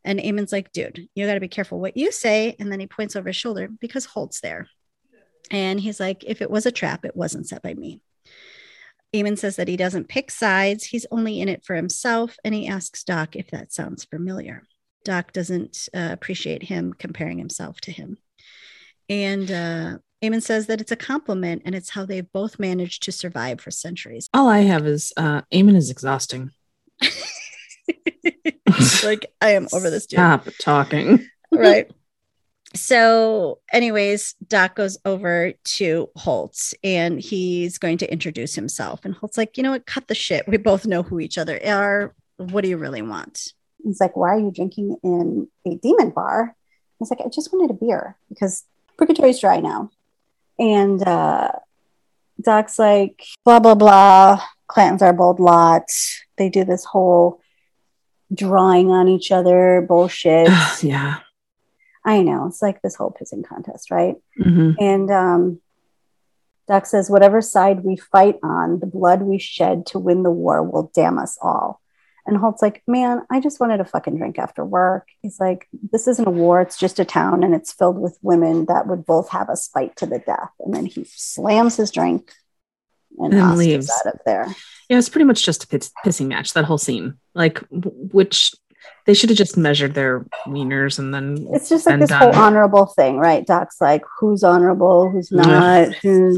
And 0.04 0.20
Amon's 0.20 0.52
like, 0.52 0.72
dude, 0.74 1.08
you 1.16 1.26
got 1.26 1.36
to 1.36 1.40
be 1.40 1.48
careful 1.48 1.80
what 1.80 1.98
you 1.98 2.12
say. 2.12 2.56
And 2.60 2.72
then 2.72 2.80
he 2.80 2.88
points 2.88 3.16
over 3.16 3.30
his 3.30 3.38
shoulder 3.38 3.70
because 3.80 4.06
Holt's 4.06 4.42
there. 4.42 4.68
And 5.50 5.80
he's 5.80 6.00
like, 6.00 6.24
if 6.26 6.42
it 6.42 6.52
was 6.52 6.66
a 6.66 6.72
trap, 6.72 7.06
it 7.06 7.16
wasn't 7.16 7.48
set 7.48 7.62
by 7.62 7.74
me. 7.74 8.02
Amon 9.16 9.38
says 9.38 9.56
that 9.56 9.68
he 9.68 9.78
doesn't 9.78 10.10
pick 10.10 10.30
sides. 10.30 10.84
He's 10.84 11.06
only 11.10 11.40
in 11.40 11.48
it 11.48 11.64
for 11.64 11.76
himself. 11.76 12.36
And 12.44 12.54
he 12.54 12.68
asks 12.68 13.04
Doc 13.04 13.36
if 13.36 13.50
that 13.52 13.72
sounds 13.72 14.04
familiar. 14.04 14.64
Doc 15.06 15.32
doesn't 15.32 15.88
uh, 15.94 16.10
appreciate 16.12 16.64
him 16.64 16.94
comparing 16.94 17.38
himself 17.38 17.80
to 17.82 17.92
him. 17.92 18.18
And 19.08 19.50
uh, 19.50 20.00
Amon 20.24 20.42
says 20.42 20.68
that 20.68 20.82
it's 20.82 20.92
a 20.92 20.98
compliment 20.98 21.62
and 21.66 21.74
it's 21.76 21.92
how 21.92 22.06
they've 22.06 22.32
both 22.32 22.60
managed 22.60 23.04
to 23.04 23.12
survive 23.12 23.62
for 23.62 23.72
centuries. 23.72 24.28
All 24.34 24.50
I 24.50 24.60
have 24.60 24.86
is 24.86 25.14
uh 25.16 25.42
Amon 25.54 25.76
is 25.76 25.90
exhausting. 25.90 26.52
like, 29.04 29.32
I 29.42 29.52
am 29.52 29.68
over 29.74 29.90
this 29.90 30.06
dude. 30.08 30.18
Stop 30.18 30.48
talking. 30.60 31.28
right. 31.52 31.92
So, 32.74 33.60
anyways, 33.72 34.36
Doc 34.46 34.76
goes 34.76 34.98
over 35.06 35.54
to 35.64 36.10
Holtz 36.16 36.74
and 36.84 37.22
he's 37.22 37.78
going 37.78 38.00
to 38.00 38.12
introduce 38.12 38.56
himself. 38.56 39.06
And 39.06 39.14
Holt's 39.14 39.38
like, 39.38 39.56
you 39.56 39.64
know 39.64 39.72
what? 39.72 39.86
Cut 39.86 40.08
the 40.08 40.16
shit. 40.16 40.48
We 40.48 40.58
both 40.58 40.86
know 40.86 41.02
who 41.02 41.20
each 41.22 41.38
other 41.38 41.60
are. 41.66 42.14
What 42.38 42.62
do 42.62 42.70
you 42.70 42.78
really 42.78 43.02
want? 43.02 43.54
He's 43.86 44.02
like, 44.02 44.18
Why 44.18 44.30
are 44.30 44.40
you 44.40 44.52
drinking 44.52 44.98
in 45.04 45.48
a 45.66 45.76
demon 45.76 46.10
bar? 46.10 46.56
He's 47.00 47.10
like, 47.12 47.22
I 47.24 47.30
just 47.30 47.54
wanted 47.54 47.72
a 47.72 47.74
beer 47.78 48.18
because 48.30 48.64
purgatory's 48.98 49.40
dry 49.40 49.60
now. 49.60 49.92
And 50.58 51.06
uh, 51.08 51.52
Doc's 52.42 52.80
like, 52.80 53.24
blah, 53.44 53.60
blah, 53.60 53.76
blah. 53.76 54.42
Clantons 54.70 55.02
are 55.02 55.14
bold 55.14 55.40
lot. 55.40 55.84
They 56.38 56.50
do 56.50 56.64
this 56.64 56.86
whole 56.86 57.42
drawing 58.34 58.90
on 58.90 59.08
each 59.08 59.32
other 59.32 59.86
bullshit. 59.88 60.50
yeah. 60.82 61.20
I 62.04 62.22
know. 62.22 62.48
It's 62.48 62.62
like 62.62 62.82
this 62.82 62.96
whole 62.96 63.12
pissing 63.12 63.46
contest, 63.46 63.92
right? 63.92 64.16
hmm 64.38 64.72
And 64.80 65.12
um, 65.12 65.62
Doc 66.68 66.86
says, 66.86 67.10
whatever 67.10 67.42
side 67.42 67.84
we 67.84 67.98
fight 67.98 68.38
on, 68.42 68.80
the 68.80 68.86
blood 68.86 69.22
we 69.22 69.38
shed 69.38 69.86
to 69.88 70.00
win 70.00 70.24
the 70.24 70.32
war 70.32 70.64
will 70.64 70.92
damn 70.96 71.18
us 71.18 71.38
all. 71.42 71.82
And 72.28 72.38
Holt's 72.38 72.62
like, 72.62 72.82
man, 72.88 73.22
I 73.32 73.40
just 73.40 73.60
wanted 73.60 73.80
a 73.82 73.86
fucking 73.86 74.18
drink 74.18 74.40
after 74.40 74.66
work. 74.66 75.08
He's 75.22 75.40
like, 75.40 75.68
this 75.92 76.08
isn't 76.08 76.28
a 76.28 76.32
war. 76.32 76.60
It's 76.62 76.78
just 76.78 77.00
a 77.00 77.06
town 77.06 77.44
and 77.44 77.54
it's 77.54 77.72
filled 77.72 78.00
with 78.00 78.18
women 78.24 78.66
that 78.66 78.88
would 78.88 79.06
both 79.06 79.30
have 79.30 79.50
us 79.50 79.68
fight 79.68 79.96
to 79.98 80.08
the 80.08 80.20
death. 80.20 80.50
And 80.60 80.74
then 80.74 80.86
he 80.88 81.06
slams 81.08 81.76
his 81.78 81.92
drink 81.92 82.34
and, 83.20 83.32
And 83.34 83.58
leaves. 83.58 83.92
out 84.06 84.14
of 84.16 84.20
there. 84.26 84.48
Yeah, 84.90 84.98
it's 84.98 85.10
pretty 85.10 85.26
much 85.26 85.44
just 85.46 85.64
a 85.66 85.68
piss- 85.68 85.92
pissing 86.06 86.28
match, 86.28 86.54
that 86.54 86.66
whole 86.66 86.78
scene. 86.80 87.16
Like, 87.36 87.60
w- 87.70 87.92
which 88.12 88.54
they 89.06 89.14
should 89.14 89.30
have 89.30 89.38
just 89.38 89.56
measured 89.58 89.94
their 89.94 90.26
wieners 90.48 90.98
and 91.00 91.14
then 91.14 91.48
It's 91.54 91.70
just 91.70 91.86
like 91.86 92.00
this 92.00 92.10
done. 92.10 92.22
whole 92.34 92.36
honorable 92.36 92.88
thing, 92.88 93.18
right? 93.18 93.46
Doc's 93.46 93.80
like, 93.80 94.04
who's 94.20 94.44
honorable, 94.44 95.10
who's 95.12 95.32
not. 95.32 95.94
Who's, 95.96 96.38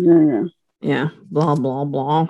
yeah, 0.82 1.10
blah, 1.32 1.56
blah, 1.56 1.86
blah. 1.86 2.28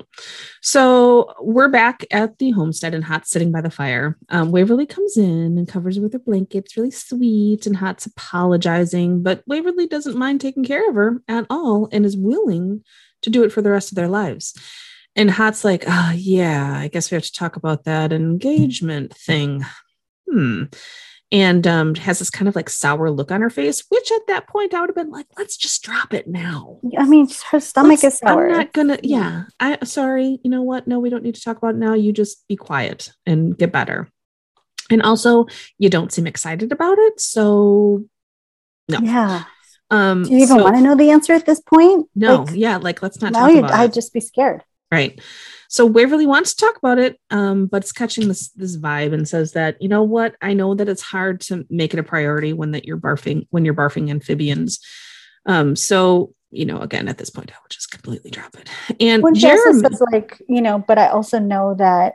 So 0.61 1.33
we're 1.41 1.67
back 1.67 2.05
at 2.11 2.37
the 2.37 2.51
homestead 2.51 2.93
and 2.93 3.03
Haught's 3.03 3.29
sitting 3.29 3.51
by 3.51 3.61
the 3.61 3.69
fire. 3.69 4.17
Um, 4.29 4.51
Waverly 4.51 4.85
comes 4.85 5.17
in 5.17 5.57
and 5.57 5.67
covers 5.67 5.97
her 5.97 6.01
with 6.01 6.13
her 6.13 6.19
blanket. 6.19 6.65
It's 6.65 6.77
really 6.77 6.91
sweet, 6.91 7.65
and 7.65 7.75
Haught's 7.75 8.05
apologizing, 8.05 9.21
but 9.21 9.43
Waverly 9.47 9.87
doesn't 9.87 10.17
mind 10.17 10.39
taking 10.39 10.63
care 10.63 10.87
of 10.89 10.95
her 10.95 11.21
at 11.27 11.45
all 11.49 11.89
and 11.91 12.05
is 12.05 12.15
willing 12.15 12.83
to 13.23 13.29
do 13.29 13.43
it 13.43 13.51
for 13.51 13.61
the 13.61 13.71
rest 13.71 13.91
of 13.91 13.95
their 13.95 14.07
lives. 14.07 14.53
And 15.15 15.31
Haught's 15.31 15.65
like, 15.65 15.83
ah, 15.87 16.13
yeah, 16.13 16.73
I 16.73 16.87
guess 16.87 17.11
we 17.11 17.15
have 17.15 17.23
to 17.23 17.33
talk 17.33 17.55
about 17.55 17.83
that 17.83 18.13
engagement 18.13 19.13
thing. 19.13 19.65
Hmm. 20.31 20.65
And 21.29 21.67
um, 21.67 21.93
has 21.95 22.19
this 22.19 22.29
kind 22.29 22.47
of 22.47 22.55
like 22.55 22.69
sour 22.69 23.11
look 23.11 23.33
on 23.33 23.41
her 23.41 23.49
face, 23.49 23.83
which 23.89 24.11
at 24.13 24.27
that 24.27 24.47
point 24.47 24.73
I 24.73 24.79
would 24.79 24.89
have 24.89 24.95
been 24.95 25.09
like, 25.11 25.25
let's 25.37 25.57
just 25.57 25.83
drop 25.83 26.13
it 26.13 26.25
now. 26.25 26.79
I 26.97 27.05
mean, 27.05 27.27
her 27.51 27.59
stomach 27.59 28.01
Let's- 28.01 28.15
is 28.15 28.19
sour. 28.19 28.47
I'm 28.47 28.53
not 28.53 28.71
gonna. 28.71 28.97
Yeah, 29.03 29.43
I 29.59 29.77
sorry. 29.83 30.39
You 30.41 30.49
know 30.49 30.61
what? 30.61 30.87
No, 30.87 30.99
we 30.99 31.09
don't 31.09 31.23
need 31.23 31.35
to 31.35 31.41
talk 31.41 31.57
about 31.57 31.75
it 31.75 31.79
now. 31.79 31.95
You 31.95 32.13
just 32.13 32.47
be 32.47 32.55
quiet 32.55 33.11
and 33.25 33.57
get 33.57 33.73
better. 33.73 34.09
And 34.89 35.01
also, 35.01 35.47
you 35.77 35.89
don't 35.89 36.13
seem 36.13 36.27
excited 36.27 36.71
about 36.71 36.97
it. 36.97 37.19
So, 37.19 38.05
no. 38.87 38.99
Yeah. 39.03 39.43
um, 39.91 40.23
Do 40.23 40.29
you 40.31 40.37
even 40.37 40.47
so- 40.59 40.63
want 40.63 40.77
to 40.77 40.81
know 40.81 40.95
the 40.95 41.09
answer 41.11 41.33
at 41.33 41.45
this 41.45 41.59
point? 41.59 42.07
No, 42.15 42.43
Like, 42.43 42.55
yeah, 42.55 42.77
like 42.77 43.01
let's 43.03 43.19
not 43.21 43.33
now 43.33 43.47
talk 43.47 43.57
about 43.57 43.71
I'd 43.73 43.89
it. 43.89 43.93
just 43.95 44.13
be 44.13 44.21
scared. 44.21 44.63
Right. 44.89 45.19
So 45.69 45.85
Waverly 45.85 46.25
wants 46.25 46.53
to 46.53 46.65
talk 46.65 46.77
about 46.77 46.97
it, 46.99 47.19
um, 47.29 47.65
but 47.67 47.83
it's 47.83 47.91
catching 47.91 48.27
this 48.27 48.49
this 48.49 48.77
vibe 48.77 49.13
and 49.13 49.27
says 49.27 49.53
that 49.53 49.81
you 49.81 49.89
know 49.89 50.03
what? 50.03 50.35
I 50.41 50.53
know 50.53 50.73
that 50.75 50.89
it's 50.89 51.01
hard 51.01 51.41
to 51.41 51.65
make 51.69 51.93
it 51.93 51.99
a 51.99 52.03
priority 52.03 52.53
when 52.53 52.71
that 52.71 52.85
you're 52.85 52.97
barfing 52.97 53.47
when 53.51 53.65
you're 53.65 53.73
barfing 53.73 54.09
amphibians. 54.09 54.79
Um, 55.45 55.75
so 55.75 56.33
you 56.49 56.65
know, 56.65 56.79
again, 56.79 57.07
at 57.09 57.17
this 57.17 57.29
point, 57.29 57.51
I 57.51 57.55
would 57.61 57.69
just 57.69 57.91
completely 57.91 58.31
drop 58.31 58.55
it. 58.55 58.69
And 59.01 59.21
When 59.21 59.35
Jeremy, 59.35 59.81
says, 59.81 60.01
like, 60.13 60.41
you 60.47 60.61
know, 60.61 60.79
but 60.79 60.97
I 60.97 61.09
also 61.09 61.39
know 61.39 61.75
that, 61.77 62.13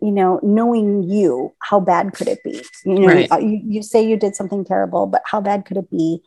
you 0.00 0.10
know, 0.10 0.40
knowing 0.42 1.04
you, 1.04 1.54
how 1.60 1.78
bad 1.78 2.12
could 2.12 2.26
it 2.26 2.42
be? 2.42 2.60
You 2.84 2.98
know, 2.98 3.06
Right. 3.06 3.30
you, 3.40 3.60
you 3.64 3.82
say 3.84 4.04
you 4.04 4.16
did 4.16 4.34
something 4.34 4.64
terrible, 4.64 5.06
but 5.06 5.22
how 5.26 5.40
bad 5.40 5.64
could 5.64 5.76
it 5.76 5.88
be? 5.90 6.22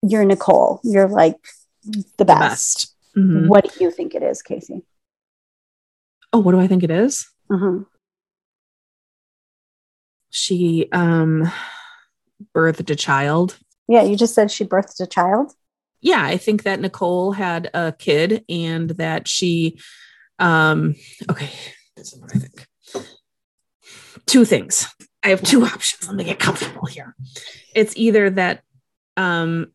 You're 0.00 0.24
Nicole. 0.24 0.80
You're 0.82 1.08
like 1.08 1.36
the 1.84 2.04
the 2.18 2.24
best. 2.24 2.40
best. 2.40 2.94
Mhm. 3.16 3.48
What 3.48 3.70
do 3.74 3.84
you 3.84 3.90
think 3.90 4.14
it 4.14 4.22
is, 4.22 4.40
Casey? 4.40 4.82
Oh, 6.36 6.40
what 6.40 6.52
do 6.52 6.60
I 6.60 6.66
think 6.66 6.82
it 6.82 6.90
is? 6.90 7.26
Uh-huh. 7.50 7.78
She 10.28 10.86
um 10.92 11.50
birthed 12.54 12.90
a 12.90 12.94
child. 12.94 13.58
Yeah, 13.88 14.02
you 14.02 14.16
just 14.16 14.34
said 14.34 14.50
she 14.50 14.66
birthed 14.66 15.00
a 15.00 15.06
child. 15.06 15.52
Yeah, 16.02 16.22
I 16.22 16.36
think 16.36 16.64
that 16.64 16.78
Nicole 16.78 17.32
had 17.32 17.70
a 17.72 17.92
kid 17.98 18.44
and 18.50 18.90
that 18.90 19.28
she 19.28 19.80
um 20.38 20.94
okay, 21.30 21.48
this 21.96 22.12
is 22.12 22.20
what 22.20 22.36
I 22.36 22.38
think. 22.40 22.66
Two 24.26 24.44
things. 24.44 24.88
I 25.22 25.28
have 25.28 25.42
two 25.42 25.64
options. 25.64 26.06
Let 26.06 26.16
me 26.16 26.24
get 26.24 26.38
comfortable 26.38 26.84
here. 26.84 27.16
It's 27.74 27.96
either 27.96 28.28
that 28.28 28.62
um 29.16 29.72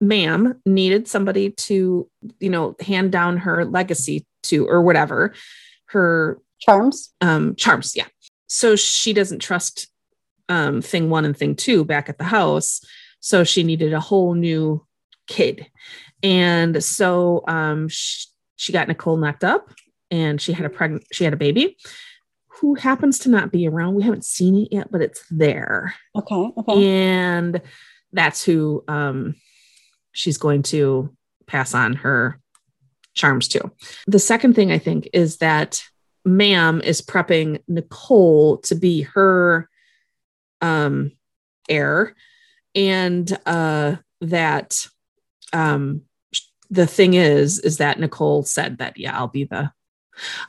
ma'am 0.00 0.60
needed 0.64 1.08
somebody 1.08 1.50
to, 1.50 2.08
you 2.38 2.50
know, 2.50 2.76
hand 2.78 3.10
down 3.10 3.38
her 3.38 3.64
legacy 3.64 4.24
to 4.48 4.66
or 4.66 4.82
whatever, 4.82 5.32
her 5.86 6.38
Charms. 6.58 7.12
um 7.20 7.54
charms 7.54 7.94
yeah 7.94 8.06
so 8.46 8.76
she 8.76 9.12
doesn't 9.12 9.40
trust 9.40 9.88
um 10.48 10.80
thing 10.80 11.10
one 11.10 11.24
and 11.26 11.36
thing 11.36 11.54
two 11.54 11.84
back 11.84 12.08
at 12.08 12.16
the 12.16 12.24
house 12.24 12.80
so 13.20 13.44
she 13.44 13.62
needed 13.62 13.92
a 13.92 14.00
whole 14.00 14.32
new 14.34 14.82
kid 15.26 15.66
and 16.22 16.82
so 16.82 17.44
um 17.46 17.88
she, 17.88 18.26
she 18.56 18.72
got 18.72 18.88
nicole 18.88 19.18
knocked 19.18 19.44
up 19.44 19.70
and 20.10 20.40
she 20.40 20.54
had 20.54 20.64
a 20.64 20.70
pregnant 20.70 21.04
she 21.12 21.24
had 21.24 21.34
a 21.34 21.36
baby 21.36 21.76
who 22.48 22.74
happens 22.74 23.18
to 23.18 23.28
not 23.28 23.52
be 23.52 23.68
around 23.68 23.94
we 23.94 24.02
haven't 24.02 24.24
seen 24.24 24.56
it 24.56 24.68
yet 24.72 24.90
but 24.90 25.02
it's 25.02 25.22
there 25.30 25.94
Okay. 26.16 26.52
Okay. 26.56 26.86
and 26.86 27.60
that's 28.14 28.42
who 28.42 28.82
um 28.88 29.34
she's 30.12 30.38
going 30.38 30.62
to 30.62 31.14
pass 31.46 31.74
on 31.74 31.92
her 31.92 32.40
charms 33.16 33.48
too. 33.48 33.72
The 34.06 34.20
second 34.20 34.54
thing 34.54 34.70
I 34.70 34.78
think 34.78 35.08
is 35.12 35.38
that 35.38 35.82
ma'am 36.24 36.80
is 36.82 37.02
prepping 37.02 37.60
Nicole 37.66 38.58
to 38.58 38.76
be 38.76 39.02
her 39.02 39.68
um, 40.60 41.12
heir, 41.68 42.14
and 42.74 43.36
uh, 43.46 43.96
that 44.20 44.86
um, 45.52 46.02
the 46.70 46.86
thing 46.86 47.14
is, 47.14 47.58
is 47.58 47.78
that 47.78 47.98
Nicole 47.98 48.44
said 48.44 48.78
that 48.78 48.96
yeah, 48.98 49.16
I'll 49.16 49.28
be 49.28 49.44
the, 49.44 49.72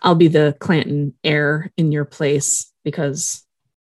I'll 0.02 0.16
be 0.16 0.28
the 0.28 0.56
Clanton 0.60 1.14
heir 1.24 1.72
in 1.78 1.92
your 1.92 2.06
place 2.06 2.72
because 2.84 3.44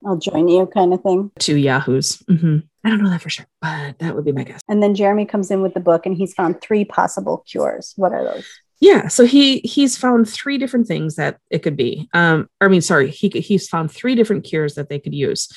I'll 0.05 0.17
join 0.17 0.47
you, 0.47 0.65
kind 0.67 0.93
of 0.93 1.01
thing. 1.01 1.31
Two 1.39 1.57
yahoos. 1.57 2.17
Mm-hmm. 2.29 2.59
I 2.85 2.89
don't 2.89 3.03
know 3.03 3.09
that 3.09 3.21
for 3.21 3.29
sure, 3.29 3.45
but 3.61 3.99
that 3.99 4.15
would 4.15 4.23
be 4.23 4.31
my 4.31 4.43
guess. 4.43 4.61
And 4.69 4.81
then 4.81 4.95
Jeremy 4.95 5.25
comes 5.25 5.51
in 5.51 5.61
with 5.61 5.73
the 5.73 5.81
book, 5.81 6.05
and 6.05 6.15
he's 6.15 6.33
found 6.33 6.61
three 6.61 6.85
possible 6.85 7.43
cures. 7.49 7.93
What 7.97 8.13
are 8.13 8.23
those? 8.23 8.47
Yeah, 8.81 9.09
so 9.09 9.25
he 9.25 9.59
he's 9.59 9.97
found 9.97 10.29
three 10.29 10.57
different 10.57 10.87
things 10.87 11.15
that 11.15 11.39
it 11.49 11.59
could 11.59 11.75
be. 11.75 12.09
Um, 12.13 12.49
I 12.61 12.69
mean, 12.69 12.81
sorry, 12.81 13.09
he 13.09 13.27
he's 13.29 13.67
found 13.67 13.91
three 13.91 14.15
different 14.15 14.45
cures 14.45 14.75
that 14.75 14.89
they 14.89 14.99
could 14.99 15.13
use. 15.13 15.49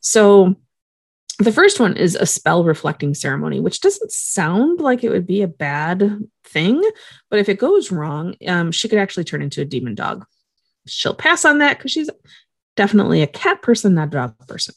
So 0.00 0.56
the 1.38 1.52
first 1.52 1.80
one 1.80 1.96
is 1.96 2.16
a 2.16 2.26
spell 2.26 2.64
reflecting 2.64 3.14
ceremony, 3.14 3.60
which 3.60 3.80
doesn't 3.80 4.12
sound 4.12 4.80
like 4.80 5.04
it 5.04 5.10
would 5.10 5.26
be 5.26 5.42
a 5.42 5.48
bad 5.48 6.20
thing, 6.44 6.82
but 7.30 7.38
if 7.38 7.48
it 7.48 7.58
goes 7.58 7.90
wrong, 7.90 8.34
um, 8.46 8.72
she 8.72 8.88
could 8.88 8.98
actually 8.98 9.24
turn 9.24 9.42
into 9.42 9.62
a 9.62 9.64
demon 9.64 9.94
dog. 9.94 10.26
She'll 10.86 11.14
pass 11.14 11.44
on 11.44 11.58
that 11.58 11.78
because 11.78 11.92
she's 11.92 12.10
definitely 12.76 13.22
a 13.22 13.26
cat 13.26 13.62
person, 13.62 13.94
not 13.94 14.08
a 14.08 14.10
dog 14.10 14.38
person. 14.48 14.74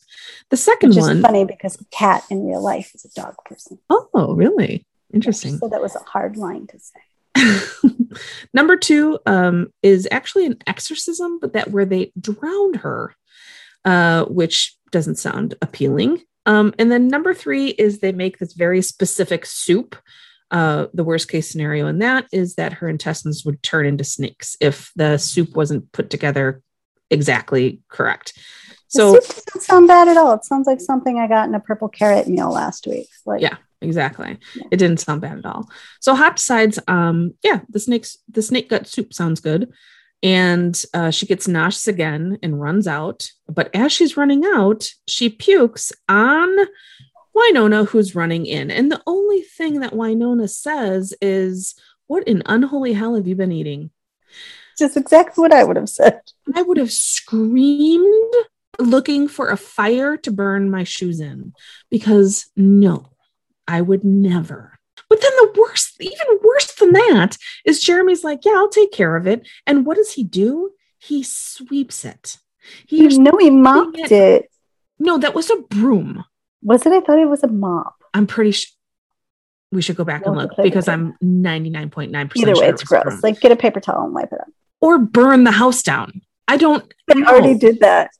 The 0.50 0.58
second 0.58 0.90
Which 0.90 1.00
one, 1.00 1.22
funny 1.22 1.46
because 1.46 1.78
cat 1.92 2.24
in 2.30 2.46
real 2.46 2.62
life 2.62 2.92
is 2.96 3.06
a 3.06 3.22
dog 3.22 3.36
person. 3.46 3.80
Oh, 3.90 4.34
really? 4.36 4.86
Interesting. 5.14 5.58
So 5.58 5.68
that 5.70 5.82
was 5.82 5.96
a 5.96 6.00
hard 6.00 6.38
line 6.38 6.68
to 6.68 6.80
say. 6.80 7.00
Number 8.54 8.78
two 8.78 9.20
um, 9.26 9.72
is 9.82 10.08
actually 10.12 10.46
an 10.46 10.58
exorcism, 10.68 11.40
but 11.40 11.54
that 11.54 11.72
where 11.72 11.86
they 11.86 12.12
drowned 12.20 12.78
her, 12.78 13.16
uh, 13.86 14.26
which 14.26 14.76
doesn't 14.92 15.18
sound 15.18 15.56
appealing. 15.62 16.22
Um, 16.46 16.74
and 16.78 16.92
then 16.92 17.08
number 17.08 17.34
three 17.34 17.70
is 17.70 18.00
they 18.00 18.12
make 18.12 18.38
this 18.38 18.54
very 18.54 18.82
specific 18.82 19.46
soup. 19.46 19.96
Uh, 20.52 20.88
the 20.94 21.04
worst 21.04 21.30
case 21.30 21.50
scenario 21.50 21.88
in 21.88 22.00
that 22.00 22.28
is 22.32 22.56
that 22.56 22.74
her 22.74 22.88
intestines 22.88 23.44
would 23.44 23.64
turn 23.64 23.86
into 23.86 24.04
snakes 24.04 24.56
if 24.62 24.92
the 24.96 25.18
soup 25.18 25.56
wasn't 25.56 25.92
put 25.94 26.10
together 26.10 26.62
exactly 27.10 27.82
correct. 27.88 28.38
So 28.88 29.16
it 29.16 29.24
doesn't 29.24 29.62
sound 29.62 29.88
bad 29.88 30.08
at 30.08 30.18
all. 30.18 30.34
It 30.34 30.46
sounds 30.46 30.68
like 30.68 30.80
something 30.80 31.18
I 31.18 31.28
got 31.28 31.48
in 31.48 31.56
a 31.56 31.60
purple 31.60 31.90
carrot 31.90 32.28
meal 32.28 32.52
last 32.52 32.86
week. 32.86 33.08
Like 33.26 33.42
yeah, 33.42 33.56
exactly. 33.84 34.38
Yeah. 34.56 34.64
It 34.72 34.78
didn't 34.78 35.00
sound 35.00 35.22
bad 35.22 35.38
at 35.38 35.46
all. 35.46 35.70
So 36.00 36.16
Haught 36.16 36.40
sides, 36.40 36.80
um, 36.88 37.34
yeah, 37.44 37.62
the 37.70 37.80
snakes, 37.80 38.18
the 38.30 38.42
snake 38.42 38.70
gut 38.70 38.88
soup 38.88 39.14
sounds 39.14 39.40
good. 39.40 39.72
And 40.22 40.82
uh, 40.94 41.12
she 41.12 41.26
gets 41.26 41.50
nauseous 41.50 41.88
again 41.88 42.40
and 42.42 42.62
runs 42.62 42.88
out. 42.88 43.30
But 43.50 43.70
as 43.76 43.92
she's 43.92 44.16
running 44.16 44.46
out, 44.46 44.88
she 45.06 45.30
pukes 45.30 45.92
on 46.08 46.50
Wynonna, 47.36 47.88
who's 47.88 48.16
running 48.16 48.46
in. 48.46 48.72
And 48.72 48.92
the 48.92 49.02
only 49.06 49.42
thing 49.42 49.82
that 49.82 49.94
Wynonna 49.94 50.50
says 50.50 51.14
is, 51.22 51.76
What 52.08 52.26
in 52.28 52.42
unholy 52.46 52.94
hell 52.94 53.16
have 53.16 53.28
you 53.28 53.36
been 53.36 53.52
eating? 53.52 53.92
Just 54.78 54.98
exactly 54.98 55.42
what 55.42 55.54
I 55.54 55.64
would 55.64 55.76
have 55.76 55.90
said. 55.90 56.22
I 56.56 56.62
would 56.62 56.78
have 56.78 56.92
screamed 56.92 58.34
looking 58.80 59.28
for 59.28 59.50
a 59.50 59.58
fire 59.58 60.18
to 60.18 60.32
burn 60.32 60.72
my 60.72 60.84
shoes 60.84 61.20
in 61.20 61.54
because 61.90 62.48
no, 62.56 63.13
I 63.68 63.82
would 63.82 64.04
never. 64.04 64.80
But 65.10 65.22
then 65.22 65.32
the 65.38 65.60
worst, 65.60 65.96
even 66.00 66.40
worse 66.44 66.74
than 66.76 66.92
that, 66.94 67.38
is 67.66 67.84
Jeremy's 67.84 68.24
like, 68.24 68.46
yeah, 68.46 68.54
I'll 68.56 68.70
take 68.70 68.92
care 68.92 69.16
of 69.16 69.28
it. 69.28 69.48
And 69.66 69.86
what 69.86 69.98
does 69.98 70.14
he 70.14 70.24
do? 70.24 70.72
He 71.00 71.24
sweeps 71.24 72.06
it. 72.06 72.38
He 72.88 73.08
no, 73.18 73.38
he 73.40 73.50
mopped 73.50 74.00
it. 74.00 74.12
it. 74.12 74.52
No, 75.00 75.18
that 75.18 75.36
was 75.36 75.50
a 75.50 75.58
broom. 75.58 76.24
Was 76.62 76.86
it? 76.86 76.94
I 76.94 77.02
thought 77.02 77.20
it 77.20 77.28
was 77.28 77.44
a 77.44 77.48
mop. 77.48 77.96
I'm 78.14 78.28
pretty 78.28 78.52
sure. 78.52 78.70
We 79.72 79.82
should 79.82 79.96
go 79.96 80.04
back 80.04 80.26
and 80.26 80.36
look 80.36 80.52
because 80.62 80.88
I'm 80.88 81.14
99.9% 81.24 82.32
Either 82.36 82.52
way, 82.52 82.56
sure 82.56 82.66
it's 82.66 82.84
gross. 82.84 83.24
Like, 83.24 83.40
get 83.40 83.52
a 83.52 83.56
paper 83.56 83.80
towel 83.80 84.06
and 84.06 84.14
wipe 84.14 84.32
it 84.32 84.40
up. 84.40 84.48
Or 84.82 85.00
burn 85.00 85.46
the 85.46 85.52
house 85.52 85.82
down. 85.82 86.22
I 86.48 86.58
don't. 86.58 86.94
They 87.08 87.20
know. 87.20 87.28
already 87.28 87.56
did 87.58 87.80
that. 87.80 88.12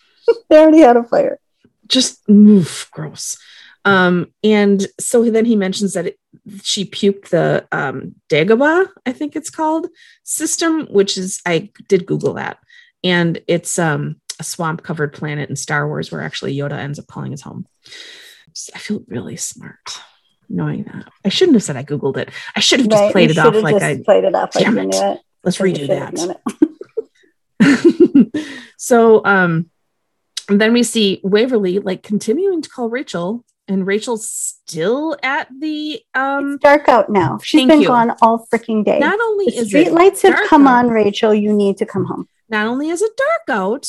they 0.50 0.58
already 0.58 0.80
had 0.80 0.96
a 0.96 1.04
fire. 1.04 1.38
Just 1.86 2.28
move, 2.28 2.88
gross. 2.90 3.38
Um, 3.88 4.32
and 4.44 4.86
so 5.00 5.30
then 5.30 5.46
he 5.46 5.56
mentions 5.56 5.94
that 5.94 6.06
it, 6.06 6.18
she 6.62 6.84
puked 6.84 7.30
the 7.30 7.66
um, 7.72 8.16
Dagobah, 8.28 8.88
I 9.06 9.12
think 9.12 9.34
it's 9.34 9.48
called, 9.48 9.86
system, 10.24 10.86
which 10.86 11.16
is, 11.16 11.40
I 11.46 11.70
did 11.88 12.04
Google 12.04 12.34
that. 12.34 12.58
And 13.02 13.40
it's 13.48 13.78
um, 13.78 14.20
a 14.38 14.44
swamp 14.44 14.82
covered 14.82 15.14
planet 15.14 15.48
in 15.48 15.56
Star 15.56 15.86
Wars 15.88 16.12
where 16.12 16.20
actually 16.20 16.54
Yoda 16.54 16.72
ends 16.72 16.98
up 16.98 17.06
calling 17.06 17.30
his 17.30 17.42
home. 17.42 17.66
I 18.74 18.78
feel 18.78 19.02
really 19.06 19.36
smart 19.36 20.02
knowing 20.50 20.84
that. 20.84 21.08
I 21.24 21.28
shouldn't 21.28 21.54
have 21.54 21.62
said 21.62 21.76
I 21.76 21.84
Googled 21.84 22.16
it. 22.18 22.30
I 22.56 22.60
should 22.60 22.80
have 22.80 22.88
just 22.88 23.00
right, 23.00 23.12
played 23.12 23.30
it 23.30 23.38
off 23.38 23.54
like 23.54 23.82
I 23.82 24.02
played 24.02 24.24
it 24.24 24.34
off 24.34 24.54
like 24.54 24.66
you 24.66 24.72
knew 24.72 24.90
it. 24.92 25.20
Let's 25.44 25.58
redo 25.58 25.86
that. 25.88 26.40
so 28.78 29.24
um 29.24 29.70
then 30.48 30.72
we 30.72 30.82
see 30.82 31.20
Waverly 31.22 31.78
like 31.78 32.02
continuing 32.02 32.62
to 32.62 32.70
call 32.70 32.88
Rachel 32.88 33.44
and 33.68 33.86
Rachel's 33.86 34.28
still 34.28 35.16
at 35.22 35.48
the 35.60 36.00
um 36.14 36.54
it's 36.54 36.62
dark 36.62 36.88
out 36.88 37.10
now. 37.10 37.38
She's 37.42 37.66
been 37.66 37.82
you. 37.82 37.88
gone 37.88 38.14
all 38.22 38.46
freaking 38.52 38.84
day. 38.84 38.98
Not 38.98 39.20
only 39.20 39.46
the 39.46 39.58
is 39.58 39.68
street 39.68 39.92
lights 39.92 40.22
have 40.22 40.48
come 40.48 40.66
out, 40.66 40.86
on, 40.86 40.90
Rachel, 40.90 41.34
you 41.34 41.52
need 41.52 41.76
to 41.78 41.86
come 41.86 42.04
home. 42.04 42.28
Not 42.48 42.66
only 42.66 42.88
is 42.88 43.02
it 43.02 43.12
dark 43.16 43.58
out, 43.58 43.88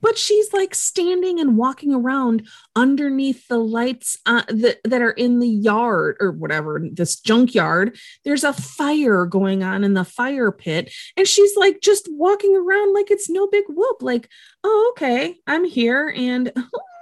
but 0.00 0.16
she's 0.16 0.52
like 0.52 0.74
standing 0.74 1.40
and 1.40 1.56
walking 1.56 1.94
around 1.94 2.46
underneath 2.76 3.48
the 3.48 3.58
lights 3.58 4.16
uh, 4.26 4.42
that, 4.48 4.78
that 4.84 5.02
are 5.02 5.10
in 5.10 5.40
the 5.40 5.48
yard 5.48 6.16
or 6.20 6.30
whatever 6.30 6.80
this 6.92 7.18
junkyard 7.20 7.98
there's 8.24 8.44
a 8.44 8.52
fire 8.52 9.26
going 9.26 9.62
on 9.62 9.84
in 9.84 9.94
the 9.94 10.04
fire 10.04 10.52
pit 10.52 10.92
and 11.16 11.26
she's 11.26 11.56
like 11.56 11.80
just 11.80 12.08
walking 12.12 12.56
around 12.56 12.94
like 12.94 13.10
it's 13.10 13.28
no 13.28 13.46
big 13.48 13.64
whoop 13.68 14.02
like 14.02 14.28
oh 14.64 14.92
okay 14.92 15.36
i'm 15.46 15.64
here 15.64 16.12
and 16.16 16.52
uh, 16.54 16.62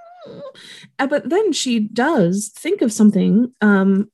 but 0.97 1.29
then 1.29 1.51
she 1.53 1.79
does 1.79 2.49
think 2.55 2.81
of 2.81 2.91
something 2.91 3.53
um 3.61 4.09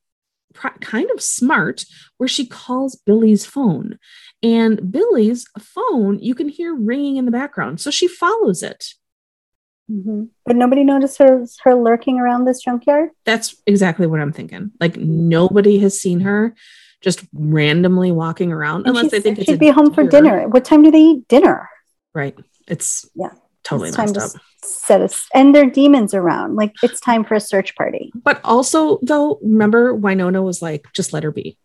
kind 0.80 1.10
of 1.10 1.20
smart 1.20 1.84
where 2.18 2.28
she 2.28 2.46
calls 2.46 2.94
Billy's 2.94 3.44
phone 3.44 3.98
and 4.44 4.92
Billy's 4.92 5.46
phone, 5.58 6.18
you 6.18 6.34
can 6.34 6.50
hear 6.50 6.74
ringing 6.74 7.16
in 7.16 7.24
the 7.24 7.30
background. 7.30 7.80
So 7.80 7.90
she 7.90 8.06
follows 8.06 8.62
it. 8.62 8.92
Mm-hmm. 9.90 10.24
But 10.44 10.56
nobody 10.56 10.84
noticed 10.84 11.18
her, 11.18 11.46
her 11.62 11.74
lurking 11.74 12.18
around 12.18 12.44
this 12.44 12.60
junkyard? 12.60 13.10
That's 13.24 13.56
exactly 13.66 14.06
what 14.06 14.20
I'm 14.20 14.32
thinking. 14.32 14.72
Like 14.80 14.98
nobody 14.98 15.78
has 15.78 15.98
seen 15.98 16.20
her 16.20 16.54
just 17.00 17.24
randomly 17.32 18.12
walking 18.12 18.52
around 18.52 18.86
and 18.86 18.96
unless 18.96 19.10
they 19.10 19.20
think 19.20 19.40
she'd 19.40 19.58
be 19.58 19.68
home 19.68 19.92
for 19.92 20.04
dinner. 20.04 20.46
What 20.48 20.64
time 20.64 20.82
do 20.82 20.90
they 20.90 21.00
eat 21.00 21.28
dinner? 21.28 21.68
Right. 22.14 22.38
It's 22.68 23.08
yeah, 23.14 23.32
totally 23.64 23.88
it's 23.88 23.98
messed 23.98 24.16
up. 24.16 24.40
Set 24.62 25.00
us 25.00 25.28
and 25.34 25.54
their 25.54 25.68
demons 25.68 26.14
around. 26.14 26.56
Like 26.56 26.72
it's 26.82 27.00
time 27.00 27.24
for 27.24 27.34
a 27.34 27.40
search 27.40 27.74
party. 27.74 28.12
But 28.14 28.40
also, 28.44 28.98
though, 29.02 29.38
remember 29.42 29.94
Wynonna 29.94 30.42
was 30.42 30.62
like, 30.62 30.86
just 30.92 31.12
let 31.12 31.22
her 31.22 31.32
be. 31.32 31.58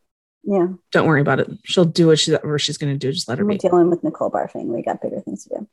Yeah. 0.43 0.67
Don't 0.91 1.07
worry 1.07 1.21
about 1.21 1.39
it. 1.39 1.49
She'll 1.63 1.85
do 1.85 2.07
what 2.07 2.19
she 2.19 2.31
whatever 2.31 2.59
she's 2.59 2.77
going 2.77 2.93
to 2.93 2.97
do. 2.97 3.11
Just 3.11 3.27
let 3.27 3.37
her 3.37 3.43
be. 3.43 3.53
We're 3.53 3.59
be. 3.59 3.69
dealing 3.69 3.89
with 3.89 4.03
Nicole 4.03 4.31
barfing. 4.31 4.65
We 4.65 4.81
got 4.81 5.01
bigger 5.01 5.21
things 5.21 5.43
to 5.43 5.49
do. 5.49 5.67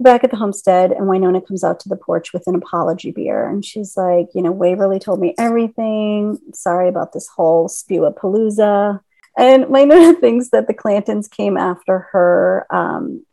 Back 0.00 0.24
at 0.24 0.32
the 0.32 0.36
homestead, 0.36 0.90
and 0.90 1.06
Wynonna 1.06 1.46
comes 1.46 1.62
out 1.62 1.78
to 1.80 1.88
the 1.88 1.96
porch 1.96 2.32
with 2.32 2.48
an 2.48 2.56
apology 2.56 3.12
beer, 3.12 3.48
and 3.48 3.64
she's 3.64 3.96
like, 3.96 4.26
"You 4.34 4.42
know, 4.42 4.50
Waverly 4.50 4.98
told 4.98 5.20
me 5.20 5.34
everything. 5.38 6.38
Sorry 6.52 6.88
about 6.88 7.12
this 7.12 7.28
whole 7.28 7.68
spew 7.68 8.04
of 8.04 8.16
palooza." 8.16 8.98
And 9.38 9.66
Wynonna 9.66 10.18
thinks 10.20 10.50
that 10.50 10.66
the 10.66 10.74
Clantons 10.74 11.30
came 11.30 11.56
after 11.56 12.08
her 12.10 12.66
um, 12.70 13.24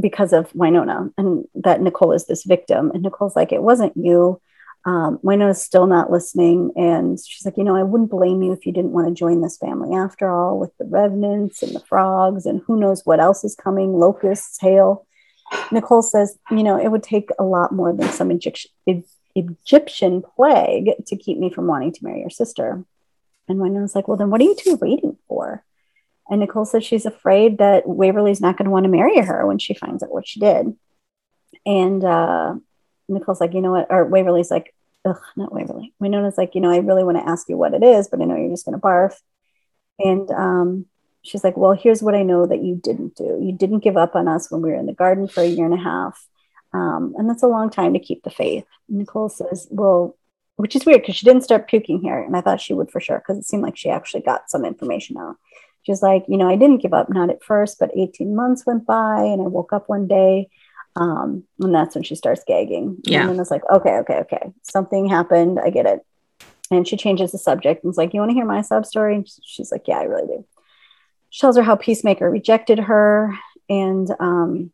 because 0.00 0.32
of 0.32 0.52
Wynonna 0.52 1.12
and 1.18 1.44
that 1.54 1.80
Nicole 1.80 2.12
is 2.12 2.26
this 2.26 2.44
victim. 2.44 2.90
And 2.92 3.02
Nicole's 3.02 3.36
like, 3.36 3.52
"It 3.52 3.62
wasn't 3.62 3.96
you." 3.96 4.40
Um, 4.84 5.20
is 5.22 5.60
still 5.60 5.86
not 5.86 6.10
listening. 6.10 6.72
And 6.74 7.18
she's 7.20 7.44
like, 7.44 7.58
you 7.58 7.64
know, 7.64 7.76
I 7.76 7.82
wouldn't 7.82 8.10
blame 8.10 8.42
you 8.42 8.52
if 8.52 8.64
you 8.64 8.72
didn't 8.72 8.92
want 8.92 9.06
to 9.06 9.12
join 9.12 9.42
this 9.42 9.58
family 9.58 9.94
after 9.94 10.30
all, 10.30 10.58
with 10.58 10.70
the 10.78 10.86
revenants 10.86 11.62
and 11.62 11.74
the 11.74 11.80
frogs 11.80 12.46
and 12.46 12.62
who 12.66 12.80
knows 12.80 13.04
what 13.04 13.20
else 13.20 13.44
is 13.44 13.54
coming 13.54 13.92
locusts, 13.92 14.58
hail. 14.60 15.06
Nicole 15.72 16.02
says, 16.02 16.38
you 16.50 16.62
know, 16.62 16.80
it 16.80 16.88
would 16.88 17.02
take 17.02 17.28
a 17.38 17.44
lot 17.44 17.72
more 17.72 17.92
than 17.92 18.10
some 18.12 18.30
Egyptian, 18.30 18.70
Egyptian 19.34 20.22
plague 20.22 20.90
to 21.06 21.16
keep 21.16 21.38
me 21.38 21.50
from 21.50 21.66
wanting 21.66 21.92
to 21.92 22.04
marry 22.04 22.20
your 22.20 22.30
sister. 22.30 22.84
And 23.48 23.58
Wynonna's 23.58 23.94
like, 23.94 24.08
well, 24.08 24.16
then 24.16 24.30
what 24.30 24.40
are 24.40 24.44
you 24.44 24.56
two 24.56 24.76
waiting 24.76 25.16
for? 25.26 25.64
And 26.30 26.40
Nicole 26.40 26.64
says 26.64 26.84
she's 26.84 27.06
afraid 27.06 27.58
that 27.58 27.88
Waverly's 27.88 28.40
not 28.40 28.56
going 28.56 28.66
to 28.66 28.70
want 28.70 28.84
to 28.84 28.90
marry 28.90 29.18
her 29.18 29.46
when 29.46 29.58
she 29.58 29.74
finds 29.74 30.02
out 30.02 30.12
what 30.12 30.28
she 30.28 30.40
did. 30.40 30.76
And 31.64 32.04
uh, 32.04 32.54
Nicole's 33.08 33.40
like, 33.40 33.54
you 33.54 33.60
know 33.60 33.72
what? 33.72 33.86
Or 33.90 34.04
Waverly's 34.04 34.50
like, 34.50 34.74
ugh, 35.04 35.20
not 35.36 35.52
Waverly. 35.52 35.94
Wynonna's 36.02 36.38
like, 36.38 36.54
you 36.54 36.60
know, 36.60 36.70
I 36.70 36.78
really 36.78 37.04
want 37.04 37.16
to 37.16 37.28
ask 37.28 37.48
you 37.48 37.56
what 37.56 37.74
it 37.74 37.82
is, 37.82 38.08
but 38.08 38.20
I 38.20 38.24
know 38.24 38.36
you're 38.36 38.50
just 38.50 38.66
going 38.66 38.78
to 38.78 38.80
barf. 38.80 39.14
And 39.98 40.30
um, 40.30 40.86
she's 41.22 41.44
like, 41.44 41.56
Well, 41.56 41.72
here's 41.72 42.02
what 42.02 42.14
I 42.14 42.22
know 42.22 42.46
that 42.46 42.62
you 42.62 42.76
didn't 42.76 43.16
do. 43.16 43.38
You 43.40 43.52
didn't 43.52 43.80
give 43.80 43.96
up 43.96 44.14
on 44.14 44.28
us 44.28 44.50
when 44.50 44.62
we 44.62 44.70
were 44.70 44.76
in 44.76 44.86
the 44.86 44.92
garden 44.92 45.28
for 45.28 45.40
a 45.40 45.46
year 45.46 45.64
and 45.64 45.74
a 45.74 45.82
half. 45.82 46.26
Um, 46.72 47.14
and 47.16 47.28
that's 47.28 47.42
a 47.42 47.48
long 47.48 47.70
time 47.70 47.94
to 47.94 47.98
keep 47.98 48.22
the 48.22 48.30
faith. 48.30 48.66
Nicole 48.88 49.28
says, 49.28 49.66
Well, 49.70 50.16
which 50.56 50.74
is 50.74 50.84
weird 50.84 51.02
because 51.02 51.16
she 51.16 51.26
didn't 51.26 51.44
start 51.44 51.68
puking 51.68 52.00
here. 52.00 52.20
And 52.20 52.36
I 52.36 52.40
thought 52.40 52.60
she 52.60 52.74
would 52.74 52.90
for 52.90 53.00
sure 53.00 53.18
because 53.18 53.38
it 53.38 53.46
seemed 53.46 53.62
like 53.62 53.76
she 53.76 53.90
actually 53.90 54.22
got 54.22 54.50
some 54.50 54.64
information 54.64 55.16
out. 55.16 55.36
She's 55.88 56.02
like, 56.02 56.24
You 56.28 56.36
know, 56.36 56.48
I 56.48 56.56
didn't 56.56 56.82
give 56.82 56.92
up, 56.92 57.08
not 57.08 57.30
at 57.30 57.42
first, 57.42 57.78
but 57.78 57.90
18 57.96 58.36
months 58.36 58.66
went 58.66 58.86
by 58.86 59.22
and 59.22 59.40
I 59.40 59.46
woke 59.46 59.72
up 59.72 59.88
one 59.88 60.06
day. 60.06 60.48
Um, 60.96 61.44
and 61.60 61.74
that's 61.74 61.94
when 61.94 62.04
she 62.04 62.14
starts 62.14 62.42
gagging. 62.46 62.98
Yeah. 63.04 63.20
And 63.20 63.30
then 63.30 63.40
it's 63.40 63.50
like, 63.50 63.62
okay, 63.70 63.98
okay, 63.98 64.16
okay. 64.16 64.52
Something 64.62 65.08
happened. 65.08 65.60
I 65.60 65.70
get 65.70 65.86
it. 65.86 66.04
And 66.70 66.86
she 66.86 66.96
changes 66.96 67.32
the 67.32 67.38
subject 67.38 67.82
and 67.82 67.90
it's 67.90 67.98
like, 67.98 68.12
You 68.12 68.20
want 68.20 68.30
to 68.30 68.34
hear 68.34 68.44
my 68.44 68.62
sub 68.62 68.84
story? 68.84 69.16
And 69.16 69.28
she's 69.42 69.72
like, 69.72 69.88
Yeah, 69.88 69.98
I 69.98 70.04
really 70.04 70.26
do 70.26 70.44
she 71.30 71.40
tells 71.40 71.56
her 71.56 71.62
how 71.62 71.76
Peacemaker 71.76 72.30
rejected 72.30 72.78
her. 72.78 73.34
And 73.68 74.08
um, 74.18 74.72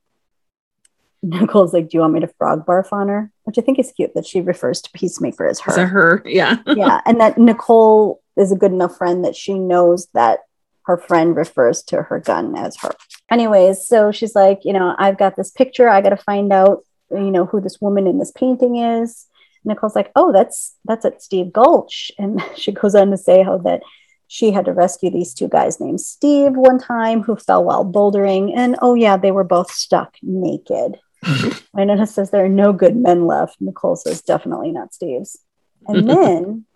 Nicole's 1.23 1.73
like, 1.73 1.89
Do 1.89 1.97
you 1.97 2.01
want 2.01 2.15
me 2.15 2.21
to 2.21 2.29
frog 2.39 2.65
barf 2.67 2.93
on 2.93 3.09
her? 3.09 3.31
Which 3.45 3.59
I 3.59 3.63
think 3.63 3.79
is 3.79 3.93
cute 3.93 4.15
that 4.15 4.27
she 4.27 4.41
refers 4.41 4.81
to 4.83 4.91
Peacemaker 4.93 5.47
as 5.47 5.61
her. 5.61 5.73
Is 5.73 5.79
it 5.79 5.89
her? 5.89 6.23
Yeah. 6.25 6.59
yeah. 6.67 7.01
And 7.07 7.21
that 7.21 7.39
Nicole 7.39 8.23
is 8.37 8.53
a 8.53 8.57
good 8.57 8.73
enough 8.73 8.97
friend 8.97 9.25
that 9.25 9.37
she 9.37 9.59
knows 9.59 10.07
that 10.15 10.41
her 10.87 10.99
friend 10.99 11.37
refers 11.37 11.83
to 11.85 12.03
her 12.03 12.21
gun 12.21 12.57
as 12.57 12.77
her. 12.81 12.91
Anyways, 13.31 13.87
so 13.87 14.13
she's 14.13 14.35
like, 14.35 14.61
You 14.65 14.73
know, 14.73 14.95
I've 14.99 15.19
got 15.19 15.37
this 15.37 15.51
picture. 15.51 15.89
I 15.89 16.01
got 16.01 16.11
to 16.11 16.17
find 16.17 16.53
out, 16.53 16.85
you 17.11 17.31
know, 17.31 17.47
who 17.47 17.61
this 17.61 17.81
woman 17.81 18.07
in 18.07 18.19
this 18.19 18.33
painting 18.33 18.77
is. 18.77 19.27
Nicole's 19.65 19.97
like, 19.97 20.13
Oh, 20.15 20.33
that's 20.33 20.77
that's 20.85 21.05
at 21.05 21.23
Steve 21.23 21.53
Gulch. 21.53 22.11
And 22.19 22.43
she 22.57 22.73
goes 22.73 22.95
on 22.95 23.11
to 23.11 23.17
say 23.17 23.43
how 23.43 23.59
that 23.59 23.83
she 24.29 24.51
had 24.51 24.65
to 24.65 24.73
rescue 24.73 25.11
these 25.11 25.35
two 25.35 25.49
guys 25.49 25.81
named 25.81 26.01
Steve 26.01 26.53
one 26.55 26.79
time 26.79 27.23
who 27.23 27.37
fell 27.37 27.65
while 27.65 27.85
bouldering. 27.85 28.53
And 28.57 28.77
oh, 28.83 28.95
yeah, 28.95 29.17
they 29.17 29.31
were 29.31 29.45
both 29.45 29.71
stuck 29.71 30.17
naked. 30.23 30.99
Wynonna 31.25 32.09
says 32.09 32.31
there 32.31 32.45
are 32.45 32.49
no 32.49 32.73
good 32.73 32.97
men 32.97 33.27
left. 33.27 33.57
Nicole 33.61 33.97
says 33.97 34.23
definitely 34.23 34.73
not 34.73 34.93
Steve's. 34.93 35.39
And 35.87 36.09
then 36.11 36.67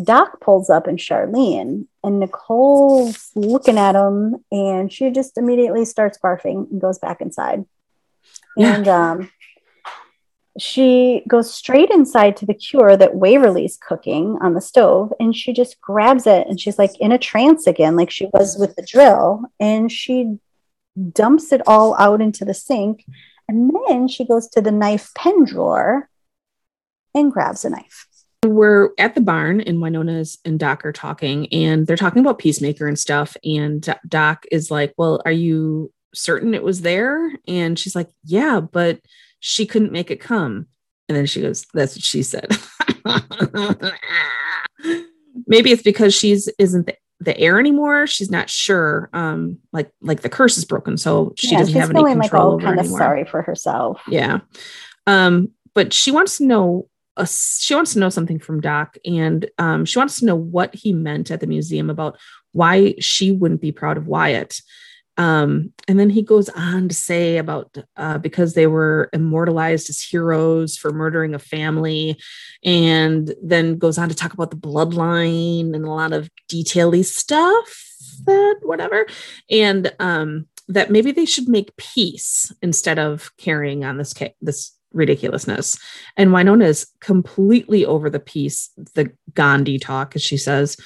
Doc 0.00 0.40
pulls 0.40 0.70
up 0.70 0.88
in 0.88 0.96
Charlene, 0.96 1.86
and 2.02 2.20
Nicole's 2.20 3.30
looking 3.34 3.78
at 3.78 3.94
him, 3.94 4.44
and 4.50 4.92
she 4.92 5.10
just 5.10 5.36
immediately 5.36 5.84
starts 5.84 6.18
barfing 6.22 6.70
and 6.70 6.80
goes 6.80 6.98
back 6.98 7.20
inside. 7.20 7.64
Yeah. 8.56 8.74
And 8.74 8.88
um, 8.88 9.30
she 10.58 11.22
goes 11.28 11.52
straight 11.52 11.90
inside 11.90 12.36
to 12.36 12.46
the 12.46 12.54
cure 12.54 12.96
that 12.96 13.14
Waverly's 13.14 13.78
cooking 13.78 14.38
on 14.42 14.54
the 14.54 14.60
stove 14.60 15.12
and 15.18 15.34
she 15.34 15.52
just 15.52 15.80
grabs 15.80 16.26
it 16.26 16.46
and 16.46 16.60
she's 16.60 16.78
like 16.78 16.98
in 17.00 17.12
a 17.12 17.18
trance 17.18 17.66
again, 17.66 17.96
like 17.96 18.10
she 18.10 18.28
was 18.32 18.56
with 18.58 18.76
the 18.76 18.86
drill, 18.86 19.44
and 19.58 19.90
she 19.90 20.38
dumps 21.12 21.52
it 21.52 21.62
all 21.66 21.96
out 21.98 22.20
into 22.20 22.44
the 22.44 22.54
sink. 22.54 23.04
And 23.48 23.72
then 23.88 24.08
she 24.08 24.26
goes 24.26 24.48
to 24.50 24.60
the 24.60 24.70
knife 24.70 25.12
pen 25.14 25.44
drawer 25.44 26.08
and 27.14 27.32
grabs 27.32 27.64
a 27.64 27.70
knife. 27.70 28.06
We're 28.44 28.90
at 28.98 29.14
the 29.14 29.20
barn 29.20 29.60
and 29.60 29.78
Wynonna's 29.78 30.38
and 30.44 30.58
Doc 30.58 30.84
are 30.84 30.92
talking 30.92 31.46
and 31.52 31.86
they're 31.86 31.96
talking 31.96 32.20
about 32.20 32.38
Peacemaker 32.40 32.88
and 32.88 32.98
stuff. 32.98 33.36
And 33.44 33.88
Doc 34.08 34.44
is 34.50 34.70
like, 34.70 34.94
Well, 34.96 35.22
are 35.24 35.30
you 35.32 35.92
certain 36.14 36.52
it 36.54 36.64
was 36.64 36.80
there? 36.82 37.32
And 37.46 37.78
she's 37.78 37.94
like, 37.94 38.10
Yeah, 38.24 38.60
but 38.60 38.98
she 39.38 39.64
couldn't 39.64 39.92
make 39.92 40.10
it 40.10 40.20
come. 40.20 40.66
And 41.08 41.16
then 41.16 41.26
she 41.26 41.40
goes, 41.40 41.66
That's 41.72 41.94
what 41.94 42.02
she 42.02 42.22
said. 42.24 42.48
Maybe 45.46 45.70
it's 45.70 45.82
because 45.82 46.12
she's 46.14 46.48
isn't 46.58 46.86
the, 46.86 46.96
the 47.20 47.38
air 47.38 47.60
anymore. 47.60 48.06
She's 48.08 48.30
not 48.30 48.50
sure. 48.50 49.08
Um, 49.12 49.58
like 49.72 49.90
like 50.00 50.22
the 50.22 50.28
curse 50.28 50.58
is 50.58 50.64
broken, 50.64 50.96
so 50.96 51.32
she 51.36 51.52
Yeah, 51.52 51.58
doesn't 51.58 51.74
have 51.74 51.90
any 51.90 52.00
feeling 52.00 52.20
control 52.20 52.42
like 52.42 52.48
all 52.48 52.54
over 52.54 52.64
kind 52.66 52.78
of 52.80 52.84
anymore. 52.86 52.98
sorry 52.98 53.24
for 53.24 53.42
herself. 53.42 54.02
Yeah. 54.08 54.40
Um, 55.06 55.50
but 55.74 55.92
she 55.92 56.10
wants 56.10 56.38
to 56.38 56.44
know 56.44 56.88
uh, 57.16 57.26
she 57.26 57.74
wants 57.74 57.92
to 57.92 57.98
know 57.98 58.08
something 58.08 58.38
from 58.38 58.60
Doc 58.60 58.96
and 59.04 59.48
um, 59.58 59.84
she 59.84 59.98
wants 59.98 60.20
to 60.20 60.26
know 60.26 60.36
what 60.36 60.74
he 60.74 60.92
meant 60.92 61.30
at 61.30 61.40
the 61.40 61.46
museum 61.46 61.90
about 61.90 62.18
why 62.52 62.94
she 62.98 63.32
wouldn't 63.32 63.60
be 63.60 63.72
proud 63.72 63.96
of 63.96 64.06
Wyatt. 64.06 64.60
Um, 65.18 65.72
and 65.88 66.00
then 66.00 66.08
he 66.08 66.22
goes 66.22 66.48
on 66.48 66.88
to 66.88 66.94
say 66.94 67.36
about 67.36 67.76
uh, 67.96 68.16
because 68.18 68.54
they 68.54 68.66
were 68.66 69.10
immortalized 69.12 69.90
as 69.90 70.00
heroes 70.00 70.76
for 70.76 70.90
murdering 70.90 71.34
a 71.34 71.38
family, 71.38 72.18
and 72.64 73.34
then 73.42 73.76
goes 73.76 73.98
on 73.98 74.08
to 74.08 74.14
talk 74.14 74.32
about 74.32 74.50
the 74.50 74.56
bloodline 74.56 75.74
and 75.74 75.84
a 75.84 75.90
lot 75.90 76.14
of 76.14 76.30
detaily 76.50 77.04
stuff 77.04 77.86
that 78.24 78.60
whatever, 78.62 79.06
and 79.50 79.94
um, 80.00 80.46
that 80.68 80.90
maybe 80.90 81.12
they 81.12 81.26
should 81.26 81.48
make 81.48 81.76
peace 81.76 82.50
instead 82.62 82.98
of 82.98 83.30
carrying 83.36 83.84
on 83.84 83.98
this 83.98 84.14
ca- 84.14 84.34
this 84.40 84.72
ridiculousness. 84.92 85.78
And 86.16 86.30
Wynonna 86.30 86.64
is 86.64 86.86
completely 87.00 87.84
over 87.84 88.10
the 88.10 88.20
piece, 88.20 88.70
the 88.94 89.12
Gandhi 89.34 89.78
talk, 89.78 90.16
as 90.16 90.22
she 90.22 90.36
says. 90.36 90.76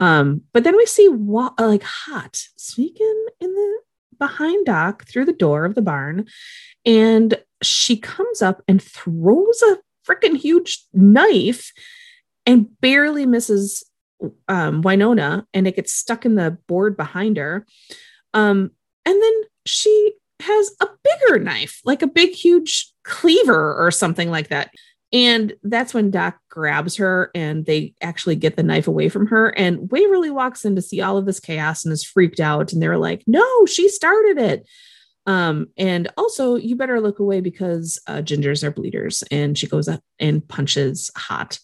Um, 0.00 0.42
but 0.52 0.64
then 0.64 0.76
we 0.76 0.86
see 0.86 1.08
wa- 1.08 1.54
like 1.58 1.82
Haught 1.82 2.36
sneaking 2.56 3.26
in 3.40 3.52
the 3.52 3.78
behind 4.18 4.66
Doc 4.66 5.06
through 5.06 5.26
the 5.26 5.32
door 5.32 5.64
of 5.64 5.74
the 5.74 5.82
barn, 5.82 6.26
and 6.84 7.38
she 7.62 7.96
comes 7.96 8.42
up 8.42 8.62
and 8.68 8.82
throws 8.82 9.62
a 9.62 9.78
freaking 10.06 10.36
huge 10.36 10.84
knife 10.92 11.72
and 12.44 12.68
barely 12.80 13.26
misses 13.26 13.84
um, 14.48 14.82
Wynonna, 14.82 15.44
and 15.52 15.66
it 15.66 15.76
gets 15.76 15.92
stuck 15.92 16.24
in 16.24 16.36
the 16.36 16.58
board 16.66 16.96
behind 16.96 17.36
her. 17.36 17.66
Um, 18.34 18.70
and 19.04 19.22
then 19.22 19.42
she 19.64 20.14
has 20.40 20.70
a 20.80 20.88
bigger 21.02 21.38
knife, 21.38 21.80
like 21.84 22.02
a 22.02 22.06
big, 22.06 22.30
huge 22.30 22.92
cleaver 23.04 23.74
or 23.74 23.90
something 23.90 24.30
like 24.30 24.48
that. 24.48 24.70
And 25.12 25.54
that's 25.62 25.94
when 25.94 26.10
Doc 26.10 26.38
grabs 26.50 26.96
her 26.96 27.30
and 27.34 27.64
they 27.64 27.94
actually 28.02 28.36
get 28.36 28.56
the 28.56 28.62
knife 28.62 28.88
away 28.88 29.08
from 29.08 29.26
her. 29.28 29.48
And 29.56 29.90
Waverly 29.90 30.30
walks 30.30 30.64
in 30.64 30.74
to 30.76 30.82
see 30.82 31.00
all 31.00 31.16
of 31.16 31.26
this 31.26 31.40
chaos 31.40 31.84
and 31.84 31.92
is 31.92 32.04
freaked 32.04 32.40
out. 32.40 32.72
And 32.72 32.82
they're 32.82 32.98
like, 32.98 33.22
no, 33.26 33.66
she 33.66 33.88
started 33.88 34.38
it. 34.38 34.68
Um, 35.26 35.68
and 35.76 36.08
also, 36.16 36.56
you 36.56 36.76
better 36.76 37.00
look 37.00 37.18
away 37.18 37.40
because 37.40 38.00
uh, 38.06 38.18
gingers 38.18 38.62
are 38.62 38.70
bleeders. 38.70 39.22
And 39.30 39.56
she 39.56 39.66
goes 39.66 39.88
up 39.88 40.00
and 40.18 40.46
punches 40.46 41.10
Haught. 41.16 41.58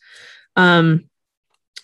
Um, 0.56 1.04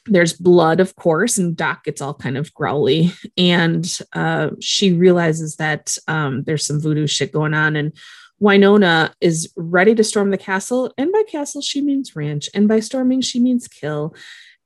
there's 0.09 0.33
blood, 0.33 0.81
of 0.81 0.97
course, 0.97 1.39
and 1.39 1.57
Doc 1.57 1.85
gets 1.85 2.01
all 2.01 2.15
kind 2.15 2.37
of 2.37 2.53
growly. 2.55 3.13
And 3.37 3.87
uh, 4.13 4.51
she 4.61 4.93
realizes 4.93 5.57
that 5.57 5.97
um, 6.09 6.45
there's 6.45 6.67
some 6.67 6.81
voodoo 6.81 7.07
shit 7.07 7.33
going 7.33 7.55
on. 7.55 7.77
And 7.77 7.93
Wynonna 8.41 9.13
is 9.21 9.53
ready 9.57 9.95
to 9.95 10.05
storm 10.05 10.31
the 10.31 10.39
castle. 10.39 10.93
And 10.97 11.13
by 11.13 11.23
castle, 11.31 11.63
she 11.63 11.81
means 11.81 12.17
ranch. 12.17 12.49
And 12.55 12.69
by 12.69 12.81
storming, 12.81 13.21
she 13.21 13.41
means 13.41 13.69
kill. 13.69 14.15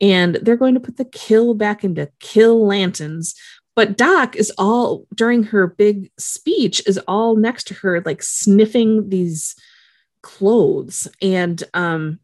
And 0.01 0.37
they're 0.37 0.57
going 0.57 0.75
to 0.75 0.81
put 0.81 0.97
the 0.97 1.05
kill 1.05 1.55
back 1.55 1.85
into 1.85 2.11
kill 2.21 2.67
lanterns. 2.67 3.35
But 3.75 3.97
Doc 3.97 4.37
is 4.37 4.53
all 4.59 5.07
during 5.15 5.45
her 5.45 5.67
big 5.67 6.11
speech, 6.19 6.83
is 6.87 6.99
all 7.09 7.37
next 7.37 7.69
to 7.69 7.75
her, 7.75 8.03
like 8.03 8.23
sniffing 8.23 9.09
these 9.09 9.55
clothes. 10.23 11.09
And 11.23 11.63
um, 11.73 12.21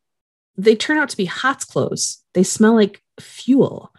they 0.57 0.77
turn 0.77 0.99
out 0.99 1.09
to 1.09 1.16
be 1.16 1.24
Haught's 1.24 1.65
clothes. 1.65 2.23
They 2.35 2.43
smell 2.43 2.74
like 2.74 3.03
fuel. 3.20 3.93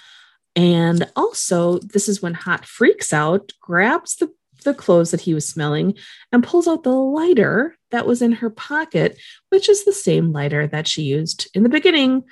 And 0.56 1.10
also, 1.16 1.80
this 1.80 2.10
is 2.10 2.22
when 2.22 2.34
Haught 2.34 2.66
freaks 2.66 3.14
out, 3.14 3.52
grabs 3.62 4.16
the, 4.16 4.32
the 4.64 4.74
clothes 4.74 5.12
that 5.12 5.22
he 5.22 5.34
was 5.34 5.48
smelling, 5.48 5.96
and 6.32 6.44
pulls 6.44 6.68
out 6.68 6.84
the 6.84 6.90
lighter 6.90 7.78
that 7.91 8.08
was 8.08 8.22
in 8.22 8.34
her 8.34 8.50
pocket, 8.50 9.18
which 9.50 9.70
is 9.70 9.86
the 9.86 9.94
same 9.94 10.32
lighter 10.32 10.68
that 10.68 10.88
she 10.88 11.04
used 11.04 11.50
in 11.54 11.64
the 11.64 11.70
beginning 11.70 12.24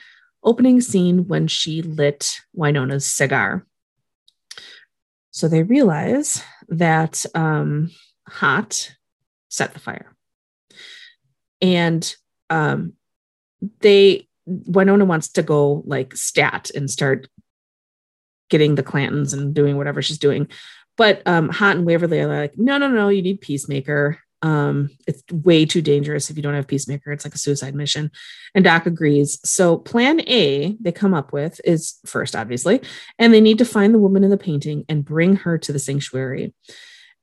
opening 0.44 0.82
scene 0.82 1.28
when 1.28 1.48
she 1.48 1.82
lit 1.82 2.40
Wynonna's 2.56 3.06
cigar. 3.06 3.66
So 5.32 5.48
they 5.48 5.64
realize 5.64 6.42
that 6.70 7.26
um, 7.36 7.92
Haught 8.28 8.96
set 9.50 9.74
the 9.74 9.80
fire. 9.80 10.16
And 11.62 12.16
um, 12.50 12.94
they 13.80 14.27
Wynonna 14.48 15.06
wants 15.06 15.30
to 15.30 15.44
go 15.44 15.84
like 15.86 16.16
stat 16.16 16.72
and 16.76 16.90
start 16.90 17.28
getting 18.50 18.76
the 18.76 18.84
Clantons 18.84 19.34
and 19.34 19.54
doing 19.54 19.78
whatever 19.78 20.02
she's 20.02 20.20
doing. 20.20 20.48
But 20.96 21.22
um, 21.26 21.50
Haught 21.50 21.78
and 21.78 21.86
Waverly 21.86 22.20
are 22.20 22.28
like, 22.28 22.58
no, 22.58 22.78
no, 22.78 22.88
no, 22.88 23.10
you 23.10 23.22
need 23.22 23.42
Peacemaker. 23.42 24.20
Um, 24.42 24.90
it's 25.08 25.24
way 25.32 25.66
too 25.66 25.82
dangerous 25.82 26.30
if 26.30 26.38
you 26.38 26.44
don't 26.44 26.54
have 26.54 26.68
Peacemaker. 26.68 27.12
It's 27.12 27.26
like 27.26 27.36
a 27.36 27.40
suicide 27.40 27.76
mission. 27.76 28.12
And 28.56 28.64
Doc 28.64 28.86
agrees. 28.86 29.40
So 29.44 29.78
plan 29.78 30.22
A 30.22 30.76
they 30.80 30.92
come 30.92 31.14
up 31.14 31.34
with 31.34 31.60
is 31.64 32.00
first, 32.06 32.36
obviously, 32.36 32.82
and 33.20 33.34
they 33.34 33.42
need 33.42 33.58
to 33.60 33.66
find 33.66 33.94
the 33.94 34.00
woman 34.00 34.24
in 34.24 34.30
the 34.30 34.38
painting 34.38 34.86
and 34.90 35.06
bring 35.06 35.38
her 35.38 35.58
to 35.58 35.72
the 35.72 35.80
sanctuary. 35.80 36.54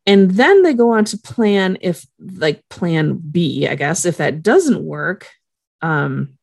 And 0.06 0.32
then 0.32 0.62
they 0.62 0.74
go 0.74 0.92
on 0.92 1.04
to 1.06 1.18
plan 1.18 1.78
if 1.80 2.06
like 2.18 2.68
plan 2.68 3.16
B, 3.16 3.66
I 3.66 3.74
guess, 3.74 4.04
if 4.04 4.18
that 4.18 4.42
doesn't 4.42 4.84
work, 4.84 5.28
um, 5.82 6.36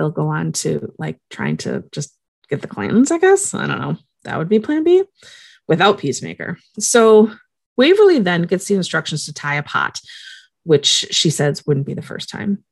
they'll 0.00 0.10
go 0.10 0.28
on 0.28 0.52
to 0.52 0.94
like 0.98 1.18
trying 1.28 1.58
to 1.58 1.84
just 1.92 2.16
get 2.48 2.62
the 2.62 2.68
Clantons, 2.68 3.10
I 3.10 3.18
guess. 3.18 3.52
I 3.52 3.66
don't 3.66 3.80
know. 3.80 3.98
That 4.24 4.38
would 4.38 4.48
be 4.48 4.58
plan 4.58 4.82
B. 4.82 5.04
without 5.68 5.98
Peacemaker. 5.98 6.58
So 6.78 7.30
Waverly 7.76 8.18
then 8.18 8.42
gets 8.42 8.64
the 8.64 8.76
instructions 8.76 9.26
to 9.26 9.34
tie 9.34 9.56
a 9.56 9.62
pot, 9.62 10.00
which 10.64 10.86
she 10.86 11.28
says 11.28 11.66
wouldn't 11.66 11.86
be 11.86 11.92
the 11.92 12.00
first 12.00 12.30
time. 12.30 12.64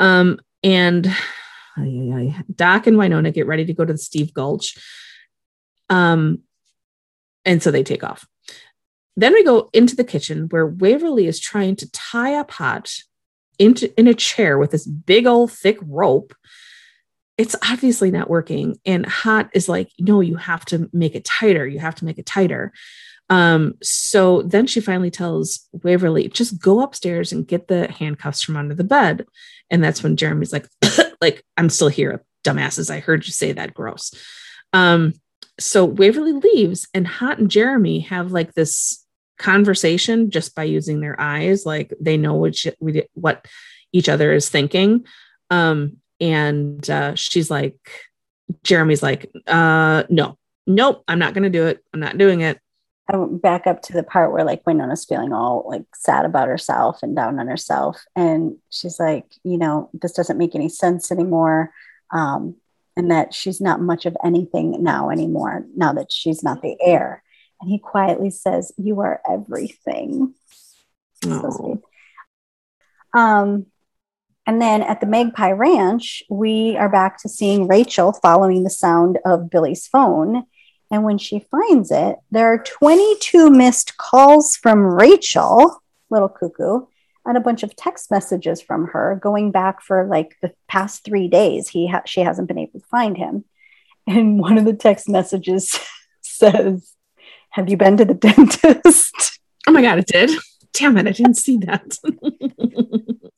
Um, 0.00 0.40
and 0.64 1.04
Doc 1.76 2.88
and 2.88 2.96
Wynonna 2.96 3.32
get 3.32 3.46
ready 3.46 3.64
to 3.64 3.72
go 3.72 3.84
to 3.84 3.92
the 3.92 3.98
Steve 3.98 4.34
Gulch. 4.34 4.76
Um, 5.88 6.40
and 7.44 7.62
so 7.62 7.70
they 7.70 7.84
take 7.84 8.02
off. 8.02 8.26
Then 9.16 9.34
we 9.34 9.44
go 9.44 9.70
into 9.72 9.94
the 9.94 10.04
kitchen 10.04 10.48
where 10.50 10.66
Waverly 10.66 11.28
is 11.28 11.38
trying 11.38 11.76
to 11.76 11.90
tie 11.92 12.30
a 12.30 12.44
pot 12.44 12.92
into 13.58 13.96
in 13.98 14.08
a 14.08 14.14
chair 14.14 14.58
with 14.58 14.72
this 14.72 14.86
big 14.86 15.26
old 15.26 15.52
thick 15.52 15.78
rope. 15.82 16.34
It's 17.42 17.56
obviously 17.68 18.12
not 18.12 18.30
working. 18.30 18.78
And 18.86 19.04
Haught 19.04 19.50
is 19.52 19.68
like, 19.68 19.90
no, 19.98 20.20
you 20.20 20.36
have 20.36 20.64
to 20.66 20.88
make 20.92 21.16
it 21.16 21.24
tighter. 21.24 21.66
You 21.66 21.80
have 21.80 21.96
to 21.96 22.04
make 22.04 22.18
it 22.18 22.24
tighter. 22.24 22.72
Um, 23.30 23.74
so 23.82 24.42
then 24.42 24.68
she 24.68 24.80
finally 24.80 25.10
tells 25.10 25.68
Waverly, 25.72 26.28
just 26.28 26.62
go 26.62 26.82
upstairs 26.82 27.32
and 27.32 27.44
get 27.44 27.66
the 27.66 27.90
handcuffs 27.90 28.42
from 28.42 28.56
under 28.56 28.76
the 28.76 28.84
bed. 28.84 29.26
And 29.70 29.82
that's 29.82 30.04
when 30.04 30.16
Jeremy's 30.16 30.52
like, 30.52 30.68
like, 31.20 31.42
I'm 31.56 31.68
still 31.68 31.88
here, 31.88 32.22
dumbasses. 32.44 32.94
I 32.94 33.00
heard 33.00 33.26
you 33.26 33.32
say 33.32 33.50
that 33.50 33.74
gross. 33.74 34.14
Um, 34.72 35.14
so 35.58 35.84
Waverly 35.84 36.34
leaves, 36.34 36.86
and 36.94 37.08
Haught 37.08 37.40
and 37.40 37.50
Jeremy 37.50 38.00
have 38.02 38.30
like 38.30 38.54
this 38.54 39.04
conversation 39.36 40.30
just 40.30 40.54
by 40.54 40.62
using 40.62 41.00
their 41.00 41.20
eyes. 41.20 41.66
Like 41.66 41.92
they 42.00 42.16
know 42.16 42.36
which 42.36 42.68
what 43.14 43.46
each 43.92 44.08
other 44.08 44.32
is 44.32 44.48
thinking. 44.48 45.06
Um, 45.50 45.96
and 46.22 46.88
uh, 46.88 47.16
she's 47.16 47.50
like, 47.50 47.76
Jeremy's 48.62 49.02
like, 49.02 49.28
uh, 49.48 50.04
no, 50.08 50.38
nope, 50.68 51.02
I'm 51.08 51.18
not 51.18 51.34
going 51.34 51.42
to 51.42 51.50
do 51.50 51.66
it. 51.66 51.84
I'm 51.92 51.98
not 51.98 52.16
doing 52.16 52.42
it. 52.42 52.60
I 53.12 53.16
went 53.16 53.42
back 53.42 53.66
up 53.66 53.82
to 53.82 53.92
the 53.92 54.04
part 54.04 54.30
where 54.30 54.44
like 54.44 54.62
Wynonna's 54.62 55.04
feeling 55.04 55.32
all 55.32 55.64
like 55.66 55.82
sad 55.96 56.24
about 56.24 56.46
herself 56.46 57.02
and 57.02 57.16
down 57.16 57.40
on 57.40 57.48
herself. 57.48 58.04
And 58.14 58.56
she's 58.70 59.00
like, 59.00 59.26
you 59.42 59.58
know, 59.58 59.90
this 59.92 60.12
doesn't 60.12 60.38
make 60.38 60.54
any 60.54 60.68
sense 60.68 61.10
anymore. 61.10 61.72
Um, 62.12 62.54
and 62.96 63.10
that 63.10 63.34
she's 63.34 63.60
not 63.60 63.80
much 63.80 64.06
of 64.06 64.16
anything 64.24 64.80
now 64.82 65.10
anymore, 65.10 65.66
now 65.74 65.92
that 65.94 66.12
she's 66.12 66.44
not 66.44 66.62
the 66.62 66.76
heir. 66.80 67.24
And 67.60 67.68
he 67.68 67.78
quietly 67.78 68.30
says, 68.30 68.72
You 68.76 69.00
are 69.00 69.20
everything. 69.28 70.34
So. 71.22 71.82
Um, 73.14 73.66
and 74.46 74.60
then 74.60 74.82
at 74.82 75.00
the 75.00 75.06
Magpie 75.06 75.52
Ranch, 75.52 76.22
we 76.28 76.76
are 76.76 76.88
back 76.88 77.18
to 77.22 77.28
seeing 77.28 77.68
Rachel 77.68 78.12
following 78.12 78.64
the 78.64 78.70
sound 78.70 79.18
of 79.24 79.50
Billy's 79.50 79.86
phone. 79.86 80.44
And 80.90 81.04
when 81.04 81.18
she 81.18 81.46
finds 81.50 81.90
it, 81.90 82.16
there 82.30 82.52
are 82.52 82.62
22 82.62 83.50
missed 83.50 83.96
calls 83.96 84.56
from 84.56 84.80
Rachel, 84.80 85.80
little 86.10 86.28
cuckoo, 86.28 86.86
and 87.24 87.36
a 87.36 87.40
bunch 87.40 87.62
of 87.62 87.76
text 87.76 88.10
messages 88.10 88.60
from 88.60 88.88
her 88.88 89.18
going 89.22 89.52
back 89.52 89.80
for 89.80 90.06
like 90.06 90.36
the 90.42 90.52
past 90.68 91.04
three 91.04 91.28
days. 91.28 91.68
He 91.68 91.86
ha- 91.86 92.02
she 92.04 92.20
hasn't 92.20 92.48
been 92.48 92.58
able 92.58 92.80
to 92.80 92.86
find 92.86 93.16
him. 93.16 93.44
And 94.08 94.40
one 94.40 94.58
of 94.58 94.64
the 94.64 94.74
text 94.74 95.08
messages 95.08 95.78
says, 96.20 96.92
Have 97.50 97.70
you 97.70 97.76
been 97.76 97.96
to 97.96 98.04
the 98.04 98.14
dentist? 98.14 99.38
Oh 99.68 99.72
my 99.72 99.82
God, 99.82 100.00
it 100.00 100.06
did. 100.06 100.30
Damn 100.72 100.96
it, 100.96 101.06
I 101.06 101.12
didn't 101.12 101.36
see 101.36 101.58
that. 101.58 101.96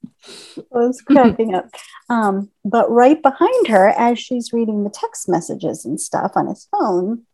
I 0.59 0.63
was 0.79 1.01
cracking 1.03 1.55
up. 1.55 1.67
Um, 2.09 2.51
but 2.65 2.91
right 2.91 3.21
behind 3.21 3.69
her, 3.69 3.89
as 3.89 4.19
she's 4.19 4.53
reading 4.53 4.85
the 4.85 4.91
text 4.91 5.29
messages 5.29 5.85
and 5.85 6.01
stuff 6.01 6.33
on 6.35 6.47
his 6.47 6.67
phone, 6.71 7.27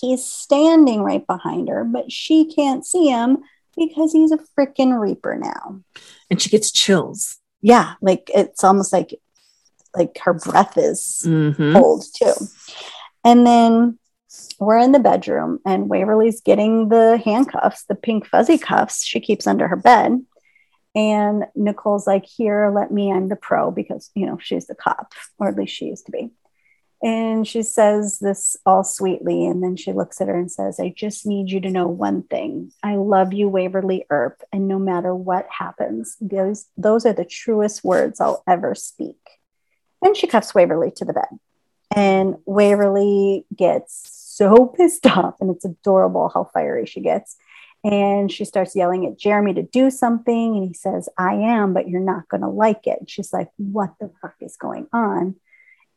He's 0.00 0.24
standing 0.24 1.02
right 1.02 1.26
behind 1.26 1.68
her, 1.68 1.84
but 1.84 2.10
she 2.10 2.46
can't 2.46 2.86
see 2.86 3.08
him 3.08 3.38
because 3.76 4.12
he's 4.12 4.32
a 4.32 4.38
freaking 4.58 4.98
reaper 4.98 5.36
now. 5.36 5.80
And 6.30 6.40
she 6.40 6.48
gets 6.48 6.72
chills. 6.72 7.38
Yeah, 7.60 7.94
like 8.00 8.30
it's 8.34 8.64
almost 8.64 8.92
like 8.92 9.14
like 9.94 10.18
her 10.24 10.34
breath 10.34 10.78
is 10.78 11.22
mm-hmm. 11.26 11.72
cold 11.74 12.04
too. 12.14 12.32
And 13.24 13.46
then 13.46 13.98
we're 14.58 14.78
in 14.78 14.92
the 14.92 14.98
bedroom 14.98 15.58
and 15.66 15.88
Waverly's 15.88 16.40
getting 16.40 16.88
the 16.88 17.20
handcuffs, 17.22 17.84
the 17.84 17.94
pink 17.94 18.26
fuzzy 18.26 18.56
cuffs 18.56 19.04
she 19.04 19.20
keeps 19.20 19.46
under 19.46 19.68
her 19.68 19.76
bed. 19.76 20.24
And 20.94 21.44
Nicole's 21.54 22.06
like, 22.06 22.26
Here, 22.26 22.70
let 22.74 22.90
me, 22.90 23.12
I'm 23.12 23.28
the 23.28 23.36
pro 23.36 23.70
because, 23.70 24.10
you 24.14 24.26
know, 24.26 24.38
she's 24.40 24.66
the 24.66 24.74
cop, 24.74 25.12
or 25.38 25.48
at 25.48 25.56
least 25.56 25.74
she 25.74 25.86
used 25.86 26.06
to 26.06 26.12
be. 26.12 26.30
And 27.02 27.48
she 27.48 27.62
says 27.62 28.18
this 28.18 28.56
all 28.66 28.84
sweetly. 28.84 29.46
And 29.46 29.62
then 29.62 29.76
she 29.76 29.92
looks 29.92 30.20
at 30.20 30.28
her 30.28 30.36
and 30.36 30.52
says, 30.52 30.78
I 30.78 30.92
just 30.94 31.26
need 31.26 31.50
you 31.50 31.60
to 31.60 31.70
know 31.70 31.88
one 31.88 32.22
thing. 32.24 32.72
I 32.82 32.96
love 32.96 33.32
you, 33.32 33.48
Waverly 33.48 34.04
Earp. 34.10 34.42
And 34.52 34.68
no 34.68 34.78
matter 34.78 35.14
what 35.14 35.46
happens, 35.48 36.16
those, 36.20 36.66
those 36.76 37.06
are 37.06 37.14
the 37.14 37.24
truest 37.24 37.82
words 37.82 38.20
I'll 38.20 38.42
ever 38.46 38.74
speak. 38.74 39.16
And 40.02 40.16
she 40.16 40.26
cuffs 40.26 40.54
Waverly 40.54 40.90
to 40.96 41.04
the 41.06 41.14
bed. 41.14 41.28
And 41.94 42.36
Waverly 42.44 43.46
gets 43.54 44.10
so 44.12 44.66
pissed 44.66 45.06
off. 45.06 45.36
And 45.40 45.50
it's 45.50 45.64
adorable 45.64 46.28
how 46.28 46.50
fiery 46.52 46.84
she 46.84 47.00
gets. 47.00 47.36
And 47.82 48.30
she 48.30 48.44
starts 48.44 48.76
yelling 48.76 49.06
at 49.06 49.18
Jeremy 49.18 49.54
to 49.54 49.62
do 49.62 49.90
something. 49.90 50.56
And 50.56 50.68
he 50.68 50.74
says, 50.74 51.08
I 51.16 51.34
am, 51.34 51.72
but 51.72 51.88
you're 51.88 52.00
not 52.00 52.28
going 52.28 52.42
to 52.42 52.48
like 52.48 52.86
it. 52.86 52.98
And 53.00 53.10
she's 53.10 53.32
like, 53.32 53.48
What 53.56 53.94
the 54.00 54.10
fuck 54.20 54.34
is 54.40 54.56
going 54.56 54.86
on? 54.92 55.36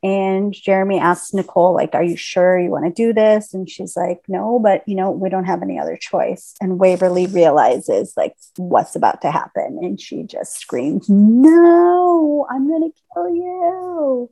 And 0.04 0.54
Jeremy 0.54 1.00
asks 1.00 1.34
Nicole, 1.34 1.74
like, 1.74 1.96
are 1.96 2.04
you 2.04 2.18
sure 2.18 2.60
you 2.60 2.70
want 2.70 2.84
to 2.84 2.92
do 2.92 3.14
this? 3.14 3.54
And 3.54 3.70
she's 3.70 3.96
like, 3.96 4.20
no, 4.28 4.60
but 4.60 4.86
you 4.86 4.96
know, 4.96 5.10
we 5.10 5.30
don't 5.30 5.46
have 5.46 5.62
any 5.64 5.80
other 5.80 5.96
choice. 5.96 6.56
And 6.60 6.78
Waverly 6.78 7.26
realizes 7.26 8.12
like 8.18 8.36
what's 8.58 8.98
about 8.98 9.22
to 9.22 9.32
happen. 9.32 9.80
And 9.82 10.00
she 10.00 10.24
just 10.24 10.60
screams, 10.60 11.10
no, 11.10 12.46
I'm 12.50 12.68
going 12.68 12.92
to 12.92 13.00
kill 13.14 13.30
you. 13.30 14.30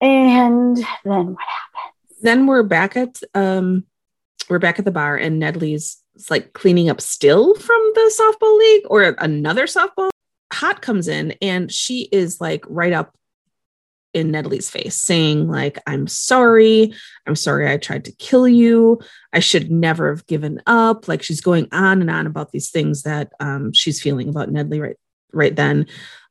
And 0.00 0.76
then 1.04 1.34
what 1.34 1.46
happens? 1.46 2.20
Then 2.20 2.46
we're 2.48 2.64
back 2.64 2.96
at, 2.96 3.20
um, 3.34 3.84
we're 4.48 4.58
back 4.58 4.80
at 4.80 4.84
the 4.84 4.90
bar 4.90 5.16
and 5.16 5.38
Nedley's 5.38 6.01
like 6.30 6.52
cleaning 6.52 6.90
up 6.90 7.00
still 7.00 7.54
from 7.54 7.92
the 7.94 8.12
softball 8.20 8.58
league 8.58 8.84
or 8.90 9.16
another 9.18 9.66
softball. 9.66 10.10
Haught 10.52 10.82
comes 10.82 11.08
in 11.08 11.32
and 11.40 11.72
she 11.72 12.08
is 12.12 12.40
like 12.40 12.64
right 12.68 12.92
up 12.92 13.14
in 14.14 14.30
Nedley's 14.30 14.68
face, 14.68 14.96
saying, 14.96 15.48
like, 15.48 15.78
I'm 15.86 16.06
sorry. 16.06 16.92
I'm 17.26 17.36
sorry 17.36 17.70
I 17.70 17.78
tried 17.78 18.04
to 18.06 18.12
kill 18.12 18.46
you. 18.46 19.00
I 19.32 19.40
should 19.40 19.70
never 19.70 20.10
have 20.10 20.26
given 20.26 20.60
up. 20.66 21.08
Like 21.08 21.22
she's 21.22 21.40
going 21.40 21.68
on 21.72 22.00
and 22.00 22.10
on 22.10 22.26
about 22.26 22.52
these 22.52 22.70
things 22.70 23.02
that 23.02 23.32
um, 23.40 23.72
she's 23.72 24.02
feeling 24.02 24.28
about 24.28 24.50
Nedley 24.50 24.80
right 24.80 24.96
right 25.32 25.56
then. 25.56 25.86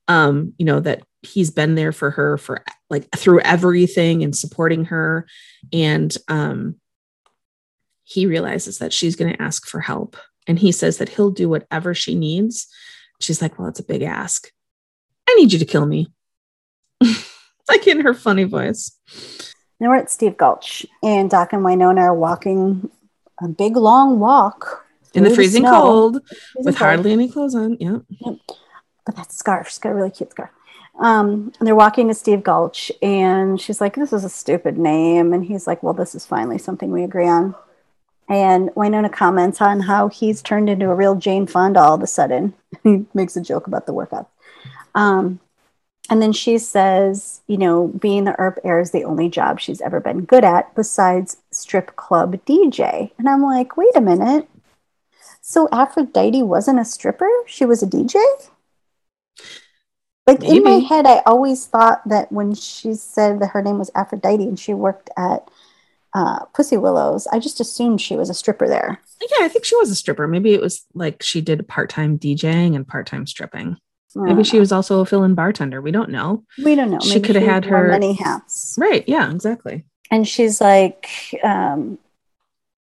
Um, 0.08 0.54
you 0.58 0.66
know, 0.66 0.80
that 0.82 1.04
he's 1.22 1.52
been 1.52 1.76
there 1.76 1.92
for 1.92 2.12
her 2.12 2.38
for 2.38 2.64
like 2.90 3.08
through 3.16 3.40
everything 3.42 4.24
and 4.24 4.36
supporting 4.36 4.86
her. 4.86 5.28
And 5.72 6.16
um, 6.28 6.76
he 8.12 8.26
realizes 8.26 8.80
that 8.80 8.92
she's 8.92 9.16
going 9.16 9.34
to 9.34 9.42
ask 9.42 9.68
for 9.68 9.80
help. 9.80 10.18
And 10.48 10.60
he 10.60 10.72
says 10.72 10.98
that 10.98 11.10
he'll 11.10 11.32
do 11.32 11.48
whatever 11.48 11.94
she 11.94 12.14
needs. 12.14 12.68
She's 13.20 13.42
like, 13.42 13.58
Well, 13.58 13.70
it's 13.70 13.80
a 13.80 13.86
big 13.86 14.02
ask. 14.02 14.52
I 15.30 15.36
need 15.36 15.54
you 15.54 15.60
to 15.60 15.66
kill 15.66 15.86
me. 15.86 16.08
like 17.70 17.88
in 17.88 18.02
her 18.02 18.14
funny 18.14 18.44
voice. 18.44 18.92
Now 19.80 19.90
we're 19.90 19.96
at 19.96 20.12
Steve 20.12 20.38
Gulch, 20.38 20.86
and 21.02 21.30
Doc 21.30 21.54
and 21.54 21.64
Wynonna 21.64 22.02
are 22.02 22.14
walking 22.14 22.90
a 23.42 23.48
big 23.48 23.76
long 23.76 24.20
walk 24.20 24.86
in 25.14 25.24
the 25.24 25.30
freezing 25.30 25.64
cold 25.64 26.22
freezing 26.28 26.46
with 26.58 26.78
cold. 26.78 26.78
hardly 26.78 27.12
any 27.12 27.30
clothes 27.30 27.56
on. 27.56 27.78
Yeah. 27.80 28.00
Yep. 28.10 28.36
But 29.06 29.16
that 29.16 29.32
scarf, 29.32 29.70
she's 29.70 29.80
got 29.80 29.92
a 29.92 29.96
really 29.96 30.12
cute 30.12 30.32
scarf. 30.32 30.52
Um, 31.00 31.52
they're 31.60 31.76
walking 31.76 32.08
to 32.10 32.14
Steve 32.14 32.44
Gulch, 32.44 32.92
and 33.02 33.60
she's 33.60 33.80
like, 33.80 33.96
This 33.96 34.14
is 34.14 34.24
a 34.24 34.30
stupid 34.30 34.78
name. 34.78 35.34
And 35.34 35.46
he's 35.46 35.66
like, 35.66 35.82
Well, 35.82 35.94
this 35.94 36.14
is 36.14 36.26
finally 36.26 36.58
something 36.58 36.92
we 36.92 37.04
agree 37.04 37.28
on. 37.28 37.56
And 38.32 38.70
Wynonna 38.70 39.12
comments 39.12 39.60
on 39.60 39.82
how 39.82 40.08
he's 40.08 40.42
turned 40.42 40.70
into 40.70 40.90
a 40.90 40.96
real 40.96 41.16
Jane 41.16 41.46
Fonda 41.46 41.82
all 41.82 41.96
of 41.96 42.02
a 42.02 42.08
sudden. 42.08 42.54
he 42.84 43.06
makes 43.14 43.36
a 43.36 43.42
joke 43.42 43.68
about 43.68 43.86
the 43.86 43.94
workout. 43.94 44.30
Um, 44.96 45.42
and 46.10 46.22
then 46.22 46.32
she 46.32 46.58
says, 46.58 47.42
you 47.48 47.58
know, 47.58 47.88
being 47.90 48.24
the 48.24 48.40
Earp 48.40 48.58
heir 48.64 48.80
is 48.80 48.92
the 48.92 49.04
only 49.04 49.28
job 49.28 49.60
she's 49.60 49.82
ever 49.82 50.00
been 50.00 50.24
good 50.24 50.46
at 50.46 50.74
besides 50.76 51.38
strip 51.52 51.98
club 51.98 52.38
DJ. 52.46 53.12
And 53.18 53.28
I'm 53.28 53.44
like, 53.44 53.76
wait 53.76 53.96
a 53.98 54.02
minute. 54.02 54.48
So 55.42 55.68
Aphrodite 55.74 56.42
wasn't 56.42 56.80
a 56.80 56.86
stripper? 56.86 57.30
She 57.48 57.66
was 57.66 57.84
a 57.84 57.88
DJ? 57.88 58.16
Like 60.26 60.40
Maybe. 60.40 60.56
in 60.56 60.64
my 60.64 60.80
head, 60.80 61.06
I 61.06 61.22
always 61.26 61.66
thought 61.66 62.08
that 62.08 62.32
when 62.32 62.54
she 62.56 62.94
said 62.94 63.42
that 63.42 63.50
her 63.50 63.62
name 63.62 63.78
was 63.78 63.92
Aphrodite 63.94 64.48
and 64.48 64.58
she 64.58 64.74
worked 64.74 65.10
at 65.18 65.50
uh, 66.14 66.46
Pussy 66.54 66.78
Willows, 66.78 67.28
I 67.28 67.40
just 67.40 67.60
assumed 67.60 68.02
she 68.02 68.16
was 68.16 68.30
a 68.30 68.34
stripper 68.34 68.68
there. 68.68 69.00
Yeah, 69.22 69.46
I 69.46 69.48
think 69.48 69.66
she 69.66 69.76
was 69.78 69.90
a 69.90 69.96
stripper. 69.96 70.28
Maybe 70.28 70.54
it 70.54 70.62
was 70.62 70.86
like 70.94 71.24
she 71.24 71.42
did 71.42 71.68
part 71.68 71.90
time 71.90 72.18
DJing 72.20 72.76
and 72.76 72.88
part 72.88 73.08
time 73.08 73.28
stripping. 73.28 73.78
Maybe 74.14 74.44
she 74.44 74.60
was 74.60 74.74
also 74.74 75.00
a 75.00 75.06
fill-in 75.06 75.36
bartender. 75.36 75.82
We 75.82 75.92
don't 75.92 76.10
know. 76.10 76.44
We 76.62 76.76
don't 76.76 76.92
know. 76.92 77.00
She 77.00 77.22
could 77.22 77.38
have 77.38 77.46
had 77.46 77.66
her 77.66 77.88
many 77.88 78.14
hats. 78.14 78.76
Right. 78.78 79.08
Yeah. 79.08 79.32
Exactly. 79.32 79.86
And 80.10 80.28
she's 80.28 80.60
like, 80.60 81.08
um, 81.44 81.98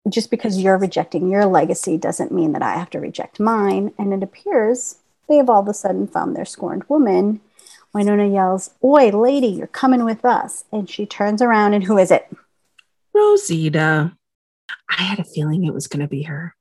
just 0.08 0.30
because 0.30 0.58
you're 0.58 0.78
rejecting 0.78 1.28
your 1.28 1.44
legacy 1.44 1.98
doesn't 1.98 2.32
mean 2.32 2.52
that 2.52 2.62
I 2.62 2.74
have 2.74 2.88
to 2.90 3.00
reject 3.00 3.38
mine. 3.38 3.92
And 3.98 4.14
it 4.14 4.22
appears 4.22 4.96
they 5.28 5.36
have 5.36 5.50
all 5.50 5.60
of 5.60 5.68
a 5.68 5.74
sudden 5.74 6.06
found 6.06 6.34
their 6.34 6.46
scorned 6.46 6.84
woman. 6.88 7.40
Wynonna 7.94 8.32
yells, 8.32 8.70
Oi, 8.82 9.10
lady, 9.10 9.48
you're 9.48 9.66
coming 9.66 10.04
with 10.04 10.24
us. 10.24 10.64
And 10.72 10.88
she 10.88 11.04
turns 11.04 11.42
around, 11.42 11.74
and 11.74 11.84
who 11.84 11.98
is 11.98 12.10
it? 12.10 12.26
Rosita. 13.18 14.12
I 14.88 15.02
had 15.02 15.18
a 15.18 15.24
feeling 15.24 15.64
it 15.64 15.74
was 15.74 15.86
going 15.86 16.00
to 16.00 16.08
be 16.08 16.22
her. 16.22 16.54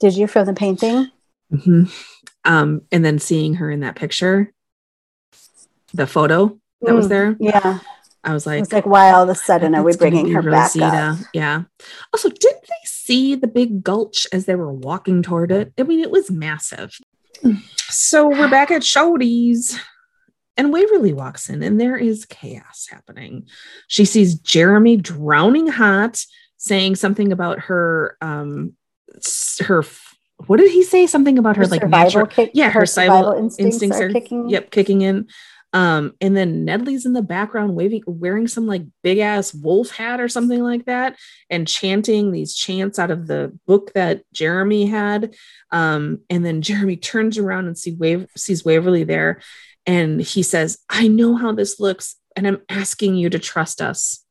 Did 0.00 0.16
you 0.16 0.26
feel 0.26 0.44
the 0.44 0.52
painting? 0.54 1.10
hmm 1.50 1.84
Um, 2.44 2.82
and 2.92 3.04
then 3.04 3.18
seeing 3.18 3.54
her 3.54 3.70
in 3.70 3.80
that 3.80 3.96
picture, 3.96 4.52
the 5.92 6.06
photo 6.06 6.58
that 6.82 6.94
was 6.94 7.06
Mm, 7.06 7.08
there, 7.08 7.36
Yeah. 7.40 7.78
I 8.22 8.32
was 8.34 8.46
like, 8.46 8.62
It's 8.62 8.72
like, 8.72 8.86
why 8.86 9.10
all 9.12 9.22
of 9.22 9.28
a 9.30 9.34
sudden 9.34 9.74
are 9.74 9.82
we 9.82 9.96
bringing 9.96 10.30
her 10.32 10.42
back 10.42 10.76
up? 10.76 10.82
Rosita. 10.82 11.18
Yeah. 11.32 11.62
Also, 12.12 12.28
didn't 12.28 12.62
they 12.62 12.84
see 12.84 13.34
the 13.34 13.46
big 13.46 13.82
gulch 13.82 14.26
as 14.32 14.44
they 14.44 14.54
were 14.54 14.72
walking 14.72 15.22
toward 15.22 15.50
it? 15.52 15.72
I 15.78 15.82
mean, 15.84 16.00
it 16.00 16.10
was 16.10 16.30
massive. 16.30 16.92
So 17.88 18.28
we're 18.28 18.50
back 18.50 18.70
at 18.70 18.84
Shorty's. 18.84 19.78
And 20.56 20.72
Waverly 20.72 21.12
walks 21.12 21.48
in, 21.48 21.62
and 21.62 21.80
there 21.80 21.96
is 21.96 22.26
chaos 22.26 22.86
happening. 22.90 23.46
She 23.88 24.04
sees 24.04 24.34
Jeremy 24.38 24.96
drowning 24.96 25.68
Haught, 25.68 26.24
saying 26.56 26.96
something 26.96 27.32
about 27.32 27.60
her, 27.60 28.16
um, 28.20 28.74
her. 29.60 29.84
What 30.46 30.58
did 30.58 30.70
he 30.70 30.82
say? 30.82 31.06
Something 31.06 31.38
about 31.38 31.56
her, 31.56 31.62
Her 31.64 31.68
like 31.68 31.80
survival 31.82 32.04
natural, 32.06 32.26
kick, 32.26 32.50
yeah, 32.54 32.70
her 32.70 32.86
survival 32.86 33.32
instincts, 33.32 33.74
instincts 33.74 34.00
are, 34.00 34.06
are- 34.06 34.12
kicking. 34.12 34.48
Yep, 34.48 34.70
kicking 34.70 35.02
in. 35.02 35.28
Um, 35.72 36.14
and 36.20 36.36
then 36.36 36.64
Nedley's 36.64 37.06
in 37.06 37.12
the 37.12 37.22
background 37.22 37.76
waving, 37.76 38.02
wearing 38.06 38.48
some 38.48 38.66
like 38.66 38.82
big 39.02 39.18
ass 39.18 39.54
wolf 39.54 39.90
hat 39.90 40.20
or 40.20 40.28
something 40.28 40.62
like 40.62 40.86
that, 40.86 41.16
and 41.48 41.68
chanting 41.68 42.32
these 42.32 42.54
chants 42.54 42.98
out 42.98 43.10
of 43.10 43.26
the 43.26 43.56
book 43.66 43.92
that 43.92 44.24
Jeremy 44.32 44.86
had. 44.86 45.34
Um, 45.70 46.20
and 46.28 46.44
then 46.44 46.62
Jeremy 46.62 46.96
turns 46.98 47.38
around 47.38 47.66
and 47.66 47.78
see 47.78 47.92
Wave 47.92 48.26
sees 48.36 48.64
Waverly 48.64 49.04
there, 49.04 49.40
and 49.90 50.20
he 50.20 50.44
says, 50.44 50.78
I 50.88 51.08
know 51.08 51.34
how 51.34 51.52
this 51.52 51.80
looks, 51.80 52.14
and 52.36 52.46
I'm 52.46 52.62
asking 52.68 53.16
you 53.16 53.28
to 53.30 53.40
trust 53.40 53.82
us. 53.82 54.24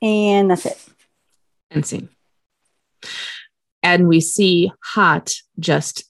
And 0.00 0.50
that's 0.50 0.64
it. 0.64 0.82
And 1.70 1.84
scene. 1.84 2.08
And 3.82 4.08
we 4.08 4.20
see 4.22 4.72
Haught 4.82 5.34
just 5.58 6.04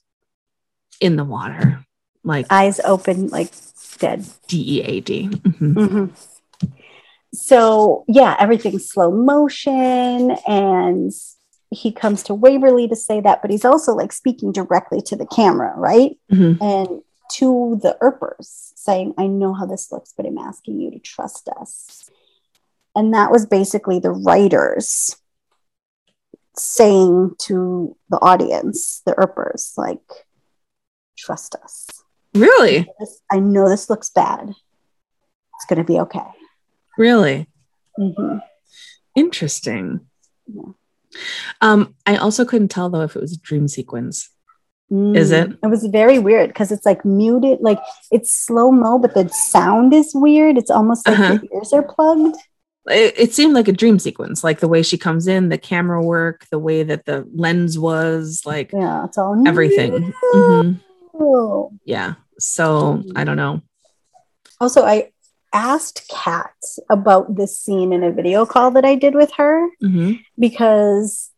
in 1.01 1.17
the 1.17 1.25
water, 1.25 1.85
like 2.23 2.45
Eyes 2.49 2.79
open, 2.85 3.27
like 3.27 3.51
dead. 3.99 4.25
D 4.47 4.77
E 4.77 4.81
A 4.81 4.99
D. 5.01 5.27
Mhm. 5.27 5.73
Mhm. 5.73 6.69
So 7.33 8.05
yeah, 8.07 8.37
everything's 8.39 8.89
slow 8.89 9.11
motion, 9.11 10.31
and 10.47 11.11
he 11.69 11.91
comes 11.91 12.23
to 12.23 12.33
Waverly 12.33 12.87
to 12.87 12.95
say 12.95 13.19
that, 13.19 13.41
but 13.41 13.51
he's 13.51 13.65
also 13.65 13.93
like 13.93 14.13
speaking 14.13 14.53
directly 14.53 15.01
to 15.01 15.17
the 15.17 15.25
camera, 15.25 15.73
right? 15.75 16.17
Mhm. 16.31 16.61
And 16.61 17.01
to 17.33 17.79
the 17.81 17.97
Earpers 18.01 18.71
saying, 18.75 19.13
"I 19.17 19.27
know 19.27 19.53
how 19.53 19.65
this 19.65 19.91
looks, 19.91 20.13
but 20.15 20.25
I'm 20.25 20.37
asking 20.37 20.79
you 20.79 20.91
to 20.91 20.99
trust 20.99 21.49
us." 21.49 22.09
And 22.95 23.13
that 23.13 23.31
was 23.31 23.45
basically 23.45 23.99
the 23.99 24.11
writers 24.11 25.15
saying 26.55 27.35
to 27.39 27.95
the 28.09 28.17
audience, 28.21 29.01
the 29.05 29.13
Earpers, 29.17 29.73
like, 29.77 30.27
"Trust 31.17 31.55
us." 31.63 31.87
Really? 32.33 32.91
This- 32.99 33.21
I 33.31 33.39
know 33.39 33.69
this 33.69 33.89
looks 33.89 34.09
bad. 34.09 34.49
It's 34.49 35.65
going 35.67 35.79
to 35.79 35.83
be 35.83 35.99
okay. 36.01 36.27
Really? 36.97 37.47
Mhm. 37.99 38.41
Interesting. 39.15 40.07
Yeah. 40.45 40.71
Um, 41.61 41.95
I 42.05 42.17
also 42.17 42.45
couldn't 42.45 42.67
tell 42.69 42.89
though 42.89 43.01
if 43.01 43.15
it 43.15 43.21
was 43.21 43.33
a 43.33 43.37
dream 43.39 43.67
sequence. 43.67 44.29
Is 44.89 45.31
it? 45.31 45.49
Mm. 45.49 45.57
It 45.63 45.67
was 45.67 45.85
very 45.87 46.17
weird 46.17 46.47
because 46.49 46.71
it's 46.71 46.85
like 46.85 47.03
muted, 47.03 47.59
like 47.59 47.79
it's 48.11 48.31
slow 48.31 48.71
mo, 48.71 48.97
but 48.97 49.13
the 49.13 49.27
sound 49.29 49.93
is 49.93 50.11
weird. 50.15 50.57
It's 50.57 50.71
almost 50.71 51.05
like 51.07 51.19
Uh-huh. 51.19 51.39
your 51.43 51.59
ears 51.61 51.73
are 51.73 51.83
plugged. 51.83 52.37
It, 52.89 53.13
it 53.17 53.33
seemed 53.33 53.53
like 53.53 53.67
a 53.67 53.73
dream 53.73 53.99
sequence, 53.99 54.45
like 54.45 54.61
the 54.61 54.67
way 54.69 54.81
she 54.81 54.97
comes 54.97 55.27
in, 55.27 55.49
the 55.49 55.57
camera 55.57 56.01
work, 56.01 56.45
the 56.51 56.59
way 56.59 56.83
that 56.83 57.03
the 57.05 57.27
lens 57.35 57.77
was, 57.77 58.43
like 58.45 58.71
Yeah, 58.71 59.03
it's 59.03 59.17
all 59.17 59.45
everything. 59.45 60.13
Mhm. 60.33 60.79
Yeah. 61.83 62.13
So 62.39 63.03
I 63.15 63.23
don't 63.25 63.35
know. 63.37 63.61
Also, 64.61 64.83
I 64.85 65.11
asked 65.53 66.07
Kat 66.09 66.53
about 66.89 67.35
this 67.35 67.59
scene 67.59 67.91
in 67.91 68.03
a 68.03 68.11
video 68.11 68.45
call 68.45 68.71
that 68.71 68.85
I 68.85 68.95
did 68.95 69.15
with 69.15 69.31
her 69.33 69.67
Mhm. 69.83 70.19
because 70.39 71.29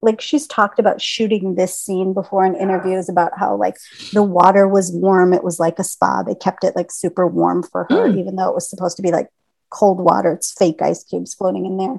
like 0.00 0.20
she's 0.20 0.46
talked 0.46 0.78
about 0.78 1.00
shooting 1.02 1.54
this 1.54 1.78
scene 1.78 2.12
before 2.14 2.46
in 2.46 2.54
interviews 2.54 3.08
about 3.08 3.32
how 3.36 3.56
like 3.56 3.76
the 4.12 4.22
water 4.22 4.68
was 4.68 4.92
warm 4.92 5.32
it 5.32 5.42
was 5.42 5.58
like 5.58 5.78
a 5.78 5.84
spa 5.84 6.22
they 6.22 6.34
kept 6.34 6.62
it 6.64 6.76
like 6.76 6.90
super 6.92 7.26
warm 7.26 7.62
for 7.62 7.84
her 7.90 8.08
Mm. 8.08 8.18
even 8.18 8.36
though 8.36 8.48
it 8.48 8.54
was 8.54 8.68
supposed 8.70 8.96
to 8.96 9.02
be 9.02 9.10
like 9.10 9.28
cold 9.70 10.00
water 10.00 10.32
it's 10.32 10.52
fake 10.52 10.80
ice 10.82 11.02
cubes 11.04 11.34
floating 11.34 11.66
in 11.66 11.76
there 11.76 11.98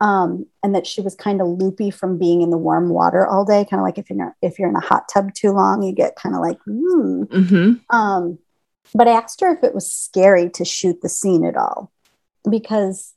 um, 0.00 0.46
and 0.62 0.74
that 0.76 0.86
she 0.86 1.00
was 1.00 1.16
kind 1.16 1.40
of 1.40 1.48
loopy 1.48 1.90
from 1.90 2.18
being 2.18 2.40
in 2.42 2.50
the 2.50 2.56
warm 2.58 2.90
water 2.90 3.26
all 3.26 3.44
day 3.44 3.64
kind 3.68 3.80
of 3.80 3.84
like 3.84 3.98
if 3.98 4.08
you're 4.08 4.18
not, 4.18 4.34
if 4.42 4.58
you're 4.58 4.68
in 4.68 4.76
a 4.76 4.80
hot 4.80 5.08
tub 5.12 5.32
too 5.34 5.50
long 5.50 5.82
you 5.82 5.92
get 5.92 6.14
kind 6.16 6.34
of 6.36 6.40
like 6.40 6.58
hmm 6.64 7.24
Mhm. 7.24 7.80
um, 7.90 8.38
but 8.94 9.08
I 9.08 9.12
asked 9.12 9.40
her 9.40 9.50
if 9.52 9.64
it 9.64 9.74
was 9.74 9.90
scary 9.92 10.48
to 10.50 10.64
shoot 10.64 11.00
the 11.02 11.08
scene 11.08 11.44
at 11.44 11.56
all. 11.56 11.90
Because 12.48 13.12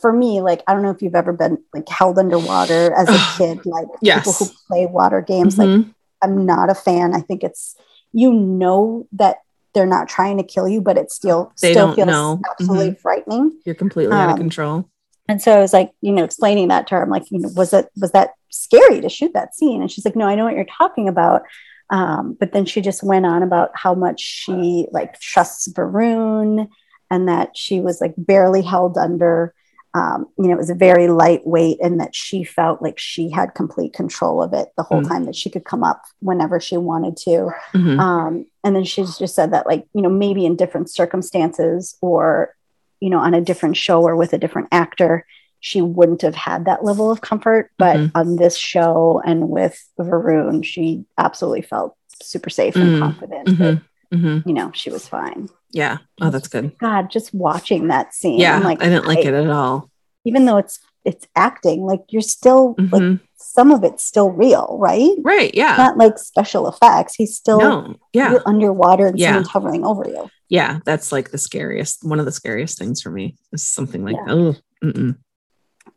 for 0.00 0.12
me, 0.12 0.40
like, 0.40 0.62
I 0.66 0.74
don't 0.74 0.82
know 0.82 0.90
if 0.90 1.02
you've 1.02 1.14
ever 1.14 1.32
been 1.32 1.58
like 1.72 1.88
held 1.88 2.18
underwater 2.18 2.92
as 2.94 3.08
a 3.08 3.18
kid, 3.38 3.60
like 3.64 3.86
Yes. 4.00 4.18
people 4.18 4.32
who 4.34 4.46
play 4.68 4.86
water 4.86 5.20
games. 5.20 5.58
Like, 5.58 5.70
Mhm. 5.70 5.94
I'm 6.22 6.46
not 6.46 6.70
a 6.70 6.74
fan. 6.74 7.14
I 7.14 7.20
think 7.20 7.44
it's, 7.44 7.76
you 8.12 8.32
know, 8.32 9.06
that 9.12 9.38
they're 9.74 9.86
not 9.86 10.08
trying 10.08 10.38
to 10.38 10.42
kill 10.42 10.66
you, 10.68 10.80
but 10.80 10.96
it 10.96 11.10
still, 11.12 11.52
They 11.60 11.72
still 11.72 11.94
feels 11.94 12.06
know. 12.08 12.40
absolutely 12.50 12.94
frightening. 12.94 13.52
You're 13.64 13.74
completely 13.74 14.14
out 14.16 14.28
of 14.30 14.34
Um, 14.34 14.38
control. 14.38 14.88
And 15.28 15.42
so 15.42 15.52
I 15.56 15.60
was 15.60 15.72
like, 15.72 15.90
you 16.00 16.12
know, 16.12 16.24
explaining 16.24 16.68
that 16.68 16.86
to 16.88 16.94
her. 16.94 17.02
I'm 17.02 17.10
like, 17.10 17.30
you 17.30 17.40
know, 17.40 17.50
was 17.56 17.72
it 17.72 17.88
was 18.00 18.12
that 18.12 18.30
scary 18.50 19.00
to 19.00 19.08
shoot 19.08 19.32
that 19.34 19.54
scene? 19.54 19.80
And 19.82 19.90
she's 19.90 20.04
like, 20.04 20.16
no, 20.16 20.26
I 20.26 20.34
know 20.36 20.44
what 20.44 20.54
you're 20.54 20.64
talking 20.64 21.08
about. 21.08 21.42
Um, 21.90 22.36
but 22.38 22.52
then 22.52 22.64
she 22.64 22.80
just 22.80 23.02
went 23.02 23.26
on 23.26 23.42
about 23.42 23.70
how 23.74 23.94
much 23.94 24.20
she 24.20 24.86
like 24.92 25.18
trusts 25.20 25.68
Varun 25.72 26.68
and 27.10 27.28
that 27.28 27.56
she 27.56 27.80
was 27.80 28.00
like 28.00 28.14
barely 28.16 28.62
held 28.62 28.96
under. 28.96 29.52
Um, 29.96 30.26
you 30.36 30.44
know, 30.48 30.52
it 30.52 30.58
was 30.58 30.68
a 30.68 30.74
very 30.74 31.08
lightweight 31.08 31.78
and 31.80 31.98
that 32.00 32.14
she 32.14 32.44
felt 32.44 32.82
like 32.82 32.98
she 32.98 33.30
had 33.30 33.54
complete 33.54 33.94
control 33.94 34.42
of 34.42 34.52
it 34.52 34.68
the 34.76 34.82
whole 34.82 35.00
Mm. 35.00 35.08
time 35.08 35.24
that 35.24 35.34
she 35.34 35.48
could 35.48 35.64
come 35.64 35.82
up 35.82 36.02
whenever 36.20 36.60
she 36.60 36.76
wanted 36.76 37.16
to. 37.18 37.50
Mhm. 37.72 37.98
Um, 37.98 38.46
and 38.62 38.76
then 38.76 38.84
she's 38.84 39.16
just 39.16 39.34
said 39.34 39.52
that, 39.52 39.66
like, 39.66 39.86
you 39.94 40.02
know, 40.02 40.10
maybe 40.10 40.44
in 40.44 40.54
different 40.54 40.90
circumstances 40.90 41.96
or, 42.02 42.54
you 43.00 43.08
know, 43.08 43.18
on 43.20 43.32
a 43.32 43.40
different 43.40 43.76
show 43.78 44.02
or 44.02 44.16
with 44.16 44.34
a 44.34 44.38
different 44.38 44.68
actor, 44.70 45.24
she 45.60 45.80
wouldn't 45.80 46.20
have 46.22 46.34
had 46.34 46.66
that 46.66 46.84
level 46.84 47.10
of 47.10 47.22
comfort. 47.22 47.70
But 47.78 47.96
Mhm. 47.96 48.10
on 48.14 48.36
this 48.36 48.56
show 48.58 49.22
and 49.24 49.48
with 49.48 49.82
Varun, 49.98 50.62
she 50.62 51.06
absolutely 51.16 51.62
felt 51.62 51.94
super 52.22 52.50
safe 52.50 52.76
and 52.76 52.96
Mm. 52.96 52.98
confident 52.98 53.46
that, 53.58 53.74
Mhm. 53.74 53.80
Mhm. 54.12 54.46
you 54.46 54.52
know, 54.52 54.70
she 54.74 54.90
was 54.90 55.08
fine. 55.08 55.48
Yeah. 55.70 55.98
Oh, 56.20 56.30
that's 56.30 56.48
good. 56.48 56.76
God, 56.78 57.10
just 57.10 57.34
watching 57.34 57.88
that 57.88 58.14
scene. 58.14 58.38
Yeah. 58.38 58.56
I'm 58.56 58.62
like, 58.62 58.82
I 58.82 58.88
didn't 58.88 59.06
like 59.06 59.18
I- 59.18 59.28
it 59.28 59.34
at 59.34 59.50
all. 59.50 59.90
Even 60.24 60.44
though 60.44 60.56
it's, 60.56 60.80
it's 61.04 61.26
acting, 61.36 61.82
like 61.82 62.00
you're 62.08 62.20
still, 62.22 62.74
like, 62.78 63.02
Mhm. 63.02 63.20
some 63.36 63.70
of 63.70 63.84
it's 63.84 64.04
still 64.04 64.30
real, 64.30 64.76
right? 64.80 65.12
Right. 65.22 65.54
Yeah. 65.54 65.76
Not 65.76 65.96
like 65.98 66.18
special 66.18 66.66
effects. 66.68 67.14
He's 67.14 67.36
still 67.36 67.58
no. 67.60 67.94
Yeah. 68.12 68.38
underwater 68.44 69.06
and 69.08 69.18
Yeah. 69.18 69.28
someone's 69.28 69.48
hovering 69.48 69.84
over 69.84 70.04
you. 70.08 70.28
yeah 70.48 70.78
that's 70.84 71.10
like 71.10 71.32
the 71.32 71.38
scariest 71.38 72.04
one 72.04 72.20
of 72.20 72.24
the 72.24 72.30
scariest 72.30 72.78
things 72.78 73.02
for 73.02 73.10
me 73.10 73.34
is 73.52 73.66
something 73.66 74.04
like 74.04 74.14
Yeah. 74.14 74.32
oh 74.32 74.54
mm-mm. 74.84 75.16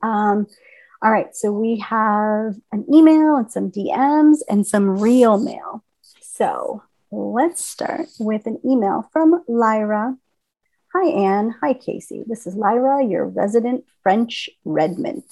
Um, 0.01 0.47
all 1.03 1.11
right, 1.11 1.35
so 1.35 1.51
we 1.51 1.77
have 1.79 2.55
an 2.71 2.85
email 2.93 3.35
and 3.35 3.51
some 3.51 3.69
DMs 3.71 4.37
and 4.49 4.65
some 4.65 4.99
real 4.99 5.37
mail. 5.39 5.83
So 6.21 6.81
let's 7.11 7.63
start 7.63 8.07
with 8.19 8.45
an 8.45 8.59
email 8.63 9.09
from 9.11 9.43
Lyra. 9.47 10.15
Hi, 10.93 11.09
Anne. 11.09 11.55
Hi, 11.61 11.73
Casey. 11.73 12.23
This 12.27 12.45
is 12.45 12.55
Lyra, 12.55 13.03
your 13.03 13.25
resident 13.25 13.85
French 14.03 14.49
Redmond. 14.63 15.23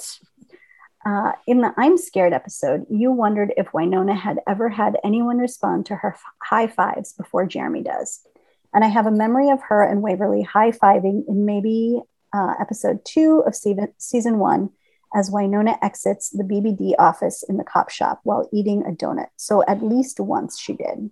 Uh, 1.06 1.34
in 1.46 1.62
the 1.62 1.74
I'm 1.78 1.98
Scared 1.98 2.34
episode, 2.34 2.86
you 2.90 3.12
wondered 3.12 3.54
if 3.58 3.68
Wynonna 3.68 4.16
had 4.18 4.40
ever 4.48 4.70
had 4.70 4.98
anyone 5.04 5.38
respond 5.38 5.86
to 5.86 5.96
her 5.96 6.14
f- 6.14 6.24
high 6.44 6.68
fives 6.68 7.14
before 7.14 7.46
Jeremy 7.46 7.84
does. 7.84 8.26
And 8.74 8.84
I 8.84 8.88
have 8.88 9.06
a 9.06 9.12
memory 9.12 9.50
of 9.50 9.62
her 9.70 9.84
and 9.84 10.02
Waverly 10.02 10.42
high 10.42 10.72
fiving 10.72 11.28
in 11.28 11.46
maybe 11.46 12.02
uh, 12.34 12.56
episode 12.60 13.06
two 13.06 13.44
of 13.46 13.56
season, 13.56 13.94
season 13.98 14.40
one 14.40 14.72
as 15.16 15.30
Wynonna 15.30 15.78
exits 15.82 16.30
the 16.32 16.44
BBD 16.44 16.94
office 17.00 17.44
in 17.48 17.58
the 17.58 17.64
cop 17.64 17.90
shop 17.90 18.20
while 18.24 18.50
eating 18.52 18.84
a 18.84 18.92
donut. 18.92 19.28
So 19.38 19.64
at 19.68 19.82
least 19.82 20.20
once 20.20 20.60
she 20.60 20.74
did. 20.74 21.10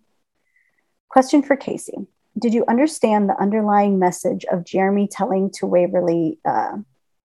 Question 1.15 1.43
for 1.43 1.55
Casey 1.55 2.07
Did 2.37 2.53
you 2.53 2.65
understand 2.67 3.29
the 3.29 3.41
underlying 3.41 3.97
message 3.97 4.43
of 4.51 4.65
Jeremy 4.65 5.07
telling 5.07 5.49
to 5.51 5.65
Waverly, 5.65 6.39
uh, 6.43 6.79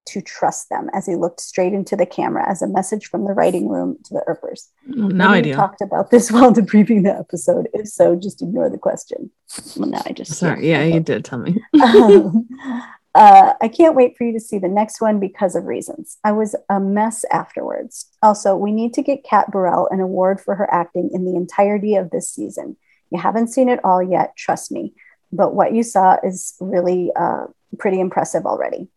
to 0.05 0.21
trust 0.21 0.69
them 0.69 0.89
as 0.93 1.05
he 1.05 1.17
looked 1.17 1.41
straight 1.41 1.73
into 1.73 1.97
the 1.97 2.05
camera 2.05 2.49
as 2.49 2.61
a 2.61 2.67
message 2.67 3.07
from 3.07 3.25
the 3.25 3.33
writing 3.33 3.67
room 3.67 3.97
to 4.05 4.13
the 4.13 4.23
Earpers. 4.29 4.69
Now 4.85 5.31
I 5.31 5.41
do. 5.41 5.53
talked 5.53 5.81
about 5.81 6.09
this 6.09 6.31
while 6.31 6.53
debriefing 6.53 7.03
the 7.03 7.13
episode. 7.13 7.67
If 7.73 7.89
so, 7.89 8.15
just 8.15 8.41
ignore 8.41 8.69
the 8.69 8.77
question. 8.77 9.29
Well, 9.75 9.89
now 9.89 10.03
I 10.05 10.13
just 10.13 10.35
Sorry. 10.35 10.69
Yeah, 10.69 10.85
you 10.85 11.01
did 11.01 11.25
tell 11.25 11.39
me. 11.39 11.61
um, 11.83 12.47
uh, 13.13 13.55
I 13.59 13.67
can't 13.67 13.93
wait 13.93 14.15
for 14.17 14.23
you 14.23 14.31
to 14.31 14.39
see 14.39 14.57
the 14.57 14.69
next 14.69 15.01
one 15.01 15.19
because 15.19 15.53
of 15.53 15.65
reasons. 15.65 16.17
I 16.23 16.31
was 16.31 16.55
a 16.69 16.79
mess 16.79 17.25
afterwards. 17.29 18.09
Also, 18.23 18.55
we 18.55 18.71
need 18.71 18.93
to 18.93 19.01
get 19.01 19.25
Kat 19.25 19.51
Barrell 19.51 19.89
an 19.91 19.99
award 19.99 20.39
for 20.39 20.55
her 20.55 20.73
acting 20.73 21.09
in 21.11 21.25
the 21.25 21.35
entirety 21.35 21.95
of 21.95 22.11
this 22.11 22.29
season. 22.29 22.77
You 23.11 23.19
haven't 23.19 23.49
seen 23.49 23.69
it 23.69 23.79
all 23.83 24.01
yet, 24.01 24.35
trust 24.35 24.71
me, 24.71 24.93
but 25.31 25.53
what 25.53 25.73
you 25.73 25.83
saw 25.83 26.17
is 26.23 26.55
really 26.59 27.11
uh, 27.15 27.45
pretty 27.77 27.99
impressive 27.99 28.45
already. 28.45 28.89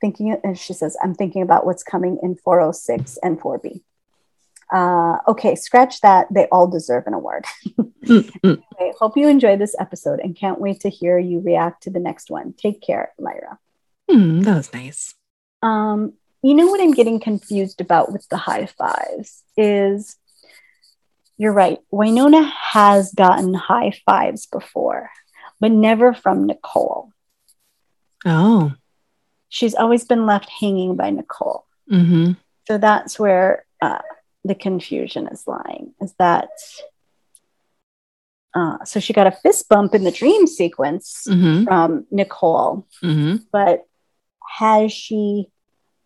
Thinking, 0.00 0.36
and 0.42 0.58
she 0.58 0.72
says, 0.72 0.96
I'm 1.02 1.14
thinking 1.14 1.42
about 1.42 1.64
what's 1.64 1.84
coming 1.84 2.18
in 2.22 2.34
406 2.34 3.18
and 3.22 3.40
4B. 3.40 3.82
Uh, 4.72 5.18
okay, 5.28 5.54
scratch 5.54 6.00
that. 6.00 6.26
They 6.30 6.46
all 6.46 6.66
deserve 6.66 7.06
an 7.06 7.14
award. 7.14 7.44
anyway, 8.08 8.92
hope 8.98 9.16
you 9.16 9.28
enjoy 9.28 9.56
this 9.56 9.76
episode 9.78 10.18
and 10.18 10.34
can't 10.34 10.60
wait 10.60 10.80
to 10.80 10.88
hear 10.88 11.18
you 11.18 11.40
react 11.40 11.82
to 11.84 11.90
the 11.90 12.00
next 12.00 12.30
one. 12.30 12.54
Take 12.54 12.80
care, 12.80 13.12
Lyra. 13.18 13.58
Hmm, 14.10 14.40
that 14.42 14.56
was 14.56 14.72
nice. 14.72 15.14
Um, 15.60 16.14
you 16.42 16.54
know 16.54 16.66
what 16.66 16.80
I'm 16.80 16.92
getting 16.92 17.20
confused 17.20 17.80
about 17.80 18.12
with 18.12 18.28
the 18.28 18.36
high 18.36 18.66
fives 18.66 19.42
is 19.56 20.16
you're 21.42 21.52
right. 21.52 21.78
Wynonna 21.92 22.48
has 22.72 23.12
gotten 23.12 23.52
high 23.52 23.90
fives 24.06 24.46
before, 24.46 25.10
but 25.60 25.72
never 25.72 26.14
from 26.14 26.46
Nicole. 26.46 27.10
Oh. 28.24 28.72
She's 29.48 29.74
always 29.74 30.04
been 30.04 30.24
left 30.24 30.48
hanging 30.60 30.94
by 30.94 31.10
Nicole. 31.10 31.66
Mm-hmm. 31.90 32.32
So 32.68 32.78
that's 32.78 33.18
where 33.18 33.64
uh, 33.80 33.98
the 34.44 34.54
confusion 34.54 35.26
is 35.26 35.42
lying 35.48 35.94
is 36.00 36.14
that 36.20 36.48
uh, 38.54 38.84
so 38.84 39.00
she 39.00 39.12
got 39.12 39.26
a 39.26 39.32
fist 39.32 39.68
bump 39.68 39.94
in 39.96 40.04
the 40.04 40.12
dream 40.12 40.46
sequence 40.46 41.26
Mm-hmm. 41.28 41.64
from 41.64 42.06
Nicole, 42.12 42.86
Mm-hmm. 43.02 43.36
but 43.50 43.84
has 44.58 44.92
she, 44.92 45.46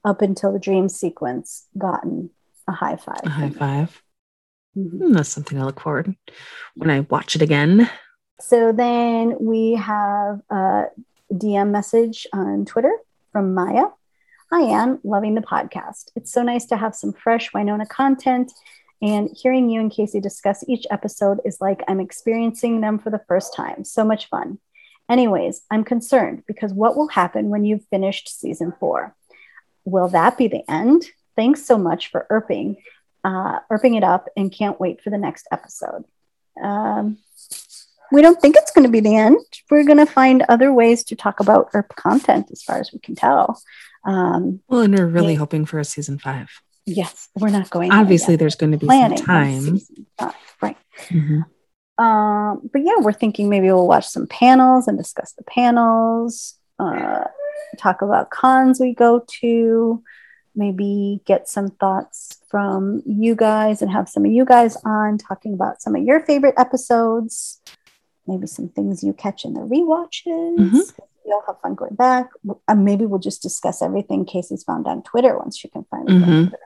up 0.04 0.22
until 0.22 0.52
the 0.52 0.58
dream 0.60 0.88
sequence, 0.88 1.66
gotten 1.76 2.30
a 2.68 2.72
high 2.72 2.96
five? 2.96 3.20
A 3.24 3.28
high 3.28 3.50
five. 3.50 4.02
Mhm. 4.76 4.98
Hmm, 4.98 5.12
that's 5.12 5.28
something 5.28 5.60
I 5.60 5.64
look 5.64 5.80
forward 5.80 6.14
when 6.74 6.90
I 6.90 7.00
watch 7.00 7.36
it 7.36 7.42
again. 7.42 7.88
So 8.40 8.72
then 8.72 9.36
we 9.40 9.72
have 9.72 10.40
a 10.50 10.86
DM 11.32 11.70
message 11.70 12.26
on 12.32 12.66
Twitter 12.66 12.92
from 13.32 13.54
Maya. 13.54 13.86
Hi, 14.52 14.62
Anne, 14.62 15.00
loving 15.02 15.34
the 15.34 15.40
podcast. 15.40 16.10
It's 16.14 16.32
so 16.32 16.42
nice 16.42 16.66
to 16.66 16.76
have 16.76 16.94
some 16.94 17.12
fresh 17.12 17.50
Wynonna 17.52 17.88
content. 17.88 18.52
And 19.02 19.30
hearing 19.34 19.68
you 19.68 19.80
and 19.80 19.90
Casey 19.90 20.20
discuss 20.20 20.64
each 20.68 20.86
episode 20.90 21.40
is 21.44 21.60
like 21.60 21.82
I'm 21.88 22.00
experiencing 22.00 22.80
them 22.80 22.98
for 22.98 23.10
the 23.10 23.22
first 23.26 23.54
time. 23.54 23.84
So 23.84 24.04
much 24.04 24.28
fun. 24.28 24.58
Anyways, 25.08 25.62
I'm 25.70 25.84
concerned 25.84 26.42
because 26.46 26.72
what 26.72 26.96
will 26.96 27.08
happen 27.08 27.48
when 27.48 27.64
you've 27.64 27.84
finished 27.90 28.28
season 28.28 28.72
four? 28.78 29.14
Will 29.84 30.08
that 30.08 30.36
be 30.38 30.48
the 30.48 30.68
end? 30.70 31.06
Thanks 31.36 31.64
so 31.64 31.78
much 31.78 32.10
for 32.10 32.26
Earping, 32.30 32.76
uh, 33.26 33.58
Earping 33.70 33.96
it 33.96 34.04
up, 34.04 34.22
and 34.36 34.52
can't 34.52 34.78
wait 34.80 35.02
for 35.02 35.10
the 35.10 35.18
next 35.18 35.46
episode. 35.50 36.04
Um, 36.62 37.18
we 38.12 38.22
don't 38.22 38.40
think 38.40 38.54
it's 38.56 38.70
going 38.70 38.86
to 38.86 38.90
be 38.90 39.00
the 39.00 39.16
end. 39.16 39.38
We're 39.70 39.84
going 39.84 39.98
to 39.98 40.06
find 40.20 40.44
other 40.48 40.72
ways 40.72 41.02
to 41.04 41.16
talk 41.16 41.40
about 41.40 41.70
Earp 41.74 41.88
content 41.96 42.46
as 42.52 42.62
far 42.62 42.78
as 42.78 42.90
we 42.92 43.00
can 43.00 43.16
tell. 43.16 43.60
Um, 44.04 44.60
Well, 44.68 44.82
and 44.82 44.96
we're 44.96 45.06
really 45.06 45.32
Yeah. 45.32 45.40
hoping 45.40 45.66
for 45.66 45.78
a 45.80 45.84
season 45.84 46.18
five. 46.18 46.48
yes, 46.88 47.28
we're 47.34 47.50
not 47.50 47.68
going 47.68 47.90
Obviously, 47.92 48.36
there's 48.36 48.54
going 48.54 48.70
to 48.70 48.78
be 48.78 48.86
planning 48.86 49.18
some 49.18 49.26
time. 49.26 49.80
five, 50.18 50.34
right. 50.62 50.76
Mhm. 51.08 51.44
Um, 51.98 52.70
but 52.72 52.82
yeah, 52.84 52.98
we're 53.00 53.12
thinking 53.12 53.48
maybe 53.48 53.66
we'll 53.72 53.88
watch 53.88 54.06
some 54.06 54.28
panels 54.28 54.86
and 54.86 54.96
discuss 54.96 55.32
the 55.32 55.42
panels, 55.44 56.54
uh, 56.78 57.24
talk 57.78 58.02
about 58.02 58.30
cons 58.30 58.78
we 58.78 58.94
go 58.94 59.24
to, 59.40 60.00
maybe 60.56 61.20
get 61.26 61.48
some 61.48 61.68
thoughts 61.68 62.40
from 62.48 63.02
you 63.06 63.34
guys 63.34 63.82
and 63.82 63.90
have 63.90 64.08
some 64.08 64.24
of 64.24 64.32
you 64.32 64.44
guys 64.44 64.76
on 64.84 65.18
talking 65.18 65.52
about 65.54 65.82
some 65.82 65.94
of 65.94 66.02
your 66.02 66.20
favorite 66.20 66.54
episodes, 66.58 67.60
maybe 68.26 68.46
some 68.46 68.68
things 68.70 69.04
you 69.04 69.12
catch 69.12 69.44
in 69.44 69.54
the 69.54 69.60
rewatches. 69.60 70.56
Mhm. 70.56 70.92
We 71.24 71.32
all 71.32 71.42
have 71.46 71.60
fun 71.60 71.74
going 71.74 71.94
back. 71.94 72.30
Uh, 72.68 72.74
maybe 72.74 73.04
we'll 73.04 73.18
just 73.18 73.42
discuss 73.42 73.82
everything 73.82 74.24
Casey's 74.24 74.62
found 74.64 74.86
on 74.86 75.02
Twitter 75.02 75.36
once 75.38 75.58
she 75.58 75.68
can 75.68 75.84
find 75.90 76.08
Mhm. 76.08 76.48
Twitter. 76.48 76.58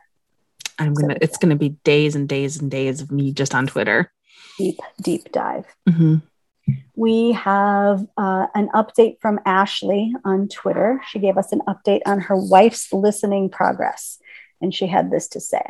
I'm 0.79 0.95
gonna. 0.95 1.17
It's 1.21 1.37
gonna 1.37 1.57
be 1.57 1.71
days 1.85 2.15
and 2.15 2.29
days 2.29 2.61
and 2.61 2.71
days 2.71 3.01
of 3.03 3.11
me 3.11 3.33
just 3.33 3.55
on 3.55 3.67
Twitter. 3.67 4.13
Deep, 4.57 4.79
deep 5.03 5.33
dive. 5.33 5.67
hmm 5.89 6.17
We 6.95 7.33
have 7.33 8.07
uh, 8.17 8.47
an 8.55 8.69
update 8.75 9.21
from 9.21 9.41
Ashley 9.47 10.13
on 10.25 10.49
Twitter. 10.49 11.01
She 11.09 11.19
gave 11.19 11.39
us 11.39 11.53
an 11.53 11.63
update 11.67 12.03
on 12.07 12.21
her 12.21 12.37
wife's 12.37 12.93
listening 12.93 13.49
progress, 13.49 14.19
and 14.61 14.75
she 14.75 14.87
had 14.87 15.11
this 15.11 15.29
to 15.29 15.41
say. 15.41 15.63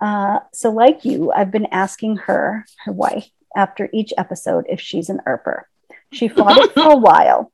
Uh, 0.00 0.40
so, 0.52 0.70
like 0.70 1.04
you, 1.04 1.32
I've 1.32 1.50
been 1.50 1.66
asking 1.66 2.16
her, 2.18 2.66
her 2.84 2.92
wife, 2.92 3.30
after 3.56 3.88
each 3.92 4.12
episode 4.18 4.66
if 4.68 4.80
she's 4.80 5.08
an 5.08 5.20
Earper. 5.26 5.62
She 6.12 6.28
fought 6.28 6.58
it 6.58 6.72
for 6.72 6.92
a 6.92 6.96
while. 6.96 7.52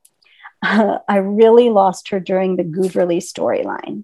Uh, 0.61 0.99
I 1.07 1.17
really 1.17 1.69
lost 1.69 2.09
her 2.09 2.19
during 2.19 2.57
the 2.57 2.63
Gooverly 2.63 3.17
storyline. 3.17 4.03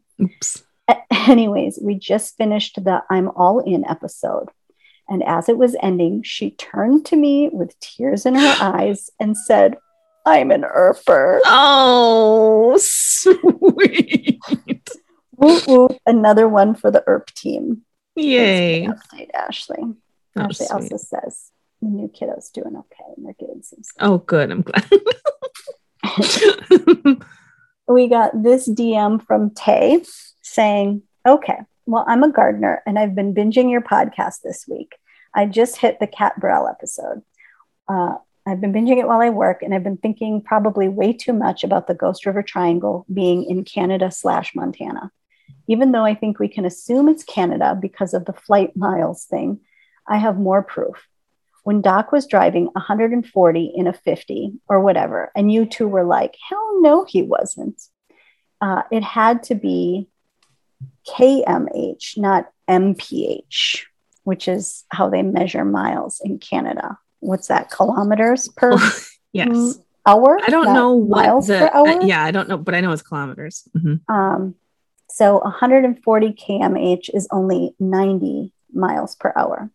Anyways, 1.11 1.79
we 1.81 1.95
just 1.95 2.37
finished 2.37 2.83
the 2.83 3.03
I'm 3.09 3.29
All 3.29 3.59
In 3.59 3.85
episode. 3.85 4.49
And 5.09 5.23
as 5.23 5.49
it 5.49 5.57
was 5.57 5.75
ending, 5.81 6.21
she 6.23 6.51
turned 6.51 7.05
to 7.07 7.15
me 7.15 7.49
with 7.51 7.79
tears 7.79 8.25
in 8.25 8.35
her 8.35 8.57
eyes 8.61 9.09
and 9.19 9.35
said, 9.35 9.77
I'm 10.25 10.51
an 10.51 10.61
Earper. 10.61 11.39
Oh, 11.45 12.77
sweet. 12.79 14.39
Woo 15.37 15.59
woo. 15.67 15.89
Another 16.05 16.47
one 16.47 16.75
for 16.75 16.91
the 16.91 17.03
Earp 17.07 17.31
team. 17.33 17.83
Yay. 18.15 18.85
Thanks 18.85 19.07
for 19.07 19.15
the 19.15 19.23
Update, 19.23 19.29
Ashley. 19.33 19.77
Oh, 19.81 19.95
Ashley 20.35 20.67
sweet. 20.67 20.71
also 20.71 20.97
says 20.97 21.51
the 21.81 21.87
new 21.87 22.09
kiddo's 22.09 22.49
doing 22.49 22.75
okay 22.75 23.13
and 23.15 23.25
they're 23.25 23.33
getting 23.39 23.63
some 23.63 23.81
stuff. 23.81 24.07
Oh, 24.07 24.17
good. 24.19 24.51
I'm 24.51 24.61
glad. 24.61 24.85
we 27.87 28.07
got 28.07 28.43
this 28.43 28.69
DM 28.69 29.25
from 29.25 29.51
Tay 29.51 30.03
saying, 30.41 31.03
Okay, 31.25 31.57
well, 31.89 32.05
I'm 32.07 32.21
a 32.21 32.31
gardener 32.31 32.83
and 32.85 32.99
I've 32.99 33.15
been 33.15 33.33
binging 33.33 33.71
your 33.71 33.81
podcast 33.81 34.41
this 34.43 34.65
week. 34.67 34.95
I 35.33 35.47
just 35.47 35.77
hit 35.77 35.99
the 35.99 36.05
Kat 36.05 36.39
Barrell 36.39 36.67
episode. 36.67 37.23
Uh, 37.87 38.13
I've 38.45 38.61
been 38.61 38.71
binging 38.71 38.99
it 38.99 39.07
while 39.07 39.21
I 39.21 39.31
work 39.31 39.63
and 39.63 39.73
I've 39.73 39.83
been 39.83 39.97
thinking 39.97 40.43
probably 40.43 40.87
way 40.87 41.13
too 41.13 41.33
much 41.33 41.63
about 41.63 41.87
the 41.87 41.95
Ghost 41.95 42.27
River 42.27 42.43
Triangle 42.43 43.07
being 43.11 43.43
in 43.43 43.63
Canada 43.63 44.11
slash 44.11 44.53
Montana. 44.53 45.11
Even 45.67 45.91
though 45.91 46.05
I 46.05 46.13
think 46.13 46.37
we 46.37 46.47
can 46.47 46.63
assume 46.63 47.09
it's 47.09 47.23
Canada 47.23 47.75
because 47.79 48.13
of 48.13 48.25
the 48.25 48.33
flight 48.33 48.77
miles 48.77 49.25
thing, 49.25 49.59
I 50.07 50.17
have 50.17 50.37
more 50.37 50.61
proof. 50.61 51.07
When 51.63 51.81
Doc 51.81 52.11
was 52.11 52.27
driving 52.27 52.65
140 52.65 53.73
in 53.75 53.87
a 53.87 53.93
50 53.93 54.53
or 54.67 54.81
whatever, 54.81 55.31
and 55.35 55.51
you 55.51 55.65
two 55.65 55.87
were 55.87 56.05
like, 56.05 56.35
hell 56.47 56.81
no, 56.81 57.03
he 57.03 57.23
wasn't. 57.23 57.81
Uh, 58.61 58.83
it 58.91 59.03
had 59.03 59.41
to 59.43 59.55
be 59.55 60.07
KMH, 61.07 62.17
not 62.17 62.49
MPH, 62.69 63.81
which 64.23 64.47
is 64.47 64.83
how 64.89 65.09
they 65.09 65.21
measure 65.21 65.65
miles 65.65 66.21
in 66.23 66.39
Canada. 66.39 66.97
What's 67.19 67.47
that? 67.47 67.69
Kilometers 67.69 68.47
per 68.49 68.77
yes. 69.33 69.79
hour? 70.05 70.39
I 70.45 70.49
don't 70.49 70.73
know 70.73 70.93
what 70.93 71.25
miles 71.25 71.47
the. 71.47 71.59
per 71.59 71.69
hour. 71.73 71.87
uh, 71.87 72.05
yeah, 72.05 72.23
I 72.23 72.31
don't 72.31 72.47
know, 72.49 72.57
but 72.57 72.75
I 72.75 72.81
know 72.81 72.91
it's 72.91 73.01
kilometers. 73.01 73.67
Mhm. 73.77 74.01
Um, 74.09 74.55
so 75.09 75.39
140 75.39 76.33
kmh 76.33 77.09
is 77.13 77.27
only 77.31 77.75
90 77.79 78.53
miles 78.73 79.15
per 79.15 79.33
hour. 79.35 79.69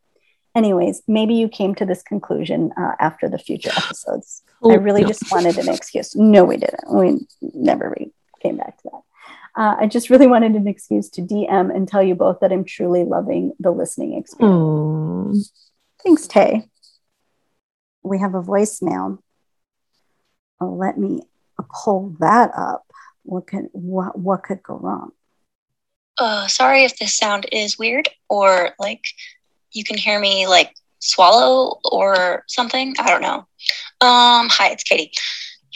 Anyways, 0.55 1.03
maybe 1.09 1.35
you 1.35 1.49
came 1.49 1.75
to 1.75 1.85
this 1.85 2.03
conclusion 2.03 2.73
uh, 2.79 2.93
after 3.01 3.29
the 3.29 3.39
future 3.39 3.73
episodes. 3.77 4.43
I 4.65 4.75
Oh, 4.75 4.77
really 4.79 5.03
no. 5.03 5.09
just 5.09 5.31
wanted 5.33 5.59
an 5.59 5.69
excuse. 5.69 6.15
No, 6.15 6.45
we 6.45 6.57
didn't. 6.57 6.85
We 6.89 7.27
never 7.43 7.91
re- 7.91 8.13
came 8.41 8.57
back 8.57 8.81
to 8.83 8.91
that. 8.93 9.01
Uh, 9.57 9.77
I 9.79 9.87
just 9.87 10.11
really 10.11 10.27
wanted 10.27 10.53
an 10.55 10.67
excuse 10.67 11.09
to 11.11 11.23
DM 11.23 11.75
and 11.75 11.87
tell 11.87 12.03
you 12.03 12.15
both 12.15 12.41
that 12.41 12.53
I'm 12.53 12.65
truly 12.65 13.05
loving 13.05 13.53
the 13.61 13.71
listening 13.71 14.15
experience. 14.15 14.53
Oh, 14.57 15.33
Thanks, 16.03 16.27
Tay. 16.27 16.69
We 18.03 18.19
have 18.19 18.35
a 18.35 18.43
voicemail. 18.43 19.19
Oh, 20.61 20.71
let 20.75 20.99
me 20.99 21.23
pull 21.85 22.17
that 22.21 22.51
up. 22.57 22.85
What 23.23 23.47
could 23.47 23.69
what 23.73 24.19
what 24.19 24.43
could 24.43 24.63
go 24.63 24.77
wrong? 24.77 25.13
Uh, 26.19 26.47
sorry 26.47 26.85
if 26.85 26.99
this 26.99 27.17
sound 27.17 27.47
is 27.51 27.79
weird 27.79 28.09
or 28.29 28.75
like 28.79 29.03
you 29.73 29.83
can 29.83 29.97
hear 29.97 30.21
me 30.21 30.47
like 30.47 30.75
swallow 30.99 31.81
or 31.91 32.45
something. 32.49 32.95
I 32.99 33.09
don't 33.09 33.23
know. 33.23 33.47
Um, 34.01 34.49
hi, 34.51 34.71
it's 34.71 34.85
Katie, 34.85 35.13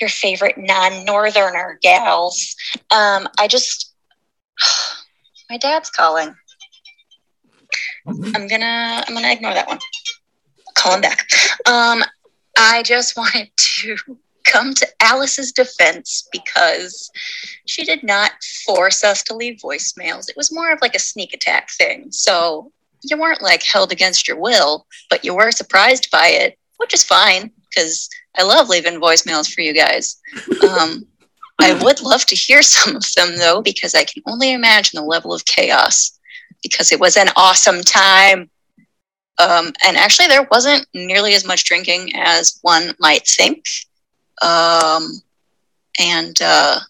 your 0.00 0.10
favorite 0.10 0.56
non-northerner 0.58 1.78
gals. 1.82 2.54
Um, 2.90 3.28
I 3.38 3.48
just 3.48 3.94
My 5.50 5.56
dad's 5.56 5.90
calling. 5.90 6.34
I'm 8.06 8.48
gonna 8.48 9.04
I'm 9.06 9.14
gonna 9.14 9.32
ignore 9.32 9.54
that 9.54 9.68
one. 9.68 9.78
Call 10.74 10.94
him 10.94 11.00
back. 11.00 11.26
Um, 11.66 12.02
I 12.58 12.82
just 12.82 13.16
wanted 13.16 13.50
to 13.56 13.96
come 14.44 14.74
to 14.74 14.88
Alice's 15.00 15.52
defense 15.52 16.26
because 16.32 17.10
she 17.66 17.84
did 17.84 18.02
not 18.02 18.32
force 18.64 19.04
us 19.04 19.22
to 19.24 19.36
leave 19.36 19.60
voicemails. 19.62 20.28
It 20.28 20.36
was 20.36 20.52
more 20.52 20.72
of 20.72 20.80
like 20.80 20.94
a 20.94 21.00
sneak 21.00 21.34
attack 21.34 21.70
thing. 21.70 22.10
So 22.10 22.72
you 23.02 23.18
weren't 23.18 23.42
like 23.42 23.62
held 23.62 23.92
against 23.92 24.26
your 24.26 24.38
will, 24.38 24.86
but 25.10 25.24
you 25.24 25.34
were 25.34 25.50
surprised 25.50 26.10
by 26.10 26.28
it, 26.28 26.58
which 26.78 26.94
is 26.94 27.04
fine 27.04 27.52
because 27.68 28.08
I 28.36 28.42
love 28.42 28.68
leaving 28.68 29.00
voicemails 29.00 29.52
for 29.52 29.60
you 29.62 29.74
guys. 29.74 30.20
Um, 30.68 31.06
I 31.60 31.78
would 31.82 32.00
love 32.00 32.24
to 32.26 32.36
hear 32.36 32.62
some 32.62 32.96
of 32.96 33.04
them 33.16 33.36
though, 33.36 33.62
because 33.62 33.94
I 33.94 34.04
can 34.04 34.22
only 34.26 34.52
imagine 34.52 34.98
the 34.98 35.06
level 35.06 35.32
of 35.32 35.44
chaos 35.44 36.18
because 36.62 36.92
it 36.92 37.00
was 37.00 37.16
an 37.16 37.28
awesome 37.36 37.82
time. 37.82 38.50
Um, 39.40 39.72
and 39.86 39.96
actually, 39.96 40.26
there 40.28 40.48
wasn't 40.50 40.86
nearly 40.94 41.34
as 41.34 41.46
much 41.46 41.64
drinking 41.64 42.12
as 42.16 42.58
one 42.62 42.94
might 42.98 43.26
think. 43.26 43.64
Um, 44.42 45.22
and 46.00 46.36
uh, 46.42 46.80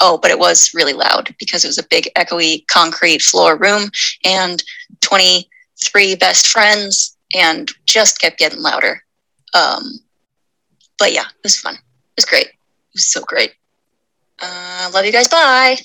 oh, 0.00 0.18
but 0.18 0.30
it 0.30 0.38
was 0.38 0.72
really 0.74 0.94
loud 0.94 1.34
because 1.38 1.64
it 1.64 1.68
was 1.68 1.78
a 1.78 1.88
big, 1.88 2.08
echoey 2.16 2.66
concrete 2.68 3.22
floor 3.22 3.56
room 3.56 3.90
and 4.24 4.62
23 5.00 6.16
best 6.16 6.48
friends 6.48 7.16
and 7.34 7.70
just 7.86 8.20
kept 8.20 8.38
getting 8.38 8.60
louder. 8.60 9.02
Um, 9.54 10.00
but 10.98 11.12
yeah, 11.12 11.22
it 11.22 11.42
was 11.42 11.56
fun. 11.58 11.74
It 11.74 11.80
was 12.16 12.24
great. 12.24 12.46
It 12.46 12.94
was 12.94 13.06
so 13.06 13.22
great. 13.22 13.52
Uh, 14.40 14.90
love 14.92 15.04
you 15.04 15.12
guys. 15.12 15.28
Bye. 15.28 15.76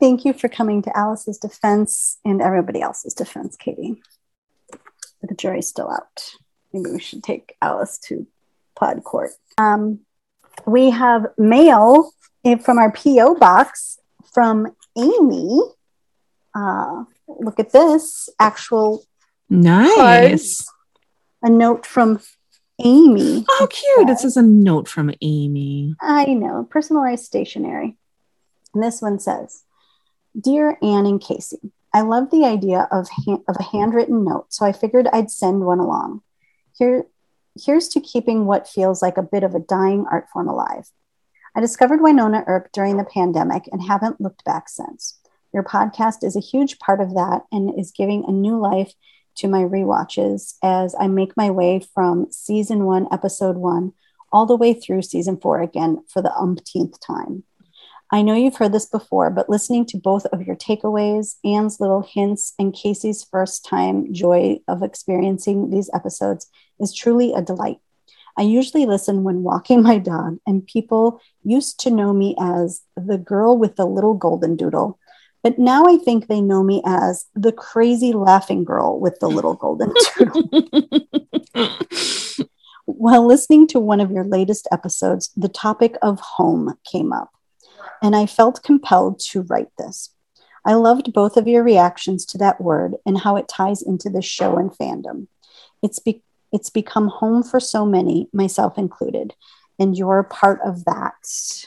Thank 0.00 0.24
you 0.24 0.32
for 0.32 0.48
coming 0.48 0.82
to 0.82 0.96
Alice's 0.96 1.38
defense 1.38 2.18
and 2.24 2.40
everybody 2.40 2.80
else's 2.80 3.12
defense, 3.14 3.56
Katie. 3.56 4.00
The 5.22 5.34
jury's 5.34 5.68
still 5.68 5.90
out. 5.90 6.30
Maybe 6.72 6.90
we 6.90 7.00
should 7.00 7.22
take 7.22 7.56
Alice 7.60 7.98
to 8.08 8.26
pod 8.74 9.04
court. 9.04 9.32
Um, 9.58 10.00
we 10.66 10.90
have 10.90 11.26
mail 11.36 12.12
from 12.62 12.78
our 12.78 12.90
PO 12.90 13.34
box 13.34 13.98
from 14.32 14.74
Amy. 14.96 15.60
Uh, 16.54 17.04
look 17.28 17.60
at 17.60 17.72
this 17.72 18.30
actual 18.38 19.04
Nice. 19.50 19.94
cards. 19.96 20.66
A 21.42 21.50
note 21.50 21.84
from 21.84 22.20
Amy. 22.84 23.44
Oh, 23.48 23.68
cute. 23.70 24.06
This 24.06 24.24
is 24.24 24.36
a 24.36 24.42
note 24.42 24.88
from 24.88 25.12
Amy. 25.20 25.94
I 26.00 26.26
know, 26.26 26.66
personalized 26.70 27.24
stationery. 27.24 27.96
And 28.74 28.82
this 28.82 29.02
one 29.02 29.18
says, 29.18 29.64
Dear 30.38 30.78
Anne 30.82 31.06
and 31.06 31.20
Casey, 31.20 31.72
I 31.92 32.02
love 32.02 32.30
the 32.30 32.44
idea 32.44 32.88
of, 32.92 33.08
of 33.48 33.56
a 33.58 33.62
handwritten 33.62 34.24
note, 34.24 34.46
so 34.52 34.64
I 34.64 34.72
figured 34.72 35.08
I'd 35.12 35.30
send 35.30 35.60
one 35.64 35.80
along. 35.80 36.22
Here, 36.78 37.04
here's 37.60 37.88
to 37.88 38.00
keeping 38.00 38.46
what 38.46 38.68
feels 38.68 39.02
like 39.02 39.16
a 39.16 39.22
bit 39.22 39.42
of 39.42 39.54
a 39.54 39.60
dying 39.60 40.06
art 40.10 40.28
form 40.32 40.48
alive. 40.48 40.90
I 41.54 41.60
discovered 41.60 42.00
Wynonna 42.00 42.44
Earp 42.46 42.70
during 42.72 42.96
the 42.96 43.04
pandemic 43.04 43.68
and 43.72 43.82
haven't 43.82 44.20
looked 44.20 44.44
back 44.44 44.68
since. 44.68 45.18
Your 45.52 45.64
podcast 45.64 46.22
is 46.22 46.36
a 46.36 46.40
huge 46.40 46.78
part 46.78 47.00
of 47.00 47.14
that 47.14 47.42
and 47.50 47.76
is 47.78 47.90
giving 47.90 48.24
a 48.24 48.32
new 48.32 48.56
life 48.58 48.94
to 49.40 49.48
my 49.48 49.62
rewatches 49.62 50.54
as 50.62 50.94
I 50.98 51.08
make 51.08 51.34
my 51.34 51.50
way 51.50 51.80
from 51.94 52.30
season 52.30 52.84
one, 52.84 53.08
episode 53.10 53.56
one, 53.56 53.92
all 54.30 54.44
the 54.44 54.56
way 54.56 54.74
through 54.74 55.00
season 55.02 55.38
four 55.38 55.62
again 55.62 56.04
for 56.08 56.20
the 56.20 56.34
umpteenth 56.34 57.00
time. 57.00 57.44
I 58.12 58.20
know 58.20 58.34
you've 58.34 58.56
heard 58.56 58.72
this 58.72 58.86
before, 58.86 59.30
but 59.30 59.48
listening 59.48 59.86
to 59.86 59.96
both 59.96 60.26
of 60.26 60.42
your 60.42 60.56
takeaways, 60.56 61.36
Anne's 61.42 61.80
little 61.80 62.02
hints, 62.02 62.52
and 62.58 62.74
Casey's 62.74 63.24
first 63.24 63.64
time 63.64 64.12
joy 64.12 64.58
of 64.68 64.82
experiencing 64.82 65.70
these 65.70 65.88
episodes 65.94 66.46
is 66.78 66.92
truly 66.92 67.32
a 67.32 67.40
delight. 67.40 67.78
I 68.36 68.42
usually 68.42 68.84
listen 68.84 69.22
when 69.22 69.42
walking 69.42 69.82
my 69.82 69.98
dog, 69.98 70.38
and 70.46 70.66
people 70.66 71.20
used 71.44 71.80
to 71.80 71.90
know 71.90 72.12
me 72.12 72.36
as 72.38 72.82
the 72.94 73.16
girl 73.16 73.56
with 73.56 73.76
the 73.76 73.86
little 73.86 74.14
golden 74.14 74.56
doodle. 74.56 74.98
But 75.42 75.58
now 75.58 75.86
I 75.86 75.96
think 75.96 76.26
they 76.26 76.40
know 76.40 76.62
me 76.62 76.82
as 76.84 77.26
the 77.34 77.52
crazy 77.52 78.12
laughing 78.12 78.64
girl 78.64 79.00
with 79.00 79.18
the 79.20 79.28
little 79.28 79.54
golden 79.54 79.92
turtle. 80.04 80.48
While 82.84 83.26
listening 83.26 83.66
to 83.68 83.80
one 83.80 84.00
of 84.00 84.10
your 84.10 84.24
latest 84.24 84.68
episodes, 84.70 85.30
the 85.36 85.48
topic 85.48 85.96
of 86.02 86.20
home 86.20 86.74
came 86.90 87.12
up, 87.12 87.30
and 88.02 88.14
I 88.14 88.26
felt 88.26 88.62
compelled 88.62 89.20
to 89.30 89.42
write 89.42 89.70
this. 89.78 90.10
I 90.66 90.74
loved 90.74 91.12
both 91.12 91.36
of 91.36 91.48
your 91.48 91.62
reactions 91.62 92.26
to 92.26 92.38
that 92.38 92.60
word 92.60 92.96
and 93.06 93.18
how 93.18 93.36
it 93.36 93.48
ties 93.48 93.80
into 93.80 94.10
the 94.10 94.20
show 94.20 94.58
and 94.58 94.70
fandom. 94.70 95.28
It's, 95.82 95.98
be- 95.98 96.22
it's 96.52 96.68
become 96.68 97.08
home 97.08 97.42
for 97.42 97.60
so 97.60 97.86
many, 97.86 98.28
myself 98.32 98.76
included, 98.76 99.34
and 99.80 99.96
you're 99.96 100.22
part 100.22 100.60
of 100.64 100.84
that. 100.84 101.14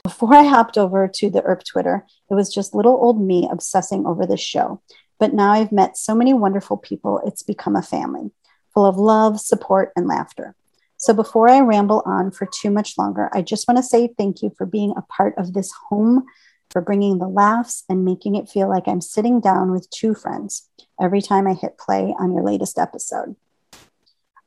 Before 0.03 0.34
I 0.34 0.44
hopped 0.44 0.77
over 0.77 1.07
to 1.07 1.30
the 1.30 1.41
Earp 1.41 1.64
Twitter, 1.65 2.06
it 2.30 2.35
was 2.35 2.53
just 2.53 2.76
little 2.76 2.94
old 2.94 3.19
me 3.19 3.49
obsessing 3.52 4.06
over 4.06 4.26
this 4.26 4.40
show. 4.40 4.81
But 5.19 5.34
now 5.34 5.52
I've 5.52 5.72
met 5.72 5.98
so 5.98 6.14
many 6.14 6.34
wonderful 6.34 6.77
people, 6.77 7.22
it's 7.26 7.44
become 7.44 7.76
a 7.76 7.81
family 7.81 8.31
full 8.73 8.85
of 8.85 8.98
love, 8.98 9.40
support, 9.40 9.91
and 9.95 10.07
laughter. 10.07 10.56
So 10.98 11.14
before 11.14 11.49
I 11.49 11.60
ramble 11.60 12.02
on 12.06 12.31
for 12.31 12.48
too 12.48 12.72
much 12.72 12.98
longer, 12.98 13.30
I 13.34 13.41
just 13.41 13.68
want 13.68 13.77
to 13.77 13.84
say 13.84 14.10
thank 14.18 14.41
you 14.41 14.52
for 14.57 14.65
being 14.65 14.94
a 14.95 15.02
part 15.03 15.35
of 15.38 15.53
this 15.53 15.72
home, 15.90 16.23
for 16.72 16.81
bringing 16.81 17.19
the 17.19 17.27
laughs 17.27 17.84
and 17.88 18.03
making 18.03 18.35
it 18.35 18.49
feel 18.49 18.69
like 18.69 18.88
I'm 18.88 19.02
sitting 19.02 19.40
down 19.40 19.72
with 19.72 19.90
two 19.91 20.15
friends 20.15 20.69
every 20.99 21.22
time 21.22 21.45
I 21.45 21.53
hit 21.53 21.77
play 21.77 22.15
on 22.18 22.34
your 22.34 22.44
latest 22.44 22.80
episode. 22.80 23.35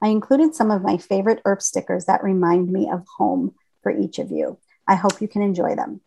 I 0.06 0.10
included 0.10 0.54
some 0.54 0.70
of 0.70 0.82
my 0.82 0.98
favorite 0.98 1.40
Earp 1.44 1.60
stickers 1.60 2.04
that 2.04 2.22
remind 2.22 2.70
me 2.70 2.88
of 2.88 3.04
home 3.18 3.56
for 3.82 3.90
each 3.90 4.20
of 4.20 4.30
you. 4.30 4.56
I 4.86 4.94
hope 4.94 5.20
you 5.20 5.26
can 5.26 5.42
enjoy 5.42 5.74
them. 5.74 6.00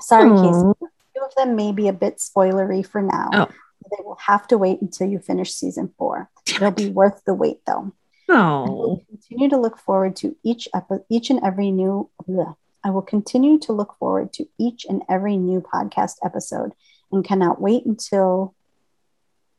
Sorry, 0.00 0.30
Aw. 0.30 0.42
Casey. 0.42 0.66
A 0.82 0.88
few 1.12 1.22
of 1.26 1.34
them 1.34 1.54
may 1.54 1.70
be 1.72 1.88
a 1.88 1.92
bit 1.92 2.16
spoilery 2.16 2.86
for 2.86 3.02
now. 3.02 3.28
Oh. 3.34 3.48
They 3.90 4.02
will 4.02 4.16
have 4.26 4.46
to 4.48 4.56
wait 4.56 4.80
until 4.80 5.08
you 5.10 5.18
finish 5.18 5.52
season 5.52 5.92
four. 5.98 6.30
It'll 6.48 6.70
be 6.70 6.88
worth 6.88 7.22
the 7.26 7.34
wait, 7.34 7.58
though. 7.66 7.92
I 8.30 8.32
Oh, 8.36 8.64
will 8.72 9.04
continue 9.10 9.50
to 9.50 9.58
look 9.60 9.76
forward 9.76 10.16
to 10.16 10.34
each 10.42 10.66
epi- 10.74 11.04
each 11.10 11.28
and 11.28 11.40
every 11.44 11.70
new. 11.70 12.08
bleh. 12.26 12.56
I 12.82 12.88
will 12.90 13.02
continue 13.02 13.58
to 13.60 13.74
look 13.74 13.94
forward 13.98 14.32
to 14.34 14.46
each 14.58 14.86
and 14.88 15.02
every 15.06 15.36
new 15.36 15.60
podcast 15.60 16.14
episode, 16.24 16.72
and 17.12 17.22
cannot 17.22 17.60
wait 17.60 17.84
until 17.84 18.54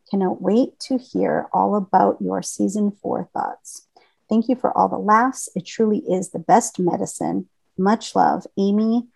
cannot 0.10 0.41
wait 0.41 0.80
to 0.80 0.98
hear 0.98 1.48
all 1.53 1.76
about 1.76 2.22
your 2.22 2.41
season 2.41 2.91
four 2.91 3.30
thoughts. 3.34 3.88
Thank 4.30 4.49
you 4.49 4.56
for 4.56 4.76
all 4.76 4.90
the 4.90 4.98
laughs. 4.98 5.49
It 5.56 5.65
truly 5.65 5.99
is 5.99 6.30
the 6.30 6.40
best 6.40 6.80
medicine. 6.80 7.48
Much 7.77 8.15
love, 8.15 8.45
Amy 8.57 9.07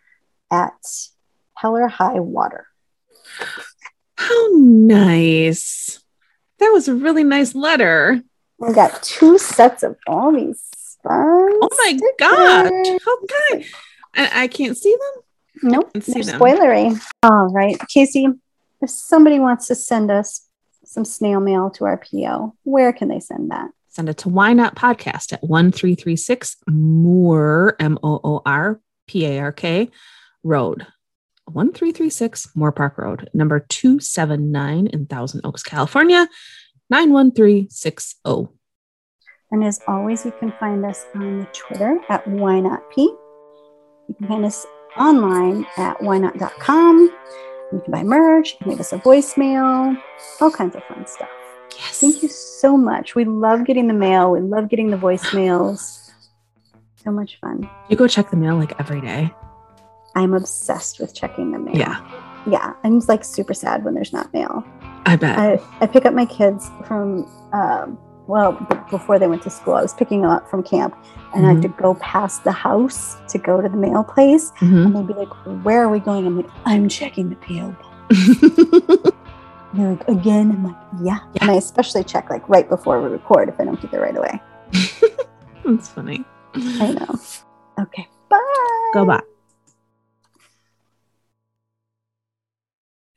at 0.51 0.73
Heller 1.55 1.87
High 1.87 2.19
Water. 2.19 2.67
how 4.15 4.47
nice. 4.53 5.99
That 6.59 6.69
was 6.69 6.87
a 6.87 6.95
really 6.95 7.23
nice 7.23 7.55
letter. 7.55 8.21
We 8.57 8.73
got 8.73 9.01
two 9.01 9.37
sets 9.37 9.83
of 9.83 9.95
all 10.05 10.33
these 10.33 10.61
fun. 11.01 11.13
Oh 11.15 11.69
my 11.71 11.97
stickers. 11.97 13.01
How 13.05 13.17
kind. 13.25 13.65
I, 14.13 14.43
I 14.43 14.47
can't 14.47 14.77
see 14.77 14.91
them. 14.91 15.71
Nope, 15.71 15.91
see 16.01 16.13
they're 16.13 16.23
them. 16.23 16.39
spoilery. 16.39 17.01
All 17.23 17.47
right, 17.47 17.79
Casey, 17.87 18.27
if 18.81 18.89
somebody 18.89 19.39
wants 19.39 19.67
to 19.67 19.75
send 19.75 20.11
us 20.11 20.48
some 20.89 21.05
snail 21.05 21.39
mail 21.39 21.69
to 21.69 21.85
our 21.85 21.97
PO, 21.97 22.55
where 22.63 22.91
can 22.91 23.09
they 23.09 23.19
send 23.19 23.51
that? 23.51 23.69
Send 23.89 24.09
it 24.09 24.17
to 24.19 24.29
Why 24.29 24.53
Not 24.53 24.75
Podcast 24.75 25.31
at 25.33 25.43
1336 25.43 26.57
Moore, 26.67 27.75
M 27.79 27.99
O 28.01 28.19
O 28.23 28.41
R 28.43 28.81
P 29.07 29.25
A 29.25 29.39
R 29.39 29.51
K 29.51 29.89
Road. 30.43 30.87
1336 31.45 32.49
Moorpark 32.55 32.97
Road, 32.97 33.29
number 33.33 33.59
279 33.59 34.87
in 34.87 35.05
Thousand 35.07 35.41
Oaks, 35.43 35.63
California, 35.63 36.27
91360. 36.91 38.53
And 39.51 39.63
as 39.63 39.79
always, 39.87 40.25
you 40.25 40.33
can 40.39 40.53
find 40.59 40.85
us 40.85 41.05
on 41.15 41.39
the 41.39 41.45
Twitter 41.53 41.99
at 42.09 42.27
why 42.27 42.59
not 42.59 42.81
P. 42.91 43.01
You 43.01 44.15
can 44.15 44.27
find 44.27 44.45
us 44.45 44.65
online 44.95 45.65
at 45.77 45.99
whynot.com. 45.99 47.11
You 47.71 47.79
can 47.81 47.91
buy 47.91 48.03
merch, 48.03 48.53
you 48.53 48.57
can 48.59 48.69
leave 48.71 48.79
us 48.79 48.93
a 48.93 48.97
voicemail, 48.97 49.95
all 50.41 50.51
kinds 50.51 50.75
of 50.75 50.83
fun 50.85 51.05
stuff. 51.05 51.29
Yes. 51.77 51.99
Thank 51.99 52.23
you 52.23 52.29
so 52.29 52.75
much. 52.75 53.15
We 53.15 53.25
love 53.25 53.65
getting 53.65 53.87
the 53.87 53.93
mail. 53.93 54.31
We 54.31 54.39
love 54.41 54.69
getting 54.69 54.89
the 54.89 54.97
voicemails. 54.97 56.11
So 57.03 57.11
much 57.11 57.39
fun. 57.39 57.69
You 57.89 57.95
go 57.95 58.07
check 58.07 58.29
the 58.31 58.37
mail 58.37 58.55
like 58.57 58.77
every 58.79 58.99
day. 59.01 59.31
I'm 60.15 60.33
obsessed 60.33 60.99
with 60.99 61.13
checking 61.13 61.51
the 61.51 61.59
mail. 61.59 61.77
Yeah, 61.77 62.01
Yeah. 62.49 62.73
I'm 62.83 62.99
like 63.07 63.23
super 63.23 63.53
sad 63.53 63.85
when 63.85 63.93
there's 63.93 64.11
not 64.11 64.33
mail. 64.33 64.65
I 65.05 65.15
bet. 65.15 65.37
I, 65.39 65.59
I 65.79 65.87
pick 65.87 66.05
up 66.05 66.13
my 66.13 66.25
kids 66.25 66.69
from 66.85 67.23
um, 67.53 67.97
well, 68.29 68.53
before 68.91 69.17
they 69.17 69.27
went 69.27 69.41
to 69.41 69.49
school, 69.49 69.73
I 69.73 69.81
was 69.81 69.93
picking 69.93 70.21
them 70.21 70.29
up 70.29 70.47
from 70.47 70.61
camp 70.61 70.95
and 71.33 71.47
I 71.47 71.53
had 71.53 71.63
to 71.63 71.67
go 71.67 71.95
past 71.95 72.43
the 72.43 72.51
house 72.51 73.17
to 73.29 73.39
go 73.39 73.59
to 73.59 73.67
the 73.67 73.75
mail 73.75 74.03
place. 74.03 74.51
Mhm. 74.57 74.85
And 74.85 74.95
they'd 74.95 75.07
be 75.07 75.13
like, 75.15 75.33
Where 75.65 75.83
are 75.83 75.89
we 75.89 75.99
going? 75.99 76.27
I'm 76.27 76.37
like, 76.37 76.49
I'm 76.63 76.87
checking 76.87 77.29
the 77.29 77.35
PO 77.37 77.75
box. 77.81 79.13
And 79.71 79.79
they're 79.81 79.91
like, 79.91 80.07
Again? 80.07 80.51
I'm 80.51 80.63
like, 80.63 80.75
yeah. 81.03 81.19
And 81.41 81.51
I 81.51 81.55
especially 81.55 82.03
check 82.03 82.29
like 82.29 82.47
right 82.49 82.67
before 82.67 83.01
we 83.01 83.09
record 83.09 83.49
if 83.49 83.59
I 83.59 83.65
don't 83.65 83.79
get 83.81 83.91
there 83.91 84.01
right 84.01 84.17
away. 84.17 84.41
That's 85.65 85.89
funny. 85.89 86.23
I 86.55 86.91
know. 86.93 87.19
Okay. 87.79 88.07
Bye. 88.29 88.91
Go 88.93 89.05
back. 89.05 89.23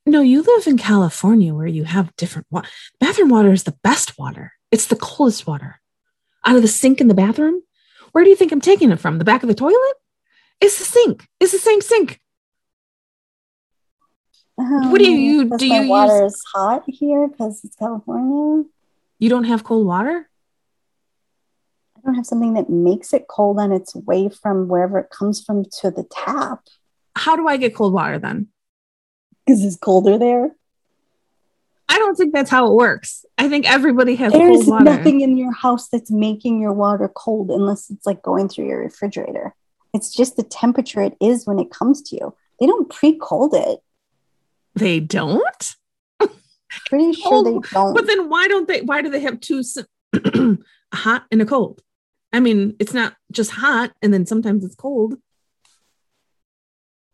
No, 0.05 0.21
you 0.21 0.43
live 0.43 0.67
in 0.67 0.77
California 0.77 1.55
where 1.55 1.67
you 1.67 1.85
have 1.85 2.15
different 2.17 2.47
water. 2.51 2.69
Bathroom 3.01 3.31
water 3.31 3.53
is 3.53 3.65
the 3.65 3.77
best 3.83 4.19
water. 4.19 4.53
It's 4.73 4.87
the 4.87 4.97
coldest 4.97 5.47
water. 5.47 5.81
Out 6.45 6.57
of 6.57 6.63
the 6.63 6.69
sink 6.69 7.01
in 7.01 7.07
the 7.09 7.15
bathroom, 7.15 7.63
where 8.11 8.25
do 8.25 8.31
you 8.31 8.37
think 8.37 8.51
I'm 8.51 8.61
taking 8.61 8.91
it 8.91 8.99
from? 8.99 9.19
The 9.19 9.25
back 9.25 9.43
of 9.45 9.49
the 9.49 9.55
toilet? 9.55 9.95
It's 10.61 10.79
the 10.79 10.85
sink. 10.85 11.29
It's 11.39 11.53
the 11.53 11.59
same 11.59 11.81
sink. 11.81 12.21
What 14.57 14.99
do 14.99 15.05
you- 15.11 15.41
um, 15.43 15.49
you- 15.51 15.59
do 15.59 15.67
you 15.67 15.89
water 15.89 16.25
is 16.27 16.41
hot 16.55 16.85
here 16.87 17.29
because 17.29 17.63
it's 17.65 17.77
California. 17.77 18.65
You 19.19 19.29
don't 19.29 19.45
have 19.45 19.63
cold 19.65 19.87
water? 19.87 20.29
I 21.97 22.01
don't 22.05 22.15
have 22.15 22.27
something 22.27 22.55
that 22.55 22.69
makes 22.69 23.13
it 23.13 23.29
cold 23.29 23.59
on 23.61 23.71
its 23.73 23.95
way 23.95 24.29
from 24.29 24.69
wherever 24.69 24.99
it 24.99 25.11
comes 25.11 25.43
from 25.45 25.65
to 25.81 25.91
the 25.91 26.05
tap. 26.05 26.67
How 27.15 27.37
do 27.37 27.47
I 27.47 27.57
get 27.57 27.75
cold 27.75 27.93
water 27.93 28.19
then? 28.19 28.49
Because 29.47 29.65
it's 29.65 29.77
colder 29.77 30.19
there. 30.19 30.57
I 31.93 31.99
don't 31.99 32.17
think 32.17 32.33
that's 32.33 32.51
how 32.51 32.67
it 32.71 32.75
works. 32.75 33.25
I 33.37 33.49
think 33.49 33.71
everybody 33.71 34.15
has 34.17 34.33
There's 34.33 34.67
nothing 34.67 35.21
in 35.21 35.37
your 35.37 35.53
house 35.53 35.89
that's 35.89 36.11
making 36.11 36.61
your 36.61 36.73
water 36.73 37.11
cold 37.15 37.51
unless 37.51 37.91
it's 37.91 38.07
like 38.07 38.23
going 38.23 38.49
through 38.49 38.67
your 38.67 38.81
refrigerator. 38.81 39.55
It's 39.93 40.11
just 40.15 40.37
the 40.37 40.43
temperature 40.43 41.03
it 41.03 41.17
is 41.21 41.47
when 41.47 41.59
it 41.59 41.71
comes 41.71 42.01
to 42.03 42.17
you. 42.17 42.35
They 42.59 42.67
don't 42.67 42.89
pre-cold 42.89 43.53
it. 43.55 43.81
They 44.75 45.01
don't? 45.01 45.75
Pretty 46.87 47.13
sure 47.21 47.33
Oh, 47.35 47.43
they 47.43 47.69
don't. 47.71 47.95
But 47.95 48.07
then 48.07 48.31
why 48.31 48.49
don't 48.49 48.67
they? 48.67 48.81
Why 48.81 49.03
do 49.03 49.11
they 49.11 49.21
have 49.21 49.41
two 49.41 49.63
hot 50.95 51.25
and 51.31 51.43
a 51.43 51.45
cold? 51.45 51.83
I 52.33 52.41
mean, 52.41 52.75
it's 52.79 52.95
not 52.95 53.15
just 53.31 53.51
hot 53.51 53.93
and 54.01 54.15
then 54.15 54.25
sometimes 54.25 54.65
it's 54.65 54.75
cold. 54.75 55.15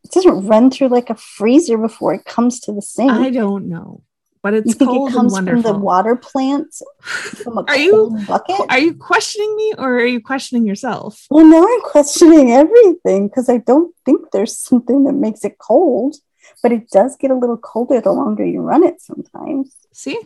it 0.05 0.11
doesn't 0.13 0.47
run 0.47 0.71
through 0.71 0.89
like 0.89 1.11
a 1.11 1.17
freezer 1.17 1.77
before 1.77 2.15
it 2.15 2.25
comes 2.25 2.61
to 2.61 2.73
the 2.73 2.83
sink. 2.83 3.11
I 3.11 3.31
don't 3.31 3.69
know, 3.69 4.03
but 4.43 4.55
it's 4.55 4.78
you 4.81 4.86
cold 4.86 5.10
it 5.10 5.12
comes 5.15 5.35
and 5.36 5.48
from 5.48 5.62
the 5.62 5.73
water 5.73 6.15
plant 6.16 6.74
from 7.02 7.59
a 7.59 7.62
Are 7.62 7.77
you- 7.77 8.16
bucket? 8.27 8.60
Are 8.69 8.78
you 8.78 8.94
questioning 8.94 9.55
me 9.56 9.74
or 9.78 9.98
are 9.98 10.06
you 10.06 10.20
questioning 10.20 10.66
yourself? 10.66 11.27
well, 11.31 11.44
now 11.44 11.62
I'm 11.66 11.81
questioning 11.82 12.52
everything 12.52 13.28
because 13.28 13.48
I 13.48 13.59
don't 13.59 13.94
think 14.05 14.31
there's 14.31 14.56
something 14.59 15.05
that 15.05 15.15
makes 15.15 15.44
it 15.44 15.59
cold, 15.59 16.16
but 16.62 16.73
it 16.73 16.89
does 16.90 17.16
get 17.16 17.31
a 17.31 17.35
little 17.35 17.56
colder 17.59 18.01
the 18.01 18.12
longer 18.12 18.44
you 18.44 18.60
run 18.60 18.85
it 18.85 19.01
sometimes. 19.01 19.74
See, 19.93 20.19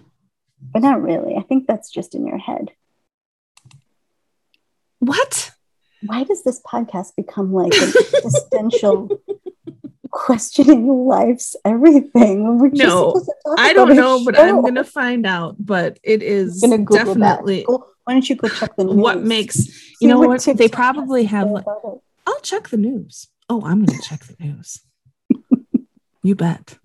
But 0.72 0.82
not 0.82 1.02
really. 1.02 1.34
I 1.36 1.42
think 1.42 1.66
that's 1.66 1.90
just 1.90 2.14
in 2.14 2.26
your 2.26 2.38
head. 2.38 2.70
what? 4.98 5.50
Why 6.04 6.24
does 6.24 6.42
this 6.42 6.60
podcast 6.62 7.14
become 7.16 7.52
like 7.52 7.72
an 7.74 7.92
existential 8.16 9.08
questioning 10.12 10.86
life's 11.06 11.56
everything? 11.64 12.58
We're 12.58 12.70
just 12.70 12.82
No, 12.82 13.08
supposed 13.10 13.26
to 13.26 13.34
talk 13.44 13.58
I 13.58 13.72
don't 13.72 13.96
know, 13.96 14.24
but 14.24 14.38
I'm 14.38 14.62
gonna 14.62 14.84
find 14.84 15.26
out. 15.26 15.56
But 15.58 15.98
it 16.04 16.22
is 16.22 16.60
gonna 16.60 16.84
definitely. 16.84 17.64
Go- 17.66 17.88
why 18.04 18.12
don't 18.14 18.28
you 18.28 18.36
go 18.36 18.48
check 18.48 18.76
the 18.76 18.84
news? 18.84 18.94
what 18.96 19.22
makes 19.22 19.54
See 19.54 19.94
you 20.02 20.08
know 20.08 20.18
what 20.20 20.42
they 20.44 20.68
probably 20.68 21.24
have. 21.24 21.48
like- 21.50 21.64
I'll 22.26 22.40
check 22.42 22.68
the 22.68 22.76
news. 22.76 23.28
Oh, 23.48 23.62
I'm 23.64 23.84
gonna 23.84 24.00
check 24.00 24.20
the 24.24 24.36
news. 24.44 24.80
you 26.22 26.34
bet. 26.36 26.78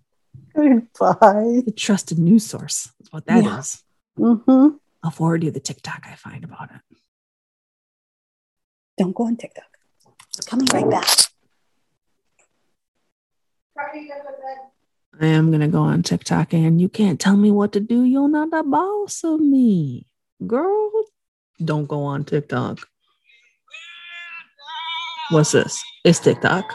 Goodbye. 0.55 1.61
The 1.65 1.73
trusted 1.75 2.17
news 2.17 2.45
source 2.45 2.89
is 2.99 3.11
what 3.11 3.25
that 3.27 3.45
is. 3.59 3.83
Yeah. 4.17 4.33
hmm 4.33 4.67
I'll 5.03 5.11
forward 5.11 5.43
you 5.43 5.51
the 5.51 5.59
TikTok 5.59 6.07
I 6.09 6.15
find 6.15 6.43
about 6.43 6.71
it. 6.73 6.97
Don't 8.97 9.15
go 9.15 9.25
on 9.27 9.37
TikTok. 9.37 9.65
Coming 10.47 10.65
right 10.73 10.89
back. 10.89 11.07
I 15.19 15.25
am 15.25 15.51
gonna 15.51 15.67
go 15.67 15.81
on 15.81 16.03
TikTok 16.03 16.53
and 16.53 16.81
you 16.81 16.89
can't 16.89 17.19
tell 17.19 17.37
me 17.37 17.51
what 17.51 17.73
to 17.73 17.79
do. 17.79 18.03
You're 18.03 18.29
not 18.29 18.51
the 18.51 18.63
boss 18.63 19.23
of 19.23 19.39
me. 19.39 20.05
Girl, 20.45 20.91
don't 21.63 21.87
go 21.87 22.03
on 22.03 22.23
TikTok. 22.23 22.79
What's 25.29 25.51
this? 25.51 25.83
It's 26.03 26.19
TikTok. 26.19 26.65